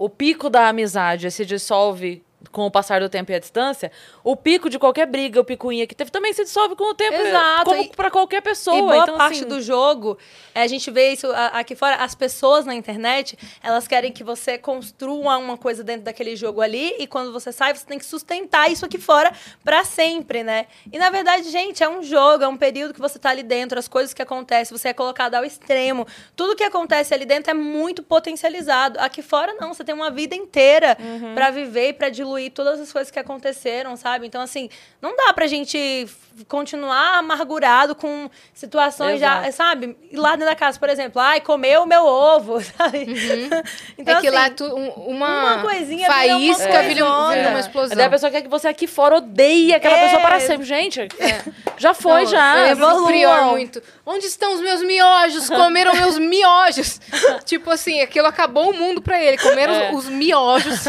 o 0.05 0.09
pico 0.09 0.49
da 0.49 0.69
amizade 0.69 1.29
se 1.31 1.43
dissolve 1.45 2.22
com 2.51 2.65
o 2.65 2.71
passar 2.71 2.99
do 3.01 3.09
tempo 3.09 3.31
e 3.31 3.35
a 3.35 3.39
distância, 3.39 3.91
o 4.23 4.35
pico 4.35 4.69
de 4.69 4.77
qualquer 4.77 5.05
briga, 5.07 5.39
o 5.39 5.43
picuinha 5.43 5.87
que 5.87 5.95
teve, 5.95 6.11
também 6.11 6.33
se 6.33 6.43
dissolve 6.43 6.75
com 6.75 6.91
o 6.91 6.93
tempo, 6.93 7.15
Exato, 7.15 7.69
como 7.69 7.89
pra 7.95 8.11
qualquer 8.11 8.41
pessoa. 8.41 8.77
E 8.77 8.81
boa 8.81 8.97
então, 8.97 9.17
parte 9.17 9.39
assim, 9.39 9.47
do 9.47 9.61
jogo, 9.61 10.17
é, 10.53 10.61
a 10.61 10.67
gente 10.67 10.89
vê 10.91 11.13
isso 11.13 11.27
aqui 11.51 11.75
fora, 11.75 11.95
as 11.95 12.13
pessoas 12.13 12.65
na 12.65 12.75
internet, 12.75 13.37
elas 13.61 13.87
querem 13.87 14.11
que 14.11 14.23
você 14.23 14.57
construa 14.57 15.37
uma 15.37 15.57
coisa 15.57 15.83
dentro 15.83 16.03
daquele 16.03 16.35
jogo 16.35 16.61
ali, 16.61 16.95
e 16.99 17.07
quando 17.07 17.31
você 17.31 17.51
sai, 17.51 17.73
você 17.73 17.85
tem 17.85 17.97
que 17.97 18.05
sustentar 18.05 18.71
isso 18.71 18.85
aqui 18.85 18.97
fora 18.97 19.31
pra 19.63 19.83
sempre, 19.83 20.43
né? 20.43 20.67
E 20.91 20.97
na 20.97 21.09
verdade, 21.09 21.49
gente, 21.49 21.83
é 21.83 21.89
um 21.89 22.03
jogo, 22.03 22.43
é 22.43 22.47
um 22.47 22.57
período 22.57 22.93
que 22.93 22.99
você 22.99 23.17
tá 23.17 23.29
ali 23.29 23.43
dentro, 23.43 23.79
as 23.79 23.87
coisas 23.87 24.13
que 24.13 24.21
acontecem, 24.21 24.77
você 24.77 24.89
é 24.89 24.93
colocado 24.93 25.35
ao 25.35 25.45
extremo. 25.45 26.05
Tudo 26.35 26.55
que 26.55 26.63
acontece 26.63 27.13
ali 27.13 27.25
dentro 27.25 27.51
é 27.51 27.53
muito 27.53 28.03
potencializado. 28.03 28.99
Aqui 28.99 29.21
fora, 29.21 29.53
não, 29.59 29.73
você 29.73 29.83
tem 29.83 29.95
uma 29.95 30.11
vida 30.11 30.35
inteira 30.35 30.97
Uhum. 30.99 31.33
pra 31.35 31.49
viver 31.51 31.89
e 31.89 31.93
pra 31.93 32.09
diluir 32.09 32.32
todas 32.49 32.79
as 32.79 32.91
coisas 32.91 33.11
que 33.11 33.19
aconteceram, 33.19 33.95
sabe? 33.95 34.27
Então, 34.27 34.41
assim, 34.41 34.69
não 35.01 35.15
dá 35.15 35.33
pra 35.33 35.47
gente 35.47 36.07
continuar 36.47 37.19
amargurado 37.19 37.93
com 37.95 38.29
situações 38.53 39.19
já, 39.19 39.39
Exato. 39.47 39.53
sabe? 39.55 39.97
E 40.11 40.15
lá 40.17 40.31
dentro 40.31 40.47
da 40.47 40.55
casa, 40.55 40.79
por 40.79 40.89
exemplo, 40.89 41.21
ai, 41.21 41.39
comeu 41.41 41.83
o 41.83 41.85
meu 41.85 42.03
ovo, 42.05 42.59
sabe? 42.77 43.05
Então, 43.97 44.17
é 44.17 44.21
que 44.21 44.27
assim, 44.27 44.35
lá 44.35 44.49
tu, 44.49 44.65
um- 44.65 44.89
uma, 45.09 45.53
uma 45.55 45.61
coisinha 45.61 46.09
vira 46.11 46.35
uma 46.35 46.55
faísca 46.55 46.81
vira, 46.81 47.05
um- 47.05 47.07
coisona. 47.09 47.35
vira 47.35 47.49
uma 47.49 47.57
É. 47.57 47.61
explosão. 47.61 47.95
Daí 47.97 48.05
a 48.05 48.09
pessoa 48.09 48.31
quer 48.31 48.41
que 48.41 48.47
você 48.49 48.67
aqui 48.67 48.87
fora 48.87 49.17
odeie 49.17 49.73
aquela 49.73 49.95
É. 49.95 50.03
pessoa 50.05 50.21
para 50.21 50.39
sempre. 50.39 50.65
Gente, 50.65 51.07
já 51.77 51.93
foi, 51.93 52.23
Não, 52.23 52.31
já. 52.31 52.75
Prior 53.05 53.43
muito. 53.51 53.81
Onde 54.05 54.25
estão 54.25 54.55
os 54.55 54.61
meus 54.61 54.81
miojos? 54.81 55.47
Comeram 55.49 55.93
meus 55.93 56.17
miojos. 56.17 56.99
tipo 57.45 57.69
assim, 57.71 58.01
aquilo 58.01 58.27
acabou 58.27 58.71
o 58.71 58.73
mundo 58.73 59.01
pra 59.01 59.21
ele. 59.21 59.37
Comeram 59.37 59.73
É. 59.73 59.91
os, 59.91 60.05
os 60.05 60.09
miojos. 60.09 60.83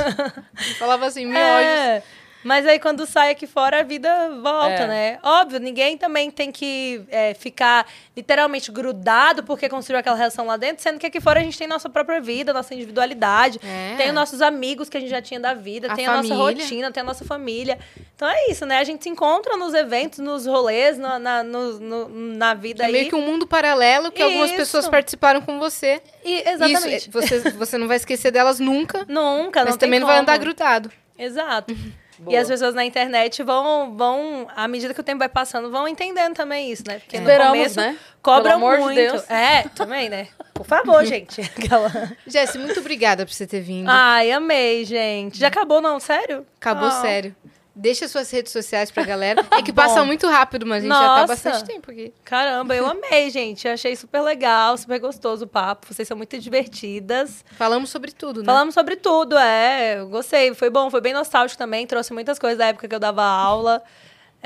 Falava 0.78 1.06
assim, 1.06 1.26
miojos. 1.34 1.80
É. 1.80 2.02
Mas 2.46 2.66
aí 2.66 2.78
quando 2.78 3.06
sai 3.06 3.30
aqui 3.30 3.46
fora, 3.46 3.80
a 3.80 3.82
vida 3.82 4.10
volta, 4.42 4.68
É. 4.82 4.86
né? 4.86 5.18
Óbvio, 5.22 5.58
ninguém 5.58 5.96
também 5.96 6.30
tem 6.30 6.52
que 6.52 7.00
é, 7.08 7.32
ficar 7.32 7.86
literalmente 8.14 8.70
grudado 8.70 9.42
porque 9.44 9.66
construiu 9.66 9.98
aquela 9.98 10.14
relação 10.14 10.44
lá 10.44 10.58
dentro, 10.58 10.82
sendo 10.82 10.98
que 10.98 11.06
aqui 11.06 11.22
fora 11.22 11.40
a 11.40 11.42
gente 11.42 11.56
tem 11.56 11.66
nossa 11.66 11.88
própria 11.88 12.20
vida, 12.20 12.52
nossa 12.52 12.74
individualidade, 12.74 13.58
É. 13.64 13.94
tem 13.96 14.08
os 14.08 14.14
nossos 14.14 14.42
amigos 14.42 14.90
que 14.90 14.96
a 14.98 15.00
gente 15.00 15.08
já 15.08 15.22
tinha 15.22 15.40
da 15.40 15.54
vida, 15.54 15.90
A 15.90 15.96
tem 15.96 16.04
a 16.06 16.16
nossa 16.16 16.28
família. 16.36 16.62
rotina, 16.62 16.92
tem 16.92 17.00
a 17.00 17.04
nossa 17.04 17.24
família. 17.24 17.78
Então 18.14 18.28
é 18.28 18.50
isso, 18.50 18.66
né? 18.66 18.76
A 18.76 18.84
gente 18.84 19.02
se 19.02 19.08
encontra 19.08 19.56
nos 19.56 19.72
eventos, 19.72 20.18
nos 20.18 20.44
rolês, 20.44 20.98
na, 20.98 21.18
na, 21.18 21.42
no- 21.42 21.78
no- 21.80 22.08
na 22.10 22.52
vida 22.52 22.82
É 22.82 22.86
aí. 22.88 22.92
meio 22.92 23.08
que 23.08 23.14
um 23.16 23.22
mundo 23.22 23.46
paralelo 23.46 24.12
que 24.12 24.22
algumas 24.22 24.50
Isso. 24.50 24.58
pessoas 24.58 24.86
participaram 24.86 25.40
com 25.40 25.58
você. 25.58 26.02
E- 26.22 26.40
Isso, 26.40 26.48
exatamente. 26.50 27.08
é, 27.08 27.10
você, 27.10 27.40
você 27.52 27.78
não 27.78 27.88
vai 27.88 27.96
esquecer 27.96 28.30
delas 28.30 28.60
nunca, 28.60 29.06
Nunca, 29.08 29.60
mas 29.64 29.70
não 29.70 29.78
também 29.78 29.98
não 29.98 30.06
vai 30.06 30.18
andar 30.18 30.36
grudado. 30.36 30.92
Exato. 31.18 31.74
E 32.16 32.22
Boa. 32.22 32.40
as 32.40 32.46
pessoas 32.46 32.76
na 32.76 32.84
internet 32.84 33.42
vão, 33.42 33.96
vão, 33.96 34.46
à 34.54 34.68
medida 34.68 34.94
que 34.94 35.00
o 35.00 35.02
tempo 35.02 35.18
vai 35.18 35.28
passando, 35.28 35.68
vão 35.68 35.88
entendendo 35.88 36.32
também 36.32 36.70
isso, 36.70 36.84
né? 36.86 37.00
Porque 37.00 37.16
Esperamos, 37.16 37.48
no 37.48 37.56
começo 37.56 37.80
né? 37.80 37.98
cobram 38.22 38.58
de 38.60 38.80
muito. 38.80 38.94
Deus. 38.94 39.24
É, 39.28 39.64
também, 39.74 40.08
né? 40.08 40.28
Por 40.54 40.64
favor, 40.64 41.02
gente. 41.06 41.40
Aquela... 41.40 41.90
Jéssica, 42.24 42.60
muito 42.60 42.78
obrigada 42.78 43.26
por 43.26 43.32
você 43.32 43.48
ter 43.48 43.62
vindo. 43.62 43.88
Ai, 43.88 44.30
amei, 44.30 44.84
gente. 44.84 45.40
Já 45.40 45.48
acabou, 45.48 45.80
não? 45.80 45.98
Sério? 45.98 46.46
Acabou 46.56 46.86
Ah. 46.86 47.00
sério. 47.02 47.34
Deixa 47.76 48.06
suas 48.06 48.30
redes 48.30 48.52
sociais 48.52 48.90
pra 48.90 49.02
galera. 49.04 49.44
É 49.50 49.60
que 49.62 49.72
passa 49.74 50.04
muito 50.04 50.28
rápido, 50.28 50.64
mas 50.64 50.84
a 50.84 50.86
gente 50.86 50.92
já 50.94 51.00
tá 51.00 51.06
Nossa. 51.06 51.22
há 51.24 51.26
bastante 51.26 51.64
tempo 51.64 51.90
aqui. 51.90 52.12
Caramba, 52.24 52.74
eu 52.76 52.86
amei, 52.86 53.30
gente. 53.30 53.66
Eu 53.66 53.74
achei 53.74 53.96
super 53.96 54.20
legal, 54.20 54.76
super 54.76 55.00
gostoso 55.00 55.44
o 55.44 55.48
papo. 55.48 55.92
Vocês 55.92 56.06
são 56.06 56.16
muito 56.16 56.38
divertidas. 56.38 57.44
Falamos 57.56 57.90
sobre 57.90 58.12
tudo, 58.12 58.40
né? 58.40 58.46
Falamos 58.46 58.74
sobre 58.74 58.94
tudo, 58.96 59.36
é. 59.36 59.98
Eu 59.98 60.08
gostei. 60.08 60.54
Foi 60.54 60.70
bom, 60.70 60.88
foi 60.90 61.00
bem 61.00 61.12
nostálgico 61.12 61.58
também. 61.58 61.84
Trouxe 61.86 62.12
muitas 62.12 62.38
coisas 62.38 62.58
da 62.58 62.66
época 62.66 62.86
que 62.86 62.94
eu 62.94 63.00
dava 63.00 63.24
aula. 63.24 63.82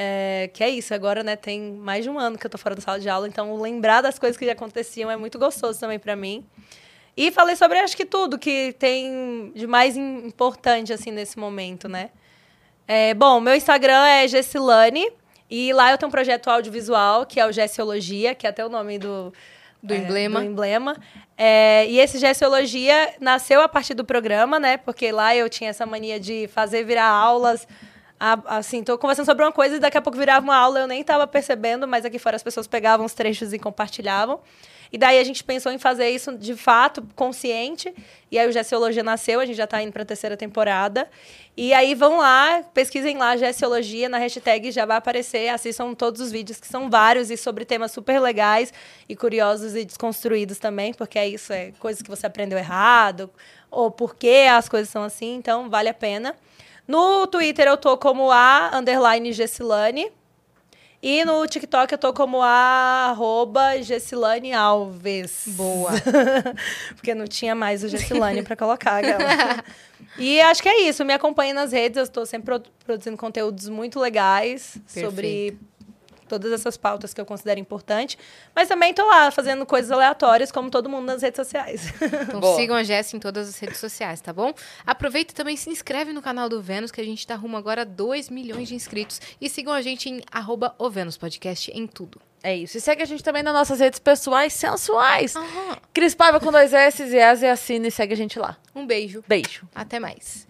É, 0.01 0.49
que 0.55 0.63
é 0.63 0.71
isso, 0.71 0.95
agora, 0.95 1.25
né, 1.25 1.35
tem 1.35 1.73
mais 1.73 2.05
de 2.05 2.09
um 2.11 2.17
ano 2.21 2.39
que 2.39 2.47
eu 2.47 2.51
tô 2.51 2.57
fora 2.57 2.73
da 2.77 2.81
sala 2.81 3.01
de 3.01 3.09
aula, 3.09 3.27
então 3.27 3.61
lembrar 3.61 4.01
das 4.01 4.17
coisas 4.17 4.37
que 4.39 4.49
aconteciam 4.49 5.11
é 5.11 5.17
muito 5.17 5.41
gostoso 5.41 5.81
também 5.81 5.99
pra 5.99 6.15
mim. 6.15 6.47
E 7.17 7.33
falei 7.33 7.57
sobre, 7.57 7.81
acho 7.81 7.97
que 7.97 8.05
tudo 8.07 8.39
que 8.39 8.73
tem 8.79 9.51
de 9.57 9.67
mais 9.67 9.97
im- 9.97 10.25
importante, 10.29 10.93
assim, 10.93 11.11
nesse 11.11 11.37
momento, 11.37 11.89
né? 11.89 12.11
É, 12.89 13.13
bom, 13.13 13.39
meu 13.39 13.55
Instagram 13.55 14.07
é 14.07 14.27
Gessilane, 14.27 15.13
e 15.51 15.73
lá 15.75 15.91
eu 15.91 15.99
tenho 15.99 16.09
um 16.09 16.11
projeto 16.11 16.49
audiovisual, 16.49 17.27
que 17.27 17.39
é 17.39 17.47
o 17.47 17.53
Gessiologia, 17.53 18.35
que 18.35 18.47
é 18.47 18.51
até 18.51 18.65
o 18.65 18.69
nome 18.69 18.99
do... 18.99 19.33
Do 19.81 19.95
é, 19.95 19.99
emblema. 19.99 20.41
do 20.41 20.47
emblema. 20.47 20.97
É, 21.37 21.87
e 21.87 22.01
esse 22.01 22.19
Gessiologia 22.19 23.15
nasceu 23.21 23.61
a 23.61 23.69
partir 23.69 23.95
do 23.95 24.05
programa, 24.05 24.59
né? 24.59 24.77
Porque 24.77 25.13
lá 25.13 25.37
eu 25.37 25.49
tinha 25.49 25.71
essa 25.71 25.87
mania 25.87 26.19
de 26.19 26.49
fazer 26.49 26.83
virar 26.83 27.07
aulas. 27.07 27.69
a- 28.19 28.41
assim, 28.59 28.83
tô 28.83 28.99
conversando 28.99 29.27
sobre 29.27 29.45
uma 29.45 29.53
coisa 29.53 29.77
e 29.77 29.79
daqui 29.79 29.97
a 29.97 30.03
pouco 30.03 30.19
virava 30.19 30.45
uma 30.45 30.57
aula, 30.57 30.81
eu 30.81 30.89
nem 30.89 31.05
tava 31.05 31.25
percebendo, 31.29 31.87
mas 31.87 32.05
aqui 32.05 32.19
fora 32.19 32.35
as 32.35 32.43
pessoas 32.43 32.67
pegavam 32.67 33.07
os 33.07 33.15
trechos 33.15 33.53
e 33.53 33.59
compartilhavam. 33.61 34.41
E 34.93 34.99
daí 34.99 35.19
a 35.19 35.25
gente 35.25 35.45
pensou 35.45 35.71
em 35.71 35.79
fazer 35.79 36.09
isso 36.11 36.37
de 36.37 36.55
fato, 36.55 37.07
consciente. 37.15 37.95
E 38.31 38.39
aí 38.39 38.49
o 38.49 38.53
Gessiologia 38.53 39.03
nasceu, 39.03 39.41
a 39.41 39.47
gente 39.47 39.57
já 39.57 39.67
tá 39.67 39.83
indo 39.83 39.93
pra 39.93 40.05
terceira 40.05 40.37
temporada. 40.37 41.09
E 41.57 41.73
aí 41.75 41.95
vão 41.95 42.19
lá, 42.19 42.63
pesquisem 42.73 43.17
lá 43.17 43.37
Gessiologia 43.37 44.09
na 44.09 44.19
hashtag, 44.19 44.71
já 44.71 44.87
vai 44.87 44.97
aparecer, 44.97 45.49
assistam 45.49 45.95
todos 45.95 46.21
os 46.21 46.31
vídeos, 46.31 46.61
que 46.61 46.67
são 46.67 46.89
vários 46.89 47.31
e 47.31 47.37
sobre 47.37 47.65
temas 47.65 47.91
super 47.91 48.21
legais 48.21 48.73
e 49.09 49.17
curiosos 49.17 49.75
e 49.75 49.85
desconstruídos 49.85 50.59
também, 50.59 50.95
porque 50.95 51.19
é 51.19 51.29
isso, 51.29 51.53
é 51.53 51.73
coisas 51.79 52.01
que 52.03 52.09
você 52.09 52.27
aprendeu 52.27 52.59
errado, 52.59 53.31
ou 53.71 53.91
por 53.91 54.15
que 54.15 54.47
as 54.47 54.69
coisas 54.69 54.89
são 54.89 55.03
assim, 55.03 55.35
então 55.35 55.69
vale 55.69 55.89
a 55.89 55.95
pena. 55.95 56.37
No 56.87 57.27
Twitter 57.27 57.67
eu 57.67 57.77
tô 57.77 57.99
como 57.99 58.31
a 58.31 58.71
underline 58.73 59.33
Gessilane. 59.33 60.11
E 61.01 61.25
no 61.25 61.47
TikTok 61.47 61.93
eu 61.93 61.99
tô 61.99 62.13
como 62.13 62.43
a 62.43 63.11
arroba 63.11 63.81
Gessilane 63.83 64.53
Alves. 64.53 65.45
Boa. 65.49 65.93
Porque 66.97 67.15
não 67.15 67.25
tinha 67.27 67.55
mais 67.55 67.85
o 67.85 67.89
Gessilane 67.89 68.43
pra 68.43 68.57
colocar. 68.57 68.97
Aquela. 69.05 69.65
e 70.19 70.41
acho 70.41 70.61
que 70.63 70.69
é 70.69 70.83
isso. 70.89 71.05
Me 71.05 71.13
acompanhe 71.13 71.53
nas 71.53 71.71
redes. 71.71 71.97
Eu 71.99 72.03
estou 72.03 72.27
sempre 72.27 72.47
produ- 72.47 72.71
produzindo 72.85 73.17
conteúdos 73.17 73.69
muito 73.69 74.01
legais 74.01 74.77
sobre 74.89 75.57
todas 76.29 76.53
essas 76.53 76.77
pautas 76.77 77.13
que 77.13 77.21
eu 77.21 77.27
considero 77.27 77.59
importante. 77.59 78.19
Mas 78.55 78.69
também 78.69 78.95
tô 78.95 79.05
lá 79.07 79.31
fazendo 79.31 79.67
coisas 79.67 79.91
aleatórias, 79.91 80.53
como 80.53 80.71
todo 80.71 80.89
mundo 80.89 81.07
nas 81.07 81.23
redes 81.23 81.37
sociais. 81.37 81.93
Então 82.29 82.41
Boa. 82.41 82.57
sigam 82.57 82.77
a 82.77 82.83
Jéssica 82.83 83.17
em 83.17 83.21
todas 83.21 83.49
as 83.49 83.59
redes 83.59 83.79
sociais, 83.79 84.21
tá 84.21 84.33
bom? 84.33 84.53
Aproveita 84.87 85.33
e 85.33 85.35
também 85.35 85.57
se 85.57 85.71
inscreve 85.71 86.13
no 86.13 86.23
canal 86.23 86.49
do 86.49 86.61
Vênus, 86.61 86.91
que 86.91 87.01
a 87.01 87.05
gente 87.05 87.27
tá 87.27 87.35
rumo 87.35 87.57
agora 87.57 87.83
a 87.83 87.85
2 87.85 88.29
milhões 88.29 88.69
de 88.69 88.75
inscritos. 88.75 89.21
E 89.41 89.49
sigam 89.49 89.73
a 89.73 89.83
gente 89.83 90.09
em 90.09 90.21
arroba 90.31 90.75
o 90.79 90.91
Vênus 90.91 91.17
Podcast 91.17 91.71
em 91.73 91.87
tudo. 91.87 92.21
É 92.43 92.57
isso. 92.57 92.77
E 92.77 92.81
segue 92.81 93.03
a 93.03 93.07
gente 93.07 93.23
também 93.23 93.43
nas 93.43 93.55
nossas 93.55 93.81
redes 93.81 93.99
pessoais 93.99 94.53
sensuais. 94.53 95.35
Cris 95.93 96.15
Paiva 96.15 96.39
com 96.39 96.53
dois 96.53 96.73
S 96.73 97.03
e 97.03 97.17
S 97.17 97.45
e 97.45 97.49
assina 97.49 97.89
e 97.89 97.91
segue 97.91 98.15
a 98.15 98.17
gente 98.17 98.39
lá. 98.39 98.57
Um 98.75 98.87
beijo. 98.87 99.25
Beijo. 99.27 99.67
Até 99.75 99.99
mais. 99.99 100.47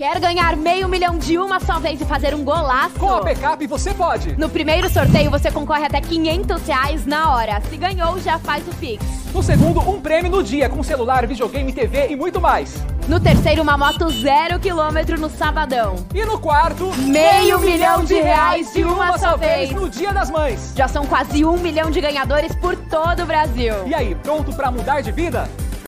Quer 0.00 0.18
ganhar 0.18 0.56
meio 0.56 0.88
milhão 0.88 1.18
de 1.18 1.36
uma 1.36 1.60
só 1.60 1.78
vez 1.78 2.00
e 2.00 2.06
fazer 2.06 2.34
um 2.34 2.42
golaço? 2.42 2.98
Com 2.98 3.12
a 3.12 3.20
Pecap 3.20 3.66
você 3.66 3.92
pode. 3.92 4.34
No 4.34 4.48
primeiro 4.48 4.88
sorteio 4.88 5.30
você 5.30 5.50
concorre 5.50 5.84
até 5.84 6.00
500 6.00 6.66
reais 6.66 7.04
na 7.04 7.34
hora. 7.34 7.60
Se 7.68 7.76
ganhou, 7.76 8.18
já 8.18 8.38
faz 8.38 8.66
o 8.66 8.74
Pix. 8.76 9.04
No 9.34 9.42
segundo, 9.42 9.78
um 9.80 10.00
prêmio 10.00 10.30
no 10.30 10.42
dia 10.42 10.70
com 10.70 10.82
celular, 10.82 11.26
videogame, 11.26 11.70
TV 11.70 12.08
e 12.08 12.16
muito 12.16 12.40
mais. 12.40 12.82
No 13.06 13.20
terceiro, 13.20 13.60
uma 13.60 13.76
moto 13.76 14.08
zero 14.08 14.58
quilômetro 14.58 15.20
no 15.20 15.28
sabadão. 15.28 15.96
E 16.14 16.24
no 16.24 16.38
quarto, 16.38 16.90
Meio 16.96 17.58
milhão 17.60 18.02
de 18.02 18.14
reais 18.14 18.72
de 18.72 18.82
uma 18.82 19.18
só 19.18 19.36
vez. 19.36 19.70
no 19.70 19.86
Dia 19.86 20.14
das 20.14 20.30
Mães. 20.30 20.72
Já 20.74 20.88
são 20.88 21.04
quase 21.04 21.44
um 21.44 21.58
milhão 21.58 21.90
de 21.90 22.00
ganhadores 22.00 22.54
por 22.54 22.74
todo 22.74 23.24
o 23.24 23.26
Brasil. 23.26 23.74
E 23.86 23.94
aí, 23.94 24.14
pronto 24.14 24.50
pra 24.54 24.70
mudar 24.70 25.02
de 25.02 25.12
vida? 25.12 25.46